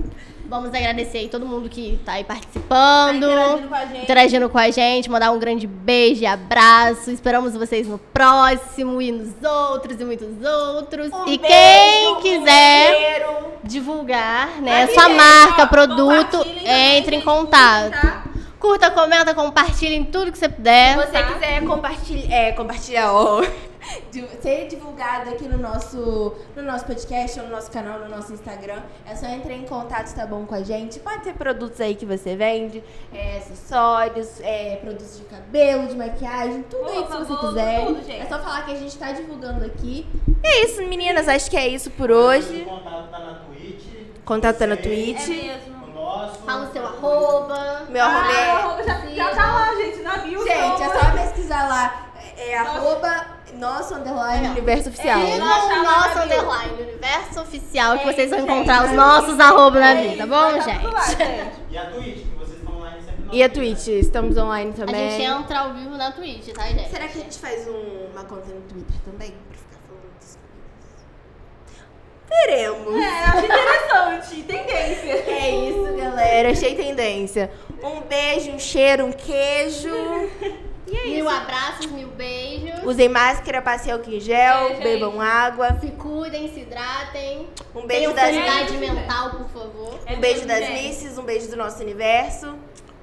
vamos 0.47 0.73
agradecer 0.73 1.19
aí 1.19 1.27
todo 1.29 1.45
mundo 1.45 1.67
que 1.69 1.99
tá 2.05 2.13
aí 2.13 2.23
participando. 2.23 3.23
Interagindo 3.25 3.67
com 3.69 3.75
a 3.75 3.85
gente. 3.85 4.03
interagindo 4.03 4.49
com 4.49 4.57
a 4.57 4.71
gente, 4.71 5.09
mandar 5.09 5.31
um 5.31 5.39
grande 5.39 5.67
beijo 5.67 6.21
e 6.23 6.25
abraço. 6.25 7.11
Esperamos 7.11 7.53
vocês 7.53 7.87
no 7.87 7.97
próximo 7.97 9.01
e 9.01 9.11
nos 9.11 9.33
outros 9.43 9.99
e 9.99 10.05
muitos 10.05 10.27
outros. 10.45 11.11
Um 11.13 11.27
e 11.27 11.37
beijo, 11.37 11.47
quem 11.47 12.21
quiser 12.21 12.95
cheiro. 12.95 13.35
divulgar, 13.63 14.61
né, 14.61 14.83
Aqui, 14.83 14.93
sua 14.93 15.09
marca, 15.09 15.63
ó, 15.63 15.67
produto, 15.67 16.45
entre 16.65 17.15
em 17.17 17.21
contato. 17.21 17.91
tá? 17.91 18.23
Curta, 18.59 18.89
comenta, 18.89 19.33
compartilhem 19.35 20.03
tudo 20.05 20.31
que 20.31 20.37
você 20.37 20.49
puder. 20.49 20.97
Se 20.97 21.05
você 21.11 21.23
quiser 21.23 21.63
compartilhar, 21.65 22.33
é, 22.33 22.51
compartilhar, 22.51 23.13
ó. 23.13 23.43
ser 24.41 24.67
divulgado 24.67 25.29
aqui 25.29 25.47
no 25.47 25.57
nosso, 25.57 26.35
no 26.55 26.63
nosso 26.63 26.85
podcast, 26.85 27.39
ou 27.39 27.45
no 27.45 27.51
nosso 27.51 27.71
canal, 27.71 27.99
no 27.99 28.09
nosso 28.09 28.33
Instagram, 28.33 28.81
é 29.05 29.15
só 29.15 29.27
entrar 29.27 29.53
em 29.53 29.65
contato, 29.65 30.13
tá 30.13 30.25
bom, 30.25 30.45
com 30.45 30.55
a 30.55 30.63
gente. 30.63 30.99
Pode 30.99 31.23
ter 31.23 31.33
produtos 31.33 31.79
aí 31.81 31.95
que 31.95 32.05
você 32.05 32.35
vende, 32.35 32.83
é, 33.13 33.37
acessórios, 33.37 34.39
é, 34.41 34.77
produtos 34.77 35.17
de 35.17 35.23
cabelo, 35.25 35.87
de 35.87 35.95
maquiagem, 35.95 36.63
tudo 36.63 36.89
aí 36.89 37.03
que 37.03 37.11
você 37.11 37.35
quiser. 37.35 37.85
tudo, 37.85 38.03
gente. 38.03 38.21
é 38.21 38.25
só 38.25 38.39
falar 38.39 38.65
que 38.65 38.71
a 38.71 38.75
gente 38.75 38.97
tá 38.97 39.11
divulgando 39.11 39.65
aqui. 39.65 40.07
É 40.43 40.65
isso, 40.65 40.81
meninas, 40.83 41.27
acho 41.27 41.49
que 41.49 41.57
é 41.57 41.67
isso 41.67 41.89
por 41.91 42.11
hoje. 42.11 42.63
O 42.63 42.65
contato 42.65 43.09
tá 43.09 43.19
na 43.19 43.33
Twitch. 43.35 43.83
Contato 44.25 44.57
tá 44.57 44.67
na 44.67 44.77
Twitch. 44.77 45.23
É 45.23 45.27
mesmo. 45.27 45.75
Nosso. 45.95 46.39
Fala 46.43 46.67
o 46.67 46.73
seu 46.73 46.85
arroba. 46.85 47.85
Meu 47.89 48.03
arroba 48.03 48.27
Ah, 48.27 48.33
é... 48.33 48.51
arroba 48.51 48.83
já, 48.83 49.05
já 49.07 49.29
tá 49.33 49.45
lá, 49.45 49.75
gente, 49.75 50.01
na 50.01 50.17
bio. 50.17 50.43
Gente, 50.43 50.83
é 50.83 50.89
só 50.89 51.11
pesquisar 51.11 51.67
lá. 51.69 52.11
É, 52.37 52.49
é 52.49 52.57
arroba 52.57 53.25
nosso 53.57 53.93
underline 53.95 54.47
É. 54.47 54.49
universo 54.51 54.89
oficial. 54.89 55.19
O 55.19 55.37
lá 55.39 55.83
nosso 55.83 56.19
underline, 56.19 56.73
universo 56.81 57.41
oficial, 57.41 57.97
que 57.99 58.07
É 58.09 58.13
vocês 58.13 58.29
vão 58.29 58.39
encontrar 58.39 58.85
os 58.85 58.91
nossos 58.91 59.39
arroba 59.39 59.79
na 59.79 59.91
É 59.91 60.01
vida, 60.09 60.17
tá 60.17 60.27
bom, 60.27 60.61
gente? 60.61 60.85
E 61.71 61.77
a 61.77 61.85
Twitch, 61.91 62.17
que 62.17 62.35
vocês 62.37 62.57
estão 62.59 62.77
online 62.77 63.01
sempre 63.03 63.25
E 63.37 63.43
a? 63.43 63.49
Twitch, 63.49 63.87
estamos 63.87 64.37
online 64.37 64.71
A 64.71 64.85
também. 64.85 65.09
gente 65.11 65.23
entra 65.23 65.59
ao 65.59 65.73
vivo 65.73 65.97
na 65.97 66.11
Twitch, 66.11 66.53
tá, 66.53 66.63
gente? 66.63 66.89
Será 66.89 67.07
que 67.07 67.17
a 67.17 67.21
gente 67.21 67.37
faz 67.39 67.67
um- 67.67 68.11
uma 68.13 68.23
conta 68.23 68.47
no 68.53 68.61
Twitter 68.61 68.95
também? 69.03 69.31
Pra 69.49 69.57
ficar 69.57 69.79
falando 69.87 70.13
das 70.19 70.37
coisas? 70.37 71.85
Veremos. 72.29 72.95
É, 73.01 73.23
acho 73.25 73.45
interessante. 73.45 74.43
Tendência. 74.43 75.15
É 75.35 75.49
isso, 75.69 75.97
galera. 75.97 76.51
Achei 76.51 76.75
tendência. 76.75 77.51
Um 77.83 78.01
beijo, 78.01 78.51
um 78.51 78.59
cheiro, 78.59 79.05
um 79.05 79.11
queijo. 79.11 79.89
E 80.87 80.95
é 80.95 81.03
Mil 81.05 81.25
isso. 81.25 81.29
abraços, 81.35 81.85
mil 81.87 82.09
beijos. 82.09 82.83
Usem 82.83 83.09
máscara, 83.09 83.61
passem 83.61 83.91
álcool 83.91 84.11
em 84.13 84.19
gel, 84.19 84.69
É, 84.69 84.73
bebam 84.75 85.19
água. 85.19 85.75
Se 85.79 85.87
cuidem, 85.91 86.47
se 86.53 86.59
hidratem. 86.59 87.47
Um 87.73 87.87
beijo 87.87 88.13
Tenham 88.13 88.13
das 88.13 88.25
sanidade 88.25 88.77
mental, 88.77 89.29
por 89.31 89.49
favor. 89.49 89.99
É 90.05 90.13
Um 90.13 90.19
beijo 90.19 90.45
das. 90.45 90.69
Misses, 90.69 91.17
um 91.17 91.23
beijo 91.23 91.49
do 91.49 91.55
nosso 91.55 91.81
universo. 91.81 92.55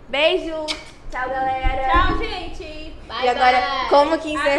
Beijo. 0.08 0.66
Tchau, 1.10 1.28
galera. 1.28 1.90
Tchau, 1.90 2.18
gente. 2.18 2.94
Bye, 3.06 3.24
E 3.24 3.28
agora, 3.28 3.60
bye. 3.60 3.88
como 3.90 4.18
que 4.18 4.30
encerra? 4.32 4.56